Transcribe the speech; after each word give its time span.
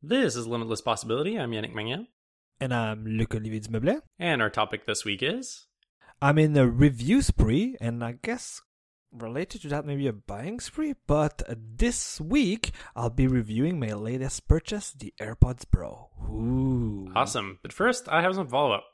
This 0.00 0.36
is 0.36 0.46
Limitless 0.46 0.80
Possibility. 0.80 1.36
I'm 1.36 1.50
Yannick 1.50 1.74
Magnan. 1.74 2.06
And 2.60 2.72
I'm 2.72 3.04
Luc 3.04 3.34
Olivier 3.34 3.58
Dumeuble. 3.58 4.00
And 4.16 4.40
our 4.40 4.48
topic 4.48 4.86
this 4.86 5.04
week 5.04 5.24
is. 5.24 5.66
I'm 6.22 6.38
in 6.38 6.56
a 6.56 6.68
review 6.68 7.20
spree, 7.20 7.76
and 7.80 8.04
I 8.04 8.12
guess 8.22 8.62
related 9.12 9.62
to 9.62 9.68
that, 9.70 9.84
maybe 9.84 10.06
a 10.06 10.12
buying 10.12 10.60
spree. 10.60 10.94
But 11.08 11.42
this 11.48 12.20
week, 12.20 12.70
I'll 12.94 13.10
be 13.10 13.26
reviewing 13.26 13.80
my 13.80 13.92
latest 13.92 14.46
purchase, 14.46 14.92
the 14.92 15.12
AirPods 15.20 15.64
Pro. 15.68 16.10
Ooh. 16.30 17.10
Awesome. 17.16 17.58
But 17.60 17.72
first, 17.72 18.08
I 18.08 18.22
have 18.22 18.36
some 18.36 18.46
follow 18.46 18.70
up. 18.70 18.84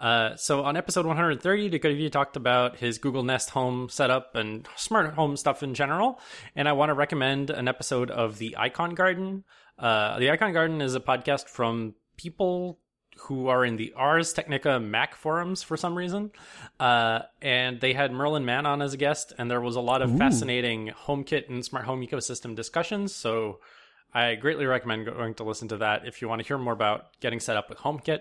Uh, 0.00 0.36
so 0.36 0.62
on 0.64 0.76
episode 0.76 1.06
130, 1.06 1.70
Duchovny 1.70 2.10
talked 2.10 2.36
about 2.36 2.76
his 2.76 2.98
Google 2.98 3.22
Nest 3.22 3.50
Home 3.50 3.88
setup 3.88 4.34
and 4.34 4.68
smart 4.76 5.14
home 5.14 5.36
stuff 5.36 5.62
in 5.62 5.74
general. 5.74 6.20
And 6.54 6.68
I 6.68 6.72
want 6.72 6.90
to 6.90 6.94
recommend 6.94 7.50
an 7.50 7.68
episode 7.68 8.10
of 8.10 8.38
the 8.38 8.56
Icon 8.56 8.94
Garden. 8.94 9.44
Uh, 9.78 10.18
the 10.18 10.30
Icon 10.30 10.52
Garden 10.52 10.80
is 10.80 10.94
a 10.94 11.00
podcast 11.00 11.48
from 11.48 11.94
people 12.16 12.78
who 13.22 13.48
are 13.48 13.64
in 13.64 13.76
the 13.76 13.92
Ars 13.96 14.32
Technica 14.32 14.78
Mac 14.78 15.14
forums 15.14 15.62
for 15.62 15.76
some 15.76 15.96
reason. 15.96 16.30
Uh, 16.78 17.20
and 17.42 17.80
they 17.80 17.92
had 17.92 18.12
Merlin 18.12 18.44
Mann 18.44 18.66
on 18.66 18.80
as 18.80 18.94
a 18.94 18.96
guest, 18.96 19.32
and 19.38 19.50
there 19.50 19.60
was 19.60 19.76
a 19.76 19.80
lot 19.80 20.02
of 20.02 20.14
Ooh. 20.14 20.18
fascinating 20.18 20.92
HomeKit 21.06 21.48
and 21.48 21.64
smart 21.64 21.84
home 21.84 22.00
ecosystem 22.06 22.54
discussions. 22.54 23.14
So 23.14 23.58
I 24.14 24.36
greatly 24.36 24.66
recommend 24.66 25.06
going 25.06 25.34
to 25.34 25.44
listen 25.44 25.68
to 25.68 25.78
that 25.78 26.06
if 26.06 26.22
you 26.22 26.28
want 26.28 26.40
to 26.42 26.46
hear 26.46 26.58
more 26.58 26.72
about 26.72 27.18
getting 27.20 27.40
set 27.40 27.56
up 27.56 27.68
with 27.68 27.78
HomeKit. 27.78 28.20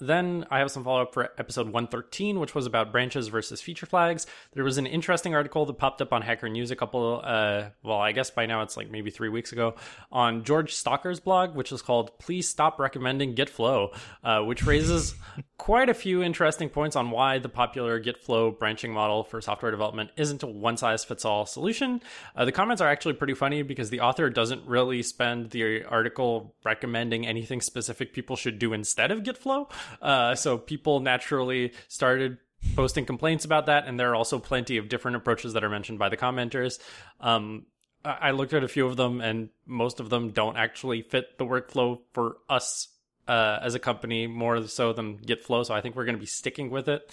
Then 0.00 0.46
I 0.50 0.58
have 0.58 0.70
some 0.70 0.84
follow 0.84 1.02
up 1.02 1.14
for 1.14 1.30
episode 1.38 1.66
113, 1.66 2.38
which 2.38 2.54
was 2.54 2.66
about 2.66 2.92
branches 2.92 3.28
versus 3.28 3.60
feature 3.60 3.86
flags. 3.86 4.26
There 4.52 4.64
was 4.64 4.78
an 4.78 4.86
interesting 4.86 5.34
article 5.34 5.66
that 5.66 5.74
popped 5.74 6.00
up 6.00 6.12
on 6.12 6.22
Hacker 6.22 6.48
News 6.48 6.70
a 6.70 6.76
couple, 6.76 7.20
uh, 7.24 7.70
well, 7.82 7.98
I 7.98 8.12
guess 8.12 8.30
by 8.30 8.46
now 8.46 8.62
it's 8.62 8.76
like 8.76 8.90
maybe 8.90 9.10
three 9.10 9.28
weeks 9.28 9.52
ago, 9.52 9.74
on 10.12 10.44
George 10.44 10.74
Stocker's 10.74 11.20
blog, 11.20 11.54
which 11.54 11.72
is 11.72 11.82
called 11.82 12.18
Please 12.18 12.48
Stop 12.48 12.78
Recommending 12.78 13.34
GitFlow, 13.34 13.96
uh, 14.24 14.42
which 14.42 14.64
raises 14.64 15.14
quite 15.58 15.88
a 15.88 15.94
few 15.94 16.22
interesting 16.22 16.68
points 16.68 16.96
on 16.96 17.10
why 17.10 17.38
the 17.38 17.48
popular 17.48 18.00
GitFlow 18.00 18.58
branching 18.58 18.92
model 18.92 19.24
for 19.24 19.40
software 19.40 19.70
development 19.70 20.10
isn't 20.16 20.42
a 20.42 20.46
one 20.46 20.76
size 20.76 21.04
fits 21.04 21.24
all 21.24 21.46
solution. 21.46 22.00
Uh, 22.36 22.44
the 22.44 22.52
comments 22.52 22.80
are 22.80 22.88
actually 22.88 23.14
pretty 23.14 23.34
funny 23.34 23.62
because 23.62 23.90
the 23.90 24.00
author 24.00 24.30
doesn't 24.30 24.64
really 24.66 25.02
spend 25.02 25.50
the 25.50 25.84
article 25.84 26.54
recommending 26.64 27.26
anything 27.26 27.60
specific 27.60 28.12
people 28.12 28.36
should 28.36 28.58
do 28.58 28.72
instead 28.72 29.10
of 29.10 29.22
GitFlow. 29.22 29.70
Uh, 30.00 30.34
so 30.34 30.58
people 30.58 31.00
naturally 31.00 31.72
started 31.88 32.38
posting 32.74 33.06
complaints 33.06 33.44
about 33.44 33.66
that, 33.66 33.86
and 33.86 33.98
there 33.98 34.10
are 34.10 34.16
also 34.16 34.38
plenty 34.38 34.76
of 34.76 34.88
different 34.88 35.16
approaches 35.16 35.52
that 35.52 35.64
are 35.64 35.70
mentioned 35.70 35.98
by 35.98 36.08
the 36.08 36.16
commenters. 36.16 36.78
Um, 37.20 37.66
I 38.04 38.30
looked 38.30 38.52
at 38.52 38.64
a 38.64 38.68
few 38.68 38.86
of 38.86 38.96
them, 38.96 39.20
and 39.20 39.50
most 39.66 40.00
of 40.00 40.08
them 40.08 40.30
don't 40.30 40.56
actually 40.56 41.02
fit 41.02 41.36
the 41.38 41.44
workflow 41.44 42.00
for 42.12 42.36
us 42.48 42.88
uh, 43.26 43.58
as 43.62 43.74
a 43.74 43.78
company 43.78 44.26
more 44.26 44.66
so 44.66 44.92
than 44.92 45.18
GitFlow. 45.18 45.66
So 45.66 45.74
I 45.74 45.80
think 45.80 45.96
we're 45.96 46.04
going 46.04 46.16
to 46.16 46.20
be 46.20 46.26
sticking 46.26 46.70
with 46.70 46.88
it. 46.88 47.10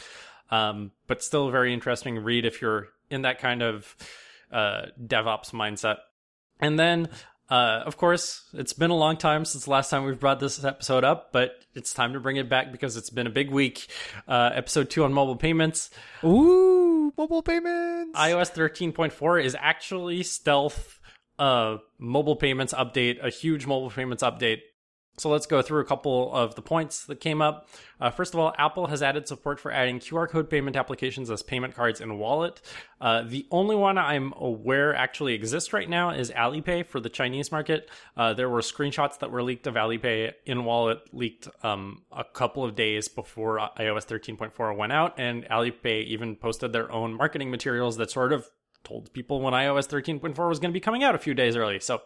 Um, 0.51 0.91
but 1.07 1.23
still, 1.23 1.47
a 1.47 1.51
very 1.51 1.73
interesting 1.73 2.19
read 2.19 2.45
if 2.45 2.61
you're 2.61 2.89
in 3.09 3.23
that 3.23 3.39
kind 3.39 3.61
of 3.61 3.95
uh, 4.51 4.83
DevOps 5.03 5.51
mindset. 5.51 5.97
And 6.59 6.79
then, 6.79 7.09
uh, 7.49 7.83
of 7.85 7.97
course, 7.97 8.43
it's 8.53 8.73
been 8.73 8.89
a 8.89 8.95
long 8.95 9.17
time 9.17 9.45
since 9.45 9.65
the 9.65 9.71
last 9.71 9.89
time 9.89 10.03
we've 10.03 10.19
brought 10.19 10.39
this 10.39 10.63
episode 10.63 11.03
up, 11.03 11.31
but 11.31 11.63
it's 11.75 11.93
time 11.93 12.13
to 12.13 12.19
bring 12.19 12.37
it 12.37 12.49
back 12.49 12.71
because 12.71 12.97
it's 12.97 13.09
been 13.09 13.27
a 13.27 13.31
big 13.31 13.51
week. 13.51 13.87
Uh, 14.27 14.49
episode 14.53 14.89
two 14.89 15.03
on 15.03 15.13
mobile 15.13 15.35
payments. 15.35 15.89
Ooh, 16.23 17.13
mobile 17.17 17.43
payments. 17.43 18.17
iOS 18.17 18.53
13.4 18.53 19.43
is 19.43 19.55
actually 19.59 20.23
stealth 20.23 20.99
uh, 21.37 21.77
mobile 21.99 22.35
payments 22.35 22.73
update, 22.73 23.23
a 23.23 23.29
huge 23.29 23.65
mobile 23.67 23.89
payments 23.89 24.23
update. 24.23 24.59
So 25.17 25.29
let's 25.29 25.45
go 25.45 25.61
through 25.61 25.81
a 25.81 25.85
couple 25.85 26.33
of 26.33 26.55
the 26.55 26.61
points 26.61 27.05
that 27.05 27.21
came 27.21 27.41
up. 27.41 27.69
Uh, 28.01 28.09
first 28.09 28.33
of 28.33 28.39
all, 28.39 28.53
Apple 28.57 28.87
has 28.87 29.01
added 29.01 29.27
support 29.27 29.59
for 29.59 29.71
adding 29.71 29.99
QR 29.99 30.27
code 30.27 30.49
payment 30.49 30.75
applications 30.75 31.29
as 31.29 31.41
payment 31.41 31.73
cards 31.73 32.01
in 32.01 32.19
Wallet. 32.19 32.61
Uh, 32.99 33.23
the 33.25 33.45
only 33.49 33.75
one 33.75 33.97
I'm 33.97 34.33
aware 34.37 34.93
actually 34.93 35.33
exists 35.33 35.71
right 35.71 35.89
now 35.89 36.09
is 36.09 36.31
Alipay 36.31 36.85
for 36.85 36.99
the 36.99 37.09
Chinese 37.09 37.51
market. 37.51 37.89
Uh, 38.17 38.33
there 38.33 38.49
were 38.49 38.59
screenshots 38.59 39.19
that 39.19 39.31
were 39.31 39.41
leaked 39.41 39.67
of 39.67 39.75
Alipay 39.75 40.33
in 40.45 40.65
Wallet 40.65 40.99
leaked 41.13 41.47
um, 41.63 42.01
a 42.11 42.25
couple 42.25 42.65
of 42.65 42.75
days 42.75 43.07
before 43.07 43.59
iOS 43.77 44.05
13.4 44.05 44.75
went 44.75 44.91
out, 44.91 45.13
and 45.17 45.45
Alipay 45.45 46.03
even 46.05 46.35
posted 46.35 46.73
their 46.73 46.91
own 46.91 47.13
marketing 47.13 47.49
materials 47.49 47.95
that 47.97 48.11
sort 48.11 48.33
of 48.33 48.49
told 48.83 49.11
people 49.13 49.39
when 49.41 49.53
iOS 49.53 49.87
13.4 49.87 50.49
was 50.49 50.59
going 50.59 50.71
to 50.71 50.73
be 50.73 50.81
coming 50.81 51.03
out 51.03 51.15
a 51.15 51.19
few 51.19 51.33
days 51.33 51.55
early. 51.55 51.79
So 51.79 52.01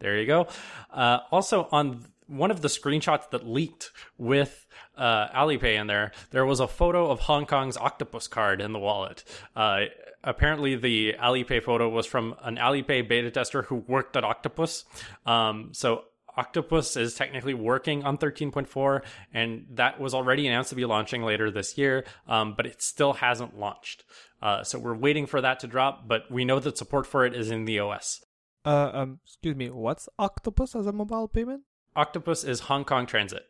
there 0.00 0.18
you 0.18 0.26
go. 0.26 0.48
Uh, 0.90 1.20
also, 1.30 1.68
on 1.70 2.04
one 2.30 2.50
of 2.50 2.62
the 2.62 2.68
screenshots 2.68 3.30
that 3.30 3.46
leaked 3.46 3.90
with 4.16 4.66
uh, 4.96 5.28
Alipay 5.28 5.78
in 5.78 5.86
there, 5.86 6.12
there 6.30 6.46
was 6.46 6.60
a 6.60 6.68
photo 6.68 7.10
of 7.10 7.20
Hong 7.20 7.46
Kong's 7.46 7.76
octopus 7.76 8.28
card 8.28 8.60
in 8.60 8.72
the 8.72 8.78
wallet. 8.78 9.24
Uh, 9.56 9.86
apparently, 10.22 10.76
the 10.76 11.14
Alipay 11.14 11.62
photo 11.62 11.88
was 11.88 12.06
from 12.06 12.36
an 12.42 12.56
Alipay 12.56 13.06
beta 13.08 13.30
tester 13.30 13.62
who 13.62 13.76
worked 13.76 14.16
at 14.16 14.24
Octopus. 14.24 14.84
Um, 15.26 15.70
so 15.72 16.04
Octopus 16.36 16.96
is 16.96 17.14
technically 17.14 17.54
working 17.54 18.04
on 18.04 18.16
13.4, 18.16 19.02
and 19.34 19.66
that 19.72 20.00
was 20.00 20.14
already 20.14 20.46
announced 20.46 20.70
to 20.70 20.76
be 20.76 20.84
launching 20.84 21.22
later 21.22 21.50
this 21.50 21.76
year, 21.76 22.04
um, 22.28 22.54
but 22.56 22.66
it 22.66 22.80
still 22.80 23.14
hasn't 23.14 23.58
launched. 23.58 24.04
Uh, 24.40 24.62
so 24.62 24.78
we're 24.78 24.94
waiting 24.94 25.26
for 25.26 25.40
that 25.40 25.60
to 25.60 25.66
drop, 25.66 26.06
but 26.06 26.30
we 26.30 26.44
know 26.44 26.58
that 26.60 26.78
support 26.78 27.06
for 27.06 27.26
it 27.26 27.34
is 27.34 27.50
in 27.50 27.64
the 27.64 27.80
OS. 27.80 28.24
Uh, 28.64 28.90
um, 28.92 29.20
excuse 29.24 29.56
me. 29.56 29.70
What's 29.70 30.08
Octopus 30.18 30.76
as 30.76 30.86
a 30.86 30.92
mobile 30.92 31.28
payment? 31.28 31.62
Octopus 32.00 32.44
is 32.44 32.60
Hong 32.60 32.84
Kong 32.84 33.04
Transit. 33.06 33.44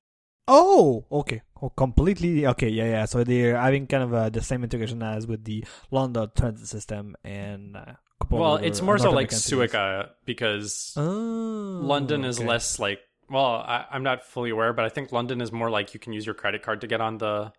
Oh, 0.49 1.07
okay. 1.21 1.43
Oh, 1.63 1.71
completely. 1.71 2.47
Okay, 2.47 2.69
yeah, 2.69 2.85
yeah. 2.97 3.05
So 3.05 3.23
they're 3.23 3.57
having 3.57 3.87
kind 3.87 4.03
of 4.03 4.13
uh, 4.13 4.29
the 4.31 4.43
same 4.43 4.65
integration 4.65 5.03
as 5.03 5.27
with 5.27 5.45
the 5.45 5.65
London 5.91 6.29
transit 6.37 6.67
system 6.69 7.15
and. 7.23 7.77
Uh, 7.77 7.95
Well, 8.31 8.57
it's 8.57 8.83
more 8.83 8.99
so 8.99 9.05
North 9.05 9.15
like 9.21 9.31
American 9.33 9.39
cities. 9.39 9.71
Suica 9.73 10.11
because 10.25 10.95
Oh, 10.97 11.81
London 11.93 12.25
is 12.25 12.39
okay. 12.39 12.49
less 12.49 12.79
like. 12.79 13.01
Well, 13.29 13.63
I, 13.75 13.87
I'm 13.93 14.03
not 14.03 14.25
fully 14.25 14.51
aware, 14.51 14.73
but 14.73 14.85
I 14.85 14.89
think 14.89 15.13
London 15.13 15.41
is 15.41 15.53
more 15.53 15.71
like 15.71 15.95
you 15.95 16.01
can 16.01 16.13
use 16.13 16.27
your 16.27 16.35
credit 16.35 16.63
card 16.63 16.81
to 16.81 16.87
get 16.89 17.01
on 17.01 17.19
the 17.19 17.53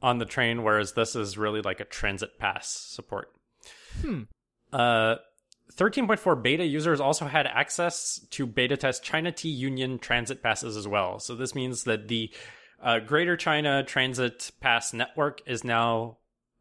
on 0.00 0.18
the 0.18 0.24
train, 0.24 0.62
whereas 0.62 0.92
this 0.92 1.16
is 1.16 1.36
really 1.36 1.62
like 1.62 1.80
a 1.80 1.84
transit 1.84 2.38
pass 2.38 2.68
support. 2.68 3.28
Hmm. 4.00 4.22
Uh, 4.72 5.16
13.4 5.74 6.42
beta 6.42 6.64
users 6.64 7.00
also 7.00 7.26
had 7.26 7.46
access 7.46 8.20
to 8.30 8.46
beta 8.46 8.76
test 8.76 9.02
China 9.02 9.32
T 9.32 9.48
Union 9.48 9.98
transit 9.98 10.42
passes 10.42 10.76
as 10.76 10.86
well. 10.86 11.18
So 11.18 11.34
this 11.34 11.54
means 11.54 11.84
that 11.84 12.08
the 12.08 12.30
uh, 12.82 13.00
Greater 13.00 13.36
China 13.36 13.82
Transit 13.82 14.50
Pass 14.60 14.92
network 14.92 15.42
is 15.46 15.64
now, 15.64 16.18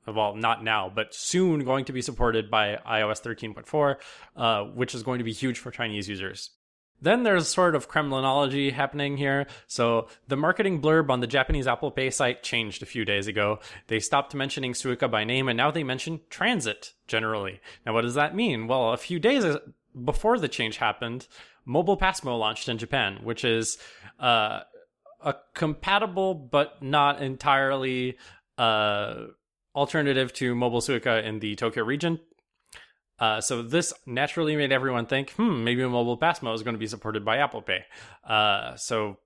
well, 0.08 0.36
not 0.36 0.64
now, 0.64 0.92
but 0.94 1.14
soon 1.14 1.64
going 1.64 1.86
to 1.86 1.94
be 1.94 2.02
supported 2.02 2.50
by 2.50 2.80
iOS 2.88 3.22
13.4, 3.22 3.96
uh, 4.36 4.64
which 4.72 4.96
is 4.96 5.04
going 5.04 5.20
to 5.20 5.24
be 5.24 5.34
huge 5.34 5.60
for 5.60 5.72
Chinese 5.72 6.10
users. 6.10 6.52
Then 7.02 7.24
there's 7.24 7.48
sort 7.48 7.76
of 7.76 7.90
Kremlinology 7.90 8.72
happening 8.72 9.18
here. 9.18 9.48
So 9.68 10.08
the 10.28 10.38
marketing 10.38 10.82
blurb 10.82 11.10
on 11.10 11.20
the 11.20 11.28
Japanese 11.28 11.68
Apple 11.68 11.92
Pay 11.92 12.10
site 12.10 12.42
changed 12.42 12.82
a 12.82 12.88
few 12.88 13.06
days 13.06 13.28
ago. 13.28 13.60
They 13.88 14.00
stopped 14.00 14.34
mentioning 14.34 14.74
Suica 14.74 15.10
by 15.10 15.24
name 15.24 15.48
and 15.48 15.58
now 15.58 15.72
they 15.72 15.84
mention 15.84 16.22
transit 16.30 16.94
generally. 17.08 17.60
Now, 17.86 17.94
what 17.94 18.02
does 18.02 18.16
that 18.16 18.36
mean? 18.36 18.68
Well, 18.68 18.94
a 18.94 18.98
few 18.98 19.20
days 19.20 19.46
before 20.04 20.40
the 20.40 20.48
change 20.48 20.78
happened, 20.78 21.28
Mobile 21.66 21.98
PASMO 21.98 22.38
launched 22.38 22.70
in 22.70 22.78
Japan, 22.78 23.20
which 23.24 23.44
is 23.44 23.78
uh, 24.20 24.62
a 25.22 25.36
compatible 25.54 26.34
but 26.34 26.82
not 26.82 27.22
entirely 27.22 28.18
uh, 28.58 29.26
alternative 29.76 30.32
to 30.34 30.56
Mobile 30.56 30.82
Suica 30.82 31.24
in 31.24 31.40
the 31.40 31.56
Tokyo 31.56 31.84
region. 31.84 32.20
Uh, 33.20 33.40
so 33.42 33.62
this 33.62 33.94
naturally 34.06 34.56
made 34.56 34.72
everyone 34.72 35.06
think, 35.06 35.32
hmm, 35.32 35.64
maybe 35.64 35.84
mobile 35.86 36.18
PASMO 36.18 36.54
is 36.54 36.64
going 36.64 36.76
to 36.76 36.80
be 36.80 36.88
supported 36.88 37.24
by 37.24 37.38
Apple 37.38 37.62
Pay. 37.62 37.86
Uh, 38.28 38.76
so 38.76 39.18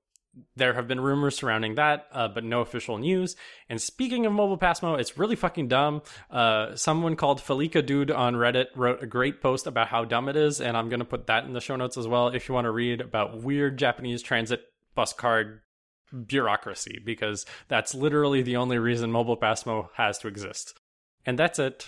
there 0.56 0.74
have 0.74 0.88
been 0.88 1.00
rumors 1.00 1.38
surrounding 1.38 1.76
that, 1.76 2.08
uh, 2.12 2.28
but 2.28 2.44
no 2.44 2.62
official 2.62 2.98
news. 2.98 3.36
And 3.68 3.82
speaking 3.82 4.26
of 4.26 4.34
mobile 4.34 4.58
PASMO, 4.58 5.00
it's 5.00 5.18
really 5.18 5.36
fucking 5.36 5.68
dumb. 5.68 6.04
Uh, 6.30 6.76
someone 6.76 7.16
called 7.16 7.42
Felica 7.42 7.84
Dude 7.86 8.12
on 8.12 8.36
Reddit 8.36 8.68
wrote 8.76 9.02
a 9.02 9.08
great 9.08 9.42
post 9.42 9.66
about 9.66 9.88
how 9.88 10.06
dumb 10.06 10.30
it 10.30 10.36
is, 10.36 10.62
and 10.62 10.78
I'm 10.78 10.90
going 10.90 11.00
to 11.00 11.06
put 11.06 11.28
that 11.28 11.46
in 11.46 11.54
the 11.54 11.62
show 11.62 11.76
notes 11.76 11.98
as 11.98 12.08
well 12.08 12.28
if 12.28 12.48
you 12.48 12.54
want 12.54 12.66
to 12.66 12.72
read 12.72 13.02
about 13.02 13.42
weird 13.42 13.78
Japanese 13.78 14.22
transit 14.22 14.62
bus 14.94 15.14
card 15.14 15.62
bureaucracy, 16.26 17.00
because 17.04 17.46
that's 17.68 17.96
literally 17.96 18.42
the 18.42 18.56
only 18.56 18.78
reason 18.78 19.12
mobile 19.12 19.38
PASMO 19.38 19.90
has 19.96 20.20
to 20.20 20.28
exist. 20.28 20.80
And 21.26 21.38
that's 21.38 21.60
it. 21.60 21.88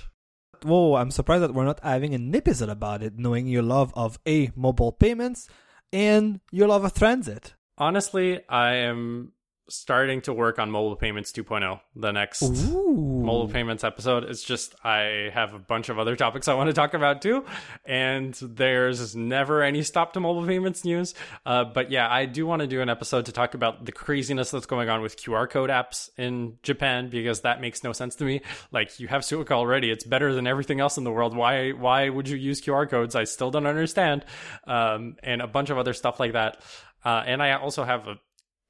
Whoa, 0.63 0.95
I'm 0.95 1.11
surprised 1.11 1.43
that 1.43 1.53
we're 1.53 1.65
not 1.65 1.79
having 1.81 2.13
an 2.13 2.35
episode 2.35 2.69
about 2.69 3.01
it, 3.01 3.17
knowing 3.17 3.47
your 3.47 3.63
love 3.63 3.91
of 3.95 4.19
A, 4.27 4.51
mobile 4.55 4.91
payments, 4.91 5.47
and 5.91 6.39
your 6.51 6.67
love 6.67 6.83
of 6.83 6.93
transit. 6.93 7.55
Honestly, 7.77 8.41
I 8.47 8.75
am 8.75 9.33
starting 9.69 10.21
to 10.21 10.33
work 10.33 10.59
on 10.59 10.69
mobile 10.69 10.95
payments 10.95 11.31
2.0 11.31 11.79
the 11.95 12.11
next 12.11 12.43
Ooh. 12.43 13.21
mobile 13.23 13.47
payments 13.47 13.83
episode. 13.83 14.23
It's 14.25 14.43
just 14.43 14.75
i 14.83 15.29
have 15.33 15.53
a 15.53 15.59
bunch 15.59 15.89
of 15.89 15.97
other 15.99 16.15
topics 16.15 16.47
i 16.47 16.53
want 16.53 16.67
to 16.69 16.73
talk 16.73 16.93
about 16.93 17.21
too. 17.21 17.45
And 17.85 18.33
there's 18.41 19.15
never 19.15 19.63
any 19.63 19.83
stop 19.83 20.13
to 20.13 20.19
mobile 20.19 20.45
payments 20.45 20.83
news. 20.83 21.13
Uh, 21.45 21.63
but 21.63 21.91
yeah 21.91 22.11
i 22.11 22.25
do 22.25 22.45
want 22.45 22.61
to 22.61 22.67
do 22.67 22.81
an 22.81 22.89
episode 22.89 23.25
to 23.25 23.31
talk 23.31 23.53
about 23.53 23.85
the 23.85 23.91
craziness 23.91 24.51
that's 24.51 24.65
going 24.65 24.89
on 24.89 25.01
with 25.01 25.17
qr 25.17 25.49
code 25.49 25.69
apps 25.69 26.09
in 26.17 26.57
japan 26.63 27.09
because 27.09 27.41
that 27.41 27.61
makes 27.61 27.83
no 27.83 27.93
sense 27.93 28.15
to 28.15 28.23
me. 28.25 28.41
Like 28.71 28.99
you 28.99 29.07
have 29.07 29.21
suica 29.21 29.51
already. 29.51 29.91
It's 29.91 30.03
better 30.03 30.33
than 30.33 30.47
everything 30.47 30.79
else 30.79 30.97
in 30.97 31.03
the 31.03 31.11
world. 31.11 31.35
Why 31.35 31.71
why 31.71 32.09
would 32.09 32.27
you 32.27 32.37
use 32.37 32.61
qr 32.61 32.89
codes? 32.89 33.15
I 33.15 33.23
still 33.23 33.51
don't 33.51 33.67
understand. 33.67 34.25
Um, 34.65 35.15
and 35.23 35.41
a 35.41 35.47
bunch 35.47 35.69
of 35.69 35.77
other 35.77 35.93
stuff 35.93 36.19
like 36.19 36.33
that. 36.33 36.61
Uh, 37.03 37.23
and 37.25 37.41
i 37.41 37.53
also 37.53 37.83
have 37.83 38.07
a 38.07 38.15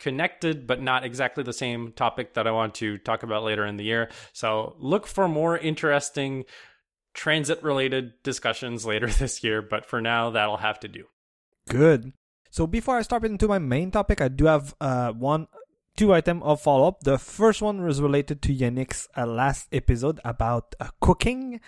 connected 0.01 0.65
but 0.65 0.81
not 0.81 1.06
exactly 1.06 1.44
the 1.44 1.53
same 1.53 1.94
topic 1.94 2.33
that 2.33 2.48
I 2.48 2.51
want 2.51 2.75
to 2.75 2.98
talk 2.98 3.24
about 3.24 3.44
later 3.44 3.65
in 3.65 3.77
the 3.77 3.83
year. 3.83 4.09
So 4.33 4.75
look 4.80 5.06
for 5.06 5.27
more 5.27 5.57
interesting 5.57 6.45
transit 7.13 7.62
related 7.63 8.13
discussions 8.24 8.86
later 8.92 9.07
this 9.07 9.44
year, 9.44 9.62
but 9.62 9.86
for 9.86 10.01
now 10.01 10.31
that'll 10.31 10.57
have 10.57 10.80
to 10.81 10.88
do. 10.88 11.06
Good. 11.69 12.13
So 12.50 12.68
before 12.68 12.98
I 12.98 13.03
start 13.03 13.24
into 13.24 13.48
my 13.48 13.59
main 13.59 13.92
topic, 13.92 14.19
I 14.19 14.27
do 14.27 14.45
have 14.45 14.75
uh, 14.81 15.12
one 15.12 15.48
two 15.95 16.13
item 16.13 16.42
of 16.44 16.62
follow 16.62 16.88
up. 16.88 17.01
The 17.01 17.18
first 17.18 17.62
one 17.62 17.83
was 17.83 18.01
related 18.01 18.42
to 18.44 18.56
Yannick's 18.56 19.07
uh, 19.15 19.25
last 19.25 19.68
episode 19.71 20.19
about 20.24 20.74
uh, 20.80 20.88
cooking. 21.00 21.59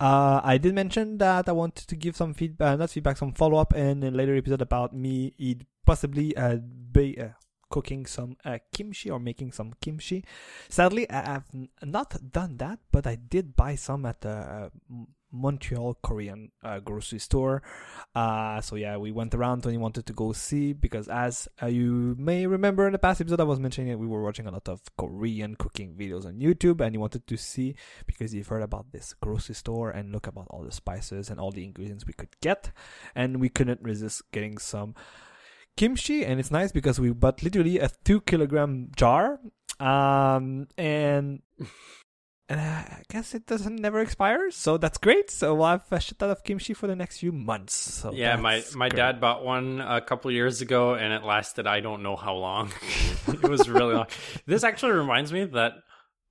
Uh, 0.00 0.40
I 0.42 0.58
did 0.58 0.74
mention 0.74 1.18
that 1.18 1.48
I 1.48 1.52
wanted 1.52 1.88
to 1.88 1.96
give 1.96 2.16
some 2.16 2.32
feedback, 2.32 2.78
not 2.78 2.90
feedback, 2.90 3.18
some 3.18 3.32
follow 3.32 3.58
up 3.58 3.74
in 3.74 4.02
a 4.02 4.10
later 4.10 4.36
episode 4.36 4.62
about 4.62 4.94
me 4.94 5.34
eat 5.36 5.66
possibly 5.84 6.36
uh, 6.36 6.56
be, 6.56 7.18
uh, 7.20 7.28
cooking 7.72 8.06
some 8.06 8.36
uh, 8.44 8.58
kimchi 8.72 9.10
or 9.10 9.18
making 9.18 9.50
some 9.50 9.72
kimchi. 9.80 10.22
Sadly, 10.68 11.10
I 11.10 11.40
have 11.40 11.48
not 11.82 12.14
done 12.30 12.58
that, 12.58 12.78
but 12.92 13.06
I 13.06 13.16
did 13.16 13.56
buy 13.56 13.74
some 13.74 14.04
at 14.06 14.20
the 14.20 14.30
uh, 14.30 14.68
Montreal 15.32 15.96
Korean 16.02 16.52
uh, 16.62 16.78
grocery 16.80 17.18
store. 17.18 17.62
Uh, 18.14 18.60
so 18.60 18.76
yeah, 18.76 18.98
we 18.98 19.10
went 19.10 19.34
around 19.34 19.64
we 19.64 19.78
wanted 19.78 20.04
to 20.06 20.12
go 20.12 20.32
see 20.32 20.74
because 20.74 21.08
as 21.08 21.48
uh, 21.62 21.66
you 21.66 22.14
may 22.18 22.46
remember 22.46 22.86
in 22.86 22.92
the 22.92 22.98
past 22.98 23.20
episode, 23.20 23.40
I 23.40 23.44
was 23.44 23.58
mentioning 23.58 23.90
that 23.90 23.98
we 23.98 24.06
were 24.06 24.22
watching 24.22 24.46
a 24.46 24.50
lot 24.50 24.68
of 24.68 24.82
Korean 24.98 25.56
cooking 25.56 25.94
videos 25.94 26.26
on 26.26 26.38
YouTube 26.38 26.82
and 26.82 26.94
you 26.94 27.00
wanted 27.00 27.26
to 27.26 27.36
see 27.38 27.74
because 28.06 28.34
you've 28.34 28.48
heard 28.48 28.62
about 28.62 28.92
this 28.92 29.14
grocery 29.22 29.54
store 29.54 29.90
and 29.90 30.12
look 30.12 30.26
about 30.26 30.48
all 30.50 30.62
the 30.62 30.72
spices 30.72 31.30
and 31.30 31.40
all 31.40 31.50
the 31.50 31.64
ingredients 31.64 32.06
we 32.06 32.12
could 32.12 32.38
get. 32.42 32.70
And 33.14 33.40
we 33.40 33.48
couldn't 33.48 33.80
resist 33.80 34.30
getting 34.30 34.58
some 34.58 34.94
kimchi 35.76 36.24
and 36.24 36.38
it's 36.38 36.50
nice 36.50 36.72
because 36.72 37.00
we 37.00 37.10
bought 37.10 37.42
literally 37.42 37.78
a 37.78 37.90
two 38.04 38.20
kilogram 38.20 38.90
jar 38.96 39.40
um 39.80 40.68
and 40.76 41.42
and 42.52 42.60
I 42.60 43.02
guess 43.08 43.34
it 43.34 43.46
doesn't 43.46 43.76
never 43.76 44.00
expire, 44.00 44.50
so 44.50 44.76
that's 44.76 44.98
great. 44.98 45.30
So 45.30 45.54
we'll 45.54 45.68
have 45.68 45.84
a 45.90 45.98
shit 45.98 46.18
ton 46.18 46.28
of 46.28 46.44
kimchi 46.44 46.74
for 46.74 46.86
the 46.86 46.94
next 46.94 47.18
few 47.18 47.32
months. 47.32 47.74
So 47.74 48.12
yeah, 48.12 48.36
my 48.36 48.62
my 48.74 48.90
great. 48.90 48.98
dad 48.98 49.20
bought 49.22 49.42
one 49.42 49.80
a 49.80 50.02
couple 50.02 50.30
years 50.30 50.60
ago 50.60 50.94
and 50.94 51.14
it 51.14 51.22
lasted 51.24 51.66
I 51.66 51.80
don't 51.80 52.02
know 52.02 52.14
how 52.14 52.34
long. 52.34 52.70
it 53.28 53.48
was 53.48 53.70
really 53.70 53.94
long. 53.94 54.06
This 54.44 54.64
actually 54.64 54.92
reminds 54.92 55.32
me 55.32 55.44
that 55.46 55.72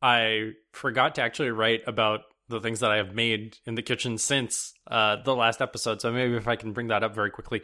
I 0.01 0.51
forgot 0.73 1.15
to 1.15 1.21
actually 1.21 1.49
write 1.49 1.81
about 1.87 2.21
the 2.49 2.59
things 2.59 2.81
that 2.81 2.91
I 2.91 2.97
have 2.97 3.15
made 3.15 3.57
in 3.65 3.73
the 3.75 3.81
kitchen 3.81 4.17
since 4.17 4.73
uh, 4.85 5.17
the 5.23 5.35
last 5.35 5.61
episode. 5.61 6.01
So 6.01 6.11
maybe 6.11 6.35
if 6.35 6.47
I 6.47 6.55
can 6.55 6.73
bring 6.73 6.89
that 6.89 7.03
up 7.03 7.15
very 7.15 7.31
quickly. 7.31 7.61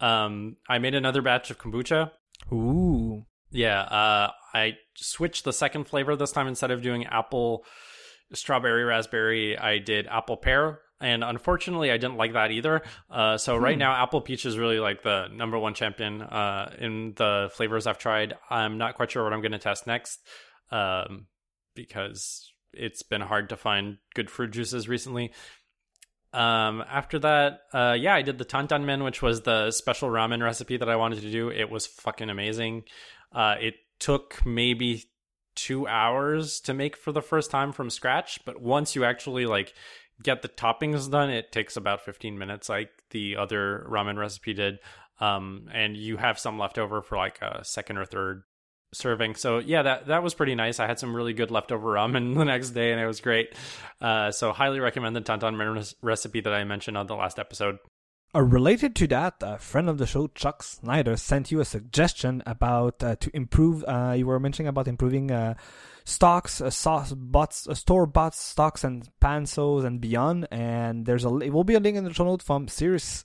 Um, 0.00 0.56
I 0.68 0.78
made 0.78 0.94
another 0.94 1.22
batch 1.22 1.50
of 1.50 1.58
kombucha. 1.58 2.10
Ooh, 2.52 3.24
Yeah, 3.50 3.80
uh, 3.82 4.30
I 4.54 4.74
switched 4.96 5.44
the 5.44 5.52
second 5.52 5.84
flavor 5.84 6.16
this 6.16 6.32
time 6.32 6.46
instead 6.48 6.70
of 6.70 6.82
doing 6.82 7.06
apple, 7.06 7.64
strawberry, 8.32 8.84
raspberry. 8.84 9.58
I 9.58 9.78
did 9.78 10.06
apple 10.06 10.36
pear, 10.36 10.80
and 11.00 11.22
unfortunately, 11.24 11.90
I 11.90 11.96
didn't 11.96 12.16
like 12.16 12.32
that 12.34 12.50
either. 12.50 12.82
Uh, 13.10 13.36
so 13.38 13.56
right 13.56 13.74
Hmm. 13.74 13.80
now, 13.80 13.92
apple 14.02 14.20
peach 14.20 14.46
is 14.46 14.56
really 14.58 14.78
like 14.80 15.02
the 15.02 15.28
number 15.32 15.58
one 15.58 15.74
champion 15.74 16.22
uh, 16.22 16.74
in 16.78 17.12
the 17.16 17.50
flavors 17.54 17.86
I've 17.86 17.98
tried. 17.98 18.34
I'm 18.48 18.78
not 18.78 18.94
quite 18.94 19.10
sure 19.10 19.24
what 19.24 19.32
I'm 19.32 19.40
going 19.42 19.52
to 19.52 19.58
test 19.58 19.86
next, 19.86 20.20
um, 20.70 21.26
because 21.74 22.52
it's 22.72 23.02
been 23.02 23.20
hard 23.20 23.48
to 23.48 23.56
find 23.56 23.98
good 24.14 24.30
fruit 24.30 24.52
juices 24.52 24.88
recently. 24.88 25.32
Um, 26.32 26.84
after 26.88 27.18
that, 27.20 27.60
uh, 27.72 27.96
yeah, 27.98 28.14
I 28.14 28.22
did 28.22 28.38
the 28.38 28.44
tantanmen, 28.44 29.04
which 29.04 29.20
was 29.20 29.42
the 29.42 29.70
special 29.70 30.08
ramen 30.08 30.42
recipe 30.42 30.76
that 30.76 30.88
I 30.88 30.96
wanted 30.96 31.22
to 31.22 31.30
do. 31.30 31.50
It 31.50 31.70
was 31.70 31.86
fucking 31.86 32.30
amazing. 32.30 32.84
Uh, 33.32 33.56
it 33.60 33.74
took 33.98 34.44
maybe 34.46 35.04
two 35.56 35.86
hours 35.86 36.60
to 36.60 36.74
make 36.74 36.96
for 36.96 37.12
the 37.12 37.22
first 37.22 37.50
time 37.50 37.72
from 37.72 37.90
scratch, 37.90 38.38
but 38.44 38.60
once 38.60 38.94
you 38.94 39.04
actually 39.04 39.46
like 39.46 39.74
get 40.22 40.42
the 40.42 40.48
toppings 40.48 41.10
done, 41.10 41.30
it 41.30 41.52
takes 41.52 41.76
about 41.76 42.04
15 42.04 42.38
minutes, 42.38 42.68
like 42.68 42.90
the 43.10 43.36
other 43.36 43.86
ramen 43.90 44.16
recipe 44.16 44.54
did. 44.54 44.78
Um, 45.20 45.68
and 45.72 45.96
you 45.96 46.16
have 46.16 46.38
some 46.38 46.58
left 46.58 46.78
over 46.78 47.02
for 47.02 47.16
like 47.16 47.40
a 47.42 47.64
second 47.64 47.98
or 47.98 48.04
third 48.04 48.42
serving. 48.92 49.34
So 49.36 49.58
yeah, 49.58 49.82
that 49.82 50.06
that 50.06 50.22
was 50.22 50.34
pretty 50.34 50.54
nice. 50.54 50.80
I 50.80 50.86
had 50.86 50.98
some 50.98 51.14
really 51.14 51.32
good 51.32 51.50
leftover 51.50 51.92
rum 51.92 52.12
ramen 52.14 52.36
the 52.36 52.44
next 52.44 52.70
day, 52.70 52.92
and 52.92 53.00
it 53.00 53.06
was 53.06 53.20
great. 53.20 53.54
Uh, 54.00 54.30
so 54.30 54.52
highly 54.52 54.80
recommend 54.80 55.16
the 55.16 55.20
tantan 55.20 55.94
recipe 56.02 56.40
that 56.40 56.52
I 56.52 56.64
mentioned 56.64 56.96
on 56.96 57.06
the 57.06 57.16
last 57.16 57.38
episode. 57.38 57.78
Uh, 58.32 58.42
related 58.42 58.94
to 58.94 59.08
that, 59.08 59.34
a 59.40 59.58
friend 59.58 59.88
of 59.88 59.98
the 59.98 60.06
show, 60.06 60.28
Chuck 60.28 60.62
Snyder, 60.62 61.16
sent 61.16 61.50
you 61.50 61.58
a 61.58 61.64
suggestion 61.64 62.44
about 62.46 63.02
uh, 63.02 63.16
to 63.16 63.30
improve. 63.34 63.84
Uh, 63.88 64.14
you 64.16 64.26
were 64.26 64.38
mentioning 64.38 64.68
about 64.68 64.86
improving 64.86 65.32
uh, 65.32 65.54
stocks, 66.04 66.60
uh, 66.60 66.70
sauce, 66.70 67.12
bots, 67.12 67.66
uh, 67.66 67.74
store 67.74 68.06
bought 68.06 68.36
stocks, 68.36 68.84
and 68.84 69.08
pansos 69.20 69.84
and 69.84 70.00
beyond. 70.00 70.46
And 70.52 71.06
there's 71.06 71.24
a 71.24 71.36
it 71.38 71.50
will 71.50 71.64
be 71.64 71.74
a 71.74 71.80
link 71.80 71.96
in 71.96 72.04
the 72.04 72.14
show 72.14 72.24
note 72.24 72.42
from 72.42 72.68
Serious 72.68 73.24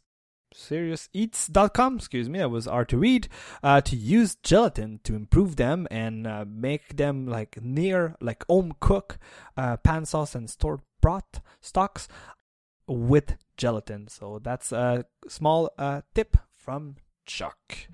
SeriousEats.com. 0.55 1.97
Excuse 1.97 2.29
me, 2.29 2.39
that 2.39 2.49
was 2.49 2.65
hard 2.65 2.89
to 2.89 2.97
read. 2.97 3.27
Uh, 3.61 3.81
to 3.81 3.95
use 3.95 4.35
gelatin 4.35 4.99
to 5.03 5.15
improve 5.15 5.55
them 5.57 5.87
and 5.91 6.25
uh, 6.25 6.45
make 6.47 6.97
them 6.97 7.27
like 7.27 7.61
near 7.61 8.15
like 8.21 8.45
home 8.47 8.73
cook 8.79 9.17
uh, 9.57 9.77
pan 9.77 10.05
sauce 10.05 10.35
and 10.35 10.49
store 10.49 10.81
bought 11.01 11.39
stocks 11.61 12.07
with 12.87 13.35
gelatin. 13.57 14.07
So 14.07 14.39
that's 14.41 14.71
a 14.71 15.05
small 15.27 15.71
uh, 15.77 16.01
tip 16.13 16.37
from 16.55 16.95
Chuck. 17.25 17.87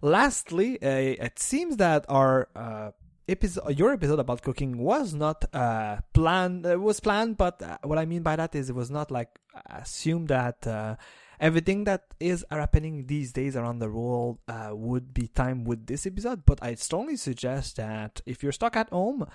Lastly, 0.00 0.74
it 0.82 1.38
seems 1.38 1.76
that 1.76 2.04
our 2.08 2.48
uh, 2.56 2.90
episode, 3.28 3.78
your 3.78 3.92
episode 3.92 4.18
about 4.18 4.42
cooking 4.42 4.78
was 4.78 5.14
not 5.14 5.44
uh, 5.54 5.98
planned. 6.12 6.66
It 6.66 6.80
was 6.80 7.00
planned, 7.00 7.36
but 7.36 7.62
uh, 7.62 7.78
what 7.82 7.98
I 7.98 8.04
mean 8.04 8.22
by 8.22 8.36
that 8.36 8.54
is 8.54 8.70
it 8.70 8.74
was 8.74 8.90
not 8.90 9.10
like 9.10 9.28
assumed 9.66 10.28
that 10.28 10.66
uh, 10.66 10.96
everything 11.42 11.82
that 11.84 12.04
is 12.20 12.46
happening 12.50 13.06
these 13.06 13.32
days 13.32 13.56
around 13.56 13.80
the 13.80 13.90
world 13.90 14.38
uh, 14.46 14.70
would 14.72 15.12
be 15.12 15.26
timed 15.26 15.66
with 15.66 15.86
this 15.86 16.06
episode. 16.06 16.46
But 16.46 16.62
I 16.62 16.76
strongly 16.76 17.16
suggest 17.16 17.76
that 17.76 18.20
if 18.24 18.42
you're 18.42 18.52
stuck 18.52 18.76
at 18.76 18.88
home, 18.90 19.26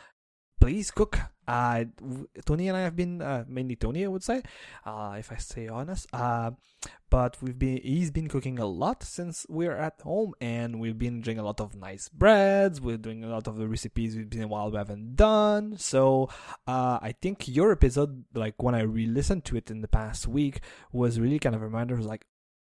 please 0.60 0.92
cook. 0.92 1.20
Uh, 1.48 1.86
Tony 2.46 2.68
and 2.68 2.76
I 2.76 2.82
have 2.82 2.96
been 2.96 3.22
uh, 3.22 3.46
mainly 3.48 3.78
Tony, 3.78 4.04
I 4.04 4.10
would 4.10 4.24
say, 4.24 4.44
uh, 4.86 5.16
if 5.18 5.32
I 5.32 5.38
stay 5.38 5.70
honest. 5.70 6.08
Uh, 6.12 6.52
but 7.10 7.38
we've 7.42 7.58
been 7.58 7.78
he's 7.82 8.12
been 8.12 8.28
cooking 8.28 8.60
a 8.60 8.66
lot 8.66 9.02
since 9.04 9.46
we're 9.48 9.76
at 9.78 10.02
home, 10.02 10.34
and 10.42 10.80
we've 10.80 10.98
been 10.98 11.22
doing 11.22 11.40
a 11.40 11.44
lot 11.44 11.62
of 11.62 11.76
nice 11.76 12.10
breads. 12.10 12.82
We're 12.82 12.98
doing 12.98 13.24
a 13.24 13.30
lot 13.30 13.48
of 13.48 13.56
the 13.56 13.68
recipes 13.68 14.18
we've 14.18 14.30
been 14.30 14.44
a 14.44 14.48
while 14.48 14.70
we 14.70 14.78
haven't 14.78 15.16
done. 15.16 15.78
So 15.78 16.30
uh, 16.68 17.00
I 17.02 17.16
think 17.22 17.48
your 17.48 17.72
episode, 17.72 18.26
like 18.34 18.62
when 18.62 18.76
I 18.76 18.82
re-listened 18.82 19.46
to 19.46 19.56
it 19.56 19.72
in 19.72 19.82
the 19.82 19.88
past 19.88 20.28
week, 20.28 20.60
was 20.92 21.20
really 21.20 21.40
kind 21.40 21.56
of 21.56 21.62
a 21.62 21.66
reminder. 21.66 21.98
Like 22.02 22.26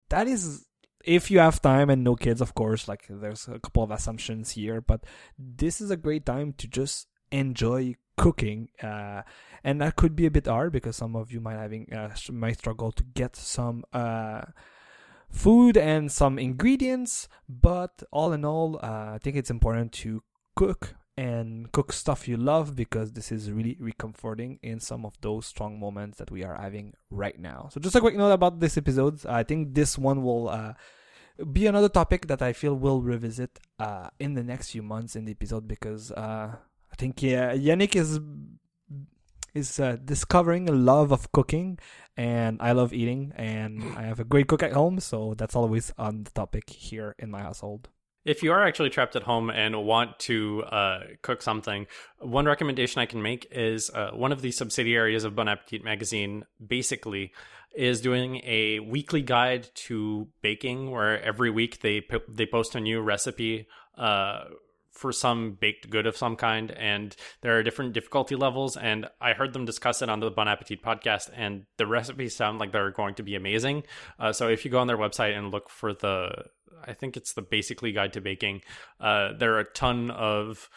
that 0.09 0.27
is 0.27 0.65
if 1.05 1.29
you 1.29 1.39
have 1.39 1.61
time 1.61 1.89
and 1.89 2.03
no 2.03 2.15
kids, 2.15 2.41
of 2.41 2.55
course. 2.55 2.87
Like 2.87 3.05
there's 3.09 3.47
a 3.47 3.59
couple 3.59 3.83
of 3.83 3.91
assumptions 3.91 4.51
here, 4.51 4.81
but 4.81 5.03
this 5.37 5.81
is 5.81 5.91
a 5.91 5.97
great 5.97 6.25
time 6.25 6.53
to 6.53 6.67
just 6.67 7.07
enjoy 7.31 7.95
cooking 8.17 8.69
uh, 8.83 9.21
and 9.63 9.81
that 9.81 9.95
could 9.95 10.15
be 10.15 10.25
a 10.25 10.31
bit 10.31 10.47
hard 10.47 10.71
because 10.71 10.95
some 10.95 11.15
of 11.15 11.31
you 11.31 11.39
might 11.39 11.55
having 11.55 11.91
uh, 11.93 12.13
might 12.31 12.57
struggle 12.57 12.91
to 12.91 13.03
get 13.03 13.35
some 13.35 13.83
uh, 13.93 14.41
food 15.29 15.77
and 15.77 16.11
some 16.11 16.37
ingredients 16.37 17.27
but 17.47 18.03
all 18.11 18.33
in 18.33 18.45
all 18.45 18.79
uh, 18.83 19.13
i 19.13 19.19
think 19.21 19.35
it's 19.35 19.49
important 19.49 19.91
to 19.91 20.21
cook 20.55 20.95
and 21.17 21.71
cook 21.71 21.91
stuff 21.91 22.27
you 22.27 22.37
love 22.37 22.75
because 22.75 23.13
this 23.13 23.31
is 23.31 23.51
really 23.51 23.75
recomforting 23.75 24.57
in 24.63 24.79
some 24.79 25.05
of 25.05 25.13
those 25.21 25.45
strong 25.45 25.79
moments 25.79 26.17
that 26.17 26.31
we 26.31 26.43
are 26.43 26.55
having 26.59 26.93
right 27.09 27.39
now. 27.39 27.69
So 27.71 27.79
just 27.79 27.95
a 27.95 27.99
quick 27.99 28.15
note 28.15 28.31
about 28.31 28.59
this 28.59 28.77
episode. 28.77 29.25
I 29.25 29.43
think 29.43 29.75
this 29.75 29.97
one 29.97 30.23
will 30.23 30.49
uh, 30.49 30.73
be 31.51 31.67
another 31.67 31.89
topic 31.89 32.27
that 32.27 32.41
I 32.41 32.53
feel 32.53 32.75
we'll 32.75 33.01
revisit 33.01 33.59
uh, 33.77 34.09
in 34.19 34.35
the 34.35 34.43
next 34.43 34.71
few 34.71 34.81
months 34.81 35.15
in 35.15 35.25
the 35.25 35.31
episode 35.31 35.67
because 35.67 36.11
I 36.91 36.95
think 36.95 37.21
yeah, 37.21 37.53
Yannick 37.53 37.95
is 37.95 38.19
is 39.53 39.79
uh, 39.79 39.97
discovering 40.03 40.69
a 40.69 40.71
love 40.71 41.11
of 41.11 41.31
cooking, 41.31 41.77
and 42.15 42.61
I 42.61 42.71
love 42.71 42.93
eating, 42.93 43.33
and 43.35 43.83
I 43.97 44.03
have 44.03 44.19
a 44.19 44.23
great 44.23 44.47
cook 44.47 44.63
at 44.63 44.73
home, 44.73 44.99
so 44.99 45.33
that's 45.37 45.55
always 45.55 45.93
on 45.97 46.23
the 46.23 46.31
topic 46.31 46.69
here 46.69 47.15
in 47.19 47.31
my 47.31 47.41
household. 47.41 47.89
If 48.23 48.43
you 48.43 48.51
are 48.51 48.63
actually 48.63 48.91
trapped 48.91 49.15
at 49.15 49.23
home 49.23 49.49
and 49.49 49.83
want 49.83 50.19
to 50.19 50.63
uh, 50.65 50.99
cook 51.23 51.41
something, 51.41 51.87
one 52.19 52.45
recommendation 52.45 53.01
I 53.01 53.07
can 53.07 53.23
make 53.23 53.47
is 53.49 53.89
uh, 53.89 54.11
one 54.11 54.31
of 54.31 54.43
the 54.43 54.51
subsidiaries 54.51 55.23
of 55.23 55.35
Bon 55.35 55.47
Appetit 55.47 55.83
magazine 55.83 56.45
basically 56.65 57.33
is 57.75 57.99
doing 57.99 58.41
a 58.43 58.79
weekly 58.79 59.23
guide 59.23 59.69
to 59.73 60.27
baking, 60.43 60.91
where 60.91 61.19
every 61.23 61.49
week 61.49 61.81
they 61.81 62.05
they 62.27 62.45
post 62.45 62.75
a 62.75 62.79
new 62.79 63.01
recipe 63.01 63.67
uh, 63.97 64.43
for 64.91 65.11
some 65.11 65.57
baked 65.59 65.89
good 65.89 66.05
of 66.05 66.17
some 66.17 66.35
kind, 66.35 66.71
and 66.71 67.15
there 67.41 67.57
are 67.57 67.63
different 67.63 67.93
difficulty 67.93 68.35
levels. 68.35 68.77
And 68.77 69.07
I 69.19 69.33
heard 69.33 69.53
them 69.53 69.65
discuss 69.65 70.01
it 70.01 70.09
on 70.09 70.19
the 70.19 70.29
Bon 70.29 70.47
Appetit 70.47 70.83
podcast, 70.83 71.29
and 71.35 71.65
the 71.77 71.87
recipes 71.87 72.35
sound 72.35 72.59
like 72.59 72.71
they're 72.71 72.91
going 72.91 73.15
to 73.15 73.23
be 73.23 73.35
amazing. 73.35 73.83
Uh, 74.19 74.33
so 74.33 74.47
if 74.49 74.65
you 74.65 74.71
go 74.71 74.79
on 74.79 74.87
their 74.87 74.97
website 74.97 75.37
and 75.37 75.51
look 75.51 75.69
for 75.69 75.93
the 75.93 76.45
I 76.85 76.93
think 76.93 77.17
it's 77.17 77.33
the 77.33 77.41
basically 77.41 77.91
guide 77.91 78.13
to 78.13 78.21
baking. 78.21 78.61
Uh, 78.99 79.33
there 79.37 79.55
are 79.55 79.59
a 79.59 79.71
ton 79.71 80.11
of 80.11 80.69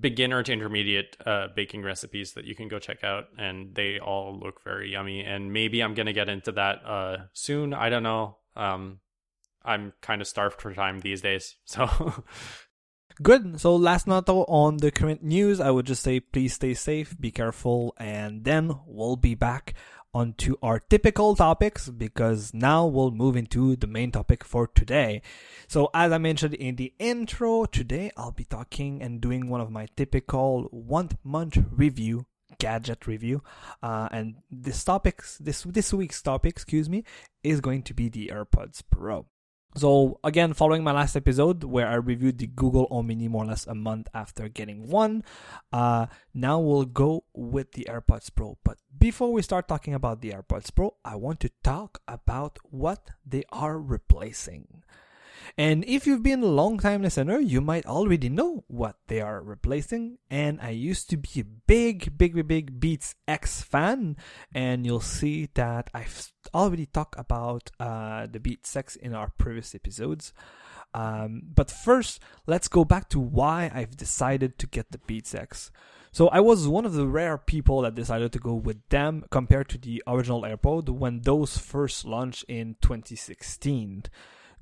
beginner 0.00 0.42
to 0.42 0.52
intermediate 0.52 1.16
uh, 1.26 1.48
baking 1.54 1.82
recipes 1.82 2.32
that 2.32 2.44
you 2.44 2.54
can 2.54 2.68
go 2.68 2.78
check 2.78 3.04
out, 3.04 3.24
and 3.38 3.74
they 3.74 3.98
all 3.98 4.38
look 4.38 4.62
very 4.62 4.92
yummy. 4.92 5.20
And 5.20 5.52
maybe 5.52 5.82
I'm 5.82 5.94
gonna 5.94 6.12
get 6.12 6.28
into 6.28 6.52
that 6.52 6.84
uh, 6.84 7.16
soon. 7.32 7.74
I 7.74 7.88
don't 7.88 8.02
know. 8.02 8.38
Um, 8.56 9.00
I'm 9.64 9.92
kind 10.00 10.20
of 10.20 10.28
starved 10.28 10.60
for 10.60 10.72
time 10.74 11.00
these 11.00 11.20
days, 11.20 11.56
so. 11.64 12.24
Good. 13.20 13.60
So 13.60 13.76
last 13.76 14.06
note 14.06 14.28
on 14.28 14.78
the 14.78 14.90
current 14.90 15.22
news, 15.22 15.60
I 15.60 15.70
would 15.70 15.86
just 15.86 16.02
say 16.02 16.20
please 16.20 16.54
stay 16.54 16.74
safe, 16.74 17.18
be 17.20 17.30
careful, 17.30 17.94
and 17.98 18.44
then 18.44 18.72
we'll 18.86 19.16
be 19.16 19.34
back 19.34 19.74
onto 20.14 20.56
our 20.62 20.78
typical 20.78 21.34
topics 21.34 21.88
because 21.88 22.52
now 22.54 22.86
we'll 22.86 23.10
move 23.10 23.36
into 23.36 23.76
the 23.76 23.86
main 23.86 24.12
topic 24.12 24.44
for 24.44 24.66
today. 24.66 25.22
So, 25.68 25.90
as 25.94 26.12
I 26.12 26.18
mentioned 26.18 26.54
in 26.54 26.76
the 26.76 26.92
intro, 26.98 27.64
today 27.64 28.10
I'll 28.16 28.32
be 28.32 28.44
talking 28.44 29.02
and 29.02 29.20
doing 29.20 29.48
one 29.48 29.60
of 29.60 29.70
my 29.70 29.88
typical 29.96 30.68
one 30.70 31.10
month 31.24 31.58
review 31.70 32.26
gadget 32.58 33.06
review 33.06 33.42
uh, 33.82 34.08
and 34.12 34.36
this 34.50 34.84
topics 34.84 35.36
this 35.38 35.62
this 35.62 35.92
week's 35.92 36.22
topic 36.22 36.52
excuse 36.52 36.88
me 36.88 37.02
is 37.42 37.60
going 37.60 37.82
to 37.82 37.92
be 37.92 38.08
the 38.08 38.30
airpods 38.32 38.82
pro 38.88 39.26
so 39.74 40.20
again, 40.22 40.52
following 40.52 40.84
my 40.84 40.92
last 40.92 41.16
episode 41.16 41.64
where 41.64 41.88
I 41.88 41.94
reviewed 41.94 42.38
the 42.38 42.46
Google 42.46 42.86
Home 42.90 43.06
Mini 43.06 43.28
more 43.28 43.44
or 43.44 43.46
less 43.46 43.66
a 43.66 43.74
month 43.74 44.08
after 44.12 44.48
getting 44.48 44.88
one, 44.88 45.24
uh, 45.72 46.06
now 46.34 46.60
we'll 46.60 46.84
go 46.84 47.24
with 47.32 47.72
the 47.72 47.86
AirPods 47.88 48.30
Pro. 48.34 48.58
But 48.64 48.78
before 48.96 49.32
we 49.32 49.40
start 49.40 49.68
talking 49.68 49.94
about 49.94 50.20
the 50.20 50.32
AirPods 50.32 50.74
Pro, 50.74 50.94
I 51.04 51.16
want 51.16 51.40
to 51.40 51.50
talk 51.62 52.02
about 52.06 52.58
what 52.70 53.10
they 53.24 53.44
are 53.50 53.78
replacing. 53.78 54.82
And 55.56 55.84
if 55.84 56.06
you've 56.06 56.22
been 56.22 56.42
a 56.42 56.46
long 56.46 56.78
time 56.78 57.02
listener, 57.02 57.38
you 57.38 57.60
might 57.60 57.86
already 57.86 58.28
know 58.28 58.64
what 58.68 58.96
they 59.08 59.20
are 59.20 59.42
replacing. 59.42 60.18
And 60.30 60.60
I 60.60 60.70
used 60.70 61.10
to 61.10 61.16
be 61.16 61.40
a 61.40 61.44
big, 61.44 62.16
big, 62.16 62.46
big, 62.46 62.80
Beats 62.80 63.14
X 63.26 63.62
fan. 63.62 64.16
And 64.54 64.86
you'll 64.86 65.00
see 65.00 65.48
that 65.54 65.90
I've 65.94 66.32
already 66.54 66.86
talked 66.86 67.18
about 67.18 67.70
uh, 67.78 68.26
the 68.30 68.40
Beats 68.40 68.74
X 68.76 68.96
in 68.96 69.14
our 69.14 69.30
previous 69.38 69.74
episodes. 69.74 70.32
Um, 70.94 71.42
but 71.54 71.70
first, 71.70 72.20
let's 72.46 72.68
go 72.68 72.84
back 72.84 73.08
to 73.10 73.20
why 73.20 73.70
I've 73.74 73.96
decided 73.96 74.58
to 74.58 74.66
get 74.66 74.92
the 74.92 74.98
Beats 74.98 75.34
X. 75.34 75.70
So 76.14 76.28
I 76.28 76.40
was 76.40 76.68
one 76.68 76.84
of 76.84 76.92
the 76.92 77.06
rare 77.06 77.38
people 77.38 77.80
that 77.82 77.94
decided 77.94 78.32
to 78.32 78.38
go 78.38 78.52
with 78.54 78.86
them 78.90 79.24
compared 79.30 79.70
to 79.70 79.78
the 79.78 80.02
original 80.06 80.42
AirPod 80.42 80.90
when 80.90 81.22
those 81.22 81.56
first 81.56 82.04
launched 82.04 82.44
in 82.48 82.76
2016. 82.82 84.04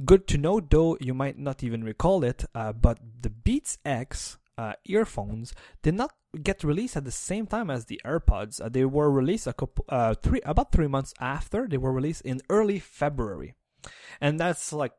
Good 0.04 0.26
to 0.28 0.38
know, 0.38 0.60
though 0.60 0.96
you 1.00 1.14
might 1.14 1.38
not 1.38 1.62
even 1.62 1.84
recall 1.84 2.24
it, 2.24 2.44
uh, 2.54 2.72
but 2.72 2.98
the 3.20 3.30
Beats 3.30 3.78
X 3.84 4.38
uh, 4.56 4.74
earphones 4.84 5.54
did 5.82 5.94
not 5.94 6.12
get 6.42 6.64
released 6.64 6.96
at 6.96 7.04
the 7.04 7.10
same 7.10 7.46
time 7.46 7.70
as 7.70 7.86
the 7.86 8.00
AirPods. 8.04 8.60
Uh, 8.60 8.68
they 8.68 8.84
were 8.84 9.10
released 9.10 9.46
a 9.46 9.52
couple, 9.52 9.84
uh, 9.88 10.14
three 10.14 10.40
about 10.44 10.72
three 10.72 10.86
months 10.86 11.12
after. 11.20 11.66
They 11.66 11.76
were 11.76 11.92
released 11.92 12.22
in 12.22 12.40
early 12.48 12.78
February, 12.78 13.54
and 14.20 14.38
that's 14.38 14.72
like 14.72 14.92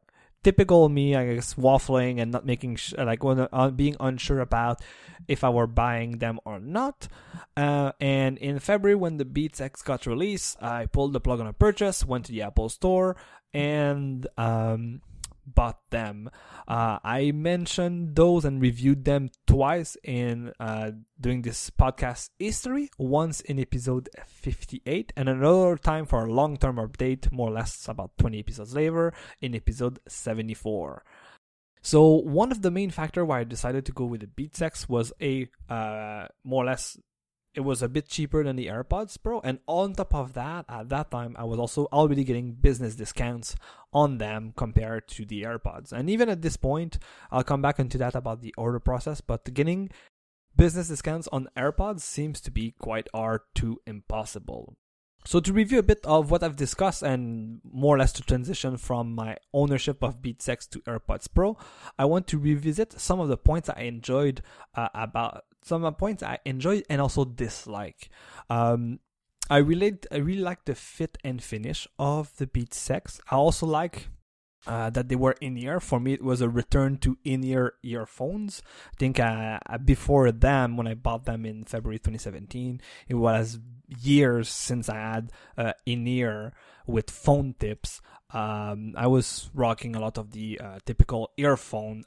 typical 0.44 0.90
me, 0.90 1.16
I 1.16 1.36
guess, 1.36 1.54
waffling 1.54 2.20
and 2.20 2.32
not 2.32 2.46
making 2.46 2.78
sh- 2.78 2.94
like 2.98 3.24
when, 3.24 3.48
uh, 3.52 3.70
being 3.70 3.96
unsure 4.00 4.40
about 4.40 4.82
if 5.28 5.44
I 5.44 5.50
were 5.50 5.68
buying 5.68 6.18
them 6.18 6.40
or 6.46 6.60
not. 6.60 7.08
Uh, 7.56 7.92
and 8.02 8.38
in 8.40 8.60
February, 8.60 8.96
when 8.96 9.18
the 9.18 9.26
Beats 9.26 9.62
X 9.62 9.82
got 9.82 10.06
released, 10.06 10.62
I 10.62 10.88
pulled 10.88 11.14
the 11.14 11.20
plug 11.20 11.40
on 11.40 11.48
a 11.48 11.54
purchase, 11.54 12.06
went 12.06 12.26
to 12.26 12.32
the 12.32 12.42
Apple 12.42 12.70
Store, 12.70 13.16
and 13.54 14.28
um, 14.38 15.02
bought 15.46 15.80
them. 15.90 16.30
Uh, 16.68 17.00
I 17.04 17.32
mentioned 17.32 18.16
those 18.16 18.46
and 18.46 18.62
reviewed 18.62 19.06
them 19.06 19.30
twice 19.48 19.98
in 20.04 20.54
uh, 20.60 20.92
doing 21.20 21.42
this 21.42 21.70
podcast 21.70 22.30
history. 22.40 22.90
Once 22.98 23.42
in 23.42 23.60
episode 23.60 24.10
58, 24.26 25.14
and 25.16 25.30
another 25.30 25.78
time 25.78 26.06
for 26.06 26.26
a 26.26 26.32
long 26.32 26.58
term 26.58 26.78
update, 26.78 27.32
more 27.32 27.50
or 27.50 27.54
less 27.54 27.88
about 27.88 28.18
20 28.18 28.40
episodes 28.40 28.74
later, 28.74 29.14
in 29.42 29.56
episode 29.56 30.00
74. 30.08 31.04
So 31.82 32.08
one 32.08 32.52
of 32.52 32.62
the 32.62 32.72
main 32.72 32.92
factor 32.92 33.26
why 33.26 33.40
I 33.40 33.44
decided 33.44 33.86
to 33.88 33.92
go 33.92 34.06
with 34.06 34.22
the 34.22 34.28
Beats 34.28 34.62
X 34.62 34.88
was 34.88 35.12
a 35.20 35.48
uh, 35.68 36.28
more 36.44 36.64
or 36.64 36.68
less 36.68 36.98
it 37.54 37.62
was 37.62 37.82
a 37.82 37.90
bit 37.90 38.08
cheaper 38.08 38.44
than 38.44 38.56
the 38.56 38.68
AirPods 38.68 39.18
Pro. 39.22 39.42
And 39.42 39.60
on 39.68 39.94
top 39.94 40.16
of 40.16 40.34
that, 40.34 40.66
at 40.70 40.90
that 40.90 41.12
time, 41.12 41.36
I 41.38 41.44
was 41.44 41.60
also 41.60 41.88
already 41.92 42.24
getting 42.24 42.54
business 42.54 42.96
discounts 42.96 43.56
on 43.94 44.18
them 44.18 44.54
compared 44.56 45.08
to 45.10 45.26
the 45.26 45.44
AirPods. 45.44 45.92
And 45.92 46.10
even 46.10 46.30
at 46.30 46.42
this 46.42 46.58
point, 46.58 46.98
I'll 47.30 47.44
come 47.44 47.62
back 47.62 47.80
into 47.80 47.98
that 47.98 48.16
about 48.16 48.42
the 48.42 48.54
order 48.58 48.80
process, 48.80 49.20
but 49.20 49.54
getting 49.54 49.90
business 50.56 50.88
discounts 50.88 51.28
on 51.32 51.50
AirPods 51.58 52.02
seems 52.02 52.40
to 52.42 52.52
be 52.52 52.72
quite 52.80 53.08
hard 53.14 53.42
to 53.56 53.80
impossible. 53.86 54.78
So 55.24 55.40
to 55.40 55.54
review 55.54 55.78
a 55.78 55.84
bit 55.84 56.00
of 56.04 56.32
what 56.32 56.42
I've 56.42 56.56
discussed 56.56 57.04
and 57.04 57.62
more 57.64 57.96
or 57.96 58.00
less 58.00 58.12
to 58.14 58.24
transition 58.24 58.78
from 58.78 59.14
my 59.14 59.38
ownership 59.54 60.04
of 60.04 60.22
Beats 60.22 60.50
X 60.50 60.66
to 60.68 60.80
AirPods 60.80 61.28
Pro, 61.32 61.58
I 62.00 62.06
want 62.06 62.26
to 62.28 62.40
revisit 62.40 63.00
some 63.00 63.20
of 63.20 63.28
the 63.28 63.38
points 63.38 63.70
I 63.70 63.82
enjoyed 63.82 64.42
uh, 64.74 64.90
about 64.96 65.44
some 65.64 65.94
points 65.96 66.24
I 66.24 66.40
enjoy 66.46 66.84
and 66.90 67.02
also 67.02 67.26
dislike. 67.26 68.10
Um, 68.50 69.00
I 69.50 69.58
really, 69.58 69.98
I 70.12 70.18
really 70.18 70.42
like 70.42 70.66
the 70.66 70.76
fit 70.76 71.18
and 71.24 71.44
finish 71.44 71.88
of 72.00 72.36
the 72.38 72.48
Beats 72.48 72.90
X. 72.90 73.20
I 73.30 73.36
also 73.36 73.66
like 73.66 74.08
uh, 74.68 74.90
that 74.92 75.10
they 75.10 75.16
were 75.16 75.36
in 75.42 75.58
ear. 75.58 75.80
For 75.80 76.00
me, 76.00 76.14
it 76.14 76.24
was 76.24 76.42
a 76.42 76.50
return 76.50 76.98
to 77.00 77.18
in 77.24 77.44
ear 77.44 77.74
earphones. 77.84 78.62
I 78.94 78.96
think 78.98 79.20
uh, 79.20 79.60
before 79.84 80.32
them, 80.32 80.78
when 80.78 80.88
I 80.88 80.94
bought 80.94 81.26
them 81.26 81.46
in 81.46 81.66
February 81.66 82.00
2017, 82.00 82.82
it 83.08 83.16
was 83.16 83.60
years 83.88 84.50
since 84.50 84.88
I 84.88 84.98
had 84.98 85.32
uh, 85.58 85.74
in 85.86 86.08
ear 86.08 86.54
with 86.86 87.10
phone 87.10 87.56
tips. 87.60 88.02
Um, 88.34 88.94
I 88.96 89.08
was 89.08 89.50
rocking 89.54 89.96
a 89.96 90.00
lot 90.00 90.18
of 90.18 90.32
the 90.32 90.60
uh, 90.64 90.80
typical 90.86 91.32
earphone. 91.38 92.04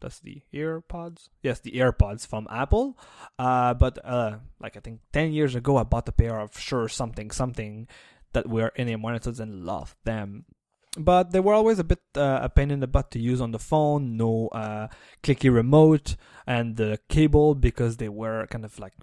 That's 0.00 0.20
the 0.20 0.42
earpods. 0.54 1.28
Yes, 1.42 1.60
the 1.60 1.72
AirPods 1.72 2.26
from 2.26 2.46
Apple. 2.50 2.98
Uh, 3.38 3.74
but 3.74 3.98
uh, 4.04 4.38
like 4.60 4.76
I 4.76 4.80
think 4.80 5.00
ten 5.12 5.32
years 5.32 5.54
ago, 5.54 5.76
I 5.76 5.82
bought 5.82 6.08
a 6.08 6.12
pair 6.12 6.38
of 6.38 6.58
Shure 6.58 6.88
something 6.88 7.30
something 7.30 7.88
that 8.32 8.48
were 8.48 8.72
in 8.76 9.00
monitors 9.00 9.40
and 9.40 9.64
loved 9.64 9.96
them 10.04 10.44
but 10.98 11.32
they 11.32 11.40
were 11.40 11.54
always 11.54 11.78
a 11.78 11.84
bit 11.84 12.00
uh, 12.16 12.40
a 12.42 12.48
pain 12.48 12.70
in 12.70 12.80
the 12.80 12.86
butt 12.86 13.10
to 13.12 13.18
use 13.18 13.40
on 13.40 13.52
the 13.52 13.58
phone. 13.58 14.16
No 14.16 14.48
uh, 14.48 14.88
clicky 15.22 15.52
remote 15.52 16.16
and 16.46 16.76
the 16.76 16.98
cable 17.08 17.54
because 17.54 17.96
they 17.96 18.08
were 18.08 18.46
kind 18.46 18.64
of 18.64 18.78
like 18.78 18.94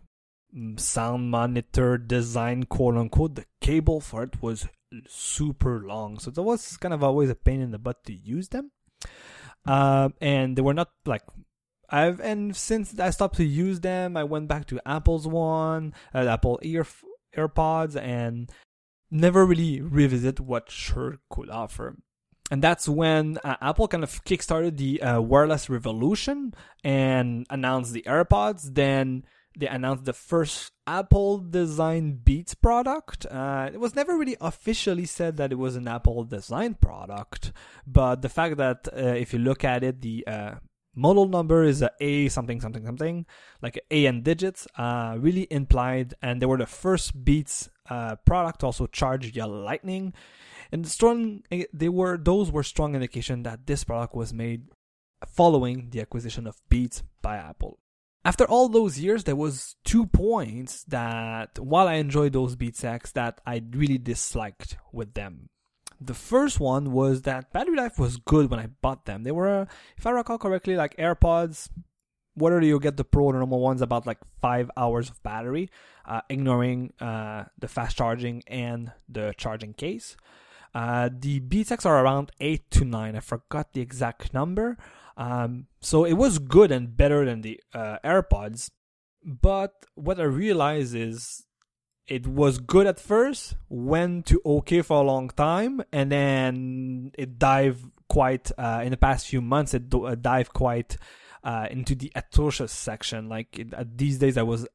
mm, 0.56 0.80
sound 0.80 1.32
monitor 1.32 1.98
design, 1.98 2.64
quote 2.64 2.98
unquote. 2.98 3.36
The 3.36 3.46
cable 3.62 4.02
for 4.02 4.24
it 4.24 4.42
was 4.42 4.68
super 5.08 5.82
long, 5.86 6.20
so 6.20 6.32
that 6.32 6.42
was 6.42 6.78
kind 6.78 6.94
of 6.94 7.04
always 7.04 7.30
a 7.30 7.36
pain 7.36 7.62
in 7.62 7.72
the 7.72 7.80
butt 7.80 8.04
to 8.06 8.14
use 8.14 8.50
them. 8.50 8.72
Um, 9.66 10.14
and 10.22 10.56
they 10.56 10.62
were 10.62 10.74
not 10.74 10.92
like 11.06 11.24
I've 11.90 12.20
and 12.20 12.56
since 12.56 13.00
I 13.00 13.10
stopped 13.12 13.38
to 13.38 13.44
use 13.46 13.80
them, 13.80 14.18
I 14.18 14.24
went 14.24 14.48
back 14.48 14.66
to 14.68 14.80
Apple's 14.86 15.28
one, 15.28 15.94
uh, 16.14 16.28
Apple 16.28 16.60
ear 16.62 16.86
AirPods, 17.36 17.96
and 17.96 18.52
never 19.12 19.46
really 19.46 19.82
revisit 19.82 20.40
what 20.40 20.72
Shure 20.72 21.18
could 21.30 21.50
offer. 21.50 21.96
And 22.52 22.62
that's 22.62 22.88
when 22.88 23.40
uh, 23.44 23.56
Apple 23.62 23.88
kind 23.88 24.04
of 24.04 24.24
kickstarted 24.24 24.78
the 24.78 25.02
uh, 25.02 25.22
wireless 25.22 25.70
revolution 25.70 26.54
and 26.84 27.46
announced 27.50 27.94
the 27.94 28.04
AirPods. 28.04 28.76
Then 28.76 29.24
they 29.58 29.68
announced 29.68 30.06
the 30.06 30.14
first 30.14 30.72
Apple 30.86 31.38
design 31.40 32.20
Beats 32.24 32.54
product. 32.54 33.26
Uh, 33.26 33.70
it 33.74 33.80
was 33.80 33.96
never 33.96 34.18
really 34.18 34.38
officially 34.42 35.06
said 35.06 35.38
that 35.38 35.52
it 35.52 35.56
was 35.56 35.76
an 35.76 35.88
Apple 35.88 36.24
design 36.24 36.76
product, 36.76 37.52
but 37.88 38.22
the 38.22 38.30
fact 38.30 38.58
that 38.58 38.88
uh, 38.96 39.00
if 39.00 39.34
you 39.34 39.40
look 39.40 39.64
at 39.64 39.84
it, 39.84 40.02
the 40.02 40.26
uh, 40.28 40.56
model 40.96 41.28
number 41.28 41.64
is 41.64 41.82
a 41.82 41.92
A 42.00 42.30
something 42.30 42.62
something 42.62 42.86
something, 42.86 43.26
like 43.62 43.80
A 43.92 44.06
and 44.06 44.24
digits, 44.24 44.68
uh, 44.78 45.16
really 45.20 45.48
implied, 45.52 46.14
and 46.22 46.42
they 46.42 46.46
were 46.46 46.58
the 46.58 46.66
first 46.66 47.24
Beats 47.24 47.70
uh, 47.90 48.16
product 48.26 48.64
also 48.64 48.88
charge 48.88 49.34
via 49.34 49.48
Lightning. 49.48 50.14
and 50.72 50.88
strong 50.88 51.44
eh, 51.52 51.66
they 51.74 51.90
were 51.90 52.18
those 52.18 52.52
were 52.52 52.64
strong 52.64 52.96
indication 52.96 53.44
that 53.44 53.68
this 53.68 53.84
product 53.84 54.16
was 54.16 54.34
made 54.34 54.70
following 55.26 55.90
the 55.92 56.02
acquisition 56.02 56.48
of 56.48 56.62
Beats 56.70 57.04
by 57.22 57.38
Apple. 57.38 57.80
After 58.26 58.46
all 58.46 58.70
those 58.70 58.98
years, 58.98 59.24
there 59.24 59.36
was 59.36 59.76
two 59.86 60.08
points 60.08 60.84
that, 60.86 61.60
while 61.60 61.88
I 61.88 61.94
enjoyed 61.94 62.34
those 62.34 62.56
Beats 62.56 62.84
X, 62.84 63.12
that 63.12 63.40
I 63.46 63.62
really 63.72 64.00
disliked 64.00 64.78
with 64.92 65.14
them. 65.14 65.50
The 66.02 66.16
first 66.16 66.60
one 66.60 66.92
was 66.92 67.22
that 67.22 67.54
battery 67.54 67.78
life 67.78 68.00
was 68.00 68.18
good 68.18 68.50
when 68.50 68.60
I 68.60 68.68
bought 68.82 69.06
them. 69.06 69.24
They 69.24 69.32
were, 69.32 69.68
if 69.96 70.08
I 70.08 70.10
recall 70.10 70.40
correctly, 70.40 70.76
like 70.76 70.98
AirPods. 70.98 71.70
Whether 72.34 72.60
you 72.62 72.80
get 72.82 72.98
the 72.98 73.06
Pro 73.06 73.26
or 73.26 73.34
normal 73.34 73.62
ones, 73.62 73.82
about 73.82 74.06
like 74.06 74.18
five 74.42 74.70
hours 74.76 75.10
of 75.10 75.24
battery, 75.24 75.70
uh, 76.06 76.22
ignoring 76.28 76.92
uh, 77.00 77.46
the 77.60 77.70
fast 77.70 77.96
charging 77.96 78.44
and 78.48 78.92
the 79.08 79.34
charging 79.38 79.74
case. 79.74 80.18
Uh, 80.74 81.10
the 81.18 81.42
X 81.72 81.86
are 81.86 82.04
around 82.04 82.32
eight 82.42 82.70
to 82.72 82.84
nine. 82.84 83.16
I 83.16 83.22
forgot 83.22 83.72
the 83.72 83.80
exact 83.80 84.34
number. 84.34 84.78
Um, 85.18 85.68
so 85.82 86.06
it 86.06 86.14
was 86.14 86.40
good 86.40 86.72
and 86.72 86.96
better 86.96 87.26
than 87.26 87.42
the 87.42 87.62
uh, 87.74 87.98
AirPods. 88.04 88.70
But 89.24 89.74
what 89.96 90.20
I 90.20 90.24
realized 90.24 90.96
is 90.96 91.46
it 92.08 92.28
was 92.28 92.60
good 92.60 92.86
at 92.86 93.00
first, 93.00 93.56
went 93.70 94.28
to 94.28 94.42
okay 94.46 94.82
for 94.82 95.02
a 95.02 95.06
long 95.06 95.30
time, 95.30 95.82
and 95.92 96.12
then 96.12 97.12
it 97.18 97.40
dived 97.40 97.84
quite, 98.08 98.52
uh, 98.58 98.82
in 98.84 98.92
the 98.92 98.98
past 98.98 99.28
few 99.28 99.42
months, 99.42 99.74
it 99.74 99.90
do- 99.90 100.06
uh, 100.06 100.16
dived 100.16 100.54
quite 100.54 100.98
uh, 101.44 101.68
into 101.72 101.96
the 101.96 102.12
atrocious 102.16 102.72
section. 102.72 103.30
Like 103.30 103.58
it, 103.58 103.74
uh, 103.74 103.86
these 103.88 104.20
days, 104.20 104.38
I 104.38 104.44
was 104.44 104.68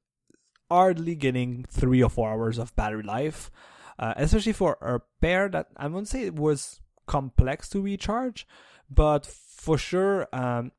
hardly 0.70 1.14
getting 1.14 1.64
three 1.68 2.02
or 2.02 2.10
four 2.10 2.30
hours 2.30 2.58
of 2.58 2.74
battery 2.76 3.02
life, 3.02 3.50
uh, 3.98 4.14
especially 4.16 4.52
for 4.52 4.78
a 4.80 5.00
pair 5.20 5.48
that 5.48 5.68
I 5.76 5.86
won't 5.88 6.08
say 6.08 6.22
it 6.22 6.34
was 6.34 6.80
complex 7.06 7.68
to 7.70 7.80
recharge, 7.80 8.46
but 8.90 9.26
for 9.26 9.78
sure, 9.78 10.26
um, 10.32 10.72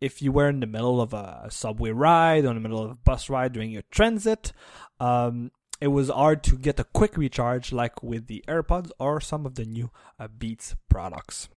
if 0.00 0.20
you 0.22 0.30
were 0.30 0.48
in 0.48 0.60
the 0.60 0.66
middle 0.66 1.00
of 1.00 1.12
a 1.14 1.46
subway 1.50 1.90
ride 1.90 2.44
or 2.44 2.48
in 2.48 2.54
the 2.54 2.60
middle 2.60 2.84
of 2.84 2.90
a 2.90 2.96
bus 2.96 3.30
ride 3.30 3.52
during 3.52 3.70
your 3.70 3.84
transit, 3.90 4.52
um, 5.00 5.50
it 5.80 5.88
was 5.88 6.08
hard 6.08 6.42
to 6.44 6.56
get 6.56 6.80
a 6.80 6.84
quick 6.84 7.16
recharge 7.16 7.72
like 7.72 8.02
with 8.02 8.26
the 8.26 8.44
AirPods 8.48 8.90
or 8.98 9.20
some 9.20 9.44
of 9.46 9.56
the 9.56 9.64
new 9.64 9.90
uh, 10.18 10.28
Beats 10.28 10.74
products. 10.88 11.48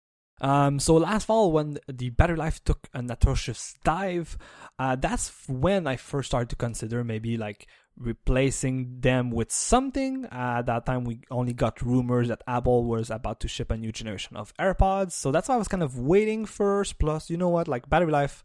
Um, 0.41 0.79
so 0.79 0.96
last 0.96 1.25
fall, 1.25 1.51
when 1.51 1.77
the 1.88 2.10
battery 2.12 2.38
life 2.38 2.63
took 2.63 2.88
an 2.93 3.12
atrocious 3.12 3.75
dive, 3.84 4.38
uh, 4.77 4.96
that's 4.96 5.31
when 5.48 5.88
I 5.88 5.96
first 5.96 6.27
started 6.27 6.50
to 6.50 6.55
consider 6.55 7.03
maybe 7.03 7.38
like 7.38 7.67
replacing 7.98 9.01
them 9.01 9.29
with 9.29 9.51
something. 9.51 10.25
Uh, 10.25 10.55
at 10.60 10.65
that 10.67 10.86
time, 10.86 11.03
we 11.03 11.22
only 11.29 11.53
got 11.53 11.81
rumors 11.81 12.29
that 12.29 12.41
Apple 12.48 12.86
was 12.86 13.10
about 13.10 13.41
to 13.41 13.48
ship 13.48 13.72
a 13.72 13.77
new 13.77 13.91
generation 13.91 14.38
of 14.38 14.53
AirPods. 14.58 15.12
So 15.12 15.31
that's 15.31 15.50
why 15.50 15.55
I 15.55 15.58
was 15.58 15.67
kind 15.67 15.84
of 15.84 16.00
waiting 16.00 16.46
first. 16.46 17.00
Plus, 17.00 17.29
you 17.29 17.38
know 17.38 17.50
what? 17.50 17.67
Like 17.67 17.89
battery 17.89 18.12
life, 18.12 18.43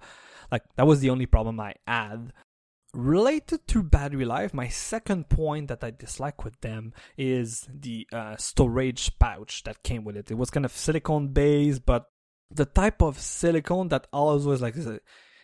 like 0.51 0.63
that 0.77 0.87
was 0.87 1.01
the 1.01 1.11
only 1.11 1.27
problem 1.27 1.61
I 1.61 1.75
had. 1.87 2.33
Related 2.95 3.67
to 3.67 3.83
battery 3.83 4.25
life, 4.25 4.55
my 4.55 4.69
second 4.69 5.29
point 5.29 5.67
that 5.67 5.83
I 5.83 5.91
dislike 5.91 6.45
with 6.45 6.61
them 6.61 6.93
is 7.19 7.69
the 7.69 8.07
uh, 8.13 8.37
storage 8.37 9.19
pouch 9.19 9.65
that 9.65 9.83
came 9.83 10.05
with 10.05 10.17
it. 10.17 10.31
It 10.31 10.39
was 10.39 10.51
kind 10.51 10.65
of 10.65 10.71
silicone 10.71 11.29
based, 11.29 11.85
but 11.85 12.07
the 12.53 12.65
type 12.65 13.03
of 13.03 13.19
silicone 13.19 13.89
that 13.89 14.07
always 14.13 14.47
was 14.47 14.63
like 14.63 14.77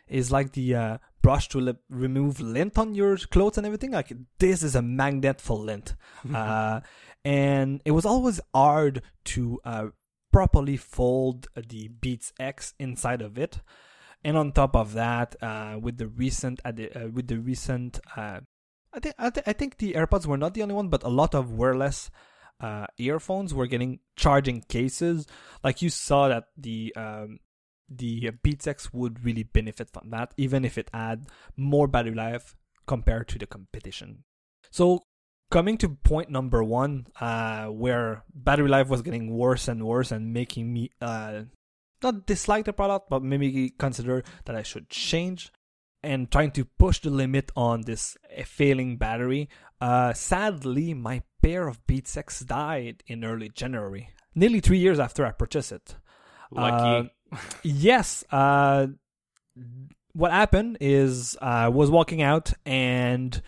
is 0.06 0.30
like 0.30 0.52
the 0.52 0.74
uh, 0.76 0.98
brush 1.22 1.48
to 1.48 1.58
lip, 1.58 1.80
remove 1.88 2.40
lint 2.40 2.78
on 2.78 2.94
your 2.94 3.16
clothes 3.16 3.58
and 3.58 3.66
everything. 3.66 3.90
Like 3.90 4.12
this 4.38 4.62
is 4.62 4.76
a 4.76 4.82
magnet 4.82 5.40
for 5.40 5.58
lint, 5.58 5.96
uh, 6.32 6.80
and 7.24 7.82
it 7.84 7.90
was 7.90 8.06
always 8.06 8.40
hard 8.54 9.02
to 9.24 9.60
uh, 9.64 9.86
properly 10.32 10.76
fold 10.76 11.48
the 11.56 11.88
Beats 11.88 12.32
X 12.38 12.74
inside 12.78 13.22
of 13.22 13.36
it. 13.36 13.60
And 14.22 14.36
on 14.36 14.52
top 14.52 14.76
of 14.76 14.92
that, 14.94 15.36
uh, 15.42 15.78
with 15.80 15.96
the 15.96 16.08
recent 16.08 16.60
uh, 16.64 16.72
with 17.12 17.28
the 17.28 17.38
recent, 17.38 18.00
uh, 18.16 18.40
I 18.92 19.00
think 19.00 19.14
I, 19.18 19.30
th- 19.30 19.44
I 19.46 19.52
think 19.52 19.78
the 19.78 19.94
AirPods 19.94 20.26
were 20.26 20.36
not 20.36 20.54
the 20.54 20.62
only 20.62 20.74
one, 20.74 20.88
but 20.88 21.02
a 21.02 21.08
lot 21.08 21.34
of 21.34 21.52
wireless 21.52 22.10
uh, 22.60 22.86
earphones 22.98 23.54
were 23.54 23.66
getting 23.66 24.00
charging 24.16 24.60
cases. 24.62 25.26
Like 25.64 25.80
you 25.80 25.88
saw 25.88 26.28
that 26.28 26.44
the 26.56 26.94
um, 26.96 27.38
the 27.88 28.30
Beats 28.42 28.66
X 28.66 28.92
would 28.92 29.24
really 29.24 29.42
benefit 29.42 29.90
from 29.90 30.10
that, 30.10 30.32
even 30.36 30.64
if 30.64 30.78
it 30.78 30.90
had 30.92 31.26
more 31.56 31.88
battery 31.88 32.14
life 32.14 32.54
compared 32.86 33.28
to 33.28 33.38
the 33.38 33.46
competition. 33.46 34.24
So, 34.70 35.02
coming 35.50 35.76
to 35.78 35.88
point 35.88 36.30
number 36.30 36.62
one, 36.62 37.06
uh, 37.20 37.66
where 37.66 38.24
battery 38.32 38.68
life 38.68 38.88
was 38.88 39.02
getting 39.02 39.30
worse 39.30 39.66
and 39.66 39.84
worse 39.84 40.12
and 40.12 40.32
making 40.32 40.72
me 40.72 40.90
uh, 41.00 41.42
not 42.02 42.26
dislike 42.26 42.64
the 42.64 42.72
product, 42.72 43.10
but 43.10 43.22
maybe 43.22 43.70
consider 43.70 44.22
that 44.44 44.56
I 44.56 44.62
should 44.62 44.88
change 44.88 45.52
and 46.02 46.30
trying 46.30 46.50
to 46.52 46.64
push 46.64 47.00
the 47.00 47.10
limit 47.10 47.52
on 47.54 47.82
this 47.82 48.16
failing 48.44 48.96
battery. 48.96 49.48
Uh, 49.80 50.12
sadly, 50.12 50.94
my 50.94 51.22
pair 51.42 51.68
of 51.68 51.84
Beats 51.86 52.16
X 52.16 52.40
died 52.40 53.02
in 53.06 53.24
early 53.24 53.48
January, 53.48 54.10
nearly 54.34 54.60
three 54.60 54.78
years 54.78 54.98
after 54.98 55.26
I 55.26 55.32
purchased 55.32 55.72
it. 55.72 55.96
Lucky. 56.50 57.10
Uh, 57.32 57.38
yes. 57.62 58.24
Uh, 58.30 58.88
what 60.12 60.32
happened 60.32 60.78
is 60.80 61.36
I 61.40 61.68
was 61.68 61.90
walking 61.90 62.22
out 62.22 62.52
and 62.66 63.40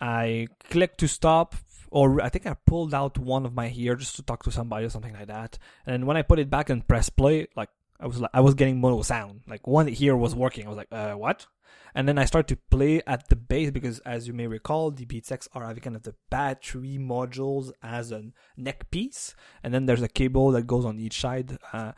I 0.00 0.48
clicked 0.70 0.98
to 1.00 1.08
stop, 1.08 1.54
or 1.90 2.22
I 2.22 2.28
think 2.28 2.46
I 2.46 2.54
pulled 2.66 2.94
out 2.94 3.18
one 3.18 3.44
of 3.44 3.54
my 3.54 3.72
ear 3.74 3.96
just 3.96 4.16
to 4.16 4.22
talk 4.22 4.42
to 4.44 4.52
somebody 4.52 4.86
or 4.86 4.90
something 4.90 5.12
like 5.12 5.26
that. 5.26 5.58
And 5.86 6.06
when 6.06 6.16
I 6.16 6.22
put 6.22 6.38
it 6.38 6.48
back 6.48 6.70
and 6.70 6.86
press 6.86 7.10
play, 7.10 7.48
like 7.56 7.68
I 8.00 8.06
was 8.06 8.20
like 8.20 8.30
I 8.32 8.40
was 8.40 8.54
getting 8.54 8.80
mono 8.80 9.02
sound. 9.02 9.42
Like 9.46 9.66
one 9.66 9.88
ear 9.88 10.16
was 10.16 10.34
working. 10.34 10.66
I 10.66 10.68
was 10.68 10.78
like, 10.78 10.88
uh, 10.90 11.12
what? 11.12 11.46
And 11.94 12.08
then 12.08 12.18
I 12.18 12.24
started 12.24 12.54
to 12.54 12.76
play 12.76 13.02
at 13.06 13.28
the 13.28 13.36
base 13.36 13.70
because, 13.70 13.98
as 14.00 14.26
you 14.26 14.32
may 14.32 14.46
recall, 14.46 14.90
the 14.90 15.04
Beats 15.04 15.32
X 15.32 15.48
are 15.52 15.66
having 15.66 15.82
kind 15.82 15.96
of 15.96 16.04
the 16.04 16.14
battery 16.30 16.98
modules 17.00 17.72
as 17.82 18.12
a 18.12 18.30
neck 18.56 18.90
piece, 18.90 19.34
and 19.62 19.74
then 19.74 19.86
there's 19.86 20.02
a 20.02 20.08
cable 20.08 20.52
that 20.52 20.66
goes 20.66 20.84
on 20.84 20.98
each 20.98 21.20
side. 21.20 21.58
Uh, 21.72 21.92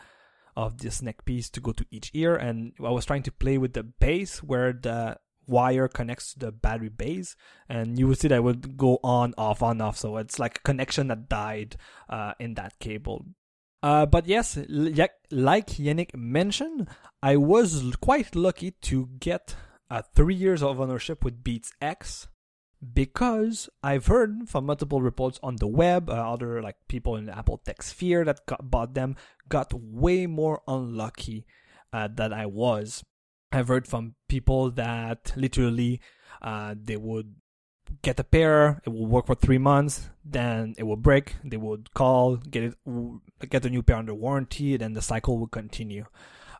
of 0.55 0.79
this 0.79 1.01
neck 1.01 1.25
piece 1.25 1.49
to 1.49 1.61
go 1.61 1.73
to 1.73 1.87
each 1.91 2.11
ear 2.13 2.37
and 2.37 2.75
I 2.79 2.91
was 2.91 3.07
trying 3.07 3.23
to 3.23 3.33
play 3.33 3.57
with 3.57 3.73
the 3.73 3.83
base 3.83 4.43
where 4.43 4.73
the 4.75 5.17
wire 5.47 5.89
connects 5.89 6.35
to 6.35 6.39
the 6.39 6.53
battery 6.53 6.89
base 6.89 7.37
and 7.69 7.99
you 7.99 8.07
would 8.07 8.19
see 8.19 8.29
that 8.29 8.37
it 8.37 8.45
would 8.45 8.77
go 8.77 8.99
on 9.03 9.35
off 9.39 9.63
on 9.63 9.81
off 9.81 9.97
so 9.97 10.19
it's 10.19 10.39
like 10.39 10.59
a 10.59 10.63
connection 10.63 11.09
that 11.09 11.29
died 11.29 11.77
uh, 12.11 12.35
in 12.39 12.55
that 12.55 12.79
cable 12.79 13.25
uh, 13.83 14.07
but 14.07 14.27
yes 14.27 14.57
like 15.31 15.67
yannick 15.71 16.15
mentioned 16.15 16.89
i 17.23 17.37
was 17.37 17.95
quite 18.01 18.35
lucky 18.35 18.73
to 18.83 19.09
get 19.19 19.55
uh, 19.91 20.03
three 20.15 20.35
years 20.35 20.63
of 20.63 20.81
ownership 20.81 21.25
with 21.25 21.45
beats 21.45 21.73
x 21.81 22.29
because 22.95 23.69
I've 23.83 24.07
heard 24.07 24.49
from 24.49 24.67
multiple 24.67 25.01
reports 25.01 25.39
on 25.43 25.57
the 25.57 25.69
web, 25.69 26.11
uh, 26.11 26.15
other 26.15 26.61
like 26.61 26.77
people 26.89 27.17
in 27.17 27.27
the 27.27 27.37
Apple 27.37 27.59
Tech 27.65 27.83
sphere 27.83 28.25
that 28.25 28.45
got, 28.47 28.71
bought 28.71 28.95
them 28.95 29.17
got 29.49 29.73
way 29.73 30.27
more 30.27 30.63
unlucky 30.67 31.47
uh, 31.93 32.09
than 32.13 32.33
I 32.33 32.47
was. 32.47 33.05
I've 33.53 33.69
heard 33.69 33.87
from 33.87 34.15
people 34.29 34.71
that 34.73 35.33
literally 35.37 36.01
uh, 36.41 36.75
they 36.81 36.97
would 36.97 37.35
get 38.03 38.21
a 38.21 38.25
pair, 38.25 38.81
it 38.85 38.91
will 38.91 39.07
work 39.07 39.27
for 39.27 39.35
three 39.35 39.59
months, 39.59 40.09
then 40.25 40.75
it 40.79 40.85
will 40.85 40.97
break. 40.97 41.37
They 41.45 41.57
would 41.57 41.93
call, 41.95 42.37
get 42.37 42.63
it, 42.65 42.75
get 43.49 43.65
a 43.65 43.71
new 43.71 43.83
pair 43.83 43.97
under 43.97 44.15
warranty, 44.15 44.77
then 44.77 44.93
the 44.95 45.03
cycle 45.03 45.39
would 45.39 45.51
continue. 45.51 46.07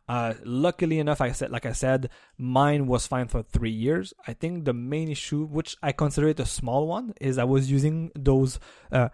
Uh, 0.07 0.33
luckily 0.43 0.99
enough, 0.99 1.21
I 1.21 1.31
said, 1.31 1.51
like 1.51 1.65
I 1.65 1.71
said, 1.71 2.09
mine 2.37 2.87
was 2.87 3.07
fine 3.07 3.27
for 3.27 3.41
three 3.41 3.71
years. 3.71 4.13
I 4.27 4.33
think 4.33 4.65
the 4.65 4.73
main 4.73 5.09
issue, 5.09 5.45
which 5.45 5.77
I 5.81 5.91
consider 5.93 6.27
it 6.27 6.39
a 6.39 6.45
small 6.45 6.87
one, 6.87 7.13
is 7.21 7.37
I 7.37 7.45
was 7.45 7.71
using 7.71 8.11
those. 8.15 8.59
Uh, 8.91 9.09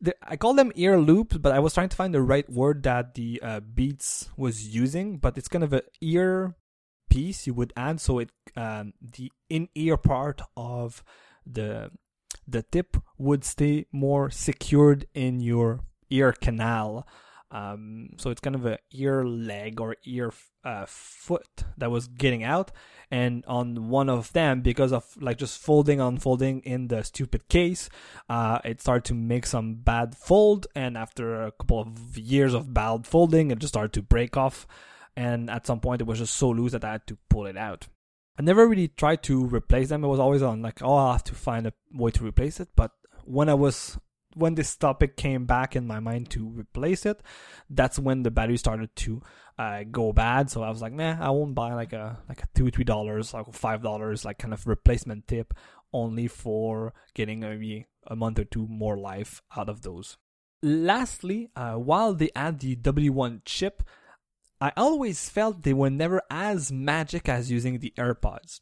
the, 0.00 0.14
I 0.22 0.36
call 0.36 0.54
them 0.54 0.72
ear 0.76 0.98
loops, 0.98 1.36
but 1.36 1.52
I 1.52 1.58
was 1.58 1.74
trying 1.74 1.90
to 1.90 1.96
find 1.96 2.14
the 2.14 2.22
right 2.22 2.48
word 2.48 2.82
that 2.84 3.14
the 3.14 3.38
uh, 3.42 3.60
Beats 3.60 4.30
was 4.36 4.74
using. 4.74 5.18
But 5.18 5.36
it's 5.36 5.48
kind 5.48 5.62
of 5.62 5.74
an 5.74 5.82
ear 6.00 6.56
piece 7.10 7.46
you 7.46 7.52
would 7.52 7.74
add, 7.76 8.00
so 8.00 8.20
it 8.20 8.30
um, 8.56 8.94
the 9.02 9.30
in 9.50 9.68
ear 9.74 9.98
part 9.98 10.40
of 10.56 11.04
the 11.52 11.90
the 12.46 12.62
tip 12.62 12.96
would 13.18 13.44
stay 13.44 13.86
more 13.92 14.30
secured 14.30 15.06
in 15.14 15.40
your 15.40 15.80
ear 16.10 16.32
canal. 16.32 17.06
Um, 17.52 18.10
so 18.16 18.30
it's 18.30 18.40
kind 18.40 18.54
of 18.54 18.64
a 18.64 18.78
ear 18.92 19.24
leg 19.24 19.80
or 19.80 19.96
ear 20.04 20.32
uh, 20.64 20.84
foot 20.86 21.64
that 21.78 21.90
was 21.90 22.06
getting 22.06 22.44
out, 22.44 22.70
and 23.10 23.44
on 23.48 23.88
one 23.88 24.08
of 24.08 24.32
them, 24.32 24.60
because 24.60 24.92
of 24.92 25.04
like 25.20 25.38
just 25.38 25.60
folding 25.60 26.00
unfolding 26.00 26.60
in 26.60 26.86
the 26.86 27.02
stupid 27.02 27.48
case, 27.48 27.88
uh, 28.28 28.60
it 28.64 28.80
started 28.80 29.04
to 29.06 29.14
make 29.14 29.46
some 29.46 29.74
bad 29.74 30.16
fold, 30.16 30.68
and 30.76 30.96
after 30.96 31.42
a 31.42 31.50
couple 31.50 31.80
of 31.80 32.16
years 32.16 32.54
of 32.54 32.72
bad 32.72 33.04
folding, 33.04 33.50
it 33.50 33.58
just 33.58 33.74
started 33.74 33.92
to 33.94 34.02
break 34.02 34.36
off, 34.36 34.68
and 35.16 35.50
at 35.50 35.66
some 35.66 35.80
point 35.80 36.00
it 36.00 36.06
was 36.06 36.20
just 36.20 36.36
so 36.36 36.50
loose 36.50 36.70
that 36.70 36.84
I 36.84 36.92
had 36.92 37.06
to 37.08 37.18
pull 37.28 37.46
it 37.46 37.56
out. 37.56 37.88
I 38.40 38.42
never 38.42 38.66
really 38.66 38.88
tried 38.88 39.22
to 39.24 39.44
replace 39.44 39.90
them. 39.90 40.02
It 40.02 40.08
was 40.08 40.18
always 40.18 40.40
on 40.40 40.62
like, 40.62 40.80
oh, 40.80 40.96
I'll 40.96 41.12
have 41.12 41.24
to 41.24 41.34
find 41.34 41.66
a 41.66 41.74
way 41.92 42.10
to 42.12 42.24
replace 42.24 42.58
it. 42.58 42.70
But 42.74 42.90
when 43.26 43.50
I 43.50 43.54
was 43.54 43.98
when 44.32 44.54
this 44.54 44.74
topic 44.76 45.18
came 45.18 45.44
back 45.44 45.76
in 45.76 45.86
my 45.86 46.00
mind 46.00 46.30
to 46.30 46.48
replace 46.48 47.04
it, 47.04 47.20
that's 47.68 47.98
when 47.98 48.22
the 48.22 48.30
battery 48.30 48.56
started 48.56 48.96
to 48.96 49.20
uh, 49.58 49.82
go 49.90 50.14
bad. 50.14 50.48
So 50.48 50.62
I 50.62 50.70
was 50.70 50.80
like, 50.80 50.94
nah, 50.94 51.18
I 51.20 51.28
won't 51.28 51.54
buy 51.54 51.74
like 51.74 51.92
a 51.92 52.18
like 52.30 52.42
a 52.42 52.48
two 52.54 52.70
three 52.70 52.82
dollars, 52.84 53.34
like 53.34 53.52
five 53.52 53.82
dollars, 53.82 54.24
like 54.24 54.38
kind 54.38 54.54
of 54.54 54.66
replacement 54.66 55.28
tip, 55.28 55.52
only 55.92 56.26
for 56.26 56.94
getting 57.12 57.40
maybe 57.40 57.88
a 58.06 58.16
month 58.16 58.38
or 58.38 58.44
two 58.44 58.66
more 58.66 58.96
life 58.96 59.42
out 59.54 59.68
of 59.68 59.82
those. 59.82 60.16
Lastly, 60.62 61.50
uh, 61.56 61.74
while 61.74 62.14
they 62.14 62.30
add 62.34 62.60
the 62.60 62.74
W1 62.76 63.42
chip, 63.44 63.82
I 64.60 64.72
always 64.76 65.28
felt 65.28 65.62
they 65.62 65.72
were 65.72 65.90
never 65.90 66.22
as 66.30 66.70
magic 66.70 67.28
as 67.28 67.50
using 67.50 67.78
the 67.78 67.94
AirPods. 67.96 68.60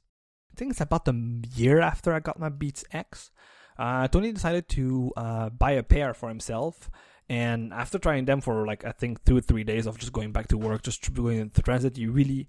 I 0.53 0.57
think 0.57 0.71
it's 0.71 0.81
about 0.81 1.09
a 1.09 1.15
year 1.55 1.81
after 1.81 2.13
I 2.13 2.21
got 2.21 2.39
my 2.39 2.49
Beats 2.49 2.85
X. 2.93 3.31
Uh, 3.77 4.07
Tony 4.09 4.33
decided 4.33 4.69
to 4.71 5.13
uh, 5.17 5.49
buy 5.51 5.73
a 5.73 5.83
pair 5.83 6.15
for 6.15 6.29
himself, 6.29 6.91
and 7.29 7.73
after 7.73 7.99
trying 7.99 8.25
them 8.25 8.41
for 8.41 8.67
like 8.67 8.85
I 8.85 8.93
think 8.93 9.25
two 9.25 9.37
or 9.37 9.41
three 9.41 9.65
days 9.65 9.87
of 9.87 9.99
just 9.99 10.13
going 10.13 10.33
back 10.33 10.49
to 10.49 10.59
work, 10.59 10.83
just 10.83 11.13
going 11.15 11.39
into 11.39 11.63
transit, 11.63 11.99
you 11.99 12.13
really, 12.13 12.47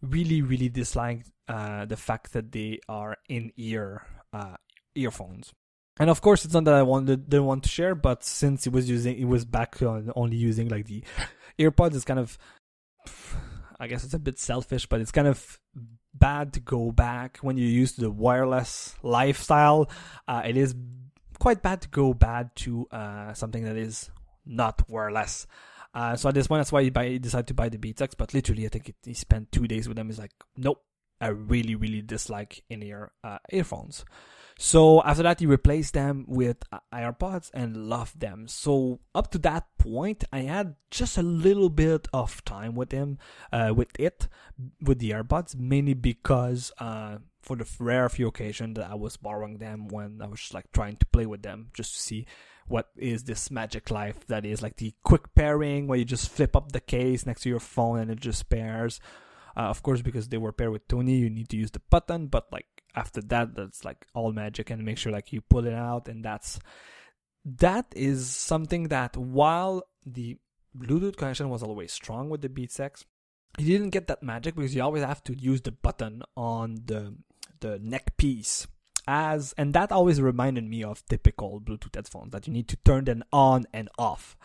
really, 0.00 0.42
really 0.42 0.68
dislike 0.68 1.26
uh, 1.48 1.84
the 1.84 1.96
fact 1.96 2.32
that 2.32 2.52
they 2.52 2.80
are 2.88 3.16
in 3.28 3.52
ear 3.56 4.02
uh, 4.32 4.56
earphones. 4.94 5.52
And 5.98 6.10
of 6.10 6.20
course, 6.20 6.44
it's 6.44 6.54
not 6.54 6.64
that 6.64 6.74
I 6.74 6.82
wanted 6.82 7.28
didn't 7.28 7.46
want 7.46 7.62
to 7.64 7.68
share, 7.68 7.94
but 7.94 8.24
since 8.24 8.66
it 8.66 8.72
was 8.72 8.88
using 8.88 9.16
it 9.16 9.26
was 9.26 9.44
back 9.44 9.80
on 9.82 10.10
only 10.16 10.36
using 10.36 10.68
like 10.68 10.86
the 10.86 11.04
earpods, 11.58 11.94
it's 11.94 12.04
kind 12.04 12.18
of 12.18 12.36
I 13.78 13.86
guess 13.86 14.04
it's 14.04 14.14
a 14.14 14.18
bit 14.18 14.38
selfish, 14.38 14.86
but 14.86 15.00
it's 15.00 15.12
kind 15.12 15.26
of 15.26 15.58
bad 16.14 16.52
to 16.52 16.60
go 16.60 16.92
back 16.92 17.38
when 17.38 17.56
you're 17.56 17.68
used 17.68 17.96
to 17.96 18.02
the 18.02 18.10
wireless 18.10 18.94
lifestyle. 19.02 19.90
Uh, 20.28 20.42
it 20.44 20.56
is 20.56 20.74
quite 21.38 21.62
bad 21.62 21.82
to 21.82 21.88
go 21.88 22.14
bad 22.14 22.54
to 22.56 22.86
uh, 22.92 23.34
something 23.34 23.64
that 23.64 23.76
is 23.76 24.10
not 24.46 24.88
wireless. 24.88 25.46
Uh, 25.92 26.16
so 26.16 26.28
at 26.28 26.34
this 26.34 26.46
point, 26.46 26.60
that's 26.60 26.72
why 26.72 26.82
he, 26.82 26.90
buy, 26.90 27.08
he 27.08 27.18
decided 27.18 27.46
to 27.46 27.54
buy 27.54 27.68
the 27.68 27.78
Beats 27.78 28.00
X. 28.00 28.14
But 28.14 28.34
literally, 28.34 28.64
I 28.64 28.68
think 28.68 28.88
it, 28.88 28.96
he 29.04 29.14
spent 29.14 29.52
two 29.52 29.66
days 29.66 29.88
with 29.88 29.96
them. 29.96 30.08
He's 30.08 30.18
like, 30.18 30.32
nope, 30.56 30.82
I 31.20 31.28
really, 31.28 31.74
really 31.74 32.02
dislike 32.02 32.62
in-ear 32.68 33.12
uh, 33.22 33.38
earphones. 33.50 34.04
So 34.58 35.02
after 35.02 35.24
that, 35.24 35.40
he 35.40 35.46
replaced 35.46 35.94
them 35.94 36.24
with 36.28 36.58
AirPods 36.92 37.50
and 37.52 37.88
loved 37.88 38.20
them. 38.20 38.46
So 38.46 39.00
up 39.14 39.30
to 39.32 39.38
that 39.38 39.66
point, 39.78 40.24
I 40.32 40.40
had 40.40 40.76
just 40.90 41.18
a 41.18 41.22
little 41.22 41.68
bit 41.68 42.06
of 42.12 42.44
time 42.44 42.74
with 42.74 42.92
him, 42.92 43.18
uh, 43.52 43.72
with 43.74 43.98
it, 43.98 44.28
with 44.80 45.00
the 45.00 45.10
AirPods, 45.10 45.56
mainly 45.56 45.94
because 45.94 46.70
uh, 46.78 47.18
for 47.42 47.56
the 47.56 47.68
rare 47.80 48.08
few 48.08 48.28
occasions 48.28 48.76
that 48.76 48.90
I 48.90 48.94
was 48.94 49.16
borrowing 49.16 49.58
them 49.58 49.88
when 49.88 50.20
I 50.22 50.26
was 50.26 50.40
just 50.40 50.54
like 50.54 50.70
trying 50.72 50.96
to 50.96 51.06
play 51.06 51.26
with 51.26 51.42
them, 51.42 51.70
just 51.74 51.94
to 51.94 52.00
see 52.00 52.26
what 52.66 52.90
is 52.96 53.24
this 53.24 53.50
magic 53.50 53.90
life 53.90 54.26
that 54.28 54.46
is 54.46 54.62
like 54.62 54.76
the 54.76 54.94
quick 55.02 55.34
pairing 55.34 55.86
where 55.86 55.98
you 55.98 56.04
just 56.04 56.30
flip 56.30 56.56
up 56.56 56.72
the 56.72 56.80
case 56.80 57.26
next 57.26 57.42
to 57.42 57.48
your 57.48 57.60
phone 57.60 57.98
and 57.98 58.10
it 58.10 58.20
just 58.20 58.48
pairs. 58.48 59.00
Uh, 59.56 59.62
of 59.62 59.82
course, 59.82 60.00
because 60.00 60.28
they 60.28 60.38
were 60.38 60.52
paired 60.52 60.70
with 60.72 60.88
Tony, 60.88 61.16
you 61.16 61.30
need 61.30 61.48
to 61.48 61.56
use 61.56 61.70
the 61.70 61.82
button, 61.90 62.26
but 62.26 62.50
like 62.50 62.73
after 62.94 63.20
that 63.20 63.54
that's 63.54 63.84
like 63.84 64.06
all 64.14 64.32
magic 64.32 64.70
and 64.70 64.84
make 64.84 64.98
sure 64.98 65.12
like 65.12 65.32
you 65.32 65.40
pull 65.40 65.66
it 65.66 65.74
out 65.74 66.08
and 66.08 66.24
that's 66.24 66.58
that 67.44 67.86
is 67.94 68.28
something 68.30 68.88
that 68.88 69.16
while 69.16 69.82
the 70.06 70.36
bluetooth 70.76 71.16
connection 71.16 71.48
was 71.48 71.62
always 71.62 71.92
strong 71.92 72.28
with 72.30 72.40
the 72.40 72.48
beats 72.48 72.80
x 72.80 73.04
you 73.58 73.66
didn't 73.66 73.90
get 73.90 74.08
that 74.08 74.22
magic 74.22 74.54
because 74.54 74.74
you 74.74 74.82
always 74.82 75.04
have 75.04 75.22
to 75.22 75.38
use 75.38 75.60
the 75.62 75.72
button 75.72 76.22
on 76.36 76.80
the 76.86 77.14
the 77.60 77.78
neck 77.78 78.16
piece 78.16 78.66
as 79.06 79.54
and 79.58 79.74
that 79.74 79.92
always 79.92 80.20
reminded 80.20 80.64
me 80.64 80.82
of 80.82 81.04
typical 81.06 81.60
bluetooth 81.60 81.94
headphones 81.94 82.32
that 82.32 82.46
you 82.46 82.52
need 82.52 82.68
to 82.68 82.76
turn 82.84 83.04
them 83.04 83.22
on 83.32 83.64
and 83.72 83.88
off. 83.98 84.36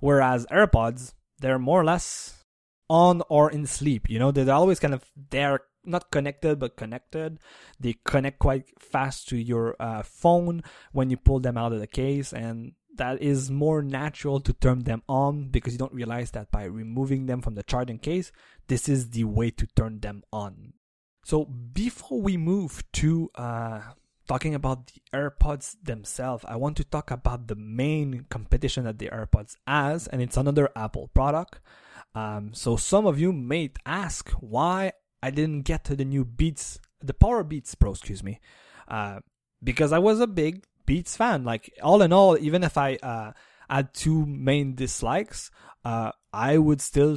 Whereas 0.00 0.46
airpods 0.46 1.14
they're 1.40 1.58
more 1.58 1.80
or 1.80 1.84
less 1.84 2.44
on 2.88 3.22
or 3.28 3.50
in 3.50 3.66
sleep 3.66 4.08
you 4.08 4.18
know 4.18 4.30
they're 4.30 4.52
always 4.52 4.78
kind 4.78 4.94
of 4.94 5.04
there 5.30 5.60
not 5.86 6.10
connected 6.10 6.58
but 6.58 6.76
connected 6.76 7.38
they 7.78 7.94
connect 8.04 8.38
quite 8.38 8.70
fast 8.78 9.28
to 9.28 9.36
your 9.36 9.76
uh, 9.80 10.02
phone 10.02 10.62
when 10.92 11.10
you 11.10 11.16
pull 11.16 11.40
them 11.40 11.56
out 11.56 11.72
of 11.72 11.80
the 11.80 11.86
case 11.86 12.32
and 12.32 12.72
that 12.96 13.20
is 13.20 13.50
more 13.50 13.82
natural 13.82 14.38
to 14.40 14.52
turn 14.52 14.84
them 14.84 15.02
on 15.08 15.48
because 15.48 15.72
you 15.72 15.78
don't 15.78 15.92
realize 15.92 16.30
that 16.30 16.50
by 16.50 16.64
removing 16.64 17.26
them 17.26 17.40
from 17.40 17.54
the 17.54 17.62
charging 17.62 17.98
case 17.98 18.30
this 18.68 18.88
is 18.88 19.10
the 19.10 19.24
way 19.24 19.50
to 19.50 19.66
turn 19.74 20.00
them 20.00 20.22
on 20.32 20.72
so 21.24 21.44
before 21.44 22.20
we 22.20 22.36
move 22.36 22.84
to 22.92 23.30
uh, 23.34 23.80
talking 24.26 24.54
about 24.54 24.88
the 24.88 25.00
AirPods 25.12 25.76
themselves, 25.82 26.44
I 26.46 26.56
want 26.56 26.76
to 26.78 26.84
talk 26.84 27.10
about 27.10 27.48
the 27.48 27.54
main 27.54 28.26
competition 28.30 28.84
that 28.84 28.98
the 28.98 29.08
AirPods 29.08 29.56
has, 29.66 30.06
and 30.06 30.22
it's 30.22 30.36
another 30.36 30.70
Apple 30.76 31.10
product. 31.14 31.60
Um, 32.14 32.54
so 32.54 32.76
some 32.76 33.06
of 33.06 33.18
you 33.18 33.32
may 33.32 33.70
ask 33.84 34.30
why 34.32 34.92
I 35.24 35.30
didn't 35.30 35.62
get 35.62 35.84
to 35.84 35.96
the 35.96 36.04
new 36.04 36.22
Beats, 36.22 36.78
the 37.00 37.14
Power 37.14 37.42
Beats 37.42 37.74
Pro, 37.74 37.92
excuse 37.92 38.22
me, 38.22 38.40
uh, 38.88 39.20
because 39.62 39.90
I 39.90 39.98
was 39.98 40.20
a 40.20 40.26
big 40.26 40.64
Beats 40.84 41.16
fan. 41.16 41.44
Like 41.44 41.72
all 41.82 42.02
in 42.02 42.12
all, 42.12 42.36
even 42.38 42.62
if 42.62 42.76
I 42.76 42.96
uh, 42.96 43.32
had 43.70 43.94
two 43.94 44.26
main 44.26 44.74
dislikes, 44.74 45.50
uh, 45.82 46.12
I 46.30 46.58
would 46.58 46.82
still, 46.82 47.16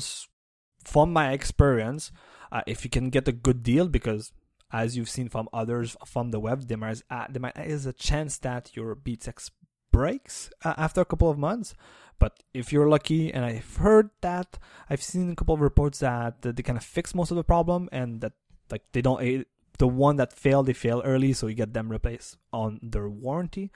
from 0.86 1.12
my 1.12 1.34
experience, 1.34 2.14
uh, 2.50 2.62
if 2.66 2.86
you 2.86 2.90
can 2.90 3.10
get 3.10 3.28
a 3.28 3.34
good 3.34 3.62
deal, 3.62 3.90
because 3.90 4.32
as 4.72 4.96
you've 4.96 5.10
seen 5.10 5.28
from 5.28 5.50
others 5.52 5.98
from 6.06 6.32
the 6.32 6.40
web, 6.40 6.70
there 6.70 6.90
is, 6.90 7.04
uh, 7.10 7.28
a 7.90 7.94
chance 7.94 8.38
that 8.38 8.72
your 8.74 8.96
Beats 8.96 9.28
breaks 9.92 10.50
uh, 10.64 10.74
after 10.78 11.02
a 11.02 11.06
couple 11.06 11.30
of 11.30 11.38
months. 11.38 11.74
But 12.20 12.44
if 12.54 12.74
you're 12.74 12.90
lucky, 12.90 13.32
and 13.32 13.46
I've 13.46 13.76
heard 13.78 14.10
that, 14.22 14.58
I've 14.90 15.04
seen 15.04 15.32
a 15.32 15.36
couple 15.36 15.54
of 15.54 15.62
reports 15.62 16.00
that, 16.00 16.42
that 16.42 16.56
they 16.56 16.64
kind 16.64 16.78
of 16.78 16.84
fix 16.84 17.14
most 17.14 17.32
of 17.32 17.38
the 17.38 17.44
problem 17.44 17.90
and 17.92 18.22
that 18.22 18.34
like 18.72 18.84
they 18.92 19.02
don't 19.02 19.22
eh, 19.22 19.44
the 19.78 19.88
one 19.88 20.16
that 20.16 20.34
failed 20.34 20.66
they 20.66 20.74
fail 20.74 21.02
early, 21.06 21.34
so 21.34 21.48
you 21.48 21.54
get 21.54 21.74
them 21.74 21.90
replaced 21.90 22.38
on 22.52 22.80
their 22.82 23.08
warranty. 23.08 23.72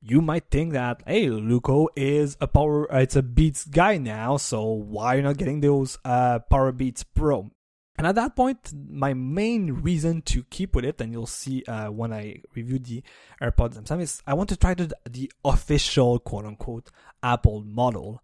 You 0.00 0.20
might 0.20 0.50
think 0.50 0.72
that 0.72 1.02
hey, 1.06 1.28
Luco 1.28 1.88
is 1.96 2.36
a 2.40 2.48
power, 2.48 2.92
uh, 2.92 2.98
it's 2.98 3.16
a 3.16 3.22
Beats 3.22 3.64
guy 3.64 3.96
now, 3.96 4.36
so 4.36 4.64
why 4.64 5.14
are 5.14 5.16
you 5.18 5.22
not 5.22 5.36
getting 5.36 5.60
those 5.60 5.98
uh, 6.04 6.40
Power 6.40 6.72
Beats 6.72 7.04
Pro? 7.04 7.50
And 7.96 8.06
at 8.06 8.16
that 8.16 8.34
point, 8.34 8.72
my 8.88 9.14
main 9.14 9.72
reason 9.72 10.22
to 10.22 10.42
keep 10.44 10.74
with 10.74 10.84
it, 10.84 11.00
and 11.00 11.12
you'll 11.12 11.26
see 11.26 11.62
uh, 11.68 11.90
when 11.90 12.12
I 12.12 12.40
review 12.54 12.78
the 12.80 13.02
AirPods 13.40 13.74
themselves, 13.74 14.02
is 14.02 14.22
I 14.26 14.34
want 14.34 14.48
to 14.48 14.56
try 14.56 14.74
the, 14.74 14.92
the 15.08 15.30
official 15.44 16.18
quote 16.18 16.44
unquote 16.44 16.90
Apple 17.22 17.62
model. 17.62 18.20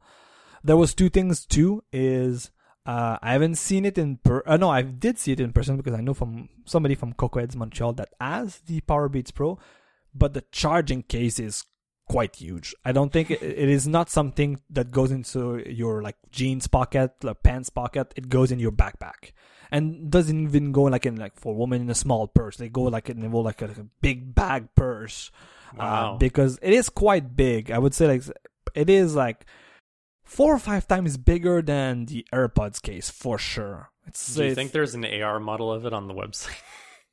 There 0.64 0.76
was 0.76 0.92
two 0.92 1.08
things 1.08 1.46
too. 1.46 1.84
Is 1.92 2.50
uh, 2.84 3.18
I 3.22 3.32
haven't 3.32 3.56
seen 3.56 3.84
it 3.84 3.96
in 3.96 4.16
per. 4.16 4.42
Uh, 4.44 4.56
no, 4.56 4.70
I 4.70 4.82
did 4.82 5.18
see 5.18 5.32
it 5.32 5.40
in 5.40 5.52
person 5.52 5.76
because 5.76 5.94
I 5.94 6.00
know 6.00 6.14
from 6.14 6.48
somebody 6.64 6.96
from 6.96 7.12
CocoaHeads 7.12 7.54
Montreal 7.54 7.92
that 7.94 8.08
has 8.20 8.58
the 8.66 8.80
Powerbeats 8.80 9.32
Pro, 9.32 9.58
but 10.12 10.34
the 10.34 10.44
charging 10.50 11.02
case 11.04 11.38
is 11.38 11.64
quite 12.10 12.36
huge. 12.36 12.74
I 12.84 12.90
don't 12.90 13.12
think 13.12 13.30
it, 13.30 13.40
it 13.42 13.68
is 13.68 13.86
not 13.86 14.10
something 14.10 14.60
that 14.70 14.90
goes 14.90 15.12
into 15.12 15.62
your 15.70 16.02
like 16.02 16.16
jeans 16.32 16.66
pocket, 16.66 17.12
like 17.22 17.42
pants 17.42 17.70
pocket. 17.70 18.12
It 18.16 18.28
goes 18.28 18.50
in 18.50 18.58
your 18.58 18.72
backpack 18.72 19.30
and 19.70 20.10
doesn't 20.10 20.40
even 20.42 20.72
go 20.72 20.82
like 20.82 21.06
in 21.06 21.16
like 21.16 21.36
for 21.36 21.54
women 21.54 21.82
in 21.82 21.90
a 21.90 21.94
small 21.94 22.26
purse. 22.26 22.56
They 22.56 22.68
go 22.68 22.82
like 22.82 23.08
in 23.08 23.30
like 23.30 23.62
a, 23.62 23.66
like 23.66 23.78
a 23.78 23.86
big 24.00 24.34
bag 24.34 24.74
purse. 24.74 25.30
Uh, 25.72 25.76
wow. 25.78 26.14
Uh, 26.14 26.18
because 26.18 26.58
it 26.62 26.72
is 26.72 26.88
quite 26.88 27.36
big. 27.36 27.70
I 27.70 27.78
would 27.78 27.94
say 27.94 28.08
like 28.08 28.24
it 28.74 28.90
is 28.90 29.14
like 29.14 29.46
four 30.24 30.52
or 30.54 30.58
five 30.58 30.88
times 30.88 31.16
bigger 31.16 31.62
than 31.62 32.06
the 32.06 32.26
AirPods 32.32 32.82
case 32.82 33.08
for 33.08 33.38
sure. 33.38 33.90
It's, 34.08 34.34
Do 34.34 34.42
you 34.42 34.48
it's, 34.48 34.56
think 34.56 34.72
there's 34.72 34.94
an 34.94 35.04
AR 35.04 35.38
model 35.38 35.72
of 35.72 35.86
it 35.86 35.92
on 35.92 36.08
the 36.08 36.14
website? 36.14 36.58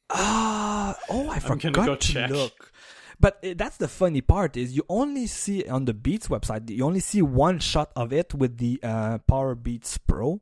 Ah, 0.10 0.92
uh, 0.92 0.94
oh, 1.10 1.30
I 1.30 1.40
forgot 1.50 1.74
go 1.74 1.96
to 1.96 2.14
check. 2.14 2.32
look. 2.32 2.72
But 3.20 3.44
that's 3.56 3.78
the 3.78 3.88
funny 3.88 4.22
part 4.22 4.56
is 4.58 4.76
you 4.76 4.84
only 4.90 5.26
see 5.26 5.68
on 5.68 5.86
the 5.86 5.94
Beats 5.94 6.28
website 6.28 6.70
you 6.70 6.86
only 6.86 7.00
see 7.00 7.22
one 7.22 7.60
shot 7.60 7.92
of 7.96 8.14
it 8.14 8.34
with 8.34 8.58
the 8.58 8.80
uh, 8.84 9.18
Power 9.20 9.56
Beats 9.56 9.98
Pro 9.98 10.42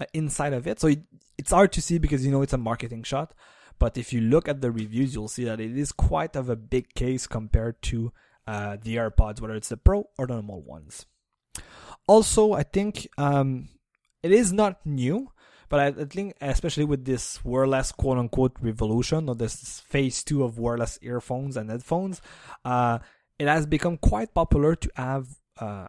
uh, 0.00 0.06
inside 0.14 0.54
of 0.54 0.66
it. 0.66 0.80
So 0.80 0.88
it, 0.88 1.02
it's 1.36 1.50
hard 1.50 1.72
to 1.72 1.82
see 1.82 1.98
because 1.98 2.24
you 2.24 2.32
know 2.32 2.42
it's 2.42 2.54
a 2.54 2.58
marketing 2.58 3.02
shot. 3.02 3.34
But 3.78 3.98
if 3.98 4.12
you 4.12 4.20
look 4.20 4.48
at 4.48 4.60
the 4.60 4.70
reviews, 4.70 5.14
you'll 5.14 5.28
see 5.28 5.44
that 5.44 5.60
it 5.60 5.76
is 5.76 5.92
quite 5.92 6.36
of 6.36 6.48
a 6.48 6.56
big 6.56 6.94
case 6.94 7.26
compared 7.26 7.82
to 7.82 8.12
uh, 8.46 8.76
the 8.80 8.96
AirPods, 8.96 9.40
whether 9.40 9.54
it's 9.54 9.68
the 9.68 9.76
Pro 9.76 10.08
or 10.16 10.26
the 10.26 10.34
normal 10.34 10.62
ones. 10.62 11.06
Also, 12.06 12.52
I 12.52 12.62
think 12.62 13.08
um, 13.18 13.68
it 14.22 14.30
is 14.32 14.52
not 14.52 14.84
new, 14.86 15.30
but 15.68 15.80
I, 15.80 15.86
I, 15.86 16.04
think 16.04 16.34
especially 16.40 16.84
with 16.84 17.04
this 17.04 17.44
wireless 17.44 17.92
quote 17.92 18.18
unquote 18.18 18.56
revolution 18.60 19.28
or 19.28 19.34
this 19.34 19.80
phase 19.80 20.22
two 20.22 20.44
of 20.44 20.58
wireless 20.58 20.98
earphones 21.02 21.56
and 21.56 21.70
headphones, 21.70 22.20
uh, 22.64 22.98
it 23.38 23.48
has 23.48 23.66
become 23.66 23.96
quite 23.96 24.34
popular 24.34 24.74
to 24.76 24.90
have 24.96 25.28
uh, 25.58 25.86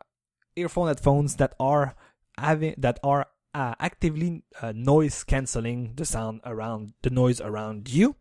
earphone 0.56 0.88
headphones 0.88 1.36
that 1.36 1.54
are 1.60 1.96
having 2.38 2.76
that 2.78 3.00
are 3.04 3.28
uh, 3.54 3.74
actively 3.80 4.44
uh, 4.62 4.74
noise 4.76 5.24
canceling 5.24 5.94
the 5.96 6.06
sound 6.06 6.42
around 6.46 6.94
the 7.04 7.10
noise 7.10 7.40
around 7.42 7.90
you. 7.90 8.16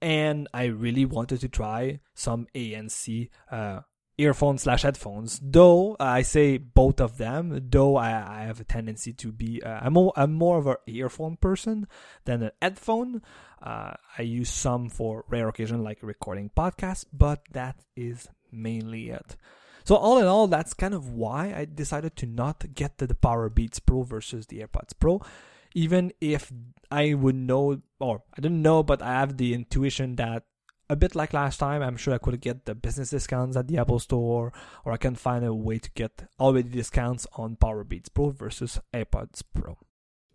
And 0.00 0.46
i 0.54 0.64
really 0.64 1.04
wanted 1.04 1.40
to 1.40 1.48
try 1.48 2.00
some 2.14 2.46
anc 2.54 3.30
uh, 3.50 3.80
earphones 4.18 4.62
slash 4.62 4.82
headphones. 4.82 5.40
Though 5.42 5.96
I 5.98 6.22
say 6.22 6.58
both 6.58 7.00
of 7.00 7.16
them, 7.16 7.68
though 7.70 7.96
I, 7.96 8.10
I 8.10 8.42
have 8.42 8.60
a 8.60 8.64
tendency 8.64 9.12
to 9.14 9.32
be 9.32 9.62
uh, 9.62 9.80
I'm 9.82 9.94
more, 9.94 10.12
I'm 10.16 10.34
more 10.34 10.58
of 10.58 10.66
an 10.66 10.76
earphone 10.86 11.36
person 11.36 11.86
than 12.24 12.42
an 12.42 12.50
headphone. 12.60 13.22
Uh, 13.62 13.94
I 14.18 14.22
use 14.22 14.50
some 14.50 14.88
for 14.88 15.24
rare 15.28 15.48
occasion 15.48 15.82
like 15.82 15.98
recording 16.02 16.50
podcasts, 16.56 17.06
but 17.12 17.42
that 17.52 17.80
is 17.96 18.28
mainly 18.52 19.10
it. 19.10 19.36
So 19.84 19.96
all 19.96 20.18
in 20.18 20.26
all, 20.26 20.48
that's 20.48 20.74
kind 20.74 20.92
of 20.92 21.10
why 21.10 21.54
I 21.56 21.64
decided 21.64 22.14
to 22.16 22.26
not 22.26 22.74
get 22.74 22.98
the, 22.98 23.06
the 23.06 23.14
Power 23.14 23.48
Beats 23.48 23.78
Pro 23.78 24.02
versus 24.02 24.46
the 24.46 24.60
AirPods 24.60 24.92
Pro, 24.98 25.22
even 25.74 26.12
if 26.20 26.52
I 26.90 27.14
would 27.14 27.34
know, 27.34 27.80
or 27.98 28.22
I 28.36 28.40
didn't 28.40 28.62
know, 28.62 28.82
but 28.82 29.00
I 29.00 29.12
have 29.12 29.38
the 29.38 29.54
intuition 29.54 30.16
that 30.16 30.44
a 30.90 30.96
bit 30.96 31.14
like 31.14 31.32
last 31.32 31.58
time, 31.58 31.82
I'm 31.82 31.96
sure 31.96 32.14
I 32.14 32.18
could 32.18 32.40
get 32.40 32.64
the 32.64 32.74
business 32.74 33.10
discounts 33.10 33.56
at 33.56 33.68
the 33.68 33.78
Apple 33.78 33.98
Store, 33.98 34.52
or 34.84 34.92
I 34.92 34.96
can 34.96 35.14
find 35.14 35.44
a 35.44 35.54
way 35.54 35.78
to 35.78 35.90
get 35.92 36.28
already 36.40 36.68
discounts 36.68 37.26
on 37.34 37.56
PowerBeats 37.56 38.12
Pro 38.12 38.30
versus 38.30 38.80
AirPods 38.94 39.42
Pro. 39.54 39.78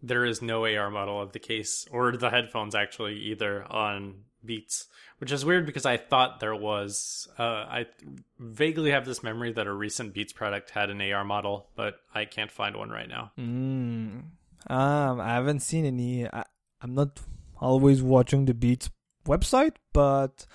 There 0.02 0.26
is 0.26 0.42
no 0.42 0.66
AR 0.66 0.92
model 0.92 1.22
of 1.22 1.32
the 1.32 1.40
case 1.40 1.86
or 1.90 2.16
the 2.16 2.30
headphones 2.30 2.76
actually 2.76 3.16
either 3.16 3.64
on 3.72 4.26
Beats, 4.46 4.88
which 5.20 5.32
is 5.32 5.46
weird 5.46 5.66
because 5.66 5.86
I 5.86 5.98
thought 5.98 6.42
there 6.42 6.56
was. 6.56 7.28
Uh, 7.40 7.44
I 7.44 7.86
vaguely 8.38 8.92
have 8.92 9.06
this 9.06 9.24
memory 9.24 9.54
that 9.54 9.68
a 9.68 9.74
recent 9.74 10.14
Beats 10.14 10.34
product 10.34 10.72
had 10.72 10.90
an 10.90 11.02
AR 11.02 11.24
model, 11.24 11.70
but 11.76 11.96
I 12.14 12.26
can't 12.26 12.52
find 12.52 12.76
one 12.76 12.90
right 12.90 13.08
now. 13.08 13.32
Mm. 13.40 14.24
Um, 14.68 15.22
I 15.22 15.34
haven't 15.34 15.62
seen 15.62 15.86
any. 15.86 16.28
I, 16.28 16.44
I'm 16.82 16.94
not 16.94 17.22
always 17.60 18.04
watching 18.04 18.44
the 18.44 18.54
Beats 18.54 18.90
website, 19.26 19.76
but 19.94 20.46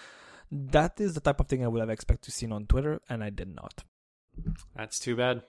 that 0.51 1.01
is 1.01 1.15
the 1.15 1.21
type 1.21 1.41
of 1.41 1.49
thing 1.49 1.65
I 1.65 1.69
would 1.69 1.81
have 1.81 1.91
expected 1.91 2.27
to 2.27 2.33
see 2.33 2.51
on 2.51 2.67
Twitter, 2.67 3.01
and 3.09 3.23
I 3.23 3.31
did 3.31 3.55
not. 3.55 3.85
That's 4.77 4.99
too 4.99 5.17
bad. 5.17 5.43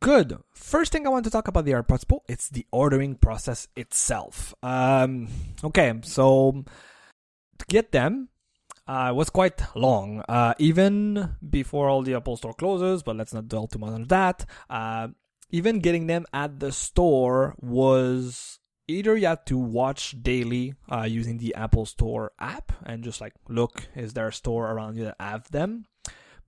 Good. 0.00 0.36
First 0.52 0.90
thing 0.90 1.06
I 1.06 1.10
want 1.10 1.24
to 1.24 1.30
talk 1.30 1.46
about 1.46 1.64
the 1.64 1.72
AirPods 1.72 2.08
Pro, 2.08 2.22
it's 2.28 2.48
the 2.48 2.66
ordering 2.72 3.14
process 3.14 3.68
itself. 3.76 4.52
Um, 4.62 5.28
okay, 5.62 5.94
so 6.02 6.64
to 7.58 7.66
get 7.66 7.92
them 7.92 8.28
uh, 8.88 9.12
was 9.14 9.30
quite 9.30 9.62
long, 9.76 10.24
uh, 10.28 10.54
even 10.58 11.36
before 11.48 11.88
all 11.88 12.02
the 12.02 12.14
Apple 12.14 12.36
Store 12.36 12.52
closes. 12.52 13.04
But 13.04 13.16
let's 13.16 13.32
not 13.32 13.46
dwell 13.46 13.68
too 13.68 13.78
much 13.78 13.90
on 13.90 14.04
that. 14.08 14.44
Uh, 14.68 15.08
even 15.50 15.78
getting 15.78 16.08
them 16.08 16.26
at 16.32 16.58
the 16.58 16.72
store 16.72 17.54
was 17.60 18.58
either 18.92 19.16
you 19.16 19.26
have 19.26 19.44
to 19.46 19.58
watch 19.58 20.22
daily 20.22 20.74
uh, 20.90 21.02
using 21.02 21.38
the 21.38 21.54
Apple 21.54 21.86
Store 21.86 22.32
app 22.38 22.72
and 22.84 23.02
just 23.02 23.20
like 23.20 23.34
look, 23.48 23.88
is 23.94 24.14
there 24.14 24.28
a 24.28 24.32
store 24.32 24.70
around 24.70 24.96
you 24.96 25.04
that 25.04 25.16
have 25.18 25.50
them? 25.50 25.86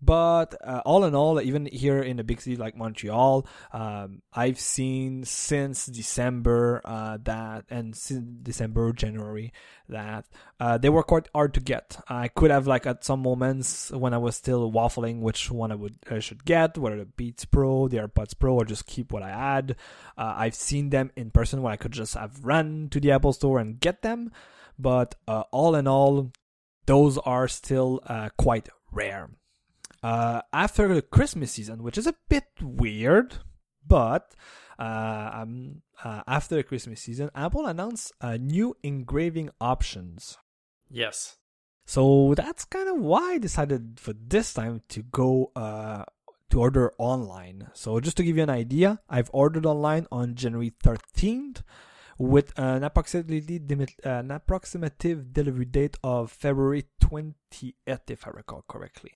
But 0.01 0.55
uh, 0.63 0.83
all 0.85 1.05
in 1.05 1.15
all, 1.15 1.41
even 1.41 1.67
here 1.67 2.01
in 2.01 2.19
a 2.19 2.25
big 2.25 2.41
city 2.41 2.57
like 2.57 2.77
Montreal, 2.77 3.47
um, 3.73 4.23
I've 4.33 4.59
seen 4.59 5.25
since 5.25 5.87
December 5.87 6.83
uh, 6.85 7.19
that, 7.23 7.65
and 7.71 7.97
since 7.97 8.25
December, 8.43 8.93
January, 8.93 9.53
that 9.89 10.27
uh, 10.61 10.77
they 10.79 10.91
were 10.91 11.03
quite 11.03 11.29
hard 11.35 11.55
to 11.55 11.61
get. 11.61 11.99
I 12.09 12.29
could 12.29 12.51
have 12.51 12.67
like 12.67 12.87
at 12.87 13.05
some 13.05 13.23
moments 13.23 13.91
when 13.93 14.13
I 14.13 14.19
was 14.19 14.37
still 14.37 14.71
waffling 14.71 15.21
which 15.21 15.51
one 15.51 15.73
I 15.73 15.77
would 15.77 15.97
I 16.11 16.19
should 16.19 16.45
get, 16.45 16.77
whether 16.77 16.99
the 16.99 17.07
Beats 17.07 17.45
Pro, 17.45 17.89
the 17.89 17.99
AirPods 17.99 18.39
Pro, 18.39 18.55
or 18.55 18.65
just 18.65 18.87
keep 18.87 19.13
what 19.13 19.23
I 19.23 19.31
had. 19.31 19.77
Uh, 20.19 20.35
I've 20.37 20.55
seen 20.55 20.91
them 20.91 21.13
in 21.17 21.31
person 21.31 21.63
where 21.63 21.73
I 21.73 21.77
could 21.77 21.93
just 21.93 22.15
have 22.15 22.45
run 22.45 22.89
to 22.91 23.01
the 23.01 23.13
Apple 23.13 23.33
Store 23.33 23.59
and 23.59 23.81
get 23.81 24.03
them. 24.03 24.33
But 24.79 25.15
uh, 25.27 25.45
all 25.51 25.75
in 25.77 25.87
all, 25.87 26.33
those 26.87 27.17
are 27.19 27.49
still 27.49 28.01
uh, 28.07 28.29
quite 28.37 28.69
rare 28.91 29.31
uh, 30.05 30.43
after 30.53 30.93
the 30.95 31.01
Christmas 31.01 31.53
season, 31.53 31.83
which 31.83 31.97
is 31.97 32.07
a 32.07 32.15
bit 32.29 32.45
weird, 32.61 33.37
but 33.87 34.35
uh, 34.79 35.31
um, 35.33 35.81
uh, 36.05 36.23
after 36.27 36.57
the 36.57 36.63
Christmas 36.63 37.01
season, 37.01 37.31
Apple 37.35 37.65
announced 37.65 38.13
uh, 38.21 38.37
new 38.37 38.77
engraving 38.83 39.49
options. 39.63 40.37
Yes. 40.91 41.39
So 41.87 42.35
that's 42.37 42.67
kind 42.67 42.91
of 42.91 42.99
why 42.99 43.33
I 43.33 43.39
decided 43.39 43.99
for 43.99 44.13
this 44.13 44.53
time 44.53 44.83
to 44.91 45.03
go 45.03 45.51
uh, 45.57 46.05
to 46.51 46.61
order 46.61 46.93
online. 46.99 47.69
So 47.73 47.99
just 47.99 48.19
to 48.19 48.25
give 48.25 48.37
you 48.37 48.43
an 48.43 48.51
idea, 48.51 49.01
I've 49.09 49.31
ordered 49.33 49.65
online 49.65 50.07
on 50.13 50.35
January 50.35 50.75
13th 50.85 51.63
with 52.19 52.53
an 52.59 52.85
approximately 52.85 53.59
an 54.05 54.31
approximative 54.31 55.33
delivery 55.33 55.65
date 55.65 55.97
of 56.05 56.31
February 56.31 56.85
20th, 57.03 58.11
if 58.11 58.27
I 58.27 58.31
recall 58.31 58.65
correctly 58.69 59.13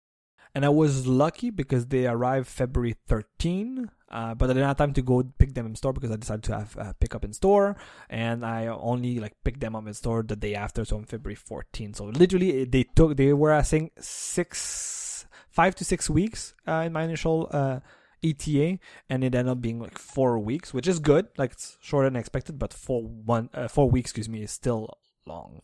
and 0.58 0.64
I 0.64 0.70
was 0.70 1.06
lucky 1.06 1.50
because 1.50 1.86
they 1.86 2.04
arrived 2.08 2.48
February 2.48 2.96
13. 3.06 3.88
Uh, 4.10 4.34
but 4.34 4.50
I 4.50 4.54
didn't 4.54 4.66
have 4.66 4.76
time 4.76 4.92
to 4.94 5.02
go 5.02 5.22
pick 5.38 5.54
them 5.54 5.66
in 5.66 5.76
store 5.76 5.92
because 5.92 6.10
I 6.10 6.16
decided 6.16 6.42
to 6.44 6.58
have 6.58 6.76
uh, 6.76 6.92
pick 6.98 7.14
up 7.14 7.24
in 7.24 7.32
store, 7.32 7.76
and 8.10 8.44
I 8.44 8.66
only 8.66 9.20
like 9.20 9.34
picked 9.44 9.60
them 9.60 9.76
up 9.76 9.86
in 9.86 9.94
store 9.94 10.24
the 10.24 10.34
day 10.34 10.56
after, 10.56 10.84
so 10.84 10.96
on 10.96 11.04
February 11.04 11.36
14. 11.36 11.94
So 11.94 12.06
literally, 12.06 12.64
they 12.64 12.82
took 12.82 13.16
they 13.16 13.32
were 13.32 13.52
I 13.52 13.62
think 13.62 13.92
six, 14.00 15.26
five 15.48 15.76
to 15.76 15.84
six 15.84 16.10
weeks 16.10 16.54
uh, 16.66 16.82
in 16.86 16.92
my 16.92 17.04
initial 17.04 17.48
uh, 17.52 17.78
ETA, 18.24 18.80
and 19.08 19.22
it 19.22 19.36
ended 19.36 19.46
up 19.46 19.60
being 19.60 19.78
like 19.78 19.96
four 19.96 20.40
weeks, 20.40 20.74
which 20.74 20.88
is 20.88 20.98
good. 20.98 21.28
Like 21.36 21.52
it's 21.52 21.76
shorter 21.80 22.10
than 22.10 22.16
expected, 22.16 22.58
but 22.58 22.72
four 22.72 23.02
one 23.02 23.48
uh, 23.54 23.68
four 23.68 23.88
weeks, 23.88 24.10
excuse 24.10 24.28
me, 24.28 24.42
is 24.42 24.50
still 24.50 24.98
long. 25.24 25.60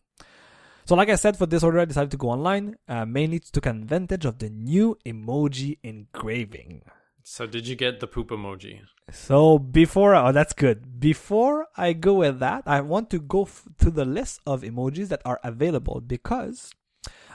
So, 0.87 0.95
like 0.95 1.09
I 1.09 1.15
said, 1.15 1.39
for 1.39 1.47
this 1.47 1.63
order, 1.63 1.81
I 1.81 1.87
decided 1.87 2.11
to 2.11 2.19
go 2.19 2.29
online, 2.29 2.77
uh, 2.89 3.07
mainly 3.07 3.41
to 3.41 3.51
take 3.51 3.67
advantage 3.67 4.27
of 4.27 4.39
the 4.39 4.51
new 4.51 4.99
emoji 5.07 5.79
engraving. 5.83 6.83
So, 7.23 7.47
did 7.47 7.67
you 7.67 7.75
get 7.75 8.01
the 8.01 8.07
poop 8.07 8.29
emoji? 8.29 8.81
So, 9.11 9.59
before, 9.59 10.15
oh, 10.15 10.31
that's 10.33 10.53
good. 10.53 11.01
Before 11.01 11.69
I 11.75 11.95
go 11.95 12.15
with 12.15 12.39
that, 12.41 12.65
I 12.67 12.83
want 12.83 13.09
to 13.11 13.19
go 13.19 13.45
f- 13.45 13.67
to 13.79 13.91
the 13.91 14.05
list 14.05 14.41
of 14.47 14.61
emojis 14.61 15.09
that 15.09 15.23
are 15.25 15.41
available 15.43 16.03
because 16.03 16.71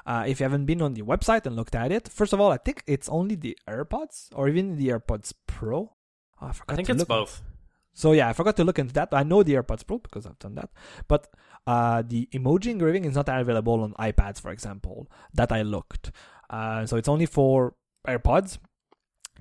uh, 0.05 0.25
if 0.27 0.39
you 0.39 0.43
haven't 0.43 0.65
been 0.65 0.81
on 0.83 0.93
the 0.93 1.01
website 1.01 1.47
and 1.47 1.55
looked 1.55 1.73
at 1.73 1.91
it, 1.91 2.07
first 2.07 2.33
of 2.33 2.39
all, 2.39 2.51
I 2.51 2.57
think 2.57 2.83
it's 2.85 3.09
only 3.09 3.33
the 3.33 3.57
AirPods 3.67 4.29
or 4.35 4.47
even 4.47 4.77
the 4.77 4.89
AirPods 4.89 5.33
Pro. 5.47 5.93
Oh, 6.41 6.45
I, 6.45 6.53
I, 6.67 6.75
think 6.75 6.89
it's 6.89 7.03
both. 7.03 7.41
So 7.99 8.13
yeah, 8.13 8.29
I 8.29 8.33
forgot 8.33 8.55
to 8.55 8.63
look 8.63 8.79
into 8.79 8.93
that. 8.93 9.09
I 9.11 9.23
know 9.23 9.43
the 9.43 9.55
AirPods 9.55 9.85
Pro 9.85 9.97
because 9.97 10.25
I've 10.25 10.39
done 10.39 10.55
that, 10.55 10.69
but 11.09 11.27
uh, 11.67 12.01
the 12.01 12.29
emoji 12.33 12.67
engraving 12.67 13.03
is 13.03 13.15
not 13.15 13.27
available 13.27 13.81
on 13.81 13.93
iPads, 13.95 14.39
for 14.39 14.51
example, 14.51 15.11
that 15.33 15.51
I 15.51 15.63
looked. 15.63 16.11
Uh, 16.49 16.85
so 16.85 16.95
it's 16.95 17.09
only 17.09 17.25
for 17.25 17.75
AirPods, 18.07 18.57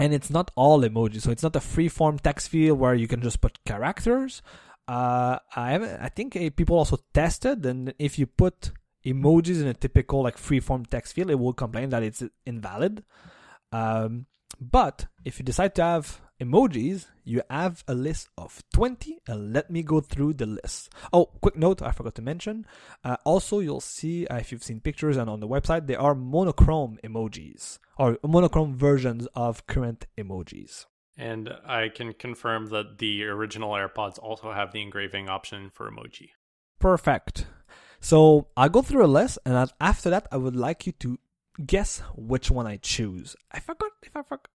and 0.00 0.12
it's 0.12 0.28
not 0.28 0.50
all 0.56 0.82
emojis. 0.82 1.20
So 1.20 1.30
it's 1.30 1.44
not 1.44 1.54
a 1.54 1.60
free-form 1.60 2.18
text 2.18 2.48
field 2.48 2.80
where 2.80 2.96
you 2.96 3.06
can 3.06 3.22
just 3.22 3.40
put 3.40 3.64
characters. 3.64 4.42
Uh, 4.88 5.38
I 5.54 5.76
I 6.00 6.08
think 6.08 6.34
uh, 6.34 6.50
people 6.50 6.78
also 6.78 6.98
tested, 7.14 7.64
and 7.64 7.94
if 8.00 8.18
you 8.18 8.26
put 8.26 8.72
emojis 9.06 9.60
in 9.62 9.68
a 9.68 9.74
typical 9.74 10.24
like 10.24 10.36
free-form 10.36 10.86
text 10.86 11.14
field, 11.14 11.30
it 11.30 11.38
will 11.38 11.52
complain 11.52 11.90
that 11.90 12.02
it's 12.02 12.24
invalid. 12.44 13.04
Um, 13.70 14.26
but 14.60 15.06
if 15.24 15.38
you 15.38 15.44
decide 15.44 15.76
to 15.76 15.82
have 15.82 16.20
emojis, 16.40 17.06
you 17.24 17.42
have 17.50 17.84
a 17.88 17.94
list 17.94 18.28
of 18.38 18.62
20 18.72 19.18
and 19.26 19.52
let 19.52 19.70
me 19.70 19.82
go 19.82 20.00
through 20.00 20.34
the 20.34 20.46
list. 20.46 20.90
Oh, 21.12 21.26
quick 21.40 21.56
note, 21.56 21.82
I 21.82 21.92
forgot 21.92 22.14
to 22.16 22.22
mention. 22.22 22.66
Uh, 23.04 23.16
also, 23.24 23.58
you'll 23.60 23.80
see 23.80 24.26
uh, 24.26 24.36
if 24.36 24.52
you've 24.52 24.62
seen 24.62 24.80
pictures 24.80 25.16
and 25.16 25.28
on 25.28 25.40
the 25.40 25.48
website, 25.48 25.86
there 25.86 26.00
are 26.00 26.14
monochrome 26.14 26.98
emojis 27.04 27.78
or 27.98 28.18
monochrome 28.22 28.74
versions 28.76 29.26
of 29.34 29.66
current 29.66 30.06
emojis. 30.16 30.86
And 31.16 31.50
I 31.66 31.88
can 31.88 32.12
confirm 32.12 32.66
that 32.66 32.98
the 32.98 33.24
original 33.24 33.72
AirPods 33.72 34.18
also 34.22 34.52
have 34.52 34.72
the 34.72 34.80
engraving 34.80 35.28
option 35.28 35.70
for 35.70 35.90
emoji. 35.90 36.30
Perfect. 36.78 37.46
So 38.00 38.46
I'll 38.56 38.68
go 38.68 38.82
through 38.82 39.04
a 39.04 39.08
list, 39.08 39.38
and 39.44 39.72
after 39.80 40.10
that, 40.10 40.28
I 40.30 40.36
would 40.36 40.54
like 40.54 40.86
you 40.86 40.92
to 41.00 41.18
guess 41.66 42.00
which 42.14 42.52
one 42.52 42.68
I 42.68 42.76
choose. 42.76 43.34
I 43.50 43.58
forgot 43.58 43.90
if 44.04 44.16
I 44.16 44.22
forgot. 44.22 44.48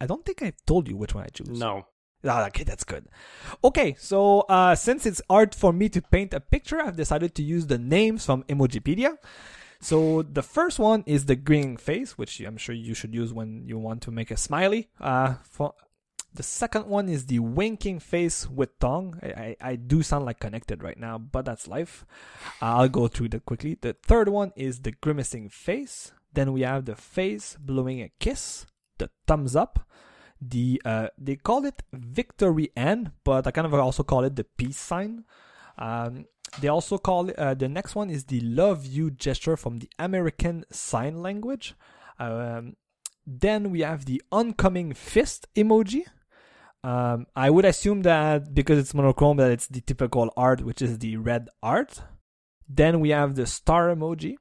I 0.00 0.06
don't 0.06 0.24
think 0.24 0.42
I 0.42 0.52
told 0.66 0.88
you 0.88 0.96
which 0.96 1.14
one 1.14 1.24
I 1.24 1.28
choose. 1.28 1.58
No. 1.58 1.86
Ah, 2.24 2.46
okay, 2.46 2.64
that's 2.64 2.84
good. 2.84 3.06
Okay, 3.62 3.94
so 3.98 4.40
uh, 4.40 4.74
since 4.74 5.06
it's 5.06 5.22
hard 5.30 5.54
for 5.54 5.72
me 5.72 5.88
to 5.90 6.02
paint 6.02 6.34
a 6.34 6.40
picture, 6.40 6.80
I've 6.80 6.96
decided 6.96 7.34
to 7.36 7.42
use 7.42 7.66
the 7.66 7.78
names 7.78 8.26
from 8.26 8.42
Emojipedia. 8.44 9.18
So 9.80 10.22
the 10.22 10.42
first 10.42 10.80
one 10.80 11.04
is 11.06 11.26
the 11.26 11.36
grinning 11.36 11.76
face, 11.76 12.18
which 12.18 12.40
I'm 12.40 12.56
sure 12.56 12.74
you 12.74 12.94
should 12.94 13.14
use 13.14 13.32
when 13.32 13.62
you 13.66 13.78
want 13.78 14.02
to 14.02 14.10
make 14.10 14.32
a 14.32 14.36
smiley. 14.36 14.88
Uh, 15.00 15.34
for, 15.44 15.74
the 16.34 16.42
second 16.42 16.86
one 16.86 17.08
is 17.08 17.26
the 17.26 17.38
winking 17.38 18.00
face 18.00 18.48
with 18.48 18.78
tongue. 18.80 19.18
I, 19.22 19.26
I, 19.26 19.56
I 19.60 19.76
do 19.76 20.02
sound 20.02 20.24
like 20.24 20.40
connected 20.40 20.82
right 20.82 20.98
now, 20.98 21.18
but 21.18 21.44
that's 21.44 21.68
life. 21.68 22.04
Uh, 22.60 22.76
I'll 22.76 22.88
go 22.88 23.06
through 23.06 23.30
that 23.30 23.46
quickly. 23.46 23.78
The 23.80 23.94
third 24.02 24.28
one 24.28 24.52
is 24.56 24.80
the 24.80 24.92
grimacing 24.92 25.48
face. 25.48 26.12
Then 26.34 26.52
we 26.52 26.62
have 26.62 26.84
the 26.84 26.96
face 26.96 27.56
blowing 27.58 28.02
a 28.02 28.10
kiss, 28.18 28.66
the 28.98 29.10
thumbs 29.26 29.56
up, 29.56 29.80
the 30.40 30.80
uh, 30.84 31.08
they 31.16 31.36
call 31.36 31.64
it 31.64 31.82
victory 31.92 32.70
N, 32.76 33.12
but 33.24 33.46
I 33.46 33.50
kind 33.50 33.66
of 33.66 33.74
also 33.74 34.02
call 34.02 34.24
it 34.24 34.36
the 34.36 34.44
peace 34.44 34.78
sign. 34.78 35.24
Um, 35.78 36.26
they 36.60 36.68
also 36.68 36.98
call 36.98 37.28
it, 37.28 37.38
uh, 37.38 37.54
the 37.54 37.68
next 37.68 37.94
one 37.94 38.10
is 38.10 38.24
the 38.24 38.40
love 38.40 38.86
you 38.86 39.10
gesture 39.10 39.56
from 39.56 39.78
the 39.80 39.90
American 39.98 40.64
Sign 40.70 41.22
Language. 41.22 41.74
Um, 42.18 42.76
Then 43.30 43.70
we 43.70 43.80
have 43.82 44.06
the 44.06 44.22
oncoming 44.32 44.94
fist 44.94 45.46
emoji. 45.54 46.04
Um, 46.82 47.26
I 47.36 47.50
would 47.50 47.66
assume 47.66 48.00
that 48.02 48.54
because 48.54 48.78
it's 48.78 48.94
monochrome, 48.94 49.36
that 49.36 49.50
it's 49.50 49.68
the 49.68 49.82
typical 49.82 50.32
art, 50.34 50.62
which 50.62 50.80
is 50.80 50.98
the 50.98 51.18
red 51.18 51.48
art. 51.62 52.02
Then 52.66 53.00
we 53.00 53.10
have 53.10 53.34
the 53.34 53.46
star 53.46 53.94
emoji. 53.94 54.36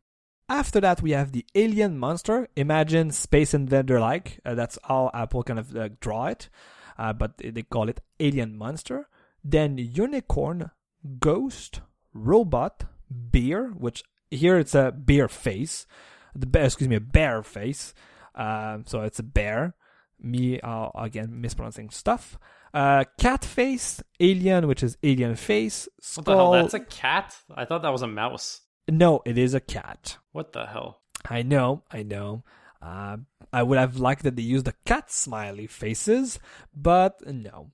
After 0.49 0.79
that, 0.79 1.01
we 1.01 1.11
have 1.11 1.33
the 1.33 1.45
alien 1.55 1.97
monster. 1.97 2.47
Imagine 2.55 3.11
Space 3.11 3.53
Invader 3.53 3.99
like. 3.99 4.39
Uh, 4.45 4.55
that's 4.55 4.79
how 4.83 5.11
Apple 5.13 5.43
kind 5.43 5.59
of 5.59 5.75
uh, 5.75 5.89
draw 5.99 6.27
it, 6.27 6.49
uh, 6.97 7.11
but 7.13 7.37
they 7.37 7.63
call 7.63 7.89
it 7.89 7.99
alien 8.19 8.57
monster. 8.57 9.09
Then 9.43 9.77
unicorn, 9.77 10.71
ghost, 11.19 11.81
robot, 12.13 12.85
bear, 13.09 13.67
which 13.67 14.03
here 14.31 14.57
it's 14.57 14.75
a 14.75 14.91
bear 14.91 15.27
face. 15.27 15.85
The 16.33 16.45
bear, 16.45 16.65
excuse 16.65 16.89
me, 16.89 16.95
a 16.95 17.01
bear 17.01 17.43
face. 17.43 17.93
Um, 18.35 18.85
so 18.85 19.01
it's 19.01 19.19
a 19.19 19.23
bear. 19.23 19.75
Me 20.19 20.59
uh, 20.61 20.89
again 20.95 21.41
mispronouncing 21.41 21.89
stuff. 21.89 22.39
Uh, 22.73 23.03
cat 23.19 23.45
face, 23.45 24.01
alien, 24.19 24.67
which 24.67 24.81
is 24.81 24.97
alien 25.03 25.35
face. 25.35 25.87
Skull. 26.01 26.23
What 26.23 26.25
the 26.25 26.37
hell? 26.37 26.51
That's 26.53 26.73
a 26.73 26.79
cat? 26.79 27.35
I 27.55 27.65
thought 27.65 27.81
that 27.81 27.91
was 27.91 28.01
a 28.01 28.07
mouse. 28.07 28.61
No, 28.89 29.21
it 29.25 29.37
is 29.37 29.53
a 29.53 29.59
cat. 29.59 30.17
What 30.31 30.53
the 30.53 30.65
hell? 30.65 31.01
I 31.29 31.41
know, 31.41 31.83
I 31.91 32.03
know. 32.03 32.43
Uh, 32.81 33.17
I 33.51 33.63
would 33.63 33.77
have 33.77 33.97
liked 33.97 34.23
that 34.23 34.35
they 34.35 34.43
used 34.43 34.65
the 34.65 34.75
cat 34.85 35.11
smiley 35.11 35.67
faces, 35.67 36.39
but 36.75 37.19
no. 37.25 37.71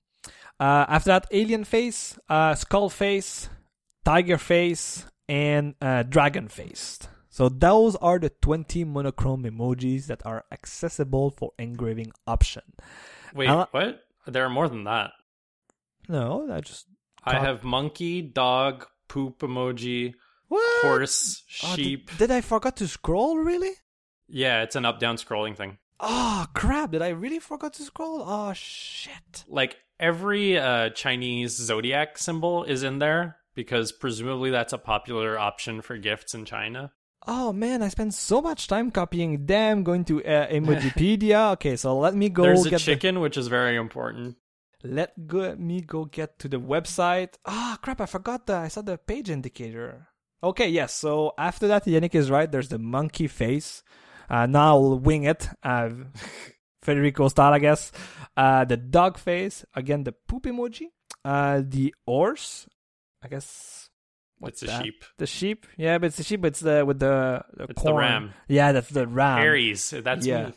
Uh, 0.59 0.85
after 0.87 1.09
that, 1.09 1.27
alien 1.31 1.63
face, 1.63 2.17
uh, 2.29 2.55
skull 2.55 2.89
face, 2.89 3.49
tiger 4.05 4.37
face, 4.37 5.05
and 5.27 5.75
uh, 5.81 6.03
dragon 6.03 6.47
face. 6.47 6.99
So 7.29 7.49
those 7.49 7.95
are 7.97 8.19
the 8.19 8.29
20 8.29 8.83
monochrome 8.85 9.43
emojis 9.43 10.05
that 10.05 10.25
are 10.25 10.45
accessible 10.51 11.31
for 11.31 11.51
engraving 11.57 12.11
option. 12.27 12.61
Wait, 13.33 13.49
uh, 13.49 13.65
what? 13.71 14.03
There 14.27 14.45
are 14.45 14.49
more 14.49 14.69
than 14.69 14.83
that. 14.85 15.11
No, 16.07 16.47
I 16.51 16.61
just. 16.61 16.85
I 17.25 17.39
have 17.39 17.63
monkey, 17.63 18.21
dog, 18.21 18.85
poop 19.07 19.39
emoji, 19.39 20.13
what? 20.47 20.81
horse, 20.85 21.43
sheep. 21.47 22.09
Oh, 22.09 22.11
did, 22.11 22.17
did, 22.17 22.31
I 22.31 22.41
forget 22.41 22.75
to 22.77 22.87
scroll? 22.87 23.37
Really? 23.37 23.71
Yeah, 24.27 24.63
it's 24.63 24.75
an 24.75 24.85
up-down 24.85 25.17
scrolling 25.17 25.55
thing. 25.55 25.77
Oh 25.99 26.45
crap! 26.53 26.91
Did 26.91 27.01
I 27.01 27.09
really 27.09 27.39
forget 27.39 27.73
to 27.73 27.83
scroll? 27.83 28.23
Oh 28.25 28.51
shit! 28.53 29.45
Like 29.47 29.77
every 29.99 30.57
uh, 30.57 30.89
Chinese 30.89 31.55
zodiac 31.55 32.17
symbol 32.17 32.63
is 32.63 32.83
in 32.83 32.99
there 32.99 33.37
because 33.55 33.91
presumably 33.91 34.49
that's 34.49 34.73
a 34.73 34.77
popular 34.77 35.39
option 35.39 35.81
for 35.81 35.97
gifts 35.97 36.33
in 36.33 36.45
China. 36.45 36.91
Oh 37.25 37.53
man, 37.53 37.81
I 37.81 37.87
spent 37.87 38.13
so 38.13 38.41
much 38.41 38.67
time 38.67 38.91
copying 38.91 39.45
them, 39.45 39.83
going 39.83 40.03
to 40.05 40.23
uh, 40.23 40.47
Emojipedia. 40.51 41.53
okay, 41.53 41.75
so 41.75 41.97
let 41.97 42.15
me 42.15 42.29
go. 42.29 42.43
There's 42.43 42.65
a 42.65 42.77
chicken, 42.77 43.15
the... 43.15 43.21
which 43.21 43.37
is 43.37 43.47
very 43.47 43.77
important. 43.77 44.35
Let 44.83 45.27
go, 45.27 45.55
me 45.55 45.79
go 45.79 46.03
get 46.03 46.37
to 46.39 46.49
the 46.49 46.59
website. 46.59 47.35
Ah, 47.45 47.75
oh, 47.75 47.77
crap! 47.81 48.01
I 48.01 48.05
forgot 48.05 48.47
the. 48.47 48.55
I 48.55 48.67
saw 48.67 48.81
the 48.81 48.97
page 48.97 49.29
indicator. 49.29 50.09
Okay, 50.43 50.67
yes. 50.67 50.93
So 50.93 51.33
after 51.37 51.67
that, 51.69 51.85
Yannick 51.85 52.15
is 52.15 52.29
right. 52.29 52.51
There's 52.51 52.67
the 52.67 52.79
monkey 52.79 53.27
face. 53.27 53.81
Uh, 54.29 54.45
now 54.45 54.75
I'll 54.75 54.99
wing 54.99 55.23
it. 55.23 55.47
Uh, 55.63 55.89
Federico 56.81 57.29
style, 57.29 57.53
I 57.53 57.59
guess. 57.59 57.91
Uh, 58.35 58.65
the 58.65 58.77
dog 58.77 59.17
face. 59.17 59.63
Again, 59.73 60.03
the 60.03 60.11
poop 60.11 60.43
emoji. 60.43 60.87
Uh, 61.23 61.61
the 61.65 61.95
horse. 62.05 62.67
I 63.21 63.29
guess 63.29 63.89
What's 64.39 64.59
the 64.59 64.67
that? 64.67 64.83
sheep? 64.83 65.05
The 65.17 65.27
sheep? 65.27 65.65
Yeah, 65.77 65.97
but 65.97 66.07
it's 66.07 66.17
the 66.17 66.23
sheep. 66.23 66.43
It's 66.43 66.59
the 66.59 66.85
with 66.85 66.99
the, 66.99 67.45
the 67.55 67.63
it's 67.69 67.81
corn. 67.81 67.95
the 67.95 67.99
ram. 67.99 68.33
Yeah, 68.49 68.73
that's 68.73 68.89
the 68.89 69.07
ram. 69.07 69.39
Aries. 69.39 69.89
That's 69.91 70.25
yeah. 70.25 70.47
me. 70.47 70.53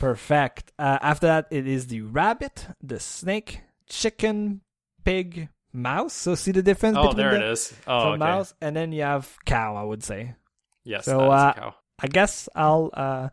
Perfect. 0.00 0.72
Uh, 0.76 0.98
after 1.00 1.28
that, 1.28 1.46
it 1.52 1.68
is 1.68 1.86
the 1.86 2.00
rabbit, 2.00 2.66
the 2.82 2.98
snake, 2.98 3.60
chicken, 3.88 4.62
pig, 5.04 5.48
mouse. 5.74 6.14
So 6.14 6.34
see 6.34 6.52
the 6.52 6.62
difference? 6.62 6.96
Oh, 6.96 7.08
between 7.08 7.16
there 7.16 7.38
the, 7.38 7.46
it 7.46 7.52
is. 7.52 7.74
Oh, 7.86 8.10
okay. 8.10 8.18
mouse, 8.18 8.54
and 8.60 8.74
then 8.74 8.92
you 8.92 9.02
have 9.02 9.36
cow. 9.44 9.76
I 9.76 9.82
would 9.82 10.02
say. 10.02 10.34
Yes. 10.84 11.04
So 11.04 11.30
uh, 11.30 11.52
cow. 11.52 11.74
I 12.00 12.06
guess 12.06 12.48
I'll. 12.54 12.90
Uh, 12.92 13.28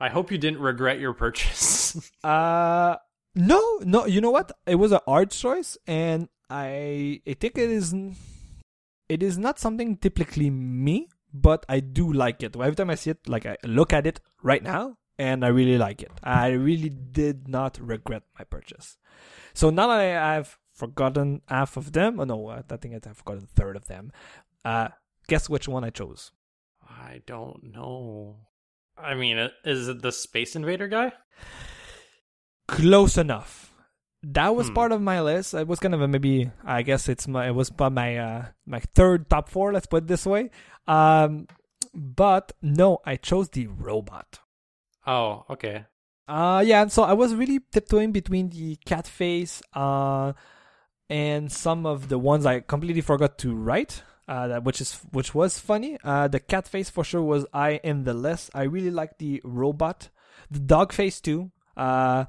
I 0.00 0.08
hope 0.08 0.32
you 0.32 0.38
didn't 0.38 0.60
regret 0.60 0.98
your 0.98 1.12
purchase. 1.12 2.10
uh, 2.24 2.96
no, 3.34 3.80
no. 3.84 4.06
You 4.06 4.20
know 4.20 4.30
what? 4.30 4.50
It 4.66 4.76
was 4.76 4.92
an 4.92 5.00
art 5.06 5.30
choice, 5.30 5.78
and 5.86 6.28
I 6.50 7.20
I 7.26 7.34
think 7.34 7.58
it 7.58 7.70
is 7.70 7.94
it 9.08 9.22
is 9.22 9.38
not 9.38 9.58
something 9.58 9.96
typically 9.96 10.50
me, 10.50 11.08
but 11.32 11.66
I 11.68 11.80
do 11.80 12.12
like 12.12 12.42
it. 12.42 12.56
Every 12.56 12.74
time 12.74 12.90
I 12.90 12.94
see 12.94 13.10
it, 13.10 13.28
like 13.28 13.46
I 13.46 13.56
look 13.64 13.92
at 13.92 14.06
it 14.06 14.20
right 14.42 14.62
now, 14.62 14.96
and 15.18 15.44
I 15.44 15.48
really 15.48 15.78
like 15.78 16.02
it. 16.02 16.12
I 16.22 16.48
really 16.48 16.88
did 16.88 17.48
not 17.48 17.78
regret 17.80 18.22
my 18.38 18.44
purchase. 18.44 18.96
So 19.54 19.70
now 19.70 19.88
that 19.88 20.00
I, 20.00 20.34
have 20.34 20.58
forgotten 20.72 21.42
half 21.48 21.76
of 21.76 21.92
them, 21.92 22.18
oh 22.20 22.24
no, 22.24 22.48
I 22.48 22.62
think 22.76 22.94
I've 22.94 23.16
forgotten 23.16 23.44
a 23.44 23.54
third 23.60 23.76
of 23.76 23.86
them. 23.86 24.12
Uh, 24.64 24.88
guess 25.28 25.48
which 25.48 25.68
one 25.68 25.84
I 25.84 25.90
chose? 25.90 26.32
I 26.88 27.22
don't 27.26 27.72
know. 27.72 28.36
I 28.96 29.14
mean, 29.14 29.38
is 29.64 29.88
it 29.88 30.02
the 30.02 30.12
Space 30.12 30.54
Invader 30.56 30.88
guy? 30.88 31.12
Close 32.68 33.18
enough 33.18 33.68
that 34.24 34.54
was 34.54 34.68
Hmm. 34.68 34.74
part 34.74 34.92
of 34.92 35.02
my 35.02 35.20
list. 35.20 35.52
It 35.52 35.66
was 35.66 35.80
kind 35.80 35.94
of 35.94 36.00
a 36.00 36.06
maybe 36.06 36.48
I 36.64 36.82
guess 36.82 37.08
it's 37.08 37.26
my 37.26 37.48
it 37.48 37.54
was 37.56 37.70
about 37.70 37.92
my 37.92 38.16
uh 38.16 38.46
my 38.64 38.78
third 38.94 39.28
top 39.28 39.48
four. 39.48 39.72
Let's 39.72 39.86
put 39.86 40.04
it 40.04 40.06
this 40.06 40.24
way. 40.24 40.50
Um, 40.86 41.48
but 41.92 42.52
no, 42.62 43.00
I 43.04 43.16
chose 43.16 43.48
the 43.48 43.66
robot. 43.66 44.38
Oh, 45.08 45.44
okay. 45.50 45.86
Uh 46.28 46.62
yeah. 46.64 46.86
So 46.86 47.02
I 47.02 47.14
was 47.14 47.34
really 47.34 47.60
tiptoeing 47.72 48.12
between 48.12 48.50
the 48.50 48.76
cat 48.86 49.08
face 49.08 49.60
uh 49.74 50.34
and 51.12 51.52
some 51.52 51.84
of 51.84 52.08
the 52.08 52.18
ones 52.18 52.46
I 52.46 52.60
completely 52.60 53.02
forgot 53.02 53.36
to 53.38 53.54
write. 53.54 54.02
Uh, 54.26 54.48
that 54.48 54.64
which 54.64 54.80
is 54.80 54.98
which 55.10 55.34
was 55.34 55.58
funny. 55.58 55.98
Uh, 56.02 56.26
the 56.26 56.40
cat 56.40 56.66
face 56.66 56.88
for 56.88 57.04
sure 57.04 57.20
was 57.20 57.44
I 57.52 57.80
in 57.84 58.04
the 58.04 58.14
list. 58.14 58.50
I 58.54 58.62
really 58.62 58.90
like 58.90 59.18
the 59.18 59.42
robot, 59.44 60.08
the 60.50 60.58
dog 60.58 60.92
face 60.92 61.20
too. 61.20 61.50
Uh, 61.76 62.24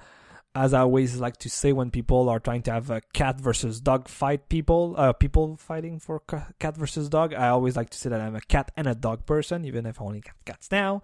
as 0.55 0.73
I 0.73 0.81
always 0.81 1.19
like 1.19 1.37
to 1.37 1.49
say 1.49 1.73
when 1.73 1.89
people 1.89 2.29
are 2.29 2.39
trying 2.39 2.61
to 2.63 2.71
have 2.71 2.91
a 2.91 3.01
cat 3.13 3.41
versus 3.41 3.81
dog 3.81 4.07
fight 4.07 4.49
people, 4.49 4.93
uh, 4.97 5.11
people 5.11 5.57
fighting 5.57 5.99
for 5.99 6.21
cat 6.59 6.77
versus 6.77 7.09
dog, 7.09 7.33
I 7.33 7.47
always 7.47 7.75
like 7.75 7.89
to 7.89 7.97
say 7.97 8.09
that 8.09 8.21
I'm 8.21 8.35
a 8.35 8.41
cat 8.41 8.71
and 8.77 8.85
a 8.85 8.93
dog 8.93 9.25
person, 9.25 9.65
even 9.65 9.87
if 9.87 9.99
I 9.99 10.05
only 10.05 10.21
got 10.21 10.35
cats 10.45 10.69
now. 10.71 11.01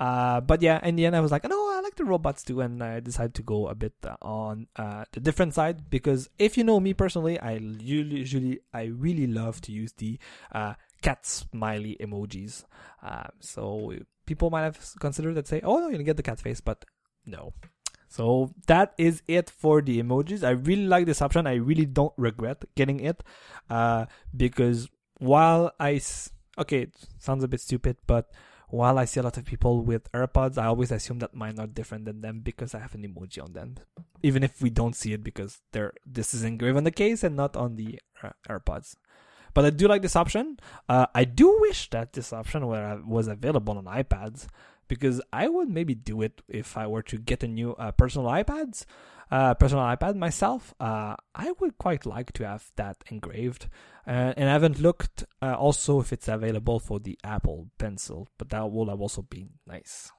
Uh, 0.00 0.40
but 0.40 0.62
yeah, 0.62 0.84
in 0.84 0.96
the 0.96 1.06
end, 1.06 1.14
I 1.14 1.20
was 1.20 1.30
like, 1.30 1.48
no, 1.48 1.56
I 1.56 1.80
like 1.80 1.94
the 1.94 2.04
robots 2.04 2.42
too, 2.42 2.60
and 2.60 2.82
I 2.82 2.98
decided 2.98 3.34
to 3.34 3.42
go 3.42 3.68
a 3.68 3.74
bit 3.76 3.94
on 4.20 4.66
uh, 4.74 5.04
the 5.12 5.20
different 5.20 5.54
side 5.54 5.88
because 5.90 6.28
if 6.38 6.58
you 6.58 6.64
know 6.64 6.80
me 6.80 6.92
personally, 6.92 7.38
I 7.38 7.52
usually, 7.52 8.60
I 8.74 8.84
really 8.84 9.28
love 9.28 9.60
to 9.62 9.72
use 9.72 9.92
the 9.92 10.18
uh, 10.50 10.74
cat 11.02 11.24
smiley 11.24 11.96
emojis. 12.00 12.64
Uh, 13.00 13.28
so 13.38 13.94
people 14.26 14.50
might 14.50 14.62
have 14.62 14.78
considered 14.98 15.36
that 15.36 15.46
say, 15.46 15.60
oh 15.62 15.78
no, 15.78 15.88
you 15.88 16.02
get 16.02 16.16
the 16.16 16.22
cat 16.24 16.40
face, 16.40 16.60
but 16.60 16.84
no, 17.24 17.52
so 18.08 18.52
that 18.66 18.94
is 18.98 19.22
it 19.28 19.50
for 19.50 19.82
the 19.82 20.02
emojis. 20.02 20.42
I 20.42 20.50
really 20.50 20.86
like 20.86 21.06
this 21.06 21.22
option. 21.22 21.46
I 21.46 21.54
really 21.54 21.86
don't 21.86 22.14
regret 22.16 22.64
getting 22.74 23.00
it 23.00 23.22
uh, 23.68 24.06
because 24.34 24.88
while 25.18 25.72
I 25.78 26.00
okay, 26.56 26.82
it 26.82 26.94
sounds 27.18 27.44
a 27.44 27.48
bit 27.48 27.60
stupid, 27.60 27.98
but 28.06 28.32
while 28.70 28.98
I 28.98 29.04
see 29.04 29.20
a 29.20 29.22
lot 29.22 29.36
of 29.36 29.44
people 29.44 29.82
with 29.82 30.10
AirPods, 30.12 30.58
I 30.58 30.66
always 30.66 30.90
assume 30.90 31.20
that 31.20 31.34
mine 31.34 31.58
are 31.58 31.66
different 31.66 32.04
than 32.04 32.20
them 32.20 32.40
because 32.40 32.74
I 32.74 32.80
have 32.80 32.94
an 32.94 33.02
emoji 33.02 33.42
on 33.42 33.52
them, 33.52 33.76
even 34.22 34.42
if 34.42 34.60
we 34.60 34.68
don't 34.70 34.94
see 34.96 35.12
it 35.12 35.24
because 35.24 35.60
they're 35.72 35.92
this 36.06 36.34
is 36.34 36.44
engraved 36.44 36.76
on 36.76 36.84
the 36.84 36.90
case 36.90 37.22
and 37.22 37.36
not 37.36 37.56
on 37.56 37.76
the 37.76 38.00
uh, 38.22 38.30
AirPods. 38.48 38.96
But 39.54 39.64
I 39.64 39.70
do 39.70 39.88
like 39.88 40.02
this 40.02 40.16
option. 40.16 40.58
Uh, 40.88 41.06
I 41.14 41.24
do 41.24 41.58
wish 41.60 41.90
that 41.90 42.12
this 42.12 42.32
option 42.32 42.66
were, 42.66 43.00
was 43.04 43.28
available 43.28 43.78
on 43.78 43.84
iPads 43.86 44.46
because 44.88 45.20
I 45.32 45.48
would 45.48 45.68
maybe 45.68 45.94
do 45.94 46.22
it 46.22 46.42
if 46.48 46.76
I 46.76 46.86
were 46.86 47.02
to 47.02 47.18
get 47.18 47.42
a 47.42 47.48
new 47.48 47.72
uh, 47.72 47.92
personal 47.92 48.28
iPads, 48.28 48.84
uh, 49.30 49.54
personal 49.54 49.84
iPad 49.84 50.16
myself. 50.16 50.74
Uh, 50.80 51.16
I 51.34 51.52
would 51.60 51.78
quite 51.78 52.06
like 52.06 52.32
to 52.32 52.46
have 52.46 52.72
that 52.76 52.96
engraved, 53.10 53.68
uh, 54.06 54.32
and 54.36 54.48
I 54.48 54.52
haven't 54.52 54.80
looked 54.80 55.24
uh, 55.42 55.54
also 55.54 56.00
if 56.00 56.12
it's 56.12 56.28
available 56.28 56.80
for 56.80 56.98
the 56.98 57.18
Apple 57.22 57.68
Pencil, 57.78 58.28
but 58.38 58.48
that 58.50 58.70
will 58.70 58.90
also 58.90 59.22
been 59.22 59.50
nice. 59.66 60.10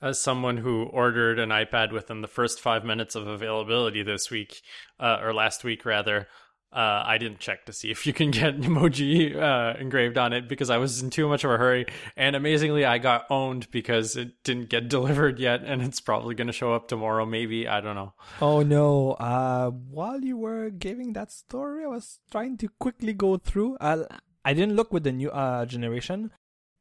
As 0.00 0.20
someone 0.22 0.58
who 0.58 0.84
ordered 0.84 1.40
an 1.40 1.48
iPad 1.48 1.92
within 1.92 2.20
the 2.20 2.28
first 2.28 2.60
five 2.60 2.84
minutes 2.84 3.16
of 3.16 3.26
availability 3.26 4.04
this 4.04 4.30
week, 4.30 4.60
uh, 5.00 5.18
or 5.20 5.34
last 5.34 5.64
week 5.64 5.84
rather, 5.84 6.28
uh, 6.70 7.02
I 7.06 7.16
didn't 7.16 7.38
check 7.38 7.64
to 7.66 7.72
see 7.72 7.90
if 7.90 8.06
you 8.06 8.12
can 8.12 8.30
get 8.30 8.60
emoji 8.60 9.34
uh, 9.34 9.78
engraved 9.78 10.18
on 10.18 10.32
it 10.32 10.48
because 10.48 10.68
I 10.68 10.76
was 10.76 11.02
in 11.02 11.08
too 11.08 11.26
much 11.26 11.44
of 11.44 11.50
a 11.50 11.56
hurry. 11.56 11.86
And 12.16 12.36
amazingly, 12.36 12.84
I 12.84 12.98
got 12.98 13.26
owned 13.30 13.70
because 13.70 14.16
it 14.16 14.42
didn't 14.44 14.68
get 14.68 14.88
delivered 14.96 15.38
yet, 15.38 15.62
and 15.64 15.82
it's 15.82 16.00
probably 16.00 16.34
going 16.34 16.46
to 16.48 16.52
show 16.52 16.74
up 16.74 16.88
tomorrow. 16.88 17.24
Maybe 17.24 17.66
I 17.66 17.80
don't 17.80 17.94
know. 17.94 18.12
Oh 18.40 18.62
no! 18.62 19.12
Uh, 19.12 19.70
while 19.70 20.20
you 20.20 20.36
were 20.36 20.70
giving 20.70 21.14
that 21.14 21.32
story, 21.32 21.84
I 21.84 21.88
was 21.88 22.20
trying 22.30 22.58
to 22.58 22.68
quickly 22.78 23.14
go 23.14 23.38
through. 23.38 23.76
Uh, 23.76 24.04
I 24.44 24.52
didn't 24.52 24.76
look 24.76 24.92
with 24.92 25.04
the 25.04 25.12
new 25.12 25.30
uh, 25.30 25.64
generation, 25.64 26.32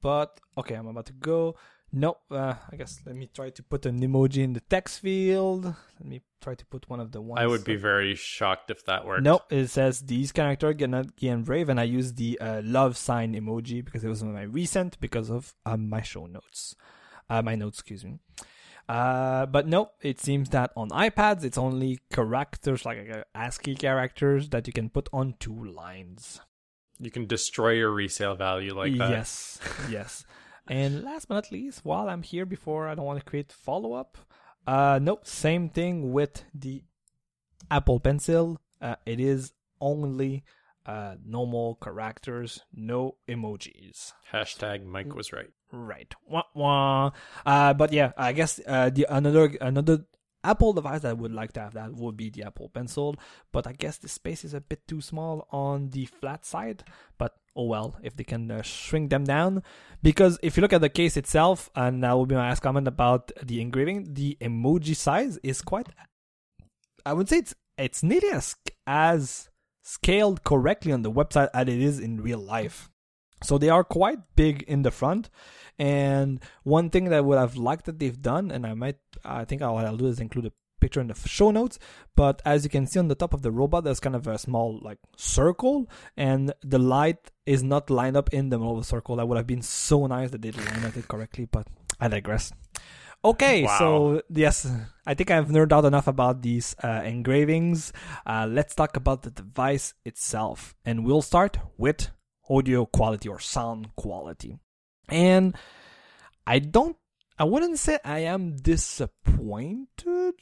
but 0.02 0.40
okay, 0.58 0.76
I'm 0.76 0.88
about 0.88 1.06
to 1.08 1.14
go. 1.14 1.56
No, 1.92 2.18
uh, 2.30 2.56
I 2.70 2.76
guess 2.76 3.00
let 3.06 3.16
me 3.16 3.30
try 3.34 3.50
to 3.50 3.64
put 3.64 3.86
an 3.86 4.00
emoji 4.02 4.44
in 4.44 4.54
the 4.54 4.60
text 4.60 5.00
field. 5.00 5.64
Let 5.66 6.06
me 6.06 6.22
try 6.42 6.54
to 6.54 6.66
put 6.66 6.90
one 6.90 7.00
of 7.00 7.12
the 7.14 7.22
ones. 7.22 7.40
I 7.40 7.48
would 7.48 7.64
be 7.64 7.78
very 7.78 8.14
shocked 8.16 8.70
if 8.70 8.86
that 8.86 9.06
worked. 9.06 9.24
No, 9.24 9.42
it 9.50 9.68
says 9.68 10.02
these 10.02 10.32
characters 10.34 10.76
get 10.76 10.90
not 10.90 11.16
get 11.16 11.46
brave, 11.46 11.70
and 11.70 11.80
I 11.80 11.84
use 11.84 12.14
the 12.14 12.38
uh, 12.40 12.62
love 12.64 12.98
sign 12.98 13.36
emoji 13.36 13.84
because 13.84 14.04
it 14.04 14.10
was 14.10 14.22
my 14.24 14.44
recent 14.44 15.00
because 15.00 15.30
of 15.30 15.56
um, 15.66 15.90
my 15.90 16.02
show 16.02 16.26
notes, 16.26 16.76
uh, 17.30 17.42
my 17.42 17.56
notes, 17.56 17.80
excuse 17.80 18.04
me. 18.04 18.20
Uh, 18.90 19.46
but 19.46 19.68
no, 19.68 19.92
it 20.02 20.20
seems 20.20 20.50
that 20.50 20.72
on 20.76 20.90
iPads 20.90 21.44
it's 21.44 21.58
only 21.58 22.00
characters 22.12 22.86
like 22.86 23.10
uh, 23.10 23.24
ASCII 23.36 23.76
characters 23.76 24.50
that 24.50 24.66
you 24.68 24.74
can 24.74 24.90
put 24.90 25.10
on 25.12 25.36
two 25.40 25.66
lines. 25.66 26.40
You 27.00 27.12
can 27.12 27.28
destroy 27.28 27.72
your 27.72 27.92
resale 27.92 28.36
value 28.36 28.74
like 28.74 28.98
that. 28.98 29.10
Yes, 29.10 29.60
yes. 29.90 30.26
And 30.70 31.04
last 31.04 31.28
but 31.28 31.36
not 31.36 31.52
least, 31.52 31.84
while 31.84 32.10
I'm 32.10 32.24
here, 32.24 32.46
before 32.46 32.88
I 32.88 32.96
don't 32.96 33.06
want 33.06 33.20
to 33.20 33.26
create 33.26 33.52
follow 33.52 33.94
up. 33.94 34.18
Uh, 34.66 35.00
nope, 35.02 35.26
same 35.26 35.70
thing 35.70 36.12
with 36.12 36.44
the 36.54 36.84
Apple 37.72 38.00
Pencil. 38.00 38.60
Uh, 38.82 38.96
it 39.06 39.20
is 39.20 39.54
only 39.80 40.44
uh, 40.86 41.16
normal 41.26 41.76
characters, 41.82 42.62
no 42.74 43.16
emojis. 43.28 44.14
Hashtag 44.32 44.86
Mike 44.86 45.14
was 45.16 45.34
right. 45.34 45.50
Right. 45.72 46.14
Wah, 46.26 46.44
wah. 46.54 47.12
Uh, 47.46 47.74
but 47.74 47.92
yeah, 47.92 48.12
I 48.18 48.32
guess 48.32 48.60
uh, 48.66 48.90
the 48.90 49.06
another 49.10 49.54
another 49.60 50.06
Apple 50.44 50.74
device 50.74 51.02
that 51.02 51.10
I 51.10 51.14
would 51.14 51.34
like 51.34 51.54
to 51.54 51.60
have 51.60 51.74
that 51.74 51.94
would 51.94 52.16
be 52.16 52.30
the 52.30 52.44
Apple 52.44 52.70
Pencil. 52.70 53.16
But 53.52 53.68
I 53.68 53.74
guess 53.74 53.98
the 53.98 54.08
space 54.08 54.46
is 54.46 54.54
a 54.54 54.62
bit 54.62 54.88
too 54.88 55.02
small 55.02 55.48
on 55.52 55.90
the 55.90 56.06
flat 56.06 56.46
side. 56.46 56.84
But 57.18 57.36
oh 57.56 57.66
well, 57.66 57.98
if 58.02 58.16
they 58.16 58.24
can 58.24 58.50
uh, 58.50 58.62
shrink 58.62 59.10
them 59.10 59.24
down. 59.24 59.64
Because 60.02 60.40
if 60.42 60.56
you 60.56 60.62
look 60.62 60.74
at 60.74 60.82
the 60.82 60.90
case 60.90 61.18
itself, 61.18 61.70
and 61.76 62.04
that 62.04 62.14
will 62.14 62.26
be 62.26 62.36
my 62.36 62.50
last 62.50 62.62
comment 62.62 62.88
about 62.88 63.32
the 63.44 63.62
engraving, 63.62 64.14
the 64.14 64.38
emoji 64.40 64.96
size 64.96 65.38
is 65.44 65.62
quite. 65.62 65.90
I 67.06 67.14
would 67.14 67.30
say 67.30 67.38
it's 67.38 67.56
it's 67.78 68.04
nearly 68.04 68.30
as 68.30 68.56
as 68.86 69.50
scaled 69.84 70.44
correctly 70.44 70.92
on 70.92 71.02
the 71.02 71.12
website 71.12 71.50
as 71.54 71.68
it 71.68 71.70
is 71.70 72.00
in 72.00 72.22
real 72.22 72.40
life. 72.40 72.90
So 73.44 73.58
they 73.58 73.70
are 73.70 73.84
quite 73.84 74.20
big 74.36 74.64
in 74.64 74.82
the 74.82 74.92
front. 74.92 75.30
And 75.80 76.40
one 76.64 76.90
thing 76.90 77.06
that 77.06 77.14
I 77.18 77.22
would 77.22 77.38
have 77.38 77.56
liked 77.56 77.86
that 77.86 78.00
they've 78.00 78.20
done, 78.22 78.50
and 78.52 78.66
I 78.66 78.74
might, 78.74 78.98
I 79.24 79.46
think 79.46 79.62
what 79.62 79.86
I'll 79.86 79.96
do 79.98 80.08
is 80.08 80.20
include 80.20 80.48
a 80.48 80.52
picture 80.80 81.02
in 81.02 81.08
the 81.08 81.16
show 81.28 81.52
notes. 81.52 81.78
But 82.16 82.42
as 82.46 82.64
you 82.64 82.70
can 82.70 82.88
see 82.88 83.00
on 83.00 83.08
the 83.10 83.16
top 83.16 83.34
of 83.34 83.42
the 83.44 83.52
robot, 83.52 83.84
there's 83.84 84.00
kind 84.00 84.16
of 84.16 84.26
a 84.28 84.38
small 84.40 84.80
like 84.82 84.98
circle, 85.16 85.90
and 86.16 86.54
the 86.64 86.80
light 86.80 87.32
is 87.46 87.62
not 87.64 87.90
lined 87.90 88.18
up 88.18 88.34
in 88.34 88.50
the 88.50 88.58
middle 88.58 88.74
of 88.78 88.80
the 88.84 88.88
circle. 88.88 89.16
That 89.18 89.28
would 89.28 89.38
have 89.38 89.48
been 89.48 89.62
so 89.62 90.08
nice 90.08 90.32
that 90.32 90.42
they 90.42 90.52
lined 90.52 90.98
it 90.98 91.08
correctly. 91.08 91.46
But 91.46 91.68
I 92.00 92.08
digress. 92.08 92.52
Okay, 93.26 93.64
Wow. 93.64 93.78
so 93.80 94.22
yes, 94.30 94.68
I 95.06 95.14
think 95.16 95.32
I've 95.32 95.48
nerded 95.48 95.72
out 95.74 95.86
enough 95.86 96.08
about 96.08 96.42
these 96.44 96.76
uh, 96.84 97.02
engravings. 97.04 97.92
Uh, 98.26 98.48
let's 98.50 98.76
talk 98.76 98.96
about 98.96 99.24
the 99.24 99.32
device 99.32 99.94
itself, 100.06 100.76
and 100.86 101.04
we'll 101.06 101.24
start 101.24 101.58
with 101.78 102.10
audio 102.50 102.86
quality 102.86 103.30
or 103.30 103.40
sound 103.40 103.96
quality. 103.96 104.58
And 105.10 105.56
I 106.46 106.60
don't, 106.60 106.98
I 107.38 107.44
wouldn't 107.44 107.80
say 107.80 108.00
I 108.04 108.20
am 108.20 108.56
disappointed, 108.58 110.36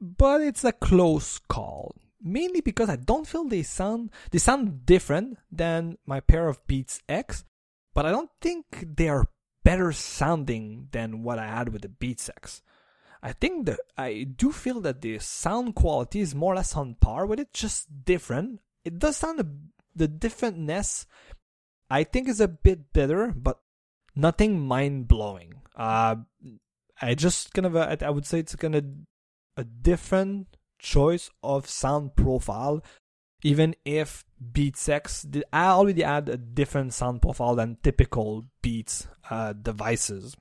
but 0.00 0.40
it's 0.40 0.64
a 0.64 0.72
close 0.72 1.38
call. 1.38 1.94
Mainly 2.20 2.60
because 2.60 2.88
I 2.88 2.96
don't 2.96 3.26
feel 3.26 3.44
they 3.44 3.62
sound, 3.62 4.10
they 4.30 4.38
sound 4.38 4.84
different 4.84 5.38
than 5.52 5.98
my 6.04 6.20
pair 6.20 6.48
of 6.48 6.66
Beats 6.66 7.00
X, 7.08 7.44
but 7.94 8.06
I 8.06 8.10
don't 8.10 8.30
think 8.40 8.84
they 8.96 9.08
are 9.08 9.28
better 9.64 9.92
sounding 9.92 10.88
than 10.92 11.22
what 11.22 11.38
I 11.38 11.46
had 11.46 11.72
with 11.72 11.82
the 11.82 11.88
Beats 11.88 12.28
X. 12.28 12.62
I 13.22 13.32
think 13.32 13.66
that 13.66 13.80
I 13.96 14.24
do 14.24 14.52
feel 14.52 14.80
that 14.82 15.00
the 15.00 15.18
sound 15.18 15.74
quality 15.74 16.20
is 16.20 16.34
more 16.34 16.52
or 16.52 16.56
less 16.56 16.76
on 16.76 16.94
par 17.00 17.26
with 17.26 17.40
it, 17.40 17.52
just 17.52 18.04
different. 18.04 18.60
It 18.84 18.98
does 18.98 19.16
sound 19.16 19.40
a, 19.40 19.46
the 19.94 20.08
differentness. 20.08 21.06
I 21.90 22.04
think 22.04 22.28
is 22.28 22.40
a 22.40 22.48
bit 22.48 22.92
better, 22.92 23.32
but 23.36 23.60
nothing 24.14 24.60
mind 24.60 25.08
blowing. 25.08 25.54
Uh, 25.76 26.16
I 27.00 27.14
just 27.14 27.54
kind 27.54 27.66
of 27.66 27.76
uh, 27.76 27.96
I 28.02 28.10
would 28.10 28.26
say 28.26 28.40
it's 28.40 28.56
kind 28.56 28.74
of 28.74 28.84
a 29.56 29.64
different 29.64 30.56
choice 30.78 31.30
of 31.42 31.68
sound 31.68 32.16
profile. 32.16 32.82
Even 33.44 33.76
if 33.84 34.24
Beats 34.52 34.88
X, 34.88 35.22
did, 35.22 35.44
I 35.52 35.66
already 35.66 36.02
had 36.02 36.28
a 36.28 36.36
different 36.36 36.92
sound 36.92 37.22
profile 37.22 37.54
than 37.54 37.78
typical 37.84 38.46
Beats 38.62 39.06
uh, 39.30 39.52
devices. 39.52 40.36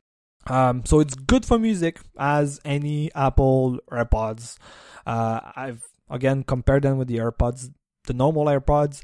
Um, 0.48 0.84
so 0.84 1.00
it's 1.00 1.14
good 1.14 1.46
for 1.46 1.60
music 1.60 2.00
as 2.18 2.60
any 2.66 3.14
Apple 3.14 3.80
AirPods. 3.92 4.58
Uh, 5.06 5.42
I've 5.56 5.84
again 6.10 6.44
compared 6.44 6.84
them 6.84 6.98
with 6.98 7.08
the 7.08 7.18
AirPods, 7.18 7.72
the 8.06 8.14
normal 8.14 8.46
AirPods. 8.46 9.04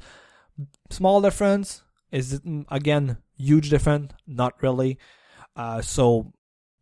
Small 0.90 1.20
difference 1.20 1.82
is 2.14 2.32
it 2.32 2.44
mm, 2.46 2.64
again 2.70 3.18
huge 3.36 3.68
difference? 3.68 4.12
Not 4.26 4.62
really. 4.62 4.98
Uh, 5.56 5.82
so 5.82 6.32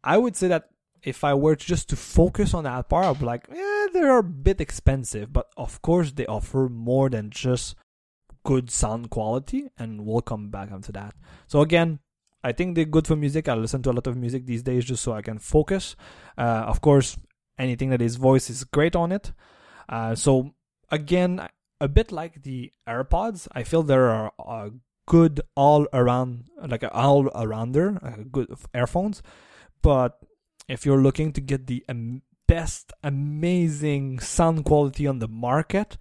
I 0.04 0.18
would 0.18 0.36
say 0.36 0.48
that 0.48 0.68
if 1.02 1.24
I 1.24 1.34
were 1.34 1.56
just 1.56 1.88
to 1.88 1.96
focus 1.96 2.54
on 2.54 2.64
that 2.64 2.88
part, 2.88 3.06
I'd 3.06 3.18
be 3.18 3.24
like, 3.24 3.48
yeah, 3.52 3.86
they're 3.92 4.18
a 4.18 4.22
bit 4.22 4.60
expensive, 4.60 5.32
but 5.32 5.46
of 5.56 5.82
course 5.82 6.12
they 6.12 6.26
offer 6.26 6.68
more 6.68 7.08
than 7.10 7.30
just 7.30 7.74
good 8.44 8.70
sound 8.70 9.10
quality, 9.10 9.70
and 9.78 10.04
we'll 10.04 10.20
come 10.20 10.50
back 10.50 10.70
onto 10.70 10.92
that. 10.92 11.14
So 11.46 11.60
again, 11.60 12.00
I 12.44 12.52
think 12.52 12.74
they're 12.74 12.84
good 12.84 13.06
for 13.06 13.16
music. 13.16 13.48
I 13.48 13.54
listen 13.54 13.82
to 13.82 13.90
a 13.90 13.92
lot 13.92 14.06
of 14.06 14.16
music 14.16 14.46
these 14.46 14.62
days 14.62 14.84
just 14.84 15.02
so 15.02 15.12
I 15.12 15.22
can 15.22 15.38
focus. 15.38 15.96
Uh, 16.36 16.64
of 16.66 16.80
course, 16.80 17.16
anything 17.58 17.90
that 17.90 18.02
is 18.02 18.16
voice 18.16 18.50
is 18.50 18.64
great 18.64 18.94
on 18.94 19.12
it. 19.12 19.32
Uh, 19.88 20.14
so 20.14 20.54
again, 20.90 21.48
a 21.80 21.88
bit 21.88 22.12
like 22.12 22.42
the 22.42 22.72
AirPods, 22.88 23.48
I 23.52 23.62
feel 23.62 23.82
there 23.82 24.08
are 24.08 24.32
uh, 24.38 24.70
good 25.06 25.40
all 25.56 25.86
around, 25.92 26.48
like 26.66 26.84
all 26.92 27.24
arounder, 27.24 28.30
good 28.30 28.48
earphones. 28.74 29.22
But 29.82 30.18
if 30.68 30.86
you're 30.86 31.02
looking 31.02 31.32
to 31.32 31.40
get 31.40 31.66
the 31.66 31.84
best, 32.46 32.92
amazing 33.02 34.20
sound 34.20 34.64
quality 34.64 35.06
on 35.06 35.18
the 35.18 35.28
market, 35.28 35.96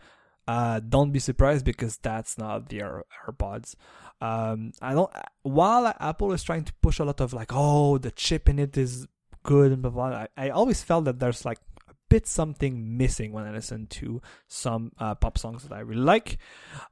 uh, 0.47 0.79
don't 0.79 1.11
be 1.11 1.19
surprised 1.19 1.65
because 1.65 1.97
that's 1.97 2.37
not 2.37 2.69
the 2.69 2.81
Air- 2.81 3.05
AirPods. 3.27 3.75
Um, 4.19 4.73
I 4.81 4.93
don't. 4.93 5.11
While 5.43 5.93
Apple 5.99 6.33
is 6.33 6.43
trying 6.43 6.65
to 6.65 6.73
push 6.81 6.99
a 6.99 7.05
lot 7.05 7.21
of 7.21 7.33
like, 7.33 7.51
oh, 7.53 7.97
the 7.97 8.11
chip 8.11 8.49
in 8.49 8.59
it 8.59 8.77
is 8.77 9.07
good 9.43 9.71
and 9.71 9.81
blah 9.81 9.91
blah. 9.91 10.05
I, 10.05 10.27
I 10.37 10.49
always 10.49 10.83
felt 10.83 11.05
that 11.05 11.19
there's 11.19 11.45
like 11.45 11.59
a 11.89 11.93
bit 12.09 12.27
something 12.27 12.97
missing 12.97 13.31
when 13.31 13.45
I 13.45 13.51
listen 13.51 13.87
to 13.87 14.21
some 14.47 14.91
uh, 14.99 15.15
pop 15.15 15.37
songs 15.37 15.63
that 15.63 15.73
I 15.73 15.79
really 15.79 16.01
like. 16.01 16.37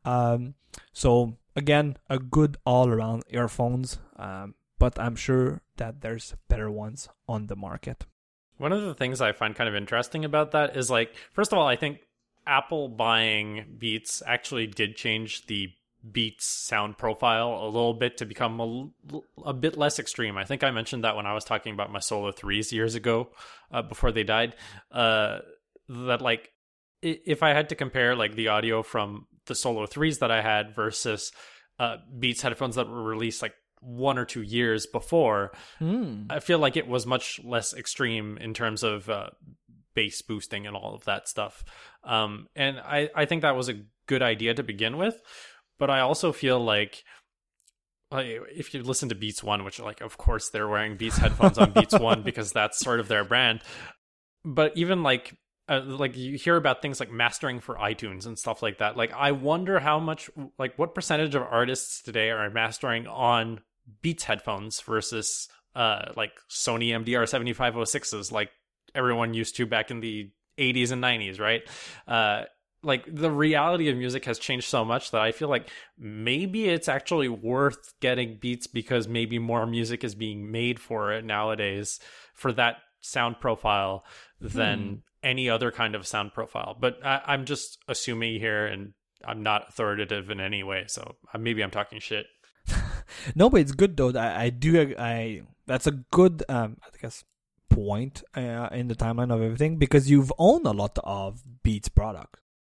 Um, 0.06 0.56
so 0.94 1.38
again, 1.56 1.98
a 2.10 2.20
good 2.20 2.58
all 2.66 2.88
around 2.90 3.24
earphones. 3.30 4.00
Um, 4.16 4.56
but 4.80 4.98
I'm 4.98 5.16
sure 5.16 5.62
that 5.78 6.02
there's 6.02 6.36
better 6.48 6.72
ones 6.72 7.10
on 7.28 7.48
the 7.48 7.56
market. 7.56 8.06
One 8.58 8.72
of 8.72 8.82
the 8.82 8.96
things 8.96 9.22
I 9.22 9.34
find 9.34 9.56
kind 9.56 9.70
of 9.70 9.76
interesting 9.76 10.26
about 10.26 10.52
that 10.52 10.76
is 10.76 10.90
like, 10.90 11.14
first 11.32 11.52
of 11.52 11.58
all, 11.58 11.68
I 11.68 11.76
think 11.76 12.00
Apple 12.48 12.88
buying 12.88 13.76
Beats 13.78 14.24
actually 14.26 14.68
did 14.68 14.96
change 14.96 15.46
the 15.48 15.70
Beats 16.10 16.46
sound 16.46 16.98
profile 16.98 17.60
a 17.62 17.66
little 17.66 17.94
bit 17.94 18.18
to 18.18 18.26
become 18.26 18.60
a, 18.60 19.20
a 19.46 19.54
bit 19.54 19.78
less 19.78 20.00
extreme. 20.00 20.38
I 20.38 20.46
think 20.46 20.64
I 20.64 20.72
mentioned 20.72 21.04
that 21.04 21.18
when 21.18 21.26
I 21.26 21.34
was 21.34 21.44
talking 21.44 21.74
about 21.74 21.92
my 21.92 22.00
Solo 22.00 22.32
3s 22.32 22.72
years 22.72 22.96
ago, 22.96 23.30
uh, 23.72 23.82
before 23.82 24.14
they 24.14 24.24
died. 24.24 24.56
Uh, 24.92 25.40
that 25.90 26.22
like, 26.22 26.52
if 27.02 27.44
I 27.44 27.50
had 27.50 27.70
to 27.70 27.76
compare 27.76 28.16
like 28.16 28.36
the 28.36 28.50
audio 28.50 28.82
from 28.82 29.28
the 29.50 29.56
Solo 29.56 29.86
3s 29.86 30.20
that 30.20 30.32
I 30.32 30.42
had 30.42 30.74
versus 30.74 31.34
uh, 31.78 31.98
Beats 32.18 32.42
headphones 32.42 32.76
that 32.76 32.88
were 32.88 33.04
released 33.04 33.42
like 33.42 33.54
one 33.82 34.18
or 34.18 34.26
two 34.26 34.42
years 34.42 34.86
before, 34.86 35.52
Hmm. 35.80 36.24
I 36.30 36.40
feel 36.40 36.60
like 36.60 36.78
it 36.78 36.88
was 36.88 37.06
much 37.06 37.40
less 37.44 37.74
extreme 37.74 38.38
in 38.38 38.54
terms 38.54 38.84
of 38.84 39.10
uh, 39.10 39.30
bass 39.94 40.22
boosting 40.22 40.68
and 40.68 40.76
all 40.76 40.94
of 40.96 41.06
that 41.06 41.28
stuff. 41.28 41.64
Um, 42.04 42.48
and 42.56 42.80
I, 42.80 43.10
I 43.16 43.26
think 43.26 43.42
that 43.42 43.56
was 43.56 43.70
a 43.70 43.82
good 44.08 44.22
idea 44.22 44.54
to 44.54 44.64
begin 44.64 44.98
with. 44.98 45.22
But 45.78 45.90
I 45.90 46.02
also 46.02 46.34
feel 46.34 46.60
like, 46.60 47.04
like 48.12 48.28
if 48.54 48.74
you 48.74 48.84
listen 48.84 49.08
to 49.10 49.16
Beats 49.16 49.42
One, 49.42 49.64
which 49.64 49.80
like 49.80 50.02
of 50.02 50.18
course 50.18 50.50
they're 50.50 50.68
wearing 50.68 50.98
Beats 50.98 51.18
headphones 51.18 51.58
on 51.58 51.72
Beats 51.72 51.98
One 51.98 52.22
because 52.30 52.52
that's 52.52 52.80
sort 52.80 53.00
of 53.00 53.08
their 53.08 53.24
brand. 53.24 53.62
But 54.44 54.74
even 54.76 55.04
like 55.04 55.38
uh, 55.70 55.82
like 55.86 56.18
you 56.18 56.36
hear 56.36 56.56
about 56.56 56.82
things 56.82 57.00
like 57.00 57.12
mastering 57.12 57.60
for 57.60 57.76
iTunes 57.76 58.26
and 58.26 58.38
stuff 58.38 58.64
like 58.64 58.80
that. 58.80 58.98
Like 58.98 59.14
I 59.14 59.32
wonder 59.32 59.80
how 59.80 60.00
much 60.00 60.30
like 60.58 60.78
what 60.78 60.96
percentage 60.96 61.36
of 61.36 61.44
artists 61.44 62.02
today 62.02 62.32
are 62.32 62.50
mastering 62.50 63.08
on 63.08 63.62
Beats 64.02 64.24
headphones 64.24 64.82
versus 64.82 65.48
uh 65.76 66.12
like 66.16 66.32
Sony 66.50 66.90
MDR 66.90 67.24
7506s 67.24 68.32
like 68.32 68.50
everyone 68.96 69.36
used 69.36 69.56
to 69.58 69.68
back 69.68 69.92
in 69.92 70.00
the 70.00 70.32
80s 70.58 70.92
and 70.92 71.04
90s, 71.04 71.40
right? 71.40 71.62
Uh 72.08 72.46
like 72.82 73.04
the 73.14 73.30
reality 73.30 73.90
of 73.90 73.98
music 73.98 74.26
has 74.26 74.40
changed 74.40 74.68
so 74.68 74.86
much 74.86 75.12
that 75.12 75.22
I 75.22 75.32
feel 75.34 75.50
like 75.50 75.70
maybe 75.98 76.70
it's 76.70 76.88
actually 76.88 77.28
worth 77.28 77.94
getting 78.00 78.38
beats 78.38 78.68
because 78.68 79.08
maybe 79.08 79.38
more 79.38 79.66
music 79.66 80.04
is 80.04 80.16
being 80.16 80.50
made 80.52 80.80
for 80.80 81.12
it 81.12 81.26
nowadays 81.26 82.00
for 82.34 82.54
that 82.54 82.78
sound 83.02 83.40
profile 83.40 84.04
than 84.40 84.80
Hmm. 84.80 84.96
any 85.24 85.50
other 85.50 85.72
kind 85.72 85.96
of 85.96 86.06
sound 86.08 86.34
profile. 86.34 86.76
But 86.80 87.00
I, 87.06 87.22
I'm 87.28 87.46
just 87.46 87.78
assuming 87.88 88.40
here, 88.40 88.66
and 88.66 88.94
I'm 89.26 89.44
not 89.44 89.70
authoritative 89.70 90.30
in 90.30 90.40
any 90.40 90.64
way, 90.64 90.86
so 90.88 91.16
uh, 91.34 91.38
maybe 91.38 91.62
I'm 91.64 91.72
talking 91.72 92.00
shit. 92.00 92.28
No, 93.36 93.50
but 93.50 93.62
it's 93.62 93.72
good 93.74 93.98
though. 93.98 94.12
I, 94.18 94.44
I 94.44 94.50
do. 94.50 94.96
I 94.98 95.42
that's 95.66 95.88
a 95.88 95.92
good, 95.92 96.44
um, 96.48 96.78
I 96.84 96.88
guess, 97.02 97.24
point 97.70 98.24
uh, 98.36 98.70
in 98.72 98.88
the 98.88 98.96
timeline 98.96 99.34
of 99.34 99.42
everything 99.42 99.78
because 99.78 100.10
you've 100.10 100.32
owned 100.38 100.66
a 100.68 100.72
lot 100.72 100.98
of 101.04 101.42
Beats 101.64 101.90
product. 101.90 102.38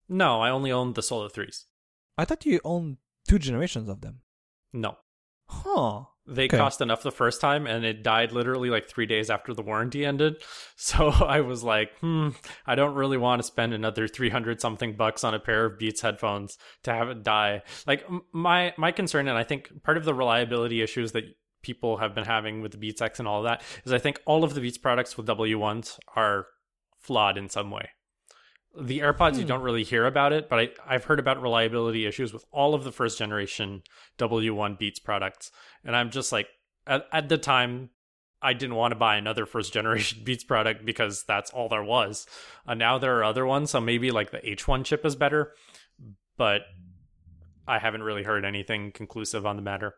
No, 0.09 0.41
I 0.41 0.51
only 0.51 0.71
own 0.73 0.93
the 0.95 1.03
Solo 1.03 1.29
threes. 1.29 1.67
I 2.17 2.25
thought 2.25 2.47
you 2.47 2.61
owned 2.65 2.99
two 3.29 3.39
generations 3.39 3.89
of 3.89 4.01
them. 4.03 4.21
No, 4.73 4.99
Huh. 5.49 6.05
They 6.31 6.45
Okay. 6.45 6.57
cost 6.57 6.81
enough 6.81 7.03
the 7.03 7.11
first 7.11 7.41
time, 7.41 7.67
and 7.67 7.85
it 7.85 8.03
died 8.03 8.33
literally 8.33 8.71
like 8.71 8.89
three 8.89 9.07
days 9.07 9.29
after 9.31 9.53
the 9.53 9.63
warranty 9.63 10.05
ended. 10.07 10.43
So 10.83 11.09
I 11.09 11.43
was 11.43 11.63
like, 11.63 11.91
hmm, 11.99 12.31
I 12.67 12.75
don't 12.75 12.95
really 12.95 13.19
want 13.19 13.43
to 13.43 13.47
spend 13.47 13.75
another 13.75 14.09
three 14.09 14.31
hundred 14.31 14.63
something 14.63 14.97
bucks 14.97 15.25
on 15.25 15.35
a 15.35 15.39
pair 15.39 15.67
of 15.67 15.79
Beats 15.79 16.01
headphones 16.01 16.57
to 16.85 16.95
have 16.95 17.11
it 17.11 17.23
die. 17.23 17.63
Like 17.87 18.07
my 18.33 18.73
my 18.79 18.91
concern, 18.91 19.29
and 19.29 19.37
I 19.37 19.45
think 19.45 19.83
part 19.83 19.99
of 19.99 20.05
the 20.07 20.15
reliability 20.15 20.81
issues 20.81 21.13
that 21.13 21.25
people 21.63 21.99
have 21.99 22.15
been 22.15 22.25
having 22.25 22.63
with 22.63 22.73
the 22.73 22.79
Beats 22.79 23.03
X 23.03 23.19
and 23.19 23.29
all 23.29 23.41
of 23.41 23.45
that 23.45 23.63
is 23.85 23.93
I 23.93 23.99
think 23.99 24.19
all 24.25 24.43
of 24.43 24.55
the 24.55 24.63
Beats 24.63 24.79
products 24.79 25.19
with 25.19 25.27
W 25.27 25.59
ones 25.59 25.99
are 26.17 26.47
flawed 26.99 27.37
in 27.37 27.51
some 27.51 27.71
way. 27.71 27.91
The 28.79 29.01
AirPods, 29.01 29.35
you 29.37 29.43
Hmm. 29.43 29.49
don't 29.49 29.63
really 29.63 29.83
hear 29.85 30.07
about 30.07 30.33
it, 30.33 30.49
but 30.49 30.59
I, 30.59 30.69
I've 30.87 31.05
heard 31.05 31.19
about 31.19 31.43
reliability 31.43 32.07
issues 32.07 32.33
with 32.33 32.45
all 32.53 32.73
of 32.75 32.85
the 32.85 32.93
first 32.93 33.19
generation 33.19 33.83
W1 34.19 34.79
Beats 34.79 35.01
products. 35.01 35.51
And 35.85 35.97
I'm 35.97 36.11
just 36.11 36.31
like, 36.31 36.49
at, 36.87 37.07
at 37.13 37.29
the 37.29 37.37
time, 37.39 37.91
I 38.41 38.53
didn't 38.53 38.77
want 38.77 38.93
to 38.93 38.97
buy 38.97 39.17
another 39.17 39.45
first 39.45 39.73
generation 39.79 40.23
Beats 40.25 40.45
product 40.45 40.85
because 40.85 41.25
that's 41.25 41.51
all 41.51 41.69
there 41.69 41.83
was. 41.83 42.27
Uh, 42.67 42.75
now 42.75 42.97
there 42.97 43.19
are 43.19 43.25
other 43.25 43.45
ones, 43.45 43.71
so 43.71 43.81
maybe 43.81 44.11
like 44.13 44.31
the 44.31 44.39
H1 44.39 44.85
chip 44.85 45.05
is 45.05 45.17
better, 45.17 45.53
but 46.37 46.63
I 47.67 47.79
haven't 47.79 48.03
really 48.05 48.23
heard 48.23 48.45
anything 48.45 48.93
conclusive 48.93 49.45
on 49.45 49.57
the 49.57 49.63
matter. 49.63 49.95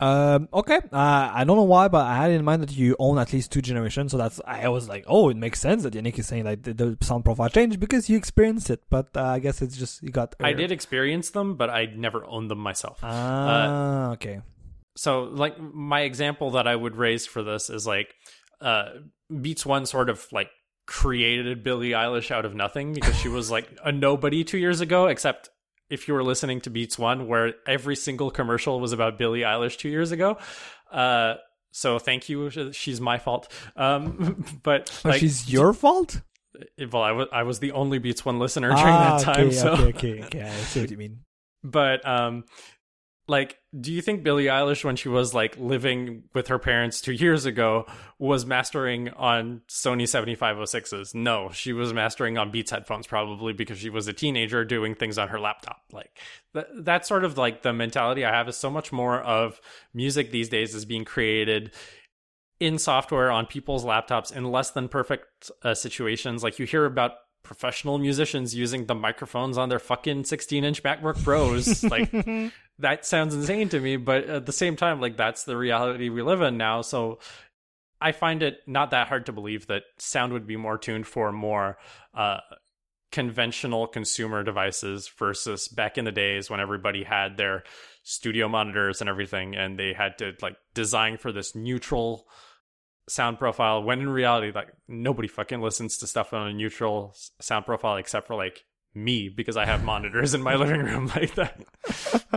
Um. 0.00 0.48
Okay. 0.52 0.76
Uh, 0.92 1.30
I 1.32 1.44
don't 1.44 1.56
know 1.56 1.62
why, 1.62 1.88
but 1.88 2.04
I 2.04 2.16
had 2.16 2.32
in 2.32 2.44
mind 2.44 2.62
that 2.62 2.72
you 2.72 2.96
own 2.98 3.18
at 3.18 3.32
least 3.32 3.52
two 3.52 3.62
generations. 3.62 4.10
So 4.10 4.18
that's 4.18 4.40
I 4.44 4.68
was 4.68 4.88
like, 4.88 5.04
oh, 5.06 5.28
it 5.28 5.36
makes 5.36 5.60
sense 5.60 5.84
that 5.84 5.94
Yannick 5.94 6.18
is 6.18 6.26
saying 6.26 6.44
like 6.44 6.62
the, 6.64 6.74
the 6.74 6.98
sound 7.00 7.24
profile 7.24 7.48
changed 7.48 7.78
because 7.78 8.10
you 8.10 8.16
experienced 8.16 8.70
it. 8.70 8.82
But 8.90 9.10
uh, 9.16 9.22
I 9.22 9.38
guess 9.38 9.62
it's 9.62 9.76
just 9.76 10.02
you 10.02 10.10
got. 10.10 10.34
I 10.40 10.52
did 10.52 10.72
experience 10.72 11.30
them, 11.30 11.54
but 11.56 11.70
I 11.70 11.86
never 11.86 12.26
owned 12.26 12.50
them 12.50 12.58
myself. 12.58 12.98
Ah. 13.02 14.10
okay. 14.12 14.40
so 14.96 15.22
like 15.24 15.58
my 15.60 16.00
example 16.02 16.50
that 16.52 16.66
I 16.66 16.74
would 16.74 16.96
raise 16.96 17.26
for 17.26 17.42
this 17.42 17.70
is 17.70 17.86
like 17.86 18.14
uh 18.60 18.86
Beats 19.40 19.64
One 19.64 19.86
sort 19.86 20.10
of 20.10 20.26
like 20.32 20.50
created 20.86 21.64
Billie 21.64 21.90
Eilish 21.90 22.30
out 22.30 22.44
of 22.44 22.54
nothing 22.54 22.92
because 22.92 23.16
she 23.16 23.28
was 23.28 23.50
like 23.50 23.68
a 23.84 23.90
nobody 23.90 24.44
two 24.44 24.58
years 24.58 24.80
ago, 24.80 25.06
except 25.06 25.48
if 25.90 26.08
you 26.08 26.14
were 26.14 26.24
listening 26.24 26.60
to 26.62 26.70
Beats 26.70 26.98
One, 26.98 27.26
where 27.28 27.54
every 27.66 27.96
single 27.96 28.30
commercial 28.30 28.80
was 28.80 28.92
about 28.92 29.18
Billie 29.18 29.40
Eilish 29.40 29.76
two 29.76 29.88
years 29.88 30.12
ago. 30.12 30.38
Uh 30.90 31.34
so 31.72 31.98
thank 31.98 32.28
you. 32.28 32.50
She's 32.72 33.00
my 33.00 33.18
fault. 33.18 33.50
Um 33.76 34.44
but 34.62 34.90
Oh, 35.04 35.08
like 35.10 35.20
she's 35.20 35.50
your 35.52 35.72
fault. 35.72 36.20
well 36.92 37.02
I 37.02 37.12
was 37.12 37.28
I 37.32 37.42
was 37.42 37.58
the 37.58 37.72
only 37.72 37.98
Beats 37.98 38.24
One 38.24 38.38
listener 38.38 38.68
during 38.74 38.84
ah, 38.84 39.18
that 39.18 39.24
time. 39.24 39.46
okay, 39.48 39.54
so 39.54 39.72
okay, 39.72 39.84
okay, 39.88 40.22
okay. 40.24 40.42
I 40.42 40.50
see 40.50 40.80
what 40.80 40.90
you 40.90 40.96
mean. 40.96 41.20
but 41.64 42.06
um 42.06 42.44
like 43.26 43.58
do 43.80 43.92
you 43.92 44.02
think 44.02 44.22
billie 44.22 44.46
eilish 44.46 44.84
when 44.84 44.96
she 44.96 45.08
was 45.08 45.32
like 45.32 45.56
living 45.58 46.24
with 46.34 46.48
her 46.48 46.58
parents 46.58 47.00
two 47.00 47.12
years 47.12 47.46
ago 47.46 47.86
was 48.18 48.44
mastering 48.44 49.08
on 49.10 49.62
sony 49.68 50.02
7506s 50.02 51.14
no 51.14 51.50
she 51.52 51.72
was 51.72 51.92
mastering 51.92 52.36
on 52.36 52.50
beats 52.50 52.70
headphones 52.70 53.06
probably 53.06 53.52
because 53.52 53.78
she 53.78 53.90
was 53.90 54.06
a 54.08 54.12
teenager 54.12 54.64
doing 54.64 54.94
things 54.94 55.18
on 55.18 55.28
her 55.28 55.40
laptop. 55.40 55.82
Like 55.92 56.18
th- 56.52 56.66
that's 56.80 57.08
sort 57.08 57.24
of 57.24 57.38
like 57.38 57.62
the 57.62 57.72
mentality 57.72 58.24
i 58.24 58.30
have 58.30 58.48
is 58.48 58.56
so 58.56 58.70
much 58.70 58.92
more 58.92 59.20
of 59.20 59.60
music 59.94 60.30
these 60.30 60.48
days 60.48 60.74
is 60.74 60.84
being 60.84 61.04
created 61.04 61.72
in 62.60 62.78
software 62.78 63.30
on 63.30 63.46
people's 63.46 63.84
laptops 63.84 64.34
in 64.34 64.44
less 64.50 64.70
than 64.70 64.88
perfect 64.88 65.50
uh, 65.62 65.74
situations. 65.74 66.42
Like 66.42 66.58
you 66.58 66.66
hear 66.66 66.84
about 66.84 67.12
professional 67.42 67.98
musicians 67.98 68.54
using 68.54 68.86
the 68.86 68.94
microphones 68.94 69.58
on 69.58 69.68
their 69.68 69.78
fucking 69.78 70.24
16 70.24 70.64
inch 70.64 70.82
macbook 70.82 71.22
pros. 71.22 71.84
Like 71.84 72.10
that 72.78 73.06
sounds 73.06 73.34
insane 73.34 73.68
to 73.68 73.80
me 73.80 73.96
but 73.96 74.24
at 74.24 74.46
the 74.46 74.52
same 74.52 74.76
time 74.76 75.00
like 75.00 75.16
that's 75.16 75.44
the 75.44 75.56
reality 75.56 76.08
we 76.08 76.22
live 76.22 76.40
in 76.40 76.56
now. 76.56 76.82
So 76.82 77.18
i 78.00 78.12
find 78.12 78.42
it 78.42 78.58
not 78.66 78.90
that 78.90 79.08
hard 79.08 79.26
to 79.26 79.32
believe 79.32 79.66
that 79.68 79.84
sound 79.98 80.32
would 80.32 80.46
be 80.46 80.56
more 80.56 80.78
tuned 80.78 81.06
for 81.06 81.32
more 81.32 81.78
uh 82.14 82.40
conventional 83.14 83.86
consumer 83.86 84.42
devices 84.42 85.08
versus 85.16 85.68
back 85.68 85.96
in 85.98 86.04
the 86.04 86.10
days 86.10 86.50
when 86.50 86.58
everybody 86.58 87.04
had 87.04 87.36
their 87.36 87.62
studio 88.02 88.48
monitors 88.48 89.00
and 89.00 89.08
everything 89.08 89.54
and 89.54 89.78
they 89.78 89.92
had 89.92 90.18
to 90.18 90.32
like 90.42 90.56
design 90.74 91.16
for 91.16 91.30
this 91.30 91.54
neutral 91.54 92.26
sound 93.08 93.38
profile 93.38 93.84
when 93.84 94.00
in 94.00 94.08
reality 94.08 94.50
like 94.52 94.66
nobody 94.88 95.28
fucking 95.28 95.60
listens 95.60 95.96
to 95.98 96.08
stuff 96.08 96.32
on 96.32 96.48
a 96.48 96.52
neutral 96.52 97.14
sound 97.40 97.64
profile 97.64 97.96
except 97.96 98.26
for 98.26 98.34
like 98.34 98.64
me 98.94 99.28
because 99.28 99.56
i 99.56 99.64
have 99.64 99.82
monitors 99.82 100.34
in 100.34 100.42
my 100.42 100.54
living 100.54 100.82
room 100.82 101.06
like 101.16 101.34
that 101.34 101.60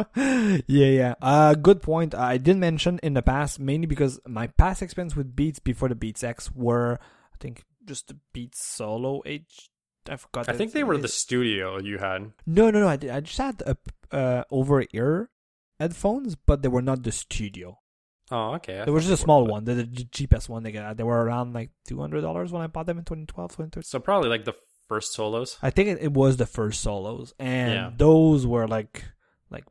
yeah, 0.16 0.62
yeah. 0.68 1.16
Uh, 1.22 1.54
good 1.56 1.82
point. 1.82 2.14
I 2.14 2.38
did 2.38 2.58
mention 2.58 3.00
in 3.04 3.14
the 3.14 3.22
past 3.22 3.60
mainly 3.60 3.88
because 3.88 4.20
my 4.28 4.48
past 4.48 4.82
experience 4.82 5.16
with 5.16 5.36
Beats 5.36 5.60
before 5.60 5.90
the 5.90 5.96
Beats 5.96 6.24
X 6.24 6.52
were, 6.52 7.00
I 7.02 7.38
think, 7.40 7.64
just 7.86 8.08
the 8.08 8.18
Beats 8.34 8.64
Solo 8.64 9.22
H. 9.26 9.70
I 10.10 10.16
forgot. 10.16 10.50
I 10.50 10.54
think 10.54 10.72
they 10.72 10.84
were 10.84 10.98
the 10.98 11.08
studio 11.08 11.80
you 11.80 11.98
had. 11.98 12.32
No, 12.46 12.70
no, 12.70 12.80
no. 12.80 12.88
I, 12.88 12.96
did, 12.96 13.10
I 13.10 13.20
just 13.20 13.38
had 13.38 13.62
a 13.66 13.78
uh, 14.16 14.44
over 14.52 14.84
ear 14.94 15.30
headphones, 15.80 16.36
but 16.36 16.62
they 16.62 16.70
were 16.70 16.82
not 16.82 17.04
the 17.04 17.12
studio. 17.12 17.80
Oh, 18.30 18.56
okay. 18.56 18.82
I 18.82 18.86
They 18.86 18.92
were 18.92 19.00
just 19.00 19.12
a 19.12 19.18
small 19.18 19.46
one. 19.46 19.64
They're 19.64 19.76
the 19.76 20.08
cheapest 20.12 20.50
one 20.50 20.64
they 20.64 20.72
got. 20.72 20.98
They 20.98 21.04
were 21.04 21.24
around 21.24 21.54
like 21.54 21.72
two 21.86 22.00
hundred 22.00 22.22
dollars 22.22 22.52
when 22.52 22.62
I 22.62 22.68
bought 22.68 22.86
them 22.86 22.98
in 22.98 23.06
2012, 23.06 23.52
2013. 23.52 23.84
So 23.84 24.00
probably 24.00 24.30
like 24.30 24.46
the 24.46 24.54
first 24.88 25.14
solos. 25.14 25.58
I 25.62 25.70
think 25.70 25.90
it, 25.90 26.00
it 26.02 26.14
was 26.14 26.38
the 26.38 26.46
first 26.46 26.82
solos, 26.82 27.34
and 27.40 27.74
Yeah. 27.74 27.92
those 27.96 28.46
were 28.48 28.68
like 28.68 29.04
like 29.50 29.66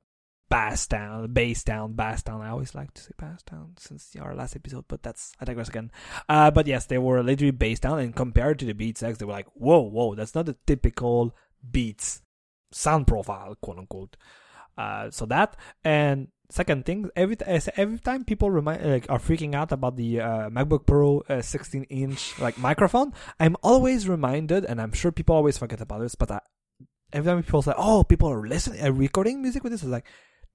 bass 0.48 0.86
down, 0.86 1.32
bass 1.32 1.64
down, 1.64 1.94
bass 1.94 2.22
down. 2.22 2.40
I 2.42 2.50
always 2.50 2.74
like 2.74 2.92
to 2.94 3.02
say 3.02 3.10
bass 3.18 3.42
down 3.42 3.72
since 3.78 4.14
our 4.20 4.34
last 4.34 4.54
episode, 4.56 4.84
but 4.88 5.02
that's 5.02 5.32
I 5.40 5.44
digress 5.44 5.68
again. 5.68 5.90
Uh, 6.28 6.50
but 6.50 6.66
yes, 6.66 6.86
they 6.86 6.98
were 6.98 7.22
literally 7.22 7.50
bass 7.50 7.80
down, 7.80 7.98
and 7.98 8.14
compared 8.14 8.58
to 8.60 8.64
the 8.66 8.74
Beats 8.74 9.02
X, 9.02 9.18
they 9.18 9.24
were 9.24 9.32
like, 9.32 9.48
whoa, 9.54 9.80
whoa, 9.80 10.14
that's 10.14 10.34
not 10.34 10.46
the 10.46 10.56
typical 10.66 11.34
Beats 11.68 12.22
sound 12.72 13.06
profile, 13.06 13.56
quote 13.60 13.78
unquote. 13.78 14.16
Uh, 14.78 15.10
so 15.10 15.24
that 15.26 15.56
and 15.84 16.28
second 16.50 16.84
thing, 16.84 17.10
every 17.16 17.36
as- 17.46 17.68
every 17.76 17.98
time 17.98 18.24
people 18.24 18.50
remind 18.50 18.84
like 18.84 19.06
are 19.08 19.18
freaking 19.18 19.54
out 19.54 19.72
about 19.72 19.96
the 19.96 20.20
uh, 20.20 20.50
MacBook 20.50 20.86
Pro 20.86 21.20
uh, 21.28 21.42
16 21.42 21.84
inch 21.84 22.38
like 22.38 22.58
microphone, 22.58 23.12
I'm 23.40 23.56
always 23.62 24.08
reminded, 24.08 24.64
and 24.64 24.80
I'm 24.80 24.92
sure 24.92 25.12
people 25.12 25.34
always 25.36 25.58
forget 25.58 25.80
about 25.80 26.00
this, 26.00 26.14
but 26.14 26.30
I, 26.30 26.40
every 27.12 27.30
time 27.30 27.42
people 27.42 27.62
say, 27.62 27.74
"Oh, 27.76 28.04
people 28.04 28.30
are 28.30 28.46
listening, 28.46 28.82
uh, 28.84 28.92
recording 28.92 29.42
music 29.42 29.62
with 29.62 29.72
this," 29.72 29.82
it's 29.82 29.90
like, 29.90 30.06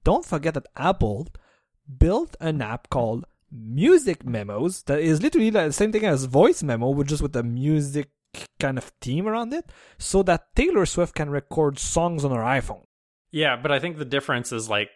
don't 0.03 0.25
forget 0.25 0.53
that 0.55 0.67
Apple 0.75 1.27
built 1.97 2.35
an 2.39 2.61
app 2.61 2.89
called 2.89 3.25
Music 3.51 4.25
Memos 4.25 4.83
that 4.83 4.99
is 4.99 5.21
literally 5.21 5.49
the 5.49 5.71
same 5.71 5.91
thing 5.91 6.05
as 6.05 6.25
Voice 6.25 6.63
Memo, 6.63 6.89
with 6.89 7.07
just 7.07 7.21
with 7.21 7.33
the 7.33 7.43
music 7.43 8.09
kind 8.61 8.77
of 8.77 8.91
theme 9.01 9.27
around 9.27 9.51
it, 9.53 9.65
so 9.97 10.23
that 10.23 10.55
Taylor 10.55 10.85
Swift 10.85 11.15
can 11.15 11.29
record 11.29 11.77
songs 11.77 12.23
on 12.23 12.31
her 12.31 12.43
iPhone. 12.43 12.85
Yeah, 13.31 13.55
but 13.55 13.71
I 13.71 13.79
think 13.79 13.97
the 13.97 14.05
difference 14.05 14.51
is 14.51 14.69
like 14.69 14.89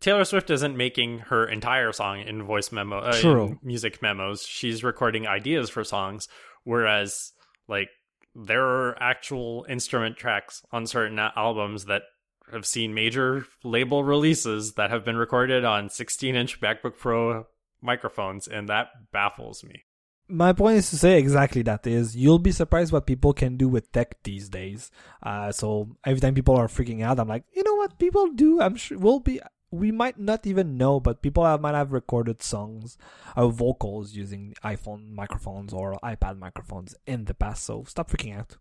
Taylor 0.00 0.24
Swift 0.24 0.48
isn't 0.50 0.76
making 0.76 1.18
her 1.20 1.46
entire 1.46 1.92
song 1.92 2.20
in 2.20 2.42
voice 2.42 2.72
memo, 2.72 2.98
uh, 3.00 3.20
True. 3.20 3.58
music 3.62 4.00
memos. 4.00 4.46
She's 4.46 4.82
recording 4.82 5.26
ideas 5.26 5.68
for 5.68 5.84
songs, 5.84 6.26
whereas 6.64 7.32
like 7.68 7.88
there 8.34 8.64
are 8.64 9.02
actual 9.02 9.66
instrument 9.68 10.16
tracks 10.16 10.62
on 10.72 10.86
certain 10.86 11.18
albums 11.18 11.84
that 11.84 12.02
have 12.50 12.64
seen 12.66 12.94
major 12.94 13.44
label 13.62 14.02
releases 14.02 14.72
that 14.74 14.90
have 14.90 15.04
been 15.04 15.16
recorded 15.16 15.64
on 15.64 15.88
16-inch 15.88 16.60
MacBook 16.60 16.96
Pro 16.96 17.46
microphones, 17.82 18.48
and 18.48 18.68
that 18.68 18.88
baffles 19.12 19.62
me. 19.64 19.84
my 20.28 20.52
point 20.52 20.76
is 20.78 20.90
to 20.90 20.96
say 20.96 21.18
exactly 21.18 21.62
that 21.62 21.86
is 21.86 22.16
you'll 22.16 22.38
be 22.38 22.52
surprised 22.52 22.92
what 22.92 23.06
people 23.06 23.32
can 23.32 23.56
do 23.56 23.68
with 23.68 23.90
tech 23.90 24.14
these 24.22 24.48
days 24.48 24.90
uh 25.24 25.50
so 25.50 25.88
every 26.04 26.20
time 26.20 26.34
people 26.34 26.54
are 26.54 26.68
freaking 26.68 27.02
out 27.02 27.18
i'm 27.18 27.26
like 27.26 27.42
you 27.52 27.64
know 27.64 27.74
what 27.74 27.98
people 27.98 28.28
do 28.28 28.60
i'm 28.60 28.76
sure 28.76 28.96
we'll 28.96 29.18
be 29.18 29.40
we 29.70 29.92
might 29.92 30.18
not 30.18 30.46
even 30.46 30.76
know 30.76 30.98
but 31.00 31.22
people 31.22 31.44
have, 31.44 31.60
might 31.60 31.74
have 31.74 31.92
recorded 31.92 32.42
songs 32.42 32.98
or 33.36 33.50
vocals 33.52 34.14
using 34.14 34.54
iphone 34.64 35.10
microphones 35.10 35.72
or 35.72 35.98
ipad 36.02 36.38
microphones 36.38 36.94
in 37.06 37.24
the 37.26 37.34
past 37.34 37.64
so 37.64 37.84
stop 37.84 38.10
freaking 38.10 38.36
out 38.36 38.56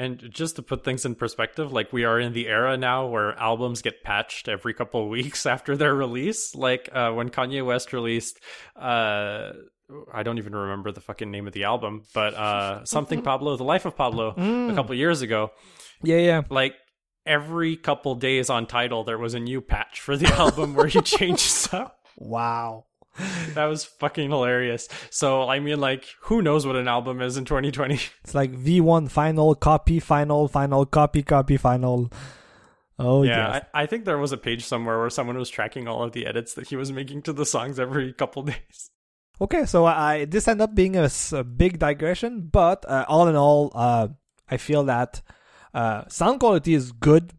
And 0.00 0.30
just 0.30 0.54
to 0.56 0.62
put 0.62 0.84
things 0.84 1.04
in 1.04 1.16
perspective, 1.16 1.72
like 1.72 1.92
we 1.92 2.04
are 2.04 2.20
in 2.20 2.32
the 2.32 2.46
era 2.46 2.76
now 2.76 3.08
where 3.08 3.36
albums 3.36 3.82
get 3.82 4.04
patched 4.04 4.46
every 4.46 4.72
couple 4.72 5.02
of 5.02 5.08
weeks 5.08 5.44
after 5.54 5.76
their 5.76 5.92
release. 5.92 6.54
Like 6.54 6.88
uh, 6.92 7.10
when 7.10 7.30
Kanye 7.30 7.66
West 7.66 7.92
released, 7.92 8.38
uh, 8.76 9.50
I 10.14 10.22
don't 10.22 10.38
even 10.38 10.54
remember 10.54 10.92
the 10.92 11.00
fucking 11.00 11.32
name 11.32 11.48
of 11.48 11.52
the 11.52 11.64
album, 11.64 12.04
but 12.14 12.34
uh, 12.34 12.84
something 12.84 13.22
Pablo, 13.30 13.56
the 13.56 13.64
life 13.64 13.86
of 13.86 13.96
Pablo, 13.96 14.34
a 14.70 14.74
couple 14.74 14.94
years 14.94 15.20
ago. 15.20 15.50
Yeah, 16.04 16.18
yeah. 16.18 16.42
Like 16.48 16.74
every 17.28 17.76
couple 17.76 18.14
days 18.14 18.50
on 18.50 18.66
Tidal, 18.66 19.04
there 19.04 19.18
was 19.18 19.34
a 19.34 19.40
new 19.40 19.60
patch 19.60 20.00
for 20.00 20.16
the 20.16 20.26
album 20.34 20.74
where 20.74 20.86
he 20.86 21.00
changed 21.02 21.40
stuff. 21.40 21.92
Wow. 22.16 22.86
That 23.54 23.64
was 23.66 23.84
fucking 23.84 24.30
hilarious. 24.30 24.88
So 25.10 25.48
I 25.48 25.60
mean, 25.60 25.80
like, 25.80 26.06
who 26.22 26.40
knows 26.40 26.66
what 26.66 26.76
an 26.76 26.88
album 26.88 27.20
is 27.20 27.36
in 27.36 27.44
2020? 27.44 28.00
It's 28.24 28.34
like 28.34 28.52
V1 28.52 29.10
final 29.10 29.54
copy, 29.54 30.00
final, 30.00 30.48
final 30.48 30.86
copy, 30.86 31.22
copy, 31.22 31.56
final. 31.56 32.10
Oh 32.98 33.22
yeah, 33.22 33.54
yes. 33.54 33.64
I, 33.74 33.82
I 33.82 33.86
think 33.86 34.04
there 34.04 34.18
was 34.18 34.32
a 34.32 34.36
page 34.36 34.64
somewhere 34.64 34.98
where 34.98 35.10
someone 35.10 35.36
was 35.36 35.50
tracking 35.50 35.86
all 35.86 36.02
of 36.02 36.12
the 36.12 36.26
edits 36.26 36.54
that 36.54 36.68
he 36.68 36.76
was 36.76 36.90
making 36.92 37.22
to 37.22 37.32
the 37.32 37.46
songs 37.46 37.78
every 37.78 38.12
couple 38.12 38.42
days. 38.44 38.90
Okay, 39.40 39.66
so 39.66 39.86
I 39.86 40.24
this 40.24 40.48
ended 40.48 40.64
up 40.64 40.74
being 40.74 40.96
a 40.96 41.44
big 41.44 41.78
digression, 41.78 42.48
but 42.52 42.84
uh, 42.88 43.04
all 43.08 43.28
in 43.28 43.36
all, 43.36 43.70
uh, 43.74 44.08
I 44.48 44.56
feel 44.56 44.84
that 44.84 45.22
uh, 45.74 46.04
sound 46.08 46.40
quality 46.40 46.74
is 46.74 46.92
good, 46.92 47.32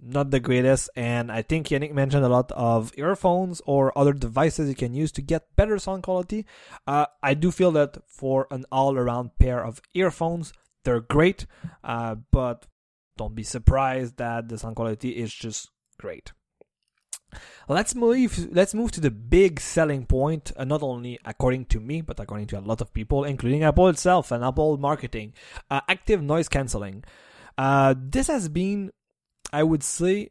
not 0.00 0.30
the 0.30 0.40
greatest, 0.40 0.90
and 0.96 1.30
I 1.30 1.42
think 1.42 1.68
Yannick 1.68 1.92
mentioned 1.92 2.24
a 2.24 2.28
lot 2.28 2.50
of 2.52 2.92
earphones 2.96 3.60
or 3.66 3.96
other 3.96 4.12
devices 4.12 4.68
you 4.68 4.74
can 4.74 4.94
use 4.94 5.12
to 5.12 5.22
get 5.22 5.54
better 5.56 5.78
sound 5.78 6.02
quality. 6.02 6.46
Uh, 6.86 7.06
I 7.22 7.34
do 7.34 7.50
feel 7.50 7.72
that 7.72 7.98
for 8.06 8.46
an 8.50 8.64
all-around 8.72 9.38
pair 9.38 9.64
of 9.64 9.80
earphones, 9.94 10.52
they're 10.84 11.00
great, 11.00 11.46
uh, 11.84 12.16
but 12.30 12.66
don't 13.16 13.34
be 13.34 13.42
surprised 13.42 14.16
that 14.16 14.48
the 14.48 14.56
sound 14.56 14.76
quality 14.76 15.10
is 15.10 15.34
just 15.34 15.68
great. 15.98 16.32
Let's 17.68 17.94
move. 17.94 18.48
Let's 18.52 18.74
move 18.74 18.90
to 18.92 19.00
the 19.00 19.10
big 19.10 19.60
selling 19.60 20.06
point. 20.06 20.50
Uh, 20.56 20.64
not 20.64 20.82
only 20.82 21.18
according 21.24 21.66
to 21.66 21.78
me, 21.78 22.00
but 22.00 22.18
according 22.18 22.48
to 22.48 22.58
a 22.58 22.60
lot 22.60 22.80
of 22.80 22.92
people, 22.92 23.24
including 23.24 23.62
Apple 23.62 23.88
itself 23.88 24.32
and 24.32 24.42
Apple 24.44 24.78
marketing, 24.78 25.34
uh, 25.70 25.80
active 25.88 26.22
noise 26.22 26.48
canceling. 26.48 27.04
Uh, 27.56 27.94
this 27.98 28.28
has 28.28 28.48
been, 28.48 28.90
I 29.52 29.62
would 29.62 29.82
say, 29.82 30.30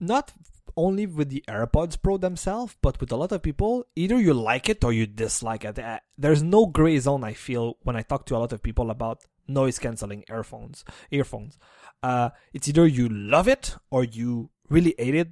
not 0.00 0.32
only 0.76 1.06
with 1.06 1.28
the 1.28 1.44
AirPods 1.48 2.00
Pro 2.00 2.16
themselves, 2.16 2.76
but 2.80 3.00
with 3.00 3.10
a 3.10 3.16
lot 3.16 3.32
of 3.32 3.42
people. 3.42 3.84
Either 3.96 4.18
you 4.18 4.32
like 4.32 4.68
it 4.68 4.84
or 4.84 4.92
you 4.92 5.06
dislike 5.06 5.64
it. 5.64 5.78
Uh, 5.78 5.98
there's 6.16 6.42
no 6.42 6.66
gray 6.66 6.98
zone. 6.98 7.24
I 7.24 7.32
feel 7.32 7.76
when 7.82 7.96
I 7.96 8.02
talk 8.02 8.26
to 8.26 8.36
a 8.36 8.38
lot 8.38 8.52
of 8.52 8.62
people 8.62 8.90
about 8.90 9.24
noise 9.48 9.78
canceling 9.78 10.24
earphones. 10.30 10.84
Earphones. 11.10 11.58
Uh, 12.02 12.30
it's 12.54 12.68
either 12.68 12.86
you 12.86 13.08
love 13.08 13.48
it 13.48 13.76
or 13.90 14.04
you 14.04 14.50
really 14.68 14.94
hate 14.96 15.16
it 15.16 15.30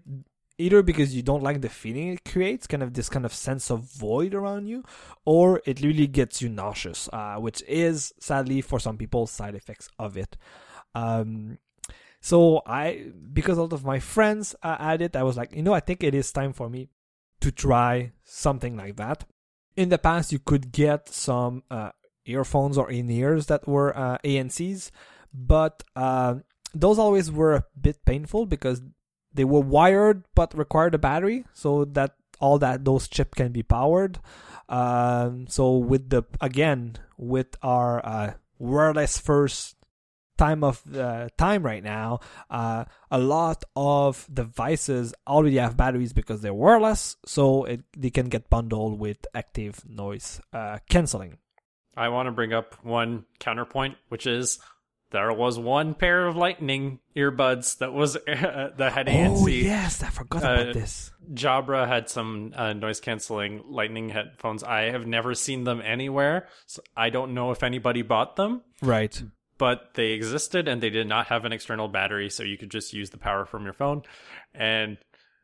either 0.59 0.82
because 0.82 1.14
you 1.14 1.22
don't 1.22 1.43
like 1.43 1.61
the 1.61 1.68
feeling 1.68 2.09
it 2.09 2.24
creates, 2.24 2.66
kind 2.66 2.82
of 2.82 2.95
this 2.95 3.09
kind 3.09 3.24
of 3.24 3.32
sense 3.32 3.70
of 3.70 3.80
void 3.93 4.34
around 4.34 4.66
you, 4.66 4.82
or 5.24 5.61
it 5.66 5.82
really 5.82 6.07
gets 6.07 6.41
you 6.41 6.49
nauseous, 6.49 7.09
uh, 7.12 7.37
which 7.37 7.62
is 7.68 8.14
sadly 8.18 8.61
for 8.62 8.80
some 8.80 8.97
people 8.97 9.26
side 9.26 9.55
effects 9.55 9.89
of 9.99 10.16
it. 10.16 10.37
Um, 10.97 11.59
so 12.20 12.62
I, 12.66 13.11
because 13.32 13.59
a 13.59 13.62
lot 13.62 13.72
of 13.72 13.84
my 13.84 14.01
friends 14.01 14.55
uh, 14.62 14.78
had 14.78 15.03
it, 15.03 15.14
I 15.14 15.22
was 15.22 15.36
like, 15.36 15.55
you 15.55 15.62
know, 15.62 15.74
I 15.74 15.80
think 15.80 16.03
it 16.03 16.14
is 16.14 16.32
time 16.32 16.53
for 16.53 16.68
me 16.68 16.88
to 17.40 17.53
try 17.53 18.12
something 18.24 18.76
like 18.76 18.97
that. 18.97 19.24
In 19.76 19.90
the 19.90 19.99
past, 19.99 20.32
you 20.32 20.38
could 20.38 20.72
get 20.72 21.09
some 21.09 21.62
uh, 21.70 21.90
earphones 22.24 22.78
or 22.78 22.90
in-ears 22.90 23.47
that 23.47 23.68
were 23.68 23.97
uh, 23.97 24.18
ANCs, 24.24 24.90
but 25.32 25.84
uh, 25.94 26.36
those 26.74 26.99
always 26.99 27.30
were 27.30 27.55
a 27.55 27.64
bit 27.80 28.05
painful 28.05 28.47
because 28.47 28.82
they 29.32 29.44
were 29.44 29.61
wired 29.61 30.24
but 30.34 30.57
required 30.57 30.94
a 30.94 30.99
battery 30.99 31.44
so 31.53 31.84
that 31.84 32.14
all 32.40 32.59
that 32.59 32.84
those 32.84 33.07
chip 33.07 33.34
can 33.34 33.53
be 33.53 33.62
powered 33.62 34.18
um, 34.68 35.47
so 35.49 35.76
with 35.76 36.09
the 36.09 36.22
again 36.40 36.97
with 37.16 37.57
our 37.62 38.05
uh, 38.05 38.32
wireless 38.59 39.18
first 39.18 39.75
time 40.37 40.62
of 40.64 40.82
uh, 40.97 41.28
time 41.39 41.62
right 41.62 41.82
now 41.82 42.20
uh, 42.51 42.84
a 43.11 43.18
lot 43.18 43.64
of 43.74 44.26
devices 44.32 45.14
already 45.26 45.57
have 45.57 45.76
batteries 45.76 46.12
because 46.12 46.41
they're 46.43 46.55
wireless 46.55 47.16
so 47.26 47.64
it, 47.64 47.82
they 47.97 48.11
can 48.11 48.28
get 48.28 48.49
bundled 48.51 48.99
with 48.99 49.26
active 49.34 49.82
noise 49.89 50.41
uh, 50.53 50.78
canceling 50.89 51.39
I 51.99 52.11
want 52.11 52.26
to 52.26 52.30
bring 52.32 52.53
up 52.53 52.74
one 52.84 53.24
counterpoint, 53.39 53.95
which 54.11 54.26
is 54.26 54.59
there 55.12 55.32
was 55.32 55.59
one 55.59 55.95
pair 55.95 56.26
of 56.26 56.37
Lightning 56.37 56.99
earbuds 57.16 57.78
that 57.78 57.95
was 57.95 58.18
that 58.26 58.93
had 58.93 59.07
ANC. 59.07 59.43
oh 59.43 59.47
yes 59.47 60.03
i 60.03 60.09
forgot 60.11 60.43
about 60.43 60.68
Uh, 60.68 60.72
this 60.74 61.11
Jabra 61.32 61.89
had 61.89 62.11
some 62.11 62.53
uh, 62.55 62.74
noise 62.74 63.01
canceling 63.01 63.62
Lightning 63.70 64.11
headphones. 64.11 64.62
I 64.62 64.91
have 64.91 65.07
never 65.07 65.34
seen 65.34 65.64
them 65.64 65.80
anywhere, 65.82 66.49
so 66.66 66.82
I 66.97 67.09
don't 67.09 67.32
know 67.32 67.51
if 67.51 67.62
anybody 67.62 68.03
bought 68.03 68.37
them, 68.37 68.61
right 68.82 69.22
but 69.59 69.94
they 69.94 70.12
existed 70.12 70.68
and 70.68 70.82
they 70.82 70.90
did 70.90 71.07
not 71.07 71.26
have 71.28 71.44
an 71.44 71.52
external 71.52 71.88
battery, 71.88 72.30
so 72.30 72.42
you 72.42 72.59
could 72.59 72.70
just 72.70 72.92
use 72.92 73.11
the 73.11 73.18
power 73.18 73.44
from 73.44 73.64
your 73.64 73.72
phone. 73.72 74.02
And 74.54 74.98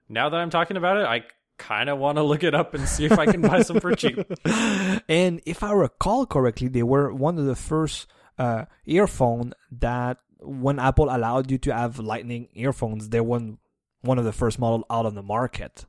now 0.09 0.29
that 0.29 0.37
I'm 0.39 0.51
talking 0.51 0.77
about 0.77 0.99
it, 0.99 1.07
I 1.07 1.25
kind 1.59 1.89
of 1.89 1.99
want 1.99 2.17
to 2.17 2.23
look 2.31 2.45
it 2.45 2.55
up 2.55 2.75
and 2.75 2.89
see 2.89 3.05
if 3.05 3.19
I 3.19 3.27
can 3.27 3.41
buy 3.41 3.63
some 3.63 3.81
for 3.81 3.95
cheap. 3.95 4.19
and 5.09 5.41
if 5.47 5.63
I 5.63 5.73
recall 5.73 6.27
correctly, 6.27 6.69
they 6.69 6.83
were 6.83 7.13
one 7.13 7.39
of 7.39 7.47
the 7.47 7.57
first 7.57 8.07
uh, 8.39 8.67
earphone 8.85 9.55
that 9.71 10.19
when 10.41 10.79
Apple 10.79 11.15
allowed 11.15 11.51
you 11.51 11.59
to 11.59 11.75
have 11.75 11.99
Lightning 11.99 12.49
earphones, 12.55 13.09
they 13.09 13.21
were 13.21 13.57
one 14.01 14.19
of 14.19 14.25
the 14.25 14.33
first 14.33 14.59
model 14.59 14.85
out 14.91 15.07
on 15.07 15.15
the 15.15 15.23
market. 15.23 15.87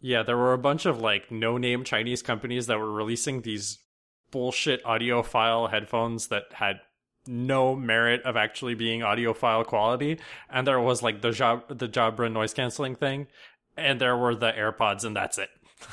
Yeah, 0.00 0.22
there 0.22 0.36
were 0.36 0.52
a 0.52 0.58
bunch 0.58 0.84
of 0.84 1.00
like 1.00 1.30
no-name 1.30 1.82
Chinese 1.84 2.20
companies 2.20 2.66
that 2.66 2.78
were 2.78 2.92
releasing 2.92 3.40
these 3.40 3.78
bullshit 4.30 4.84
audiophile 4.84 5.70
headphones 5.70 6.26
that 6.28 6.44
had 6.52 6.80
no 7.26 7.74
merit 7.74 8.22
of 8.22 8.36
actually 8.36 8.74
being 8.74 9.00
audiophile 9.00 9.66
quality, 9.66 10.18
and 10.50 10.66
there 10.66 10.80
was 10.80 11.02
like 11.02 11.20
the 11.22 11.30
Jab- 11.30 11.78
the 11.78 11.88
Jabra 11.88 12.30
noise 12.30 12.54
canceling 12.54 12.94
thing, 12.94 13.26
and 13.76 14.00
there 14.00 14.16
were 14.16 14.34
the 14.34 14.52
AirPods, 14.52 15.04
and 15.04 15.16
that's 15.16 15.38
it. 15.38 15.50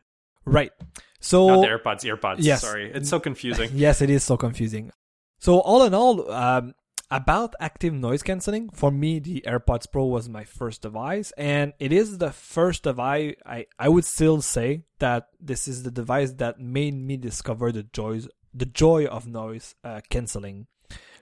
Right. 0.45 0.71
So 1.19 1.47
Not 1.47 1.61
the 1.61 1.67
AirPods, 1.67 2.03
earpods. 2.03 2.37
Yes. 2.39 2.61
Sorry, 2.61 2.91
it's 2.91 3.09
so 3.09 3.19
confusing. 3.19 3.69
yes, 3.73 4.01
it 4.01 4.09
is 4.09 4.23
so 4.23 4.37
confusing. 4.37 4.91
So 5.37 5.59
all 5.59 5.83
in 5.83 5.93
all, 5.93 6.29
um, 6.31 6.73
about 7.11 7.55
active 7.59 7.93
noise 7.93 8.23
canceling, 8.23 8.69
for 8.69 8.91
me, 8.91 9.19
the 9.19 9.43
AirPods 9.45 9.91
Pro 9.91 10.05
was 10.05 10.29
my 10.29 10.43
first 10.43 10.81
device, 10.81 11.31
and 11.37 11.73
it 11.79 11.91
is 11.91 12.19
the 12.19 12.31
first 12.31 12.83
device. 12.83 13.35
I 13.45 13.65
I 13.77 13.89
would 13.89 14.05
still 14.05 14.41
say 14.41 14.83
that 14.99 15.27
this 15.39 15.67
is 15.67 15.83
the 15.83 15.91
device 15.91 16.33
that 16.33 16.59
made 16.59 16.93
me 16.95 17.17
discover 17.17 17.71
the 17.71 17.83
joys, 17.83 18.27
the 18.53 18.65
joy 18.65 19.05
of 19.05 19.27
noise 19.27 19.75
uh, 19.83 20.01
canceling. 20.09 20.67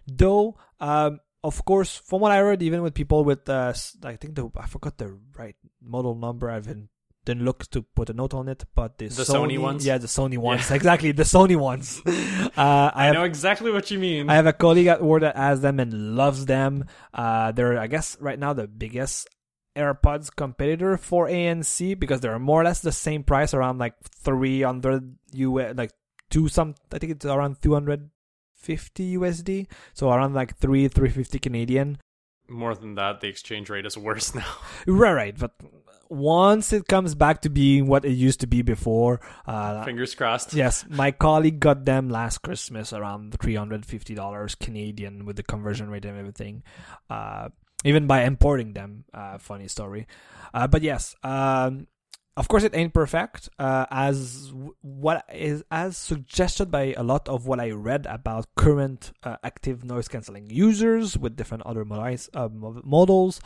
Though, 0.08 0.58
um, 0.80 1.20
of 1.44 1.64
course, 1.66 1.96
from 1.98 2.22
what 2.22 2.32
I 2.32 2.40
read, 2.40 2.64
even 2.64 2.82
with 2.82 2.94
people 2.94 3.24
with, 3.24 3.48
uh, 3.50 3.74
I 4.04 4.16
think 4.16 4.36
the 4.36 4.50
I 4.58 4.68
forgot 4.68 4.98
the 4.98 5.18
right 5.38 5.56
model 5.82 6.16
number. 6.16 6.50
I've 6.50 6.66
been 6.66 6.90
didn't 7.26 7.44
look 7.44 7.70
to 7.72 7.82
put 7.82 8.10
a 8.10 8.14
note 8.14 8.34
on 8.34 8.48
it, 8.48 8.64
but 8.74 8.98
the, 8.98 9.10
The 9.10 9.24
Sony 9.24 9.60
ones? 9.60 9.86
yeah, 9.86 9.98
the 9.98 10.08
Sony 10.08 10.38
ones, 10.38 10.72
exactly 10.72 11.12
the 11.12 11.24
Sony 11.24 11.58
ones. 11.58 12.02
Uh, 12.58 12.90
I 12.92 13.04
I 13.04 13.06
have 13.06 13.14
know 13.14 13.24
exactly 13.24 13.70
what 13.70 13.92
you 13.92 14.00
mean. 14.00 14.32
I 14.32 14.34
have 14.34 14.48
a 14.48 14.54
colleague 14.54 14.88
at 14.88 15.04
work 15.04 15.22
that 15.22 15.36
has 15.36 15.62
them 15.62 15.80
and 15.80 16.16
loves 16.16 16.48
them. 16.48 16.86
Uh, 17.14 17.52
they're, 17.52 17.78
I 17.78 17.86
guess, 17.86 18.18
right 18.20 18.40
now 18.40 18.54
the 18.54 18.66
biggest 18.66 19.30
AirPods 19.76 20.36
competitor 20.36 20.98
for 20.98 21.28
ANC 21.28 22.00
because 22.00 22.20
they're 22.20 22.40
more 22.40 22.62
or 22.62 22.64
less 22.64 22.80
the 22.80 22.92
same 22.92 23.24
price, 23.24 23.54
around 23.54 23.78
like 23.78 23.94
300 24.24 25.18
US, 25.34 25.78
like 25.78 25.92
two 26.32 26.48
some, 26.48 26.74
I 26.92 26.98
think 26.98 27.12
it's 27.12 27.26
around 27.26 27.58
250 28.68 29.18
USD. 29.18 29.68
So 29.94 30.12
around 30.12 30.34
like 30.34 30.58
3, 30.58 30.88
350 30.88 31.40
Canadian. 31.40 31.98
More 32.50 32.76
than 32.76 32.96
that, 32.96 33.22
the 33.22 33.28
exchange 33.28 33.70
rate 33.70 33.86
is 33.86 33.98
worse 33.98 34.34
now. 34.42 34.56
Right, 34.86 35.14
right. 35.14 35.38
But 35.38 35.52
once 36.10 36.72
it 36.72 36.88
comes 36.88 37.16
back 37.16 37.42
to 37.42 37.50
being 37.50 37.88
what 37.88 38.06
it 38.06 38.14
used 38.14 38.40
to 38.42 38.48
be 38.48 38.62
before, 38.62 39.20
uh, 39.46 39.84
Fingers 39.84 40.16
crossed. 40.16 40.54
Yes, 40.54 40.86
my 40.88 41.12
colleague 41.12 41.60
got 41.60 41.86
them 41.86 42.10
last 42.10 42.40
Christmas 42.40 42.94
around 42.94 43.38
three 43.40 43.56
hundred 43.56 43.86
fifty 43.86 44.16
dollars 44.16 44.56
Canadian 44.56 45.26
with 45.26 45.36
the 45.36 45.44
conversion 45.44 45.90
rate 45.90 46.06
and 46.06 46.18
everything. 46.18 46.64
Uh, 47.10 47.50
even 47.84 48.08
by 48.08 48.24
importing 48.24 48.74
them, 48.74 49.06
uh, 49.14 49.38
funny 49.38 49.68
story. 49.68 50.08
Uh, 50.54 50.68
but 50.68 50.82
yes, 50.82 51.16
um, 51.24 51.88
of 52.38 52.48
course 52.48 52.64
it 52.64 52.76
ain't 52.76 52.94
perfect. 52.94 53.50
Uh, 53.58 53.88
as 53.90 54.54
what 54.82 55.26
is 55.34 55.64
as 55.72 55.98
suggested 55.98 56.70
by 56.70 56.94
a 56.96 57.04
lot 57.04 57.28
of 57.28 57.48
what 57.48 57.60
I 57.60 57.72
read 57.72 58.06
about 58.06 58.54
current 58.56 59.12
uh, 59.24 59.38
active 59.44 59.84
noise 59.84 60.08
canceling 60.08 60.48
users 60.50 61.18
with 61.18 61.36
different 61.36 61.66
other 61.66 61.84
models, 61.84 62.30
uh, 62.34 62.48
mo- 62.48 62.82
models. 62.86 63.42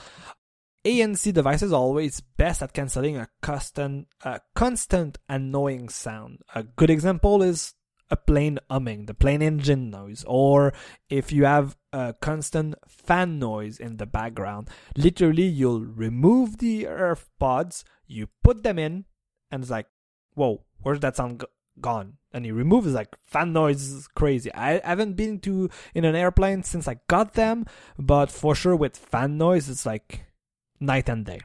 ANC 0.83 1.31
devices 1.31 1.71
are 1.71 1.79
always 1.79 2.21
best 2.37 2.61
at 2.61 2.73
canceling 2.73 3.15
a 3.15 3.29
constant, 3.41 4.07
a 4.23 4.41
constant 4.55 5.19
annoying 5.29 5.89
sound. 5.89 6.39
A 6.55 6.63
good 6.63 6.89
example 6.89 7.43
is 7.43 7.75
a 8.11 8.17
plane 8.17 8.59
humming, 8.69 9.05
the 9.05 9.13
plane 9.13 9.41
engine 9.41 9.89
noise, 9.89 10.23
or 10.27 10.73
if 11.09 11.31
you 11.31 11.45
have 11.45 11.77
a 11.93 12.13
constant 12.21 12.75
fan 12.85 13.39
noise 13.39 13.79
in 13.79 13.97
the 13.97 14.05
background, 14.05 14.69
literally 14.95 15.45
you'll 15.45 15.85
remove 15.85 16.57
the 16.57 16.83
AirPods, 16.83 17.83
you 18.05 18.27
put 18.43 18.63
them 18.63 18.77
in, 18.77 19.05
and 19.49 19.63
it's 19.63 19.71
like, 19.71 19.87
whoa, 20.35 20.63
where's 20.81 20.99
that 20.99 21.15
sound 21.15 21.39
go- 21.39 21.47
gone? 21.79 22.17
And 22.33 22.45
you 22.45 22.53
remove 22.53 22.85
it's 22.85 22.95
like 22.95 23.15
fan 23.25 23.53
noise 23.53 23.81
is 23.81 24.07
crazy. 24.07 24.53
I 24.53 24.79
haven't 24.85 25.13
been 25.13 25.39
to 25.39 25.69
in 25.95 26.05
an 26.05 26.15
airplane 26.15 26.63
since 26.63 26.87
I 26.87 26.99
got 27.07 27.33
them, 27.33 27.65
but 27.97 28.29
for 28.29 28.55
sure 28.55 28.75
with 28.75 28.97
fan 28.97 29.37
noise, 29.37 29.69
it's 29.69 29.85
like 29.85 30.25
night 30.79 31.09
and 31.09 31.25
day. 31.25 31.39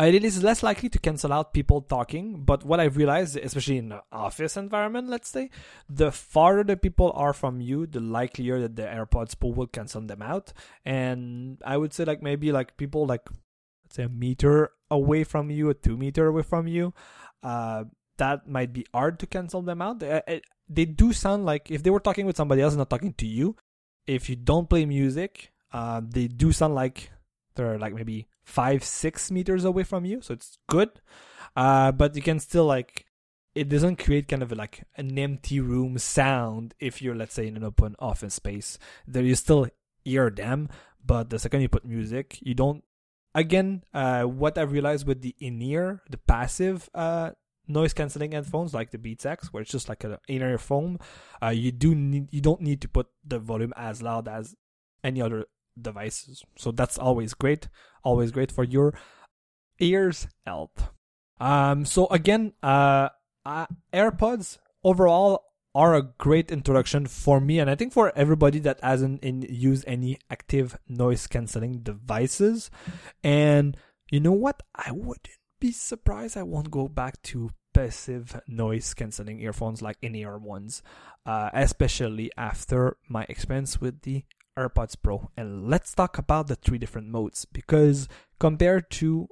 Uh, 0.00 0.04
it 0.04 0.24
is 0.24 0.42
less 0.42 0.62
likely 0.62 0.88
to 0.88 0.98
cancel 0.98 1.30
out 1.30 1.52
people 1.52 1.82
talking, 1.82 2.42
but 2.42 2.64
what 2.64 2.80
I've 2.80 2.96
realized, 2.96 3.36
especially 3.36 3.76
in 3.76 3.92
an 3.92 4.00
office 4.10 4.56
environment, 4.56 5.10
let's 5.10 5.28
say, 5.28 5.50
the 5.90 6.10
farther 6.10 6.64
the 6.64 6.76
people 6.78 7.12
are 7.14 7.34
from 7.34 7.60
you, 7.60 7.86
the 7.86 8.00
likelier 8.00 8.60
that 8.60 8.76
the 8.76 8.84
AirPods 8.84 9.38
Pro 9.38 9.50
will 9.50 9.66
cancel 9.66 10.00
them 10.00 10.22
out. 10.22 10.54
And 10.86 11.58
I 11.66 11.76
would 11.76 11.92
say, 11.92 12.06
like, 12.06 12.22
maybe 12.22 12.50
like 12.50 12.78
people 12.78 13.04
like, 13.04 13.28
let's 13.84 13.96
say, 13.96 14.04
a 14.04 14.08
meter 14.08 14.70
away 14.90 15.22
from 15.22 15.50
you, 15.50 15.68
a 15.68 15.74
two 15.74 15.98
meter 15.98 16.28
away 16.28 16.42
from 16.42 16.66
you, 16.66 16.94
uh, 17.42 17.84
that 18.16 18.48
might 18.48 18.72
be 18.72 18.86
hard 18.94 19.18
to 19.18 19.26
cancel 19.26 19.60
them 19.60 19.82
out. 19.82 19.98
They, 19.98 20.22
uh, 20.26 20.38
they 20.66 20.86
do 20.86 21.12
sound 21.12 21.44
like 21.44 21.70
if 21.70 21.82
they 21.82 21.90
were 21.90 22.00
talking 22.00 22.24
with 22.24 22.38
somebody 22.38 22.62
else, 22.62 22.74
not 22.74 22.88
talking 22.88 23.12
to 23.14 23.26
you, 23.26 23.54
if 24.06 24.30
you 24.30 24.36
don't 24.36 24.70
play 24.70 24.86
music, 24.86 25.52
uh, 25.74 26.00
they 26.02 26.26
do 26.26 26.52
sound 26.52 26.74
like 26.74 27.10
they're 27.60 27.78
like 27.78 27.94
maybe 27.94 28.26
five, 28.42 28.82
six 28.82 29.30
meters 29.30 29.64
away 29.64 29.84
from 29.84 30.04
you, 30.04 30.20
so 30.20 30.34
it's 30.34 30.58
good. 30.68 30.90
Uh, 31.56 31.92
but 31.92 32.16
you 32.16 32.22
can 32.22 32.40
still 32.40 32.64
like 32.64 33.06
it 33.54 33.68
doesn't 33.68 33.96
create 33.96 34.28
kind 34.28 34.42
of 34.42 34.52
like 34.52 34.84
an 34.96 35.18
empty 35.18 35.58
room 35.60 35.98
sound 35.98 36.72
if 36.78 37.02
you're 37.02 37.16
let's 37.16 37.34
say 37.34 37.46
in 37.46 37.56
an 37.56 37.64
open 37.64 37.96
office 37.98 38.34
space. 38.34 38.78
There 39.06 39.22
you 39.22 39.34
still 39.34 39.68
hear 40.04 40.30
them, 40.30 40.68
but 41.04 41.30
the 41.30 41.38
second 41.38 41.60
you 41.62 41.68
put 41.68 41.84
music, 41.84 42.38
you 42.40 42.54
don't. 42.54 42.84
Again, 43.34 43.84
uh, 43.94 44.24
what 44.24 44.58
I've 44.58 44.72
realized 44.72 45.06
with 45.06 45.22
the 45.22 45.36
in-ear, 45.38 46.02
the 46.10 46.18
passive 46.18 46.90
uh, 46.94 47.30
noise 47.68 47.92
canceling 47.92 48.32
headphones 48.32 48.74
like 48.74 48.90
the 48.90 48.98
Beats 48.98 49.24
X, 49.24 49.52
where 49.52 49.62
it's 49.62 49.70
just 49.70 49.88
like 49.88 50.02
an 50.02 50.16
in-ear 50.26 50.58
foam, 50.58 50.98
uh, 51.40 51.50
you 51.50 51.70
do 51.70 51.94
need 51.94 52.32
you 52.32 52.40
don't 52.40 52.60
need 52.60 52.80
to 52.80 52.88
put 52.88 53.06
the 53.24 53.38
volume 53.38 53.72
as 53.76 54.02
loud 54.02 54.26
as 54.26 54.56
any 55.04 55.22
other 55.22 55.46
devices. 55.82 56.44
So 56.56 56.70
that's 56.72 56.98
always 56.98 57.34
great, 57.34 57.68
always 58.04 58.30
great 58.30 58.52
for 58.52 58.64
your 58.64 58.94
ears 59.80 60.28
health. 60.46 60.90
Um, 61.40 61.84
so 61.84 62.06
again, 62.08 62.52
uh, 62.62 63.08
uh, 63.46 63.66
AirPods 63.92 64.58
overall 64.84 65.44
are 65.74 65.94
a 65.94 66.02
great 66.18 66.50
introduction 66.50 67.06
for 67.06 67.40
me, 67.40 67.58
and 67.58 67.70
I 67.70 67.76
think 67.76 67.92
for 67.92 68.12
everybody 68.16 68.58
that 68.60 68.80
hasn't 68.82 69.22
in, 69.22 69.42
used 69.42 69.84
any 69.86 70.18
active 70.30 70.76
noise 70.88 71.26
canceling 71.26 71.80
devices. 71.80 72.70
And 73.22 73.76
you 74.10 74.20
know 74.20 74.32
what? 74.32 74.62
I 74.74 74.90
wouldn't 74.90 75.28
be 75.60 75.72
surprised. 75.72 76.36
I 76.36 76.42
won't 76.42 76.70
go 76.70 76.88
back 76.88 77.22
to 77.22 77.50
passive 77.72 78.40
noise 78.48 78.92
canceling 78.94 79.40
earphones 79.40 79.80
like 79.80 79.96
in 80.02 80.14
ear 80.16 80.38
ones, 80.38 80.82
uh, 81.24 81.50
especially 81.54 82.30
after 82.36 82.96
my 83.08 83.24
experience 83.28 83.80
with 83.80 84.02
the 84.02 84.24
AirPods 84.58 84.96
Pro. 85.00 85.30
And 85.36 85.68
let's 85.68 85.94
talk 85.94 86.18
about 86.18 86.48
the 86.48 86.56
three 86.56 86.78
different 86.78 87.08
modes 87.08 87.44
because 87.44 88.08
compared 88.38 88.90
to 88.92 89.28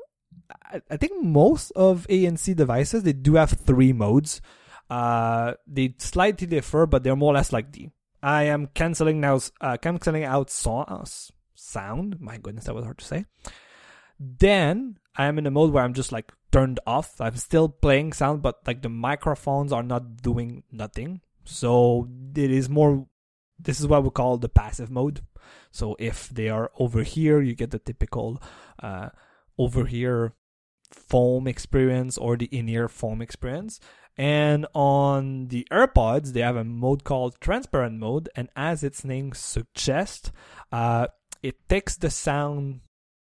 I 0.90 0.96
think 0.96 1.22
most 1.22 1.70
of 1.72 2.06
ANC 2.08 2.56
devices 2.56 3.02
they 3.02 3.12
do 3.12 3.34
have 3.34 3.50
three 3.50 3.92
modes. 3.92 4.40
Uh, 4.88 5.54
they 5.66 5.94
slightly 5.98 6.46
differ, 6.46 6.86
but 6.86 7.02
they're 7.02 7.16
more 7.16 7.32
or 7.32 7.34
less 7.34 7.52
like 7.52 7.72
the 7.72 7.90
I 8.22 8.44
am 8.44 8.68
canceling 8.68 9.20
now, 9.20 9.40
uh, 9.60 9.76
canceling 9.76 10.24
out 10.24 10.50
so- 10.50 10.78
uh, 10.78 11.04
sound. 11.54 12.20
My 12.20 12.38
goodness, 12.38 12.64
that 12.64 12.74
was 12.74 12.84
hard 12.84 12.98
to 12.98 13.04
say. 13.04 13.26
Then 14.18 14.98
I 15.16 15.26
am 15.26 15.38
in 15.38 15.46
a 15.46 15.50
mode 15.50 15.72
where 15.72 15.84
I'm 15.84 15.94
just 15.94 16.10
like 16.10 16.32
turned 16.50 16.80
off. 16.86 17.20
I'm 17.20 17.36
still 17.36 17.68
playing 17.68 18.12
sound, 18.14 18.42
but 18.42 18.66
like 18.66 18.82
the 18.82 18.88
microphones 18.88 19.72
are 19.72 19.82
not 19.82 20.22
doing 20.22 20.64
nothing. 20.72 21.20
So 21.44 22.08
it 22.34 22.50
is 22.50 22.68
more 22.68 23.06
this 23.58 23.80
is 23.80 23.86
what 23.86 24.04
we 24.04 24.10
call 24.10 24.38
the 24.38 24.48
passive 24.48 24.90
mode. 24.90 25.20
So 25.70 25.96
if 25.98 26.28
they 26.28 26.48
are 26.48 26.70
over 26.78 27.02
here, 27.02 27.40
you 27.40 27.54
get 27.54 27.70
the 27.70 27.78
typical 27.78 28.42
uh, 28.82 29.10
over 29.58 29.86
here 29.86 30.34
foam 30.90 31.46
experience 31.46 32.16
or 32.16 32.36
the 32.36 32.46
in-ear 32.46 32.88
foam 32.88 33.20
experience. 33.20 33.80
And 34.16 34.66
on 34.74 35.48
the 35.48 35.66
AirPods, 35.70 36.32
they 36.32 36.40
have 36.40 36.56
a 36.56 36.64
mode 36.64 37.04
called 37.04 37.40
transparent 37.40 37.98
mode, 37.98 38.28
and 38.34 38.48
as 38.56 38.82
its 38.82 39.04
name 39.04 39.32
suggests, 39.32 40.32
uh, 40.72 41.06
it 41.42 41.68
takes 41.68 41.96
the 41.96 42.10
sound 42.10 42.80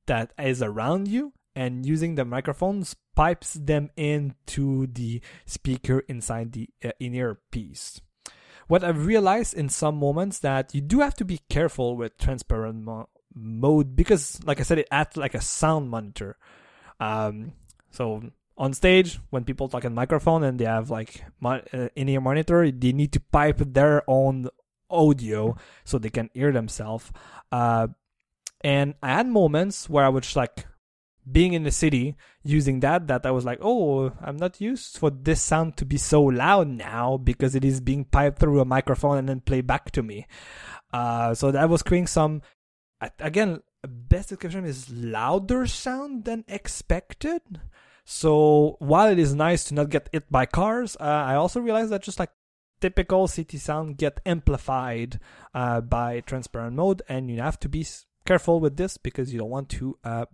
that 0.08 0.34
is 0.38 0.62
around 0.62 1.08
you 1.08 1.34
and 1.56 1.86
using 1.86 2.16
the 2.16 2.26
microphones 2.26 2.96
pipes 3.16 3.54
them 3.54 3.90
into 3.96 4.88
the 4.88 5.22
speaker 5.46 6.00
inside 6.08 6.52
the 6.52 6.70
uh, 6.84 6.92
in-ear 7.00 7.40
piece 7.52 8.02
what 8.72 8.86
I've 8.86 9.06
realized 9.06 9.54
in 9.54 9.68
some 9.68 9.98
moments 9.98 10.40
that 10.40 10.74
you 10.74 10.80
do 10.80 11.02
have 11.02 11.14
to 11.16 11.26
be 11.26 11.42
careful 11.50 11.98
with 11.98 12.18
transparent 12.18 12.86
mo- 12.86 13.10
mode 13.36 13.98
because, 13.98 14.40
like 14.46 14.62
I 14.62 14.64
said, 14.64 14.78
it 14.78 14.88
acts 14.90 15.18
like 15.18 15.36
a 15.36 15.42
sound 15.42 15.90
monitor. 15.90 16.38
Um, 16.98 17.52
so 17.90 18.24
on 18.58 18.72
stage, 18.72 19.20
when 19.30 19.44
people 19.44 19.68
talk 19.68 19.84
in 19.84 19.94
microphone 19.94 20.46
and 20.46 20.58
they 20.58 20.64
have 20.64 20.90
like 20.90 21.22
uh, 21.44 21.90
in-ear 21.98 22.22
monitor, 22.22 22.72
they 22.72 22.94
need 22.94 23.12
to 23.12 23.20
pipe 23.20 23.58
their 23.58 24.10
own 24.10 24.48
audio 24.90 25.58
so 25.84 25.98
they 25.98 26.10
can 26.10 26.30
hear 26.34 26.54
themselves. 26.54 27.12
Uh, 27.52 27.88
and 28.62 28.96
I 29.04 29.10
had 29.10 29.28
moments 29.28 29.90
where 29.90 30.06
I 30.06 30.10
would 30.10 30.26
like 30.34 30.66
being 31.30 31.54
in 31.54 31.64
the 31.64 31.72
city 31.72 32.16
using 32.44 32.80
that 32.80 33.08
that 33.08 33.26
I 33.26 33.32
was 33.32 33.46
like, 33.46 33.60
oh, 33.62 34.12
I'm 34.22 34.38
not 34.38 34.62
used 34.62 34.98
for 34.98 35.10
this 35.12 35.42
sound 35.42 35.78
to 35.78 35.86
be 35.86 35.98
so 35.98 36.22
loud 36.24 36.68
now 36.68 37.18
because 37.18 37.56
it 37.56 37.66
is 37.66 37.80
being 37.80 38.06
piped 38.06 38.40
through 38.40 38.60
a 38.60 38.66
microphone 38.66 39.18
and 39.18 39.30
then 39.30 39.42
play 39.42 39.62
back 39.62 39.92
to 39.92 40.04
me. 40.04 40.26
Uh, 40.92 41.34
so 41.34 41.52
that 41.52 41.70
was 41.70 41.84
creating 41.84 42.08
some, 42.08 42.42
again, 43.20 43.62
best 43.88 44.30
description 44.30 44.66
is 44.66 44.90
louder 44.90 45.68
sound 45.68 46.26
than 46.26 46.44
expected. 46.48 47.42
So 48.04 48.78
while 48.80 49.10
it 49.10 49.20
is 49.20 49.34
nice 49.34 49.64
to 49.66 49.74
not 49.74 49.90
get 49.90 50.10
hit 50.12 50.32
by 50.32 50.46
cars, 50.46 50.98
uh, 51.00 51.04
I 51.04 51.36
also 51.36 51.60
realized 51.60 51.92
that 51.92 52.04
just 52.04 52.20
like 52.20 52.32
typical 52.82 53.28
city 53.28 53.58
sound 53.58 53.98
get 53.98 54.20
amplified 54.26 55.20
uh, 55.54 55.82
by 55.82 56.22
transparent 56.22 56.76
mode, 56.76 57.04
and 57.08 57.30
you 57.30 57.40
have 57.40 57.60
to 57.60 57.70
be 57.70 57.86
careful 58.26 58.60
with 58.60 58.76
this 58.76 58.98
because 58.98 59.32
you 59.32 59.40
don't 59.40 59.50
want 59.50 59.70
to 59.70 59.98
uh, 60.04 60.26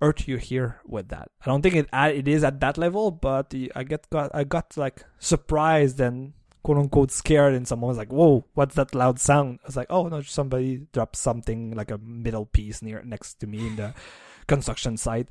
hurt 0.00 0.26
you 0.28 0.36
here 0.36 0.80
with 0.86 1.08
that. 1.08 1.30
I 1.42 1.46
don't 1.46 1.62
think 1.62 1.74
it 1.74 1.88
it 1.92 2.28
is 2.28 2.44
at 2.44 2.60
that 2.60 2.78
level, 2.78 3.10
but 3.10 3.54
I 3.74 3.84
get 3.84 4.08
got 4.10 4.30
I 4.34 4.44
got 4.44 4.76
like 4.76 5.04
surprised 5.18 6.00
and 6.00 6.32
quote 6.62 6.78
unquote 6.78 7.10
scared, 7.10 7.54
and 7.54 7.68
someone 7.68 7.88
was 7.88 7.98
like, 7.98 8.12
"Whoa, 8.12 8.44
what's 8.54 8.74
that 8.74 8.94
loud 8.94 9.18
sound?" 9.18 9.60
I 9.62 9.66
was 9.66 9.76
like, 9.76 9.88
"Oh 9.90 10.08
no, 10.08 10.22
somebody 10.22 10.86
dropped 10.92 11.16
something 11.16 11.72
like 11.72 11.90
a 11.90 11.98
middle 11.98 12.46
piece 12.46 12.82
near 12.82 13.02
next 13.04 13.34
to 13.40 13.46
me 13.46 13.66
in 13.66 13.76
the 13.76 13.94
construction 14.46 14.96
site." 14.96 15.28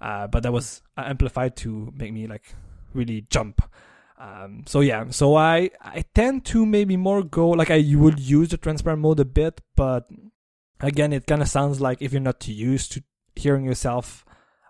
Uh, 0.00 0.26
but 0.26 0.42
that 0.42 0.52
was 0.52 0.82
amplified 0.96 1.56
to 1.56 1.92
make 1.96 2.12
me 2.12 2.26
like 2.26 2.54
really 2.92 3.26
jump. 3.30 3.62
Um, 4.18 4.62
so 4.66 4.80
yeah, 4.80 5.06
so 5.10 5.34
I 5.34 5.70
I 5.80 6.04
tend 6.14 6.44
to 6.46 6.64
maybe 6.64 6.96
more 6.96 7.22
go 7.24 7.50
like 7.50 7.70
I 7.70 7.84
would 7.96 8.20
use 8.20 8.50
the 8.50 8.58
transparent 8.58 9.02
mode 9.02 9.20
a 9.20 9.24
bit, 9.24 9.60
but 9.74 10.08
again, 10.80 11.12
it 11.12 11.26
kind 11.26 11.42
of 11.42 11.48
sounds 11.48 11.80
like 11.80 12.00
if 12.00 12.12
you're 12.12 12.20
not 12.20 12.46
used 12.46 12.92
to 12.92 13.02
hearing 13.36 13.64
yourself 13.64 14.24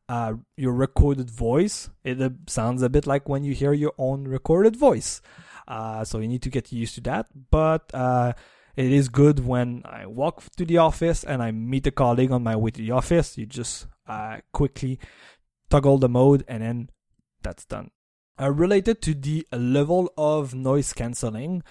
uh, 0.08 0.34
your 0.56 0.72
recorded 0.72 1.30
voice 1.30 1.88
it 2.04 2.32
sounds 2.46 2.82
a 2.82 2.88
bit 2.88 3.06
like 3.06 3.28
when 3.28 3.42
you 3.42 3.54
hear 3.54 3.72
your 3.72 3.94
own 3.98 4.24
recorded 4.24 4.76
voice. 4.76 5.22
Uh, 5.66 6.04
so 6.04 6.18
you 6.18 6.28
need 6.28 6.42
to 6.42 6.50
get 6.50 6.70
used 6.72 6.94
to 6.94 7.00
that. 7.00 7.26
But 7.50 7.90
uh, 7.94 8.34
it 8.76 8.92
is 8.92 9.08
good 9.08 9.46
when 9.46 9.82
i 9.86 10.04
walk 10.04 10.42
to 10.56 10.64
the 10.66 10.78
office 10.78 11.22
and 11.24 11.40
i 11.40 11.52
meet 11.52 11.86
a 11.86 11.90
colleague 11.90 12.32
on 12.32 12.42
my 12.42 12.56
way 12.56 12.70
to 12.70 12.82
the 12.82 12.90
office. 12.90 13.38
You 13.38 13.46
just 13.46 13.86
uh, 14.06 14.38
quickly 14.52 14.98
toggle 15.70 15.98
the 15.98 16.08
mode 16.08 16.44
and 16.48 16.62
then 16.62 16.90
that's 17.42 17.64
done. 17.64 17.90
Uh, 18.38 18.50
related 18.50 19.00
to 19.00 19.14
the 19.14 19.46
level 19.52 20.12
of 20.18 20.54
noise 20.54 20.92
cancelling 20.92 21.62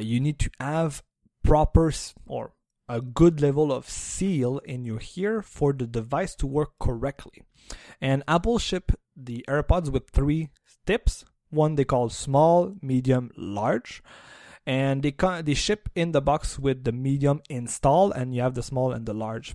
you 0.00 0.20
need 0.20 0.38
to 0.38 0.50
have 0.58 1.02
proper 1.42 1.92
or 2.26 2.52
a 2.90 3.00
good 3.00 3.40
level 3.40 3.72
of 3.72 3.88
seal 3.88 4.58
in 4.64 4.84
your 4.84 5.00
ear 5.16 5.42
for 5.42 5.72
the 5.72 5.86
device 5.86 6.34
to 6.34 6.46
work 6.46 6.70
correctly. 6.80 7.42
And 8.00 8.24
Apple 8.26 8.58
ship 8.58 8.90
the 9.16 9.44
AirPods 9.48 9.90
with 9.90 10.10
three 10.10 10.50
tips. 10.86 11.24
One 11.50 11.76
they 11.76 11.84
call 11.84 12.08
small, 12.08 12.74
medium, 12.82 13.30
large. 13.36 14.02
And 14.66 15.02
they, 15.02 15.14
they 15.42 15.54
ship 15.54 15.88
in 15.94 16.10
the 16.10 16.20
box 16.20 16.58
with 16.58 16.84
the 16.84 16.92
medium 16.92 17.42
installed, 17.48 18.12
and 18.14 18.34
you 18.34 18.42
have 18.42 18.54
the 18.54 18.62
small 18.62 18.92
and 18.92 19.06
the 19.06 19.14
large. 19.14 19.54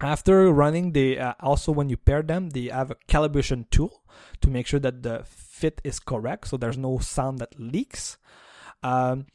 After 0.00 0.50
running, 0.52 0.92
they 0.92 1.18
uh, 1.18 1.34
also 1.40 1.72
when 1.72 1.90
you 1.90 1.96
pair 1.96 2.22
them, 2.22 2.50
they 2.50 2.66
have 2.66 2.90
a 2.90 2.96
calibration 3.06 3.68
tool 3.70 4.02
to 4.40 4.48
make 4.48 4.66
sure 4.66 4.80
that 4.80 5.02
the 5.02 5.24
fit 5.24 5.80
is 5.84 6.00
correct, 6.00 6.48
so 6.48 6.56
there's 6.56 6.78
no 6.78 6.98
sound 6.98 7.38
that 7.40 7.60
leaks. 7.60 8.16
Um, 8.82 9.26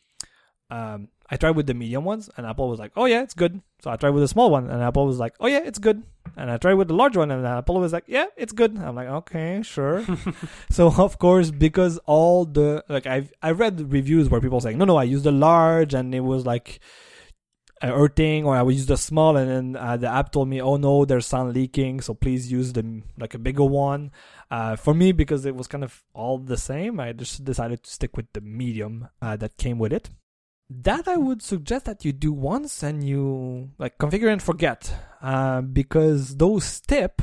um, 0.71 1.09
I 1.29 1.37
tried 1.37 1.55
with 1.55 1.65
the 1.65 1.73
medium 1.73 2.03
ones, 2.03 2.29
and 2.37 2.45
Apple 2.45 2.69
was 2.69 2.79
like, 2.79 2.91
"Oh 2.95 3.05
yeah, 3.05 3.23
it's 3.23 3.33
good." 3.33 3.61
So 3.81 3.89
I 3.89 3.95
tried 3.95 4.11
with 4.11 4.23
the 4.23 4.27
small 4.27 4.51
one, 4.51 4.69
and 4.69 4.81
Apple 4.81 5.07
was 5.07 5.17
like, 5.17 5.33
"Oh 5.39 5.47
yeah, 5.47 5.61
it's 5.65 5.79
good." 5.79 6.03
And 6.37 6.51
I 6.51 6.57
tried 6.57 6.75
with 6.75 6.89
the 6.89 6.93
large 6.93 7.17
one, 7.17 7.31
and 7.31 7.45
Apple 7.45 7.79
was 7.79 7.93
like, 7.93 8.03
"Yeah, 8.07 8.27
it's 8.37 8.53
good." 8.53 8.77
I'm 8.77 8.95
like, 8.95 9.07
"Okay, 9.07 9.61
sure." 9.63 10.05
so 10.69 10.93
of 10.97 11.17
course, 11.17 11.49
because 11.49 11.97
all 12.05 12.45
the 12.45 12.83
like 12.89 13.07
I've 13.07 13.33
I 13.41 13.51
read 13.51 13.91
reviews 13.91 14.29
where 14.29 14.41
people 14.41 14.61
saying, 14.61 14.77
"No, 14.77 14.85
no, 14.85 14.97
I 14.97 15.03
used 15.03 15.23
the 15.23 15.31
large," 15.31 15.93
and 15.93 16.13
it 16.13 16.21
was 16.21 16.45
like 16.45 16.79
hurting 17.81 18.45
or 18.45 18.55
I 18.55 18.61
would 18.61 18.75
use 18.75 18.85
the 18.85 18.97
small, 18.97 19.35
and 19.35 19.49
then 19.49 19.81
uh, 19.81 19.97
the 19.97 20.07
app 20.07 20.31
told 20.31 20.47
me, 20.47 20.61
"Oh 20.61 20.77
no, 20.77 21.05
there's 21.05 21.25
sound 21.25 21.53
leaking, 21.53 22.01
so 22.01 22.13
please 22.13 22.51
use 22.51 22.73
the 22.73 23.01
like 23.17 23.33
a 23.33 23.39
bigger 23.39 23.63
one." 23.63 24.11
Uh, 24.51 24.75
for 24.75 24.93
me, 24.93 25.11
because 25.11 25.45
it 25.45 25.55
was 25.55 25.67
kind 25.67 25.83
of 25.83 26.03
all 26.13 26.37
the 26.37 26.57
same, 26.57 26.99
I 26.99 27.13
just 27.13 27.43
decided 27.43 27.83
to 27.83 27.89
stick 27.89 28.15
with 28.15 28.31
the 28.33 28.41
medium 28.41 29.09
uh, 29.21 29.35
that 29.37 29.57
came 29.57 29.79
with 29.79 29.91
it. 29.91 30.09
That 30.69 31.07
I 31.07 31.17
would 31.17 31.43
suggest 31.43 31.85
that 31.85 32.03
you 32.03 32.11
do 32.11 32.33
once 32.33 32.81
and 32.81 33.03
you 33.03 33.69
like 33.77 33.99
configure 33.99 34.31
and 34.31 34.41
forget, 34.41 34.91
uh, 35.21 35.61
because 35.61 36.37
those 36.37 36.79
tip, 36.81 37.21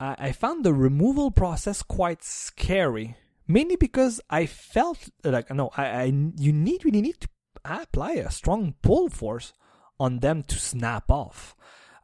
I, 0.00 0.16
I 0.18 0.32
found 0.32 0.64
the 0.64 0.74
removal 0.74 1.30
process 1.30 1.82
quite 1.82 2.24
scary. 2.24 3.16
Mainly 3.48 3.76
because 3.76 4.20
I 4.28 4.46
felt 4.46 5.08
like 5.22 5.54
no, 5.54 5.70
I, 5.76 5.86
I 5.86 6.04
you 6.36 6.52
need 6.52 6.84
really 6.84 7.00
need 7.00 7.20
to 7.20 7.28
apply 7.64 8.14
a 8.14 8.30
strong 8.30 8.74
pull 8.82 9.08
force 9.08 9.52
on 10.00 10.18
them 10.18 10.42
to 10.44 10.58
snap 10.58 11.10
off. 11.10 11.54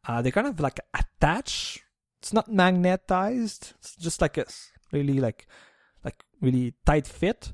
Uh, 0.06 0.22
they 0.22 0.30
kind 0.30 0.46
of 0.46 0.60
like 0.60 0.78
attach. 0.94 1.80
It's 2.20 2.32
not 2.32 2.48
magnetized. 2.48 3.74
It's 3.80 3.96
just 3.96 4.20
like 4.20 4.38
a 4.38 4.46
really 4.92 5.18
like 5.18 5.48
like 6.04 6.22
really 6.40 6.74
tight 6.86 7.08
fit. 7.08 7.52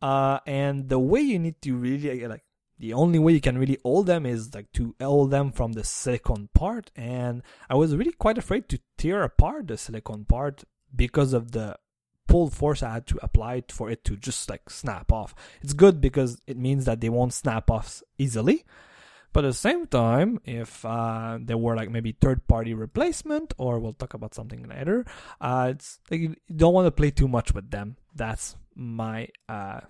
Uh, 0.00 0.38
and 0.46 0.88
the 0.88 0.98
way 0.98 1.20
you 1.20 1.38
need 1.38 1.60
to 1.62 1.76
really 1.76 2.26
like 2.26 2.44
the 2.78 2.92
only 2.92 3.18
way 3.18 3.32
you 3.32 3.40
can 3.40 3.58
really 3.58 3.78
hold 3.82 4.06
them 4.06 4.24
is 4.24 4.54
like 4.54 4.70
to 4.72 4.94
hold 5.00 5.30
them 5.30 5.50
from 5.50 5.72
the 5.72 5.82
silicone 5.82 6.48
part. 6.54 6.90
And 6.94 7.42
I 7.68 7.74
was 7.74 7.96
really 7.96 8.12
quite 8.12 8.38
afraid 8.38 8.68
to 8.68 8.80
tear 8.96 9.22
apart 9.22 9.66
the 9.66 9.76
silicone 9.76 10.24
part 10.24 10.64
because 10.94 11.32
of 11.32 11.52
the 11.52 11.76
pull 12.28 12.50
force 12.50 12.82
I 12.82 12.92
had 12.92 13.06
to 13.08 13.18
apply 13.22 13.64
for 13.70 13.90
it 13.90 14.04
to 14.04 14.16
just 14.16 14.48
like 14.48 14.70
snap 14.70 15.10
off. 15.10 15.34
It's 15.62 15.72
good 15.72 16.00
because 16.00 16.40
it 16.46 16.56
means 16.56 16.84
that 16.84 17.00
they 17.00 17.08
won't 17.08 17.32
snap 17.34 17.70
off 17.70 18.02
easily. 18.18 18.64
But 19.32 19.44
at 19.44 19.48
the 19.48 19.54
same 19.54 19.86
time, 19.86 20.40
if 20.44 20.84
uh, 20.84 21.38
there 21.40 21.58
were 21.58 21.76
like 21.76 21.90
maybe 21.90 22.12
third 22.12 22.46
party 22.48 22.74
replacement, 22.74 23.52
or 23.58 23.78
we'll 23.78 23.92
talk 23.92 24.14
about 24.14 24.34
something 24.34 24.66
later, 24.66 25.04
uh, 25.40 25.72
it's 25.74 25.98
like 26.10 26.20
you 26.20 26.36
don't 26.54 26.72
want 26.72 26.86
to 26.86 26.90
play 26.90 27.10
too 27.10 27.28
much 27.28 27.52
with 27.52 27.70
them. 27.70 27.96
That's 28.14 28.56
my 28.78 29.28
uh, 29.48 29.80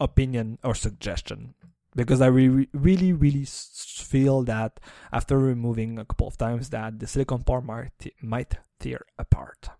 opinion 0.00 0.58
or 0.64 0.74
suggestion. 0.74 1.54
Because 1.94 2.20
I 2.20 2.26
re- 2.26 2.68
really, 2.72 3.12
really 3.12 3.46
feel 3.46 4.42
that 4.44 4.80
after 5.12 5.38
removing 5.38 5.98
a 5.98 6.04
couple 6.04 6.26
of 6.26 6.36
times, 6.36 6.70
that 6.70 6.98
the 6.98 7.06
silicone 7.06 7.42
part 7.42 7.64
might, 7.64 8.12
might 8.20 8.54
tear 8.80 9.00
apart. 9.18 9.70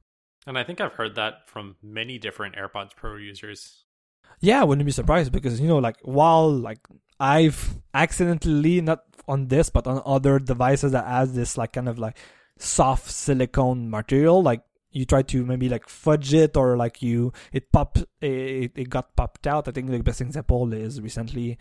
And 0.46 0.56
I 0.56 0.64
think 0.64 0.80
I've 0.80 0.92
heard 0.92 1.16
that 1.16 1.48
from 1.48 1.76
many 1.82 2.18
different 2.18 2.54
AirPods 2.54 2.94
Pro 2.94 3.16
users. 3.16 3.84
Yeah, 4.40 4.60
I 4.60 4.64
wouldn't 4.64 4.86
be 4.86 4.92
surprised 4.92 5.32
because 5.32 5.60
you 5.60 5.66
know, 5.66 5.78
like 5.78 5.96
while 6.02 6.50
like 6.50 6.78
I've 7.18 7.78
accidentally 7.94 8.80
not 8.80 9.00
on 9.26 9.48
this 9.48 9.70
but 9.70 9.86
on 9.86 10.02
other 10.04 10.38
devices 10.38 10.92
that 10.92 11.06
has 11.06 11.34
this 11.34 11.58
like 11.58 11.72
kind 11.72 11.88
of 11.88 11.98
like 11.98 12.16
soft 12.58 13.10
silicone 13.10 13.90
material, 13.90 14.42
like 14.42 14.62
you 14.96 15.04
try 15.04 15.20
to 15.20 15.44
maybe 15.44 15.68
like 15.68 15.88
fudge 15.88 16.32
it 16.32 16.56
or 16.56 16.76
like 16.76 17.02
you 17.02 17.32
it 17.52 17.70
pop 17.70 17.98
it, 18.20 18.72
it 18.74 18.88
got 18.88 19.14
popped 19.14 19.46
out. 19.46 19.68
I 19.68 19.70
think 19.70 19.90
the 19.90 20.02
best 20.02 20.22
example 20.22 20.72
is 20.72 21.00
recently 21.00 21.58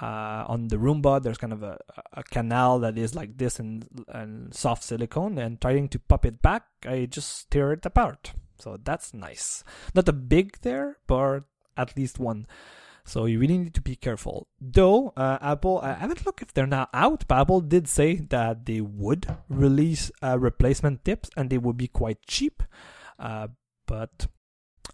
uh, 0.00 0.44
on 0.46 0.68
the 0.68 0.76
Roomba. 0.76 1.20
There's 1.20 1.38
kind 1.38 1.52
of 1.52 1.62
a, 1.62 1.78
a 2.12 2.22
canal 2.22 2.78
that 2.80 2.96
is 2.96 3.14
like 3.14 3.38
this 3.38 3.58
and 3.58 3.86
and 4.08 4.54
soft 4.54 4.84
silicone, 4.84 5.36
and 5.38 5.60
trying 5.60 5.88
to 5.88 5.98
pop 5.98 6.24
it 6.24 6.40
back, 6.40 6.64
I 6.86 7.06
just 7.06 7.50
tear 7.50 7.72
it 7.72 7.84
apart. 7.84 8.32
So 8.58 8.78
that's 8.82 9.12
nice. 9.12 9.64
Not 9.94 10.08
a 10.08 10.12
big 10.12 10.58
there, 10.62 10.98
but 11.06 11.40
at 11.76 11.96
least 11.96 12.18
one. 12.18 12.46
So 13.06 13.26
you 13.26 13.38
really 13.38 13.56
need 13.56 13.74
to 13.74 13.80
be 13.80 13.94
careful. 13.94 14.48
Though 14.60 15.12
uh, 15.16 15.38
Apple, 15.40 15.78
I 15.80 15.94
haven't 15.94 16.26
looked 16.26 16.42
if 16.42 16.52
they're 16.52 16.66
now 16.66 16.88
out, 16.92 17.24
but 17.28 17.40
Apple 17.40 17.60
did 17.60 17.86
say 17.86 18.16
that 18.16 18.66
they 18.66 18.80
would 18.80 19.28
release 19.48 20.10
uh, 20.22 20.36
replacement 20.38 21.04
tips 21.04 21.30
and 21.36 21.48
they 21.48 21.56
would 21.56 21.76
be 21.76 21.86
quite 21.86 22.18
cheap. 22.26 22.64
Uh, 23.16 23.48
but 23.86 24.26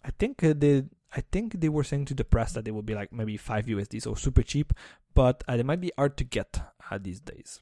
I 0.05 0.11
think 0.11 0.45
uh, 0.45 0.53
they, 0.57 0.85
I 1.17 1.23
think 1.33 1.61
they 1.61 1.71
were 1.71 1.85
saying 1.85 2.05
to 2.07 2.15
the 2.15 2.25
press 2.25 2.53
that 2.53 2.67
they 2.67 2.71
would 2.71 2.85
be 2.85 2.95
like 2.95 3.15
maybe 3.15 3.39
five 3.39 3.65
USD, 3.65 4.03
so 4.03 4.15
super 4.15 4.43
cheap. 4.43 4.75
But 5.15 5.43
uh, 5.49 5.57
they 5.57 5.63
might 5.63 5.81
be 5.81 5.93
hard 5.97 6.19
to 6.19 6.25
get 6.25 6.61
uh, 6.91 6.99
these 7.01 7.21
days. 7.21 7.61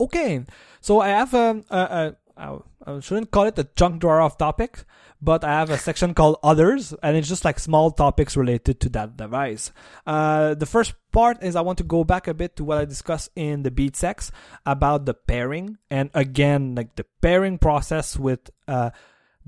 Okay, 0.00 0.44
so 0.80 1.00
I 1.00 1.08
have 1.08 1.34
um, 1.34 1.64
a, 1.70 2.16
a, 2.40 2.58
I 2.86 3.00
shouldn't 3.00 3.30
call 3.30 3.44
it 3.44 3.58
a 3.58 3.68
junk 3.76 4.00
drawer 4.00 4.20
of 4.20 4.38
topics, 4.38 4.84
but 5.20 5.44
I 5.44 5.50
have 5.50 5.70
a 5.70 5.78
section 5.78 6.14
called 6.14 6.38
others, 6.42 6.94
and 7.02 7.16
it's 7.16 7.28
just 7.28 7.44
like 7.44 7.58
small 7.58 7.90
topics 7.90 8.36
related 8.36 8.80
to 8.80 8.88
that 8.90 9.16
device. 9.16 9.72
Uh, 10.06 10.54
the 10.54 10.66
first 10.66 10.94
part 11.12 11.42
is 11.42 11.56
I 11.56 11.60
want 11.60 11.78
to 11.78 11.84
go 11.84 12.04
back 12.04 12.26
a 12.26 12.34
bit 12.34 12.56
to 12.56 12.64
what 12.64 12.78
I 12.78 12.84
discussed 12.84 13.30
in 13.36 13.62
the 13.62 13.70
Beats 13.70 14.02
X 14.02 14.32
about 14.64 15.04
the 15.04 15.14
pairing, 15.14 15.78
and 15.90 16.10
again, 16.14 16.74
like 16.74 16.96
the 16.96 17.04
pairing 17.20 17.58
process 17.58 18.18
with 18.18 18.50
uh, 18.66 18.90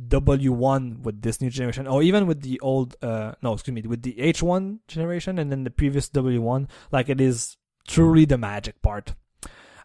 W1 0.08 1.02
with 1.02 1.22
this 1.22 1.40
new 1.40 1.50
generation, 1.50 1.86
or 1.86 2.02
even 2.02 2.26
with 2.26 2.42
the 2.42 2.60
old, 2.60 2.96
uh, 3.02 3.32
no, 3.42 3.54
excuse 3.54 3.74
me, 3.74 3.82
with 3.82 4.02
the 4.02 4.14
H1 4.14 4.80
generation, 4.88 5.38
and 5.38 5.50
then 5.50 5.64
the 5.64 5.70
previous 5.70 6.08
W1, 6.10 6.68
like 6.90 7.08
it 7.08 7.20
is 7.20 7.56
truly 7.86 8.24
the 8.24 8.38
magic 8.38 8.80
part 8.82 9.14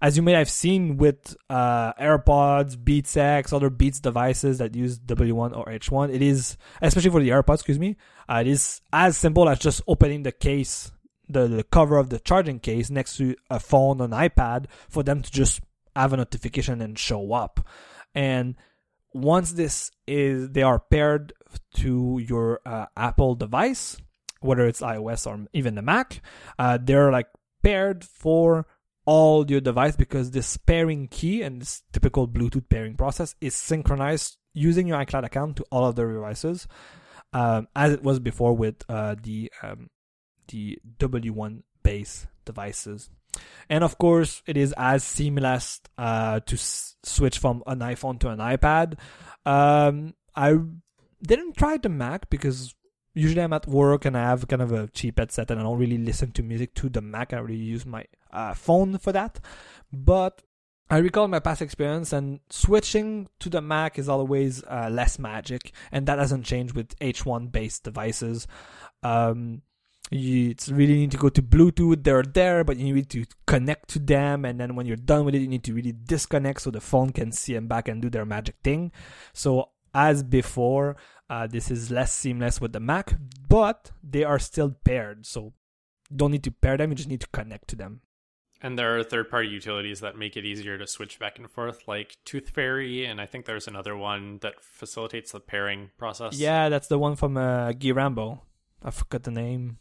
as 0.01 0.15
you 0.15 0.23
may 0.23 0.33
have 0.33 0.49
seen 0.49 0.97
with 0.97 1.35
uh, 1.49 1.93
AirPods, 1.93 2.81
Beats 2.81 3.17
X, 3.17 3.51
other 3.51 3.69
Beats 3.69 3.99
devices 3.99 4.59
that 4.59 4.75
use 4.75 4.99
W1 4.99 5.57
or 5.57 5.65
H1, 5.65 6.13
it 6.13 6.21
is, 6.21 6.57
especially 6.81 7.11
for 7.11 7.21
the 7.21 7.29
AirPods, 7.29 7.55
excuse 7.55 7.79
me, 7.79 7.97
uh, 8.29 8.39
it 8.41 8.47
is 8.47 8.81
as 8.93 9.17
simple 9.17 9.49
as 9.49 9.59
just 9.59 9.81
opening 9.87 10.23
the 10.23 10.31
case, 10.31 10.91
the, 11.27 11.47
the 11.47 11.63
cover 11.63 11.97
of 11.97 12.09
the 12.09 12.19
charging 12.19 12.59
case 12.59 12.89
next 12.89 13.17
to 13.17 13.35
a 13.49 13.59
phone 13.59 13.99
or 14.01 14.05
an 14.05 14.11
iPad 14.11 14.65
for 14.89 15.03
them 15.03 15.21
to 15.21 15.31
just 15.31 15.61
have 15.95 16.13
a 16.13 16.17
notification 16.17 16.81
and 16.81 16.99
show 16.99 17.33
up. 17.33 17.65
And 18.13 18.55
once 19.13 19.53
this 19.53 19.91
is, 20.05 20.49
they 20.49 20.61
are 20.61 20.79
paired 20.79 21.33
to 21.75 22.19
your 22.19 22.61
uh, 22.65 22.85
Apple 22.95 23.35
device, 23.35 23.97
whether 24.41 24.67
it's 24.67 24.81
iOS 24.81 25.25
or 25.25 25.47
even 25.53 25.75
the 25.75 25.81
Mac, 25.81 26.21
uh, 26.59 26.77
they're 26.81 27.11
like 27.11 27.27
paired 27.63 28.03
for 28.03 28.67
all 29.07 29.49
your 29.49 29.61
device 29.61 29.95
because 29.95 30.31
this 30.31 30.57
pairing 30.57 31.07
key 31.07 31.41
and 31.41 31.61
this 31.61 31.81
typical 31.93 32.27
Bluetooth 32.27 32.67
pairing 32.69 32.95
process 32.95 33.35
is 33.39 33.55
synchronized 33.55 34.37
using 34.53 34.85
your 34.85 34.99
iCloud 34.99 35.23
account 35.23 35.55
to 35.55 35.65
all 35.71 35.85
of 35.85 35.95
the 35.95 36.05
devices, 36.05 36.67
um, 37.31 37.69
as 37.73 37.93
it 37.93 38.03
was 38.03 38.19
before 38.19 38.53
with 38.53 38.83
uh, 38.89 39.15
the 39.23 39.49
um, 39.63 39.89
the 40.49 40.77
W1 40.99 41.63
base 41.83 42.27
devices. 42.45 43.09
And 43.69 43.83
of 43.83 43.97
course, 43.97 44.43
it 44.45 44.57
is 44.57 44.73
as 44.77 45.05
seamless 45.05 45.79
uh, 45.97 46.41
to 46.41 46.55
s- 46.55 46.95
switch 47.03 47.39
from 47.39 47.63
an 47.65 47.79
iPhone 47.79 48.19
to 48.19 48.29
an 48.29 48.39
iPad. 48.39 48.97
Um, 49.45 50.15
I 50.35 50.57
didn't 51.21 51.55
try 51.55 51.77
the 51.77 51.89
Mac 51.89 52.29
because 52.29 52.75
usually 53.13 53.41
I'm 53.41 53.53
at 53.53 53.67
work 53.67 54.03
and 54.03 54.17
I 54.17 54.21
have 54.21 54.47
kind 54.47 54.61
of 54.61 54.73
a 54.73 54.87
cheap 54.87 55.19
headset 55.19 55.49
and 55.51 55.59
I 55.59 55.63
don't 55.63 55.77
really 55.77 55.97
listen 55.97 56.31
to 56.33 56.43
music 56.43 56.73
to 56.75 56.89
the 56.89 57.01
Mac. 57.01 57.31
I 57.31 57.37
really 57.37 57.55
use 57.55 57.85
my 57.85 58.05
uh, 58.31 58.53
phone 58.53 58.97
for 58.97 59.11
that. 59.11 59.39
But 59.91 60.41
I 60.89 60.97
recall 60.99 61.27
my 61.27 61.39
past 61.39 61.61
experience 61.61 62.13
and 62.13 62.39
switching 62.49 63.27
to 63.39 63.49
the 63.49 63.61
Mac 63.61 63.99
is 63.99 64.07
always 64.07 64.63
uh, 64.63 64.89
less 64.91 65.19
magic, 65.19 65.73
and 65.91 66.07
that 66.07 66.19
hasn't 66.19 66.45
changed 66.45 66.75
with 66.75 66.97
H1 66.99 67.51
based 67.51 67.83
devices. 67.83 68.47
Um, 69.03 69.63
you 70.09 70.55
really 70.69 70.95
need 70.95 71.11
to 71.11 71.17
go 71.17 71.27
to 71.27 71.41
Bluetooth. 71.41 72.03
They're 72.03 72.23
there, 72.23 72.63
but 72.63 72.77
you 72.77 72.93
need 72.93 73.09
to 73.09 73.25
connect 73.45 73.89
to 73.89 73.99
them, 73.99 74.45
and 74.45 74.59
then 74.59 74.75
when 74.75 74.85
you're 74.85 74.95
done 74.95 75.25
with 75.25 75.35
it, 75.35 75.41
you 75.41 75.49
need 75.49 75.65
to 75.65 75.73
really 75.73 75.91
disconnect 75.91 76.61
so 76.61 76.71
the 76.71 76.79
phone 76.79 77.09
can 77.09 77.33
see 77.33 77.53
them 77.53 77.67
back 77.67 77.89
and 77.89 78.01
do 78.01 78.09
their 78.09 78.25
magic 78.25 78.55
thing. 78.63 78.93
So 79.33 79.71
as 79.93 80.23
before, 80.23 80.95
uh, 81.29 81.47
this 81.47 81.69
is 81.69 81.91
less 81.91 82.13
seamless 82.13 82.61
with 82.61 82.71
the 82.71 82.79
Mac, 82.79 83.17
but 83.49 83.91
they 84.01 84.23
are 84.23 84.39
still 84.39 84.71
paired. 84.85 85.25
So 85.25 85.51
don't 86.15 86.31
need 86.31 86.43
to 86.45 86.51
pair 86.51 86.77
them; 86.77 86.91
you 86.91 86.95
just 86.95 87.09
need 87.09 87.21
to 87.21 87.27
connect 87.33 87.67
to 87.69 87.75
them. 87.75 88.01
And 88.61 88.77
there 88.77 88.97
are 88.97 89.03
third 89.03 89.29
party 89.29 89.49
utilities 89.49 89.99
that 89.99 90.17
make 90.17 90.35
it 90.35 90.43
easier 90.43 90.77
to 90.77 90.87
switch 90.87 91.19
back 91.19 91.37
and 91.37 91.49
forth, 91.49 91.87
like 91.87 92.17
Tooth 92.25 92.49
Fairy, 92.49 93.05
and 93.05 93.21
I 93.21 93.27
think 93.27 93.45
there's 93.45 93.67
another 93.67 93.95
one 93.95 94.39
that 94.41 94.63
facilitates 94.63 95.31
the 95.31 95.39
pairing 95.39 95.91
process. 95.97 96.39
Yeah, 96.39 96.69
that's 96.69 96.87
the 96.87 96.97
one 96.97 97.15
from 97.15 97.37
uh, 97.37 97.73
Guy 97.73 97.91
Rambo. 97.91 98.41
I 98.83 98.91
forgot 98.91 99.23
the 99.23 99.31
name. 99.31 99.77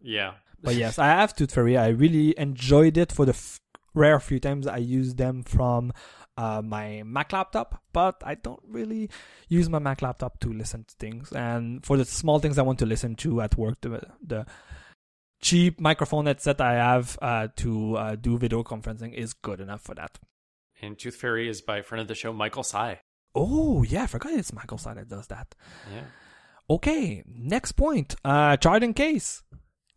Yeah. 0.00 0.34
But 0.62 0.74
yes, 0.74 0.98
I 0.98 1.06
have 1.06 1.34
Tooth 1.34 1.52
Fairy. 1.52 1.76
I 1.76 1.88
really 1.88 2.38
enjoyed 2.38 2.96
it 2.98 3.12
for 3.12 3.24
the 3.24 3.32
f- 3.32 3.60
rare 3.94 4.20
few 4.20 4.40
times 4.40 4.66
I 4.66 4.78
used 4.78 5.16
them 5.16 5.42
from 5.42 5.92
uh, 6.36 6.62
my 6.62 7.02
Mac 7.04 7.32
laptop, 7.32 7.82
but 7.92 8.22
I 8.24 8.34
don't 8.34 8.60
really 8.66 9.10
use 9.48 9.68
my 9.68 9.78
Mac 9.78 10.02
laptop 10.02 10.38
to 10.40 10.52
listen 10.52 10.84
to 10.84 10.94
things. 10.96 11.32
And 11.32 11.84
for 11.84 11.96
the 11.96 12.04
small 12.04 12.38
things 12.38 12.58
I 12.58 12.62
want 12.62 12.78
to 12.80 12.86
listen 12.86 13.14
to 13.16 13.40
at 13.40 13.56
work, 13.56 13.80
the, 13.80 14.02
the 14.24 14.46
cheap 15.40 15.80
microphone 15.80 16.26
headset 16.26 16.60
I 16.60 16.74
have 16.74 17.18
uh, 17.22 17.48
to 17.56 17.96
uh, 17.96 18.16
do 18.16 18.38
video 18.38 18.62
conferencing 18.62 19.14
is 19.14 19.32
good 19.32 19.60
enough 19.60 19.82
for 19.82 19.94
that. 19.94 20.18
And 20.80 20.98
Tooth 20.98 21.16
Fairy 21.16 21.48
is 21.48 21.60
by 21.60 21.82
friend 21.82 22.00
of 22.00 22.08
the 22.08 22.14
show, 22.14 22.32
Michael 22.32 22.62
Tsai. 22.62 23.00
Oh 23.34 23.82
yeah, 23.82 24.04
I 24.04 24.06
forgot 24.06 24.32
it's 24.32 24.52
Michael 24.52 24.78
Tsai 24.78 24.94
that 24.94 25.08
does 25.08 25.26
that. 25.28 25.54
Yeah. 25.92 26.04
Okay, 26.70 27.24
next 27.26 27.72
point. 27.72 28.14
Uh, 28.24 28.56
charging 28.56 28.94
case. 28.94 29.42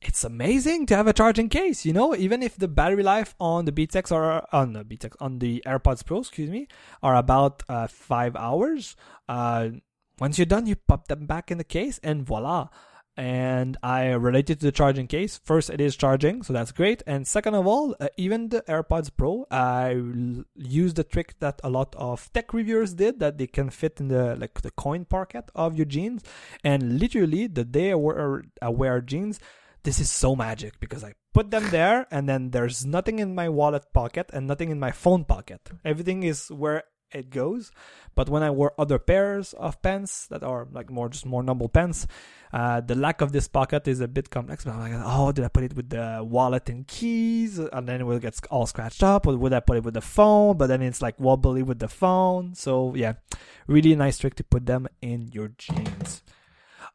It's 0.02 0.24
amazing 0.24 0.88
to 0.88 0.96
have 0.96 1.06
a 1.06 1.14
charging 1.14 1.50
case. 1.50 1.86
You 1.86 1.94
know, 1.94 2.16
even 2.16 2.42
if 2.42 2.56
the 2.56 2.68
battery 2.68 3.04
life 3.04 3.36
on 3.40 3.66
the 3.66 3.72
Beats 3.72 3.96
X 3.96 4.12
or 4.12 4.44
on 4.54 4.74
the 4.74 4.84
Beats 4.84 5.06
X, 5.06 5.16
on 5.20 5.40
the 5.40 5.62
AirPods 5.66 6.04
Pro, 6.04 6.20
excuse 6.20 6.50
me, 6.50 6.68
are 7.04 7.16
about 7.16 7.62
uh, 7.70 7.86
five 7.88 8.36
hours. 8.36 8.96
Uh, 9.30 9.70
once 10.20 10.40
you're 10.40 10.46
done, 10.46 10.66
you 10.66 10.76
pop 10.76 11.08
them 11.08 11.28
back 11.28 11.52
in 11.52 11.60
the 11.60 11.64
case, 11.64 12.00
and 12.04 12.26
voila. 12.26 12.70
And 13.18 13.78
I 13.84 14.12
related 14.12 14.60
to 14.62 14.66
the 14.68 14.72
charging 14.72 15.08
case. 15.08 15.40
First, 15.44 15.70
it 15.70 15.82
is 15.82 15.96
charging, 15.96 16.44
so 16.44 16.54
that's 16.54 16.72
great. 16.72 17.04
And 17.06 17.28
second 17.28 17.56
of 17.56 17.68
all, 17.68 17.96
uh, 18.00 18.08
even 18.18 18.50
the 18.50 18.62
AirPods 18.70 19.12
Pro, 19.16 19.46
I 19.52 19.96
l- 19.96 20.44
use 20.56 20.94
the 20.94 21.04
trick 21.04 21.36
that 21.40 21.60
a 21.64 21.70
lot 21.70 21.94
of 21.98 22.32
tech 22.34 22.54
reviewers 22.54 22.94
did 22.94 23.20
that 23.20 23.38
they 23.38 23.48
can 23.48 23.70
fit 23.70 24.00
in 24.00 24.08
the 24.08 24.36
like 24.38 24.62
the 24.62 24.72
coin 24.72 25.06
pocket 25.06 25.52
of 25.56 25.76
your 25.76 25.86
jeans. 25.86 26.24
And 26.64 27.00
literally, 27.00 27.48
the 27.48 27.66
day 27.66 27.92
I 27.92 27.96
wear, 27.96 28.44
I 28.62 28.70
wear 28.70 29.02
jeans, 29.02 29.40
this 29.84 30.00
is 30.00 30.10
so 30.10 30.36
magic 30.36 30.80
because 30.80 31.04
I 31.04 31.14
put 31.34 31.52
them 31.52 31.70
there 31.70 32.08
and 32.12 32.30
then 32.30 32.52
there's 32.52 32.86
nothing 32.86 33.20
in 33.20 33.34
my 33.34 33.50
wallet 33.50 33.92
pocket 33.94 34.30
and 34.34 34.48
nothing 34.48 34.70
in 34.70 34.80
my 34.80 34.92
phone 34.92 35.26
pocket. 35.26 35.62
Everything 35.84 36.24
is 36.24 36.50
where 36.50 36.84
it 37.14 37.30
goes. 37.30 37.72
But 38.16 38.30
when 38.30 38.44
I 38.44 38.50
wear 38.50 38.72
other 38.80 39.00
pairs 39.00 39.54
of 39.54 39.82
pants 39.82 40.28
that 40.28 40.44
are 40.44 40.68
like 40.72 40.90
more 40.90 41.10
just 41.10 41.26
more 41.26 41.44
normal 41.44 41.70
pants, 41.70 42.08
uh, 42.54 42.82
the 42.82 42.96
lack 42.96 43.22
of 43.22 43.32
this 43.32 43.48
pocket 43.48 43.88
is 43.88 44.02
a 44.02 44.08
bit 44.08 44.30
complex. 44.30 44.66
But 44.66 44.76
I'm 44.76 44.80
like, 44.80 45.04
oh, 45.06 45.32
did 45.32 45.46
I 45.46 45.48
put 45.48 45.64
it 45.64 45.76
with 45.76 45.90
the 45.90 46.22
wallet 46.22 46.70
and 46.70 46.88
keys? 46.88 47.58
And 47.60 47.88
then 47.88 48.02
it 48.02 48.04
will 48.04 48.20
get 48.20 48.40
all 48.50 48.66
scratched 48.66 49.04
up. 49.04 49.28
Or 49.28 49.38
would 49.38 49.54
I 49.54 49.60
put 49.60 49.78
it 49.78 49.84
with 49.84 49.94
the 49.94 50.02
phone? 50.02 50.58
But 50.58 50.68
then 50.68 50.82
it's 50.82 51.02
like 51.02 51.20
wobbly 51.20 51.64
with 51.64 51.80
the 51.80 51.88
phone. 51.88 52.56
So 52.56 52.94
yeah, 52.96 53.14
really 53.68 53.96
nice 53.96 54.18
trick 54.18 54.36
to 54.36 54.44
put 54.44 54.66
them 54.66 54.88
in 55.02 55.30
your 55.32 55.50
jeans. 55.58 56.24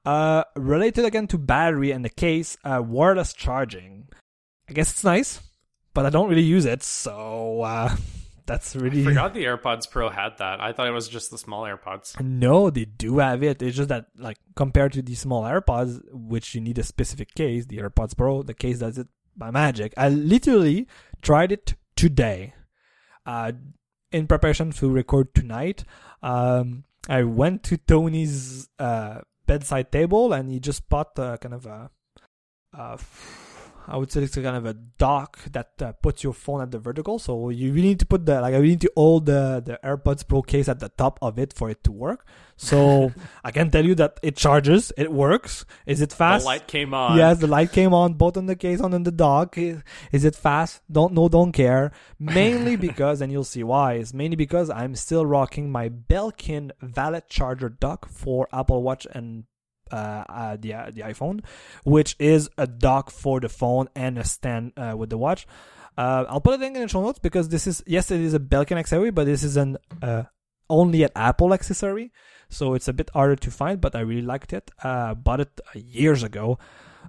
Uh, 0.05 0.45
related 0.55 1.05
again 1.05 1.27
to 1.27 1.37
battery 1.37 1.91
and 1.91 2.05
the 2.05 2.09
case, 2.11 2.57
uh, 2.63 2.81
wireless 2.85 3.33
charging. 3.33 4.07
I 4.69 4.73
guess 4.73 4.93
it's 4.93 5.03
nice, 5.03 5.41
but 5.95 6.07
I 6.07 6.11
don't 6.11 6.29
really 6.29 6.43
use 6.43 6.65
it, 6.65 6.85
so 6.85 7.63
uh, 7.63 7.97
that's 8.47 8.77
really. 8.77 9.03
I 9.03 9.05
forgot 9.05 9.35
the 9.35 9.45
AirPods 9.45 9.91
Pro 9.91 10.09
had 10.09 10.39
that. 10.39 10.61
I 10.61 10.73
thought 10.73 10.87
it 10.87 10.93
was 10.93 11.09
just 11.09 11.31
the 11.31 11.39
small 11.39 11.65
AirPods. 11.65 12.21
No, 12.21 12.71
they 12.71 12.85
do 12.85 13.19
have 13.19 13.43
it. 13.43 13.61
It's 13.61 13.77
just 13.77 13.89
that, 13.89 14.07
like, 14.17 14.39
compared 14.55 14.93
to 14.95 15.03
the 15.03 15.15
small 15.15 15.43
AirPods, 15.43 16.01
which 16.13 16.55
you 16.55 16.61
need 16.61 16.79
a 16.79 16.83
specific 16.83 17.35
case, 17.35 17.67
the 17.67 17.79
AirPods 17.79 18.17
Pro, 18.17 18.43
the 18.43 18.55
case 18.55 18.79
does 18.79 18.99
it 18.99 19.09
by 19.37 19.51
magic. 19.51 19.93
I 19.97 20.09
literally 20.09 20.87
tried 21.23 21.53
it 21.53 21.75
today, 21.97 22.55
uh, 23.27 23.53
in 24.13 24.27
preparation 24.27 24.71
to 24.73 24.91
record 24.91 25.35
tonight. 25.35 25.85
Um, 26.23 26.85
I 27.09 27.23
went 27.25 27.63
to 27.65 27.77
Tony's 27.77 28.69
uh, 28.79 29.21
bedside 29.47 29.93
table 29.93 30.33
and 30.33 30.51
he 30.51 30.59
just 30.61 30.89
bought 30.89 31.19
uh, 31.19 31.37
kind 31.37 31.55
of 31.55 31.67
a, 31.67 31.91
uh, 32.77 32.97
I 33.89 33.97
would 33.97 34.11
say 34.11 34.23
it's 34.23 34.37
a 34.37 34.43
kind 34.43 34.57
of 34.57 34.67
a 34.67 34.75
dock 34.75 35.39
that 35.53 35.71
uh, 35.81 35.93
puts 35.93 36.25
your 36.25 36.33
phone 36.33 36.61
at 36.61 36.71
the 36.71 36.79
vertical. 36.79 37.19
So 37.19 37.51
you 37.51 37.73
really 37.73 37.89
need 37.89 38.01
to 38.01 38.07
put 38.07 38.27
the 38.27 38.41
like 38.41 38.53
I 38.53 38.57
really 38.57 38.71
need 38.71 38.81
to 38.83 38.93
hold 38.97 39.27
the 39.27 39.63
the 39.65 39.79
AirPods 39.85 40.27
Pro 40.27 40.43
case 40.43 40.69
at 40.69 40.81
the 40.81 40.89
top 40.89 41.19
of 41.23 41.39
it 41.39 41.53
for 41.53 41.71
it 41.71 41.85
to 41.85 41.93
work. 41.93 42.27
So 42.57 43.13
I 43.45 43.53
can 43.53 43.71
tell 43.71 43.85
you 43.85 43.95
that 43.97 44.19
it 44.23 44.37
charges, 44.37 44.93
it 44.97 45.13
works. 45.13 45.65
Is 45.87 46.01
it 46.01 46.13
fast? 46.13 46.43
The 46.43 46.47
light 46.47 46.67
came 46.67 46.95
on. 46.95 47.17
Yes, 47.17 47.39
the 47.39 47.47
light 47.47 47.71
came 47.71 47.95
on 47.95 48.15
both 48.15 48.37
on 48.37 48.47
the 48.47 48.57
case 48.57 48.81
and 48.81 48.95
on 48.95 49.05
the 49.05 49.13
dock. 49.13 49.57
Is, 49.57 49.83
is 50.11 50.25
it 50.25 50.35
fast? 50.35 50.83
Don't 50.91 51.13
know, 51.13 51.29
don't 51.29 51.53
care. 51.53 51.93
Mainly 52.19 52.77
because, 52.89 53.21
and 53.21 53.31
you'll 53.31 53.45
see 53.45 53.63
why, 53.63 53.95
is 53.95 54.13
mainly 54.13 54.37
because 54.37 54.69
I'm 54.71 54.97
still 54.97 55.25
rocking 55.25 55.71
my 55.71 55.89
Belkin 55.89 56.73
Valet 56.81 57.23
charger 57.29 57.69
dock 57.69 58.09
for 58.09 58.49
Apple 58.53 58.83
Watch 58.83 59.07
and 59.13 59.45
uh, 59.91 60.25
uh, 60.29 60.57
the 60.59 60.75
uh, 60.75 60.91
the 60.93 61.03
iPhone, 61.03 61.45
which 61.85 62.17
is 62.19 62.49
a 62.59 62.67
dock 62.67 63.11
for 63.11 63.41
the 63.41 63.49
phone 63.49 63.89
and 63.95 64.19
a 64.19 64.25
stand 64.25 64.73
uh, 64.77 64.95
with 64.97 65.11
the 65.11 65.19
watch. 65.19 65.47
Uh, 65.97 66.25
I'll 66.29 66.41
put 66.41 66.55
a 66.55 66.59
link 66.59 66.77
in 66.77 66.83
the 66.83 66.89
show 66.89 67.03
notes 67.03 67.19
because 67.19 67.49
this 67.49 67.67
is 67.67 67.83
yes, 67.87 68.11
it 68.11 68.21
is 68.21 68.35
a 68.35 68.39
Belkin 68.41 68.77
accessory, 68.77 69.11
but 69.11 69.25
this 69.25 69.43
is 69.43 69.57
an 69.57 69.79
uh, 70.03 70.25
only 70.69 71.03
an 71.03 71.11
Apple 71.17 71.55
accessory, 71.55 72.13
so 72.49 72.75
it's 72.75 72.89
a 72.89 72.93
bit 72.93 73.11
harder 73.15 73.37
to 73.37 73.51
find. 73.51 73.81
But 73.81 73.95
I 73.95 74.01
really 74.01 74.23
liked 74.23 74.53
it. 74.53 74.71
Uh, 74.83 75.15
bought 75.15 75.41
it 75.41 75.61
years 75.75 76.23
ago. 76.23 76.59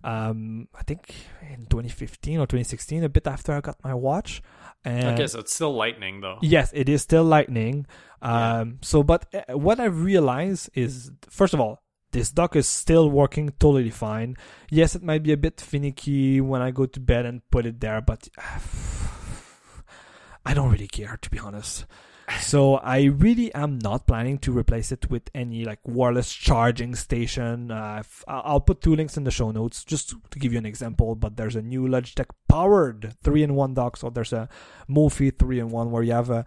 Um, 0.04 0.68
I 0.76 0.84
think 0.84 1.14
in 1.42 1.66
2015 1.66 2.40
or 2.40 2.46
2016, 2.46 3.04
a 3.04 3.10
bit 3.10 3.28
after 3.28 3.54
I 3.54 3.62
got 3.62 3.84
my 3.84 3.94
watch. 3.94 4.42
And 4.86 5.16
Okay, 5.16 5.28
so 5.28 5.40
it's 5.40 5.54
still 5.54 5.74
lightning 5.74 6.22
though. 6.22 6.38
Yes, 6.42 6.72
it 6.74 6.88
is 6.88 7.02
still 7.02 7.24
lightning. 7.24 7.88
Yeah. 8.22 8.60
Um, 8.60 8.80
so, 8.82 9.04
but 9.04 9.26
what 9.50 9.80
I 9.80 9.86
realized 9.86 10.70
is, 10.74 11.12
first 11.30 11.54
of 11.54 11.60
all, 11.60 11.84
this 12.18 12.32
dock 12.32 12.56
is 12.56 12.68
still 12.68 13.12
working 13.12 13.50
totally 13.60 13.92
fine. 13.92 14.36
Yes, 14.72 14.96
it 14.96 15.04
might 15.04 15.22
be 15.22 15.34
a 15.34 15.38
bit 15.38 15.62
finicky 15.62 16.42
when 16.42 16.64
I 16.64 16.72
go 16.72 16.88
to 16.88 17.00
bed 17.00 17.28
and 17.28 17.48
put 17.52 17.68
it 17.68 17.80
there, 17.80 18.02
but 18.02 18.28
I 20.46 20.56
don't 20.56 20.72
really 20.72 20.88
care 20.88 21.18
to 21.22 21.30
be 21.30 21.40
honest. 21.40 21.86
So 22.42 22.76
I 22.76 23.04
really 23.04 23.54
am 23.54 23.80
not 23.80 24.06
planning 24.06 24.38
to 24.40 24.52
replace 24.52 24.92
it 24.92 25.10
with 25.10 25.30
any 25.34 25.64
like 25.64 25.80
wireless 25.86 26.34
charging 26.34 26.94
station. 26.94 27.72
Uh, 27.72 28.04
I'll 28.28 28.60
put 28.60 28.82
two 28.82 28.98
links 28.98 29.16
in 29.16 29.24
the 29.24 29.32
show 29.32 29.52
notes 29.52 29.86
just 29.86 30.10
to 30.10 30.40
give 30.40 30.52
you 30.52 30.58
an 30.58 30.66
example. 30.66 31.16
But 31.16 31.38
there's 31.38 31.56
a 31.56 31.62
new 31.62 31.88
Logitech 31.88 32.32
powered 32.50 33.16
three-in-one 33.24 33.76
dock. 33.76 33.96
So 33.96 34.10
there's 34.10 34.34
a 34.34 34.50
Mophie 34.90 35.40
three-in-one 35.40 35.90
where 35.90 36.04
you 36.04 36.12
have 36.12 36.30
a 36.30 36.46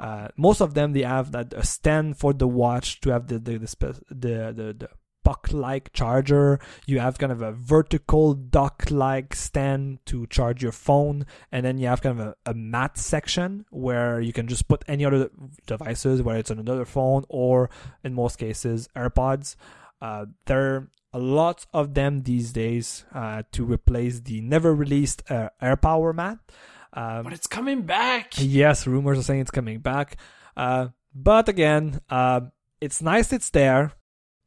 uh, 0.00 0.28
most 0.38 0.62
of 0.62 0.72
them 0.72 0.94
they 0.94 1.02
have 1.02 1.30
that 1.32 1.52
a 1.52 1.64
stand 1.64 2.16
for 2.16 2.32
the 2.32 2.48
watch 2.48 3.02
to 3.02 3.10
have 3.10 3.26
the 3.26 3.38
the 3.38 3.58
the 3.58 4.00
the, 4.08 4.08
the, 4.08 4.76
the 4.78 4.88
puck 5.24 5.48
like 5.52 5.92
charger. 5.92 6.60
You 6.86 6.98
have 7.00 7.18
kind 7.18 7.32
of 7.32 7.42
a 7.42 7.52
vertical 7.52 8.34
dock 8.34 8.90
like 8.90 9.34
stand 9.34 9.98
to 10.06 10.26
charge 10.26 10.62
your 10.62 10.72
phone, 10.72 11.26
and 11.52 11.64
then 11.64 11.78
you 11.78 11.86
have 11.86 12.02
kind 12.02 12.20
of 12.20 12.26
a, 12.26 12.50
a 12.50 12.54
mat 12.54 12.98
section 12.98 13.64
where 13.70 14.20
you 14.20 14.32
can 14.32 14.48
just 14.48 14.68
put 14.68 14.84
any 14.88 15.04
other 15.04 15.30
devices, 15.66 16.22
whether 16.22 16.38
it's 16.38 16.50
on 16.50 16.58
another 16.58 16.84
phone 16.84 17.24
or 17.28 17.70
in 18.04 18.14
most 18.14 18.36
cases 18.36 18.88
AirPods. 18.96 19.56
Uh, 20.00 20.26
there 20.46 20.74
are 20.74 20.90
a 21.12 21.18
lot 21.18 21.66
of 21.74 21.94
them 21.94 22.22
these 22.22 22.52
days 22.52 23.04
uh, 23.14 23.42
to 23.52 23.64
replace 23.64 24.20
the 24.20 24.40
never 24.40 24.74
released 24.74 25.22
uh, 25.30 25.50
AirPower 25.60 26.14
mat. 26.14 26.38
Um, 26.92 27.24
But 27.24 27.32
it's 27.32 27.46
coming 27.46 27.82
back. 27.82 28.34
Yes, 28.38 28.86
rumors 28.86 29.18
are 29.18 29.22
saying 29.22 29.40
it's 29.40 29.50
coming 29.50 29.80
back. 29.80 30.16
Uh, 30.56 30.88
but 31.14 31.48
again, 31.48 32.00
uh, 32.08 32.40
it's 32.80 33.02
nice 33.02 33.32
it's 33.32 33.50
there. 33.50 33.92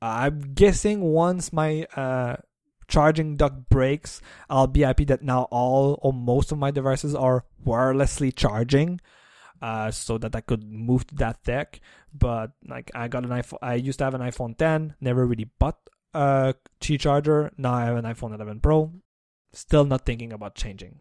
I'm 0.03 0.53
guessing 0.53 0.99
once 0.99 1.53
my 1.53 1.87
uh, 1.95 2.35
charging 2.89 3.37
dock 3.37 3.53
breaks, 3.69 4.19
I'll 4.49 4.67
be 4.67 4.81
happy 4.81 5.05
that 5.05 5.23
now 5.23 5.47
all 5.49 5.97
or 6.01 6.11
most 6.11 6.51
of 6.51 6.57
my 6.57 6.71
devices 6.71 7.15
are 7.15 7.45
wirelessly 7.65 8.35
charging. 8.35 8.99
Uh, 9.61 9.89
so 9.89 10.17
that 10.17 10.35
I 10.35 10.41
could 10.41 10.65
move 10.69 11.07
to 11.07 11.15
that 11.15 11.41
tech. 11.45 11.79
But 12.13 12.51
like 12.67 12.91
I 12.93 13.07
got 13.07 13.23
an 13.23 13.29
iPhone, 13.29 13.59
I 13.61 13.75
used 13.75 13.97
to 13.99 14.03
have 14.03 14.13
an 14.13 14.19
iPhone 14.19 14.57
10, 14.57 14.95
never 14.99 15.25
really 15.25 15.49
bought 15.57 15.77
a 16.13 16.53
Qi 16.81 16.99
charger. 16.99 17.49
Now 17.57 17.71
I 17.71 17.85
have 17.85 17.95
an 17.95 18.03
iPhone 18.03 18.35
11 18.35 18.59
Pro. 18.59 18.91
Still 19.53 19.85
not 19.85 20.05
thinking 20.05 20.33
about 20.33 20.55
changing 20.55 20.99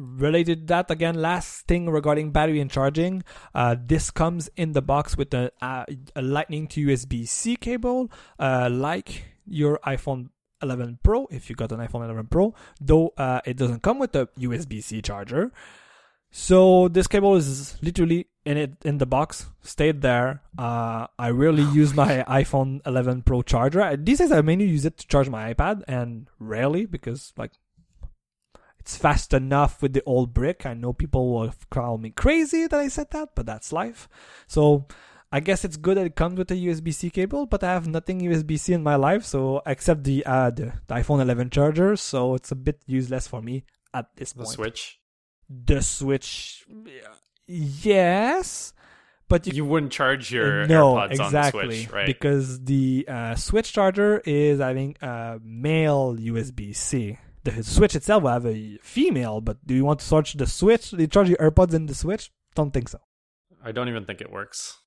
related 0.00 0.66
to 0.66 0.74
that 0.74 0.90
again 0.90 1.14
last 1.14 1.66
thing 1.66 1.88
regarding 1.88 2.32
battery 2.32 2.60
and 2.60 2.70
charging 2.70 3.22
uh, 3.54 3.76
this 3.78 4.10
comes 4.10 4.48
in 4.56 4.72
the 4.72 4.82
box 4.82 5.16
with 5.16 5.32
a, 5.34 5.52
uh, 5.60 5.84
a 6.16 6.22
lightning 6.22 6.66
to 6.66 6.86
usb-c 6.86 7.56
cable 7.56 8.10
uh, 8.38 8.68
like 8.70 9.24
your 9.46 9.78
iphone 9.86 10.30
11 10.62 10.98
pro 11.02 11.26
if 11.26 11.48
you 11.48 11.56
got 11.56 11.72
an 11.72 11.80
iphone 11.80 12.04
11 12.04 12.26
pro 12.26 12.54
though 12.80 13.12
uh, 13.16 13.40
it 13.44 13.56
doesn't 13.56 13.82
come 13.82 13.98
with 13.98 14.14
a 14.14 14.28
usb-c 14.38 15.02
charger. 15.02 15.52
So 16.32 16.86
this 16.86 17.08
cable 17.08 17.34
is 17.34 17.76
literally 17.82 18.28
in 18.44 18.56
it 18.56 18.72
in 18.84 18.98
the 18.98 19.06
box 19.06 19.46
stayed 19.62 20.00
there. 20.00 20.42
Uh, 20.56 21.08
i 21.18 21.30
rarely 21.30 21.64
use 21.72 21.92
my 21.94 22.24
iphone 22.28 22.80
11 22.86 23.22
pro 23.22 23.42
charger. 23.42 23.96
These 23.96 24.18
days 24.18 24.32
i 24.32 24.40
mainly 24.40 24.66
use 24.66 24.84
it 24.84 24.98
to 24.98 25.06
charge 25.06 25.28
my 25.28 25.52
ipad 25.52 25.82
and 25.88 26.28
rarely 26.38 26.86
because 26.86 27.32
like 27.36 27.52
it's 28.80 28.96
fast 28.96 29.32
enough 29.34 29.82
with 29.82 29.92
the 29.92 30.02
old 30.04 30.32
brick. 30.34 30.66
I 30.66 30.74
know 30.74 30.92
people 30.92 31.32
will 31.32 31.52
call 31.70 31.98
me 31.98 32.10
crazy 32.10 32.66
that 32.66 32.80
I 32.80 32.88
said 32.88 33.10
that, 33.10 33.30
but 33.34 33.46
that's 33.46 33.72
life. 33.72 34.08
So 34.46 34.86
I 35.30 35.40
guess 35.40 35.64
it's 35.64 35.76
good 35.76 35.96
that 35.96 36.06
it 36.06 36.16
comes 36.16 36.38
with 36.38 36.50
a 36.50 36.54
USB-C 36.56 37.10
cable, 37.10 37.46
but 37.46 37.62
I 37.62 37.72
have 37.72 37.86
nothing 37.86 38.20
USB-C 38.20 38.72
in 38.72 38.82
my 38.82 38.96
life, 38.96 39.24
so 39.24 39.62
except 39.66 40.04
the 40.04 40.24
uh 40.26 40.50
the, 40.50 40.72
the 40.88 40.94
iPhone 40.94 41.20
11 41.20 41.50
charger, 41.50 41.94
so 41.94 42.34
it's 42.34 42.50
a 42.50 42.56
bit 42.56 42.80
useless 42.86 43.28
for 43.28 43.40
me 43.40 43.64
at 43.94 44.06
this 44.16 44.32
The 44.32 44.44
point. 44.44 44.54
Switch. 44.54 44.98
The 45.48 45.82
Switch, 45.82 46.64
yes, 47.46 48.72
but 49.28 49.46
you 49.46 49.52
You 49.52 49.64
wouldn't 49.64 49.92
charge 49.92 50.32
your 50.32 50.66
no, 50.66 50.94
AirPods 50.94 51.10
exactly, 51.12 51.60
on 51.60 51.68
the 51.68 51.76
Switch, 51.76 51.92
right? 51.92 52.06
Because 52.06 52.64
the 52.64 53.04
uh, 53.08 53.34
Switch 53.36 53.72
charger 53.72 54.22
is, 54.24 54.60
I 54.60 54.74
think, 54.74 55.02
uh, 55.02 55.38
male 55.42 56.16
USB 56.16 56.74
C. 56.74 57.18
the 57.44 57.62
Switch 57.62 57.94
itself 57.94 58.22
will 58.22 58.30
have 58.30 58.46
a 58.46 58.78
female, 58.82 59.40
but 59.40 59.64
do 59.66 59.74
you 59.74 59.84
want 59.84 60.00
to 60.00 60.08
charge 60.08 60.34
the 60.34 60.46
Switch? 60.46 60.90
Do 60.90 60.98
you 60.98 61.06
charge 61.06 61.28
your 61.28 61.38
AirPods 61.38 61.74
in 61.74 61.86
the 61.86 61.94
Switch? 61.94 62.30
Don't 62.54 62.72
think 62.72 62.88
so. 62.88 63.00
I 63.64 63.72
don't 63.72 63.88
even 63.88 64.04
think 64.04 64.20
it 64.20 64.30
works. 64.30 64.78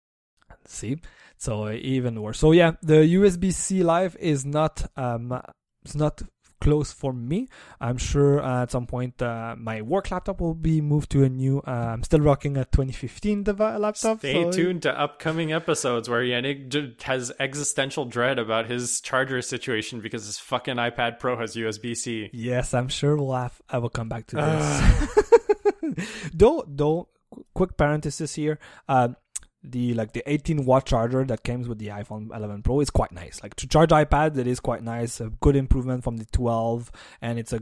See, 0.66 0.98
so 1.38 1.70
even 1.70 2.22
worse. 2.22 2.40
So 2.40 2.52
yeah, 2.52 2.74
the 2.82 2.96
USB 3.16 3.54
C 3.54 3.84
Live 3.84 4.16
is 4.20 4.46
not 4.46 4.90
um, 4.96 5.42
it's 5.84 5.96
not 5.96 6.22
close 6.64 6.92
for 6.94 7.12
me. 7.14 7.48
I'm 7.82 7.98
sure 7.98 8.42
at 8.42 8.72
some 8.72 8.88
point 8.88 9.22
uh, 9.22 9.56
my 9.58 9.82
work 9.82 10.10
laptop 10.12 10.40
will 10.40 10.54
be 10.56 10.80
moved 10.82 11.12
to 11.12 11.24
a 11.24 11.30
new. 11.30 11.60
Uh, 11.60 11.72
I'm 11.94 12.04
still 12.04 12.22
rocking 12.22 12.56
a 12.58 12.64
2015 12.66 13.44
dev- 13.44 13.60
laptop. 13.60 14.20
Stay 14.20 14.44
so- 14.44 14.52
tuned 14.52 14.82
to 14.84 14.98
upcoming 15.00 15.52
episodes 15.52 16.10
where 16.10 16.22
Yannick 16.24 17.02
has 17.04 17.32
existential 17.40 18.06
dread 18.06 18.40
about 18.40 18.68
his 18.70 19.02
charger 19.02 19.42
situation 19.42 20.00
because 20.00 20.26
his 20.26 20.40
fucking 20.40 20.76
iPad 20.78 21.20
Pro 21.20 21.38
has 21.38 21.56
USB 21.56 21.96
C. 21.96 22.30
Yes, 22.32 22.74
I'm 22.74 22.88
sure 22.88 23.18
we'll 23.18 23.34
have. 23.34 23.62
I 23.70 23.78
will 23.80 23.90
come 23.90 24.08
back 24.10 24.28
to 24.28 24.36
this. 24.38 26.02
don't 26.36 26.76
don't. 26.84 27.08
Quick 27.56 27.78
parenthesis 27.78 28.36
here. 28.36 28.60
Um, 28.88 29.16
the 29.64 29.94
like 29.94 30.12
the 30.12 30.24
18 30.26 30.66
watt 30.66 30.86
charger 30.86 31.24
that 31.26 31.44
comes 31.44 31.68
with 31.68 31.80
the 31.80 31.88
iPhone 31.88 32.36
11 32.36 32.64
Pro 32.64 32.82
is 32.82 32.90
quite 32.90 33.12
nice. 33.12 33.42
Like 33.42 33.56
to 33.56 33.68
charge 33.68 33.90
iPad, 33.90 34.38
it 34.38 34.48
is 34.48 34.60
quite 34.60 34.84
nice. 34.84 35.22
A 35.22 35.30
good 35.30 35.56
improvement 35.56 36.04
from 36.04 36.18
the 36.18 36.26
12, 36.26 36.92
and 37.22 37.40
it's 37.40 37.54
a 37.54 37.62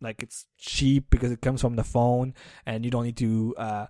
like 0.00 0.22
it's 0.22 0.46
cheap 0.58 1.10
because 1.10 1.32
it 1.32 1.40
comes 1.40 1.60
from 1.60 1.76
the 1.76 1.84
phone, 1.84 2.34
and 2.64 2.84
you 2.84 2.90
don't 2.90 3.04
need 3.04 3.16
to 3.16 3.54
uh, 3.58 3.86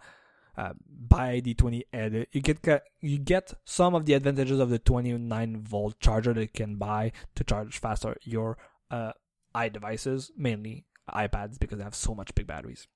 uh, 0.56 0.72
buy 0.88 1.40
the 1.40 1.54
20. 1.54 1.84
Uh, 1.92 2.24
you 2.32 2.40
get 2.40 2.82
you 3.00 3.18
get 3.18 3.52
some 3.64 3.94
of 3.94 4.06
the 4.06 4.14
advantages 4.14 4.58
of 4.58 4.70
the 4.70 4.78
29 4.78 5.62
volt 5.62 5.98
charger 6.00 6.32
that 6.32 6.40
you 6.40 6.48
can 6.48 6.76
buy 6.76 7.12
to 7.34 7.44
charge 7.44 7.78
faster 7.78 8.16
your 8.22 8.56
uh, 8.90 9.12
iDevices, 9.54 10.30
mainly 10.36 10.86
iPads, 11.10 11.58
because 11.58 11.78
they 11.78 11.84
have 11.84 11.94
so 11.94 12.14
much 12.14 12.34
big 12.34 12.46
batteries. 12.46 12.86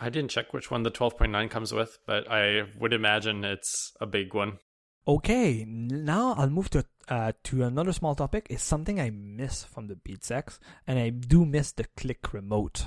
I 0.00 0.08
didn't 0.08 0.30
check 0.30 0.52
which 0.52 0.70
one 0.70 0.82
the 0.82 0.90
12.9 0.90 1.50
comes 1.50 1.72
with, 1.72 1.98
but 2.06 2.30
I 2.30 2.62
would 2.78 2.92
imagine 2.92 3.44
it's 3.44 3.92
a 4.00 4.06
big 4.06 4.32
one. 4.34 4.58
Okay, 5.06 5.64
now 5.66 6.34
I'll 6.34 6.50
move 6.50 6.70
to 6.70 6.84
uh, 7.08 7.32
to 7.44 7.64
another 7.64 7.92
small 7.92 8.14
topic. 8.14 8.46
It's 8.48 8.62
something 8.62 9.00
I 9.00 9.10
miss 9.10 9.64
from 9.64 9.88
the 9.88 9.96
Beats 9.96 10.30
X, 10.30 10.60
and 10.86 10.98
I 10.98 11.10
do 11.10 11.44
miss 11.44 11.72
the 11.72 11.84
click 11.96 12.32
remote. 12.32 12.86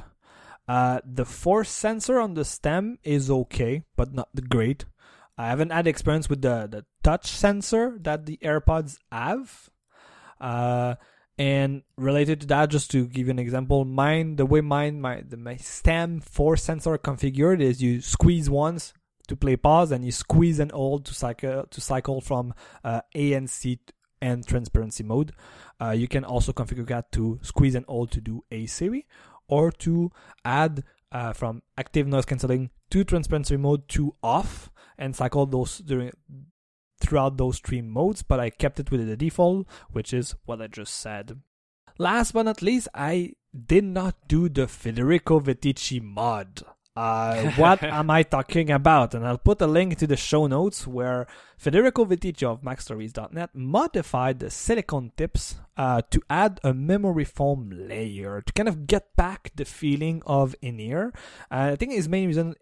Uh, 0.68 1.02
the 1.06 1.26
force 1.26 1.70
sensor 1.70 2.20
on 2.20 2.36
the 2.36 2.46
stem 2.46 2.98
is 3.04 3.30
okay, 3.30 3.84
but 3.96 4.14
not 4.14 4.30
great. 4.50 4.86
I 5.38 5.48
haven't 5.48 5.72
had 5.72 5.88
experience 5.88 6.30
with 6.30 6.42
the, 6.42 6.68
the 6.70 6.86
touch 7.04 7.28
sensor 7.28 7.98
that 8.02 8.26
the 8.26 8.38
AirPods 8.38 8.98
have. 9.12 9.70
Uh, 10.40 10.96
and 11.38 11.82
related 11.98 12.42
to 12.42 12.48
that, 12.48 12.70
just 12.70 12.92
to 12.92 13.08
give 13.08 13.28
you 13.28 13.32
an 13.32 13.40
example, 13.40 13.86
mine 13.86 14.36
the 14.36 14.46
way 14.46 14.62
mine 14.62 15.02
my 15.02 15.22
the, 15.28 15.38
my 15.38 15.56
stem 15.58 16.22
force 16.22 16.64
sensor 16.64 16.98
configured 16.98 17.62
is 17.62 17.82
you 17.82 18.02
squeeze 18.02 18.50
once 18.50 18.94
to 19.28 19.36
play 19.36 19.56
pause 19.56 19.92
and 19.92 20.06
you 20.06 20.12
squeeze 20.12 20.60
and 20.60 20.72
hold 20.72 21.06
to 21.06 21.14
cycle 21.14 21.66
to 21.70 21.82
cycle 21.82 22.22
from 22.22 22.54
uh, 22.84 23.02
ANC 23.16 23.80
and 24.22 24.46
transparency 24.46 25.04
mode. 25.04 25.32
Uh, 25.82 25.92
you 25.92 26.08
can 26.08 26.24
also 26.24 26.54
configure 26.54 26.88
that 26.88 27.12
to 27.12 27.40
squeeze 27.42 27.76
and 27.76 27.86
hold 27.88 28.12
to 28.12 28.22
do 28.22 28.44
A 28.52 28.66
Siri 28.68 29.08
or 29.48 29.72
to 29.72 30.12
add 30.46 30.84
uh, 31.12 31.34
from 31.34 31.62
active 31.78 32.08
noise 32.08 32.26
cancelling 32.26 32.70
to 32.92 33.04
transparency 33.04 33.58
mode 33.58 33.88
to 33.90 34.16
off 34.22 34.72
and 34.98 35.16
cycle 35.16 35.46
those 35.46 35.80
during 35.80 36.12
throughout 37.04 37.38
those 37.38 37.60
three 37.60 37.82
modes, 37.82 38.24
but 38.24 38.40
I 38.40 38.50
kept 38.50 38.80
it 38.80 38.90
with 38.90 39.06
the 39.06 39.18
default, 39.18 39.68
which 39.92 40.14
is 40.14 40.36
what 40.46 40.62
I 40.62 40.68
just 40.68 40.96
said. 40.96 41.40
Last 41.98 42.32
but 42.32 42.44
not 42.44 42.62
least, 42.62 42.88
I 42.96 43.34
did 43.54 43.84
not 43.84 44.16
do 44.28 44.50
the 44.50 44.68
Federico 44.68 45.40
Viticci 45.40 46.02
mod. 46.02 46.64
Uh, 46.96 47.52
what 47.52 47.82
am 48.00 48.10
I 48.10 48.24
talking 48.24 48.72
about? 48.72 49.14
And 49.14 49.26
I'll 49.26 49.38
put 49.38 49.62
a 49.62 49.68
link 49.68 49.98
to 49.98 50.08
the 50.08 50.18
show 50.18 50.48
notes 50.48 50.88
where 50.88 51.28
Federico 51.58 52.06
Viticci 52.06 52.44
of 52.44 52.62
MacStories.net 52.62 53.52
modified 53.54 54.40
the 54.40 54.50
silicone 54.50 55.12
tips 55.18 55.56
uh, 55.78 56.02
to 56.12 56.22
add 56.30 56.60
a 56.64 56.74
memory 56.74 57.26
foam 57.26 57.70
layer 57.72 58.42
to 58.42 58.54
kind 58.54 58.70
of 58.70 58.86
get 58.88 59.16
back 59.16 59.52
the 59.56 59.66
feeling 59.66 60.22
of 60.26 60.56
in-ear. 60.62 61.14
Uh, 61.52 61.72
I 61.74 61.76
think 61.76 61.94
his 61.94 62.10
main 62.10 62.28
reason 62.28 62.56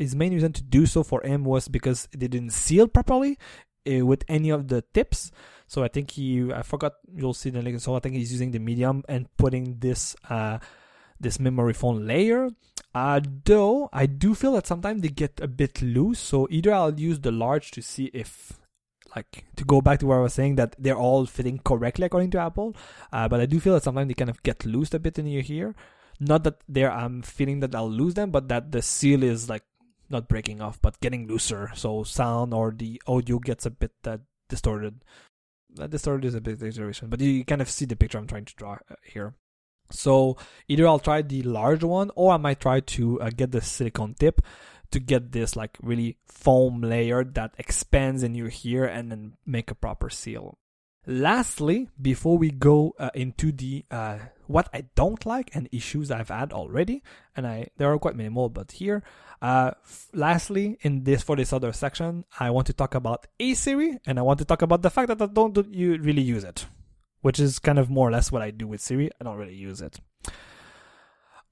his 0.00 0.16
main 0.16 0.32
reason 0.32 0.52
to 0.54 0.62
do 0.62 0.86
so 0.86 1.02
for 1.02 1.20
him 1.22 1.44
was 1.44 1.68
because 1.68 2.08
they 2.16 2.26
didn't 2.26 2.50
seal 2.50 2.88
properly 2.88 3.38
uh, 3.86 4.04
with 4.06 4.24
any 4.28 4.48
of 4.48 4.68
the 4.68 4.82
tips. 4.94 5.30
So 5.66 5.84
I 5.84 5.88
think 5.88 6.12
he, 6.12 6.50
I 6.50 6.62
forgot, 6.62 6.94
you'll 7.14 7.34
see 7.34 7.50
the 7.50 7.60
link. 7.60 7.78
So 7.80 7.94
I 7.94 8.00
think 8.00 8.16
he's 8.16 8.32
using 8.32 8.50
the 8.50 8.58
medium 8.58 9.04
and 9.08 9.28
putting 9.36 9.78
this, 9.78 10.16
uh, 10.30 10.58
this 11.20 11.38
memory 11.38 11.74
foam 11.74 12.06
layer. 12.06 12.48
Uh, 12.94 13.20
though 13.44 13.90
I 13.92 14.06
do 14.06 14.34
feel 14.34 14.52
that 14.52 14.66
sometimes 14.66 15.02
they 15.02 15.08
get 15.08 15.38
a 15.40 15.46
bit 15.46 15.82
loose. 15.82 16.18
So 16.18 16.48
either 16.50 16.72
I'll 16.72 16.98
use 16.98 17.20
the 17.20 17.30
large 17.30 17.70
to 17.72 17.82
see 17.82 18.10
if, 18.14 18.58
like, 19.14 19.44
to 19.56 19.64
go 19.64 19.82
back 19.82 19.98
to 20.00 20.06
where 20.06 20.18
I 20.18 20.22
was 20.22 20.34
saying 20.34 20.56
that 20.56 20.76
they're 20.78 20.96
all 20.96 21.26
fitting 21.26 21.60
correctly 21.62 22.06
according 22.06 22.30
to 22.32 22.38
Apple. 22.38 22.74
Uh, 23.12 23.28
but 23.28 23.40
I 23.40 23.46
do 23.46 23.60
feel 23.60 23.74
that 23.74 23.84
sometimes 23.84 24.08
they 24.08 24.14
kind 24.14 24.30
of 24.30 24.42
get 24.42 24.64
loosed 24.64 24.94
a 24.94 24.98
bit 24.98 25.18
in 25.18 25.26
ear. 25.26 25.74
Not 26.18 26.44
that 26.44 26.60
there, 26.68 26.90
I'm 26.90 27.22
feeling 27.22 27.60
that 27.60 27.74
I'll 27.74 27.90
lose 27.90 28.14
them, 28.14 28.30
but 28.30 28.48
that 28.48 28.72
the 28.72 28.82
seal 28.82 29.22
is 29.22 29.48
like 29.48 29.62
not 30.10 30.28
breaking 30.28 30.60
off, 30.60 30.80
but 30.80 31.00
getting 31.00 31.26
looser. 31.26 31.70
So 31.74 32.02
sound 32.02 32.52
or 32.52 32.72
the 32.72 33.00
audio 33.06 33.38
gets 33.38 33.66
a 33.66 33.70
bit 33.70 33.92
uh, 34.04 34.18
distorted. 34.48 35.04
Uh, 35.78 35.86
distorted 35.86 36.26
is 36.26 36.34
a 36.34 36.40
bit 36.40 36.54
exaggeration, 36.54 37.08
but 37.08 37.20
you 37.20 37.44
kind 37.44 37.62
of 37.62 37.70
see 37.70 37.84
the 37.84 37.96
picture 37.96 38.18
I'm 38.18 38.26
trying 38.26 38.44
to 38.44 38.56
draw 38.56 38.72
uh, 38.90 38.96
here. 39.04 39.34
So 39.92 40.36
either 40.68 40.86
I'll 40.86 40.98
try 40.98 41.22
the 41.22 41.42
large 41.42 41.84
one, 41.84 42.10
or 42.14 42.32
I 42.32 42.36
might 42.36 42.60
try 42.60 42.80
to 42.80 43.20
uh, 43.20 43.30
get 43.30 43.52
the 43.52 43.60
silicone 43.60 44.14
tip 44.14 44.40
to 44.90 45.00
get 45.00 45.32
this 45.32 45.54
like 45.56 45.78
really 45.80 46.16
foam 46.26 46.80
layer 46.80 47.24
that 47.24 47.54
expands 47.58 48.22
in 48.22 48.34
your 48.34 48.50
ear 48.64 48.84
and 48.84 49.10
then 49.10 49.34
make 49.46 49.70
a 49.70 49.74
proper 49.74 50.10
seal. 50.10 50.58
Lastly, 51.06 51.88
before 52.00 52.36
we 52.38 52.50
go 52.50 52.94
uh, 52.98 53.10
into 53.14 53.52
the 53.52 53.84
uh, 53.90 54.18
what 54.50 54.68
I 54.74 54.80
don't 54.94 55.24
like 55.24 55.50
and 55.54 55.68
issues 55.72 56.10
I've 56.10 56.28
had 56.28 56.52
already, 56.52 57.02
and 57.36 57.46
I 57.46 57.68
there 57.76 57.92
are 57.92 57.98
quite 57.98 58.16
many 58.16 58.28
more, 58.28 58.50
but 58.50 58.72
here, 58.72 59.02
uh, 59.40 59.70
f- 59.84 60.08
lastly, 60.12 60.78
in 60.82 61.04
this 61.04 61.22
for 61.22 61.36
this 61.36 61.52
other 61.52 61.72
section, 61.72 62.24
I 62.38 62.50
want 62.50 62.66
to 62.66 62.72
talk 62.72 62.94
about 62.94 63.26
A 63.38 63.54
Siri, 63.54 63.98
and 64.06 64.18
I 64.18 64.22
want 64.22 64.38
to 64.40 64.44
talk 64.44 64.62
about 64.62 64.82
the 64.82 64.90
fact 64.90 65.08
that 65.08 65.22
I 65.22 65.26
don't 65.26 65.54
do- 65.54 65.70
you 65.70 65.98
really 65.98 66.22
use 66.22 66.44
it, 66.44 66.66
which 67.22 67.38
is 67.38 67.58
kind 67.58 67.78
of 67.78 67.88
more 67.90 68.08
or 68.08 68.12
less 68.12 68.32
what 68.32 68.42
I 68.42 68.50
do 68.50 68.66
with 68.66 68.80
Siri. 68.80 69.10
I 69.20 69.24
don't 69.24 69.38
really 69.38 69.54
use 69.54 69.80
it. 69.80 70.00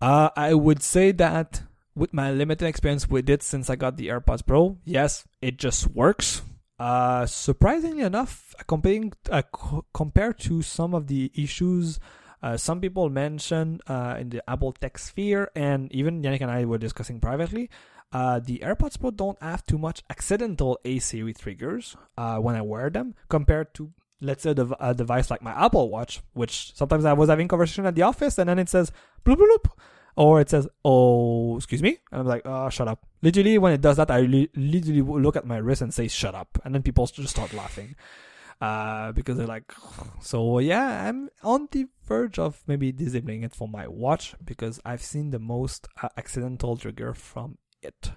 Uh, 0.00 0.30
I 0.36 0.54
would 0.54 0.82
say 0.82 1.12
that 1.12 1.62
with 1.94 2.12
my 2.12 2.30
limited 2.30 2.66
experience 2.66 3.08
with 3.08 3.28
it 3.28 3.42
since 3.42 3.68
I 3.68 3.76
got 3.76 3.96
the 3.96 4.08
AirPods 4.08 4.46
Pro, 4.46 4.78
yes, 4.84 5.24
it 5.42 5.58
just 5.58 5.88
works. 5.90 6.42
Uh, 6.78 7.26
surprisingly 7.26 8.02
enough, 8.02 8.54
comparing 8.68 9.12
uh, 9.30 9.42
co- 9.50 9.84
compared 9.92 10.38
to 10.38 10.62
some 10.62 10.94
of 10.94 11.08
the 11.08 11.32
issues 11.34 11.98
uh, 12.42 12.56
some 12.56 12.80
people 12.80 13.10
mention 13.10 13.80
uh, 13.86 14.16
in 14.18 14.30
the 14.30 14.42
Apple 14.48 14.72
Tech 14.72 14.98
Sphere, 14.98 15.50
and 15.54 15.92
even 15.92 16.22
Yannick 16.22 16.40
and 16.40 16.50
I 16.50 16.64
were 16.64 16.78
discussing 16.78 17.20
privately, 17.20 17.70
uh, 18.12 18.40
the 18.40 18.60
AirPods 18.60 18.98
Pro 18.98 19.10
don't 19.10 19.40
have 19.42 19.66
too 19.66 19.78
much 19.78 20.02
accidental 20.08 20.78
A 20.84 20.98
Siri 20.98 21.34
triggers 21.34 21.96
uh, 22.16 22.38
when 22.38 22.54
I 22.54 22.62
wear 22.62 22.90
them 22.90 23.14
compared 23.28 23.74
to, 23.74 23.92
let's 24.20 24.44
say, 24.44 24.54
a 24.80 24.94
device 24.94 25.30
like 25.30 25.42
my 25.42 25.52
Apple 25.52 25.90
Watch, 25.90 26.20
which 26.32 26.74
sometimes 26.74 27.04
I 27.04 27.12
was 27.12 27.28
having 27.28 27.48
conversation 27.48 27.86
at 27.86 27.94
the 27.94 28.02
office 28.02 28.38
and 28.38 28.48
then 28.48 28.58
it 28.58 28.68
says 28.68 28.92
bloop 29.24 29.36
bloop 29.36 29.48
bloop, 29.48 29.70
or 30.16 30.40
it 30.40 30.48
says, 30.48 30.66
"Oh, 30.84 31.56
excuse 31.56 31.82
me," 31.82 31.98
and 32.10 32.20
I'm 32.20 32.26
like, 32.26 32.42
"Oh, 32.44 32.70
shut 32.70 32.88
up." 32.88 33.06
Literally, 33.20 33.58
when 33.58 33.72
it 33.72 33.80
does 33.80 33.98
that, 33.98 34.10
I 34.10 34.20
li- 34.20 34.50
literally 34.56 35.02
look 35.02 35.36
at 35.36 35.46
my 35.46 35.58
wrist 35.58 35.82
and 35.82 35.92
say, 35.92 36.08
"Shut 36.08 36.34
up," 36.34 36.58
and 36.64 36.74
then 36.74 36.82
people 36.82 37.06
just 37.06 37.28
start 37.28 37.52
laughing 37.52 37.94
uh, 38.60 39.12
because 39.12 39.36
they're 39.36 39.46
like, 39.46 39.72
so 40.20 40.58
yeah, 40.58 41.08
I'm 41.08 41.30
on 41.42 41.68
the 41.70 41.86
verge 42.06 42.38
of 42.38 42.62
maybe 42.66 42.92
disabling 42.92 43.42
it 43.42 43.54
for 43.54 43.68
my 43.68 43.86
watch 43.86 44.34
because 44.44 44.80
I've 44.84 45.02
seen 45.02 45.30
the 45.30 45.38
most 45.38 45.88
uh, 46.02 46.08
accidental 46.16 46.76
trigger 46.76 47.14
from 47.14 47.58
it. 47.82 48.12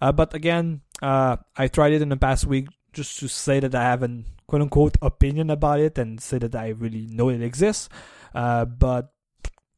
Uh, 0.00 0.12
but 0.12 0.34
again, 0.34 0.82
uh, 1.02 1.36
I 1.56 1.68
tried 1.68 1.92
it 1.92 2.02
in 2.02 2.08
the 2.08 2.16
past 2.16 2.46
week 2.46 2.68
just 2.92 3.18
to 3.18 3.28
say 3.28 3.60
that 3.60 3.74
I 3.74 3.82
have 3.82 4.02
an 4.02 4.26
quote 4.46 4.62
unquote 4.62 4.96
opinion 5.02 5.50
about 5.50 5.80
it 5.80 5.98
and 5.98 6.20
say 6.20 6.38
that 6.38 6.54
I 6.54 6.68
really 6.68 7.06
know 7.10 7.28
it 7.28 7.42
exists. 7.42 7.88
Uh, 8.34 8.64
but 8.64 9.12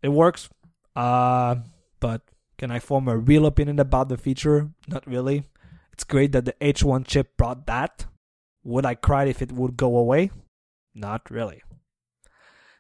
it 0.03 0.11
works. 0.11 0.49
Uh, 0.95 1.57
but 2.01 2.23
can 2.59 2.71
I 2.71 2.79
form 2.79 3.09
a 3.09 3.17
real 3.17 3.47
opinion 3.47 3.79
about 3.79 4.09
the 4.09 4.17
feature? 4.17 4.71
Not 4.89 5.07
really. 5.07 5.45
It's 5.93 6.05
great 6.05 6.33
that 6.33 6.45
the 6.45 6.55
H1 6.61 7.07
chip 7.07 7.37
brought 7.37 7.67
that. 7.67 8.07
Would 8.67 8.85
I 8.85 8.97
cry 8.97 9.27
if 9.27 9.43
it 9.43 9.53
would 9.53 9.77
go 9.77 9.97
away? 9.97 10.33
Not 10.93 11.31
really. 11.31 11.63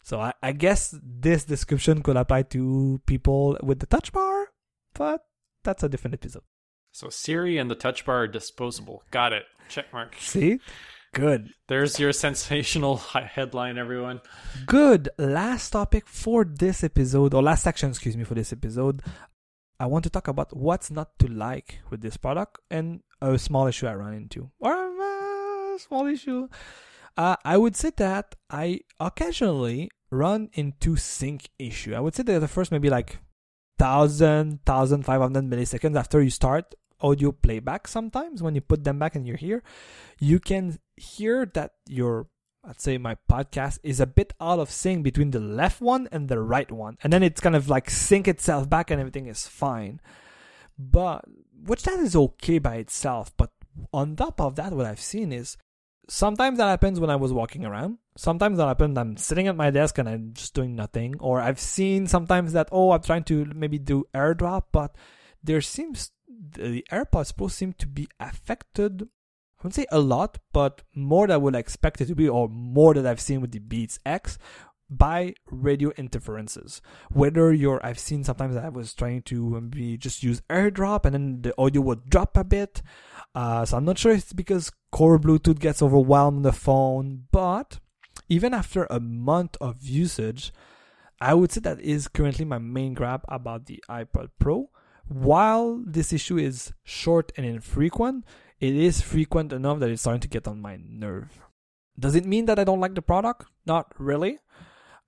So 0.03 0.21
I, 0.21 0.33
I 0.43 0.51
guess 0.51 0.93
this 1.01 1.45
description 1.45 2.03
could 2.03 2.17
apply 2.17 2.43
to 2.55 3.01
people 3.07 3.57
with 3.63 3.79
the 3.79 3.87
touch 3.87 4.13
bar, 4.13 4.49
but 4.95 5.25
that's 5.63 5.85
a 5.85 5.89
different 5.89 6.15
episode. 6.15 6.43
So 6.93 7.09
Siri 7.09 7.57
and 7.57 7.71
the 7.71 7.77
touch 7.77 8.05
bar 8.05 8.23
are 8.25 8.27
disposable. 8.27 9.05
Got 9.13 9.33
it. 9.33 9.45
Check 9.69 9.93
mark. 9.93 10.17
See? 10.19 10.59
Good. 11.15 11.51
There's 11.69 12.01
your 12.01 12.13
sensational 12.13 12.97
headline, 13.37 13.79
everyone. 13.79 14.23
Good. 14.67 15.09
Last 15.19 15.71
topic 15.71 16.09
for 16.09 16.45
this 16.45 16.83
episode, 16.83 17.33
or 17.33 17.45
last 17.45 17.63
section, 17.63 17.91
excuse 17.91 18.17
me, 18.17 18.25
for 18.25 18.35
this 18.35 18.53
episode. 18.53 19.03
I 19.79 19.87
want 19.87 20.03
to 20.03 20.11
talk 20.11 20.27
about 20.27 20.57
what's 20.57 20.91
not 20.91 21.17
to 21.21 21.29
like 21.29 21.79
with 21.91 22.01
this 22.01 22.17
product 22.17 22.59
and 22.71 23.03
a 23.21 23.39
small 23.39 23.69
issue 23.69 23.87
I 23.87 23.95
run 23.95 24.15
into, 24.15 24.51
or 24.59 24.95
small 25.78 26.07
issue. 26.07 26.48
Uh, 27.16 27.36
I 27.44 27.57
would 27.57 27.77
say 27.77 27.90
that 27.97 28.35
I 28.51 28.81
occasionally 29.01 29.90
run 30.11 30.51
into 30.53 30.97
sync 30.97 31.48
issue. 31.59 31.94
I 31.94 32.01
would 32.01 32.15
say 32.15 32.23
that 32.24 32.40
the 32.40 32.48
first 32.48 32.70
maybe 32.70 32.90
like 32.90 33.19
1000, 33.78 34.61
1500 34.65 35.44
milliseconds 35.44 35.97
after 35.97 36.23
you 36.23 36.31
start 36.31 36.74
audio 37.01 37.31
playback 37.31 37.86
sometimes 37.86 38.43
when 38.43 38.55
you 38.55 38.61
put 38.61 38.85
them 38.85 38.98
back 38.98 39.16
in 39.16 39.27
your 39.27 39.39
ear, 39.40 39.62
you 40.19 40.40
can 40.40 40.78
hear 40.97 41.47
that 41.55 41.73
your 41.86 42.28
let's 42.66 42.82
say 42.82 42.98
my 42.98 43.16
podcast 43.31 43.78
is 43.82 44.01
a 44.01 44.07
bit 44.07 44.32
out 44.40 44.59
of 44.59 44.70
sync 44.70 45.05
between 45.05 45.31
the 45.31 45.40
left 45.40 45.81
one 45.81 46.09
and 46.11 46.28
the 46.28 46.40
right 46.40 46.70
one. 46.73 46.98
And 47.03 47.12
then 47.12 47.23
it's 47.23 47.40
kind 47.40 47.55
of 47.55 47.69
like 47.69 47.89
sync 47.89 48.27
itself 48.27 48.69
back 48.69 48.90
and 48.90 48.98
everything 48.98 49.27
is 49.27 49.47
fine. 49.47 50.01
But 50.77 51.24
which 51.65 51.85
that 51.85 52.01
is 52.01 52.16
okay 52.16 52.59
by 52.59 52.77
itself. 52.77 53.32
But 53.36 53.53
on 53.93 54.16
top 54.16 54.40
of 54.40 54.57
that, 54.57 54.73
what 54.73 54.86
I've 54.86 55.01
seen 55.01 55.32
is 55.32 55.57
sometimes 56.09 56.59
that 56.59 56.69
happens 56.69 57.01
when 57.01 57.11
I 57.11 57.16
was 57.16 57.33
walking 57.33 57.65
around. 57.65 57.99
Sometimes 58.16 58.59
that 58.59 58.66
happens 58.66 58.97
I'm 58.97 59.16
sitting 59.16 59.49
at 59.49 59.57
my 59.57 59.70
desk 59.70 59.99
and 59.99 60.09
I'm 60.09 60.33
just 60.33 60.55
doing 60.55 60.74
nothing. 60.74 61.16
Or 61.20 61.41
I've 61.41 61.61
seen 61.61 62.07
sometimes 62.07 62.53
that 62.53 62.69
oh 62.73 62.93
I'm 62.93 63.03
trying 63.03 63.24
to 63.24 63.45
maybe 63.47 63.78
do 63.78 64.05
airdrop, 64.15 64.65
but 64.73 64.95
there 65.43 65.61
seems 65.61 66.12
the 66.28 66.85
AirPods 66.91 67.37
Pro 67.37 67.49
seem 67.49 67.73
to 67.74 67.87
be 67.87 68.09
affected. 68.20 69.03
I 69.03 69.62
wouldn't 69.62 69.74
say 69.74 69.87
a 69.91 69.99
lot, 69.99 70.39
but 70.53 70.83
more 70.95 71.27
than 71.27 71.35
I 71.35 71.39
would 71.39 71.55
expect 71.55 72.01
it 72.01 72.07
to 72.07 72.15
be, 72.15 72.28
or 72.28 72.49
more 72.49 72.93
that 72.95 73.07
I've 73.07 73.20
seen 73.20 73.41
with 73.41 73.53
the 73.53 73.59
Beats 73.59 73.99
X, 74.05 74.39
by 74.89 75.35
radio 75.51 75.91
interferences. 75.97 76.81
Whether 77.11 77.53
you're, 77.53 77.85
I've 77.85 77.99
seen 77.99 78.24
sometimes 78.24 78.57
I 78.57 78.69
was 78.69 78.95
trying 78.95 79.23
to 79.23 79.57
um, 79.57 79.70
maybe 79.73 79.97
just 79.97 80.23
use 80.23 80.43
AirDrop 80.49 81.05
and 81.05 81.15
then 81.15 81.43
the 81.43 81.55
audio 81.59 81.83
would 81.83 82.09
drop 82.09 82.37
a 82.37 82.45
bit. 82.45 82.83
Uh, 83.37 83.67
so 83.67 83.77
I'm 83.77 83.85
not 83.85 83.99
sure 83.99 84.13
if 84.13 84.23
it's 84.23 84.33
because 84.33 84.73
core 84.91 85.19
Bluetooth 85.19 85.59
gets 85.59 85.83
overwhelmed 85.83 86.39
on 86.39 86.43
the 86.43 86.55
phone, 86.55 87.25
but 87.31 87.81
even 88.31 88.55
after 88.55 88.87
a 88.89 88.99
month 88.99 89.59
of 89.61 89.85
usage, 89.85 90.55
I 91.21 91.35
would 91.35 91.53
say 91.53 91.61
that 91.61 91.79
is 91.81 92.09
currently 92.09 92.47
my 92.47 92.57
main 92.57 92.95
grab 92.95 93.27
about 93.29 93.67
the 93.67 93.85
iPod 93.91 94.31
Pro. 94.39 94.71
While 95.07 95.83
this 95.87 96.15
issue 96.15 96.39
is 96.39 96.73
short 96.83 97.31
and 97.37 97.45
infrequent, 97.45 98.25
it 98.59 98.75
is 98.75 99.03
frequent 99.03 99.53
enough 99.53 99.81
that 99.81 99.91
it's 99.91 100.01
starting 100.01 100.23
to 100.23 100.29
get 100.29 100.49
on 100.49 100.63
my 100.63 100.79
nerve. 100.83 101.43
Does 101.99 102.15
it 102.15 102.25
mean 102.25 102.47
that 102.47 102.59
I 102.59 102.65
don't 102.65 102.81
like 102.81 102.95
the 102.95 103.03
product? 103.03 103.45
Not 103.67 103.93
really. 103.99 104.39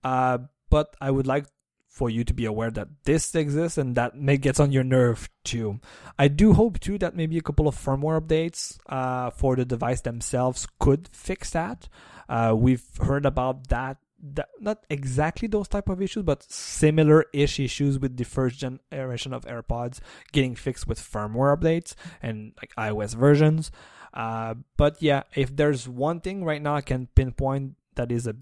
Uh, 0.05 0.39
but 0.69 0.95
I 1.01 1.11
would 1.11 1.27
like 1.27 1.47
for 1.89 2.11
you 2.11 2.23
to 2.23 2.35
be 2.35 2.45
aware 2.45 2.71
that 2.71 2.89
this 3.05 3.35
exists 3.35 3.79
and 3.79 3.97
that 3.97 4.17
may 4.17 4.37
gets 4.37 4.61
on 4.61 4.71
your 4.71 4.85
nerve 4.85 5.29
too. 5.43 5.81
I 6.19 6.29
do 6.29 6.53
hope 6.53 6.79
too 6.79 6.99
that 6.99 7.17
maybe 7.17 7.39
a 7.39 7.43
couple 7.43 7.67
of 7.67 7.75
firmware 7.75 8.21
updates 8.21 8.79
uh, 8.89 9.31
for 9.31 9.57
the 9.57 9.65
device 9.65 10.03
themselves 10.03 10.69
could 10.79 11.09
fix 11.11 11.51
that. 11.51 11.89
Uh, 12.29 12.55
we've 12.57 12.85
heard 13.01 13.27
about 13.27 13.69
that, 13.69 13.97
that, 14.23 14.51
not 14.61 14.85
exactly 14.91 15.49
those 15.49 15.67
type 15.67 15.89
of 15.89 16.03
issues, 16.03 16.23
but 16.23 16.43
similar-ish 16.43 17.59
issues 17.59 17.99
with 17.99 18.17
the 18.17 18.25
first 18.25 18.61
generation 18.61 19.33
of 19.33 19.47
AirPods 19.47 20.01
getting 20.33 20.55
fixed 20.55 20.87
with 20.87 21.01
firmware 21.01 21.57
updates 21.57 21.95
and 22.23 22.53
like 22.61 22.73
iOS 22.77 23.15
versions. 23.15 23.73
Uh, 24.13 24.55
but 24.77 25.01
yeah, 25.01 25.23
if 25.35 25.57
there's 25.57 25.89
one 25.89 26.21
thing 26.21 26.45
right 26.45 26.63
now 26.63 26.77
I 26.77 26.81
can 26.81 27.09
pinpoint 27.15 27.75
that 27.97 28.13
is 28.13 28.27
a 28.27 28.37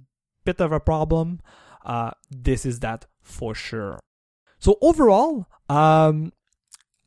bit 0.45 0.61
of 0.61 0.73
a 0.73 0.81
problem, 0.81 1.41
uh, 1.87 2.11
this 2.31 2.67
is 2.67 2.81
that 2.81 3.07
for 3.23 3.55
sure. 3.55 3.99
So 4.59 4.77
overall, 4.83 5.47
um, 5.69 6.33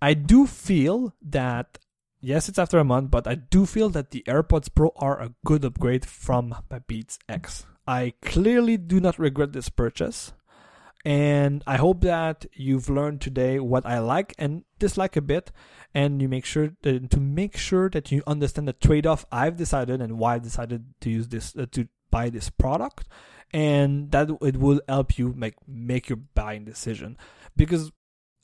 I 0.01 0.13
do 0.13 0.47
feel 0.47 1.13
that 1.21 1.77
yes, 2.21 2.49
it's 2.49 2.59
after 2.59 2.79
a 2.79 2.83
month, 2.83 3.11
but 3.11 3.27
I 3.27 3.35
do 3.35 3.65
feel 3.65 3.89
that 3.89 4.11
the 4.11 4.23
AirPods 4.27 4.69
Pro 4.73 4.91
are 4.95 5.21
a 5.21 5.33
good 5.45 5.63
upgrade 5.63 6.05
from 6.05 6.55
my 6.69 6.79
Beats 6.79 7.19
X. 7.27 7.65
I 7.87 8.13
clearly 8.21 8.77
do 8.77 8.99
not 8.99 9.19
regret 9.19 9.53
this 9.53 9.69
purchase. 9.69 10.33
And 11.05 11.63
I 11.65 11.77
hope 11.77 12.01
that 12.01 12.45
you've 12.53 12.89
learned 12.89 13.21
today 13.21 13.57
what 13.59 13.85
I 13.85 13.99
like 13.99 14.35
and 14.37 14.65
dislike 14.79 15.15
a 15.15 15.21
bit, 15.21 15.49
and 15.93 16.21
you 16.21 16.27
make 16.27 16.43
sure 16.43 16.71
that, 16.81 17.09
to 17.11 17.19
make 17.21 17.55
sure 17.55 17.89
that 17.89 18.11
you 18.11 18.21
understand 18.27 18.67
the 18.67 18.73
trade-off 18.73 19.25
I've 19.31 19.55
decided 19.55 20.01
and 20.01 20.19
why 20.19 20.35
I 20.35 20.39
decided 20.39 20.93
to 20.99 21.09
use 21.09 21.29
this 21.29 21.55
uh, 21.55 21.67
to 21.71 21.87
buy 22.11 22.29
this 22.29 22.49
product, 22.49 23.07
and 23.51 24.11
that 24.11 24.29
it 24.41 24.57
will 24.57 24.81
help 24.87 25.17
you 25.17 25.33
make 25.35 25.55
make 25.67 26.09
your 26.09 26.19
buying 26.35 26.65
decision 26.65 27.17
because 27.55 27.91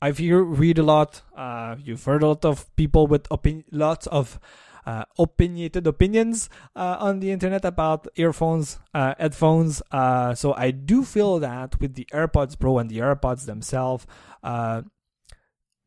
I've 0.00 0.18
hear 0.18 0.42
read 0.42 0.78
a 0.78 0.82
lot. 0.82 1.22
Uh, 1.36 1.76
you've 1.82 2.04
heard 2.04 2.22
a 2.22 2.28
lot 2.28 2.44
of 2.44 2.74
people 2.76 3.06
with 3.06 3.26
opin- 3.30 3.64
lots 3.72 4.06
of 4.08 4.38
uh, 4.86 5.04
opinionated 5.18 5.86
opinions 5.86 6.48
uh, 6.76 6.96
on 7.00 7.20
the 7.20 7.32
internet 7.32 7.64
about 7.64 8.06
earphones, 8.16 8.78
uh, 8.94 9.14
headphones. 9.18 9.82
Uh, 9.90 10.34
so 10.34 10.54
I 10.54 10.70
do 10.70 11.02
feel 11.02 11.40
that 11.40 11.80
with 11.80 11.94
the 11.94 12.06
AirPods 12.12 12.58
Pro 12.58 12.78
and 12.78 12.88
the 12.88 12.98
AirPods 12.98 13.46
themselves, 13.46 14.06
uh, 14.44 14.82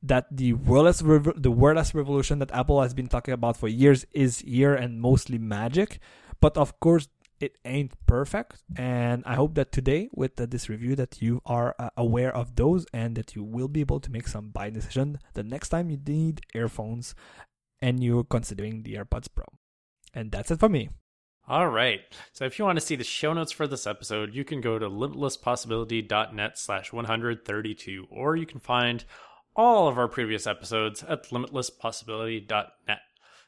that 0.02 0.26
the 0.32 0.54
wireless 0.54 1.02
rev- 1.02 1.42
the 1.42 1.52
wireless 1.52 1.94
revolution 1.94 2.40
that 2.40 2.52
Apple 2.52 2.82
has 2.82 2.94
been 2.94 3.08
talking 3.08 3.34
about 3.34 3.58
for 3.58 3.68
years 3.68 4.06
is 4.12 4.40
here 4.40 4.74
and 4.74 5.00
mostly 5.00 5.38
magic. 5.38 6.00
But 6.42 6.58
of 6.58 6.80
course, 6.80 7.10
it 7.40 7.58
ain't 7.66 7.94
perfect 8.06 8.64
and 8.76 9.24
i 9.26 9.36
hope 9.36 9.56
that 9.56 9.72
today 9.72 10.10
with 10.14 10.36
this 10.36 10.70
review 10.70 10.96
that 10.96 11.22
you 11.22 11.42
are 11.46 11.76
uh, 11.80 11.90
aware 11.98 12.36
of 12.36 12.56
those 12.56 12.86
and 12.94 13.16
that 13.16 13.36
you 13.36 13.44
will 13.44 13.68
be 13.68 13.80
able 13.82 14.00
to 14.00 14.12
make 14.12 14.28
some 14.28 14.50
buy 14.50 14.70
decision 14.70 15.20
the 15.34 15.44
next 15.44 15.70
time 15.70 15.90
you 15.90 16.00
need 16.06 16.42
earphones 16.54 17.16
and 17.82 18.04
you're 18.04 18.24
considering 18.24 18.84
the 18.84 18.96
airpods 18.96 19.28
pro 19.34 19.46
and 20.14 20.32
that's 20.32 20.52
it 20.52 20.60
for 20.60 20.70
me 20.70 20.90
all 21.50 21.68
right. 21.68 22.02
So 22.32 22.46
if 22.46 22.60
you 22.60 22.66
want 22.66 22.78
to 22.78 22.86
see 22.86 22.96
the 22.96 23.04
show 23.04 23.34
notes 23.34 23.52
for 23.52 23.66
this 23.66 23.88
episode, 23.88 24.36
you 24.36 24.46
can 24.46 24.62
go 24.62 24.78
to 24.78 24.88
limitlesspossibility.net 24.88 26.60
slash 26.60 26.94
132, 26.94 28.06
or 28.12 28.36
you 28.36 28.46
can 28.46 28.60
find 28.60 29.04
all 29.56 29.88
of 29.88 29.98
our 29.98 30.08
previous 30.08 30.46
episodes 30.46 31.02
at 31.02 31.24
limitlesspossibility.net. 31.30 33.00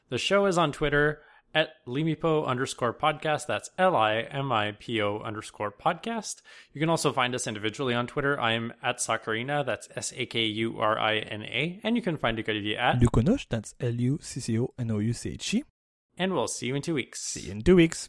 The 0.08 0.18
show 0.18 0.46
is 0.46 0.58
on 0.58 0.72
Twitter 0.72 1.20
at 1.54 1.70
Limipo 1.86 2.46
underscore 2.46 2.94
podcast. 2.94 3.46
That's 3.46 3.70
L 3.78 3.96
I 3.96 4.20
M 4.30 4.52
I 4.52 4.72
P 4.72 5.00
O 5.00 5.18
underscore 5.18 5.72
podcast. 5.72 6.42
You 6.72 6.80
can 6.80 6.88
also 6.88 7.12
find 7.12 7.34
us 7.34 7.46
individually 7.46 7.94
on 7.94 8.06
Twitter. 8.06 8.40
I 8.40 8.52
am 8.52 8.72
at 8.82 8.98
Sakurina. 8.98 9.64
That's 9.64 9.88
S 9.94 10.12
A 10.16 10.26
K 10.26 10.44
U 10.44 10.78
R 10.78 10.98
I 10.98 11.18
N 11.18 11.42
A. 11.42 11.80
And 11.82 11.96
you 11.96 12.02
can 12.02 12.16
find 12.16 12.38
Luconoche 12.38 12.76
at 12.76 13.00
Luconoche. 13.00 13.46
That's 13.48 13.74
L 13.80 13.94
U 13.94 14.18
C 14.22 14.40
C 14.40 14.58
O 14.58 14.72
N 14.78 14.90
O 14.90 14.98
U 14.98 15.12
C 15.12 15.30
H 15.30 15.54
E. 15.54 15.64
And 16.18 16.34
we'll 16.34 16.48
see 16.48 16.66
you 16.66 16.74
in 16.74 16.82
two 16.82 16.94
weeks. 16.94 17.22
See 17.22 17.42
you 17.42 17.52
in 17.52 17.62
two 17.62 17.76
weeks. 17.76 18.08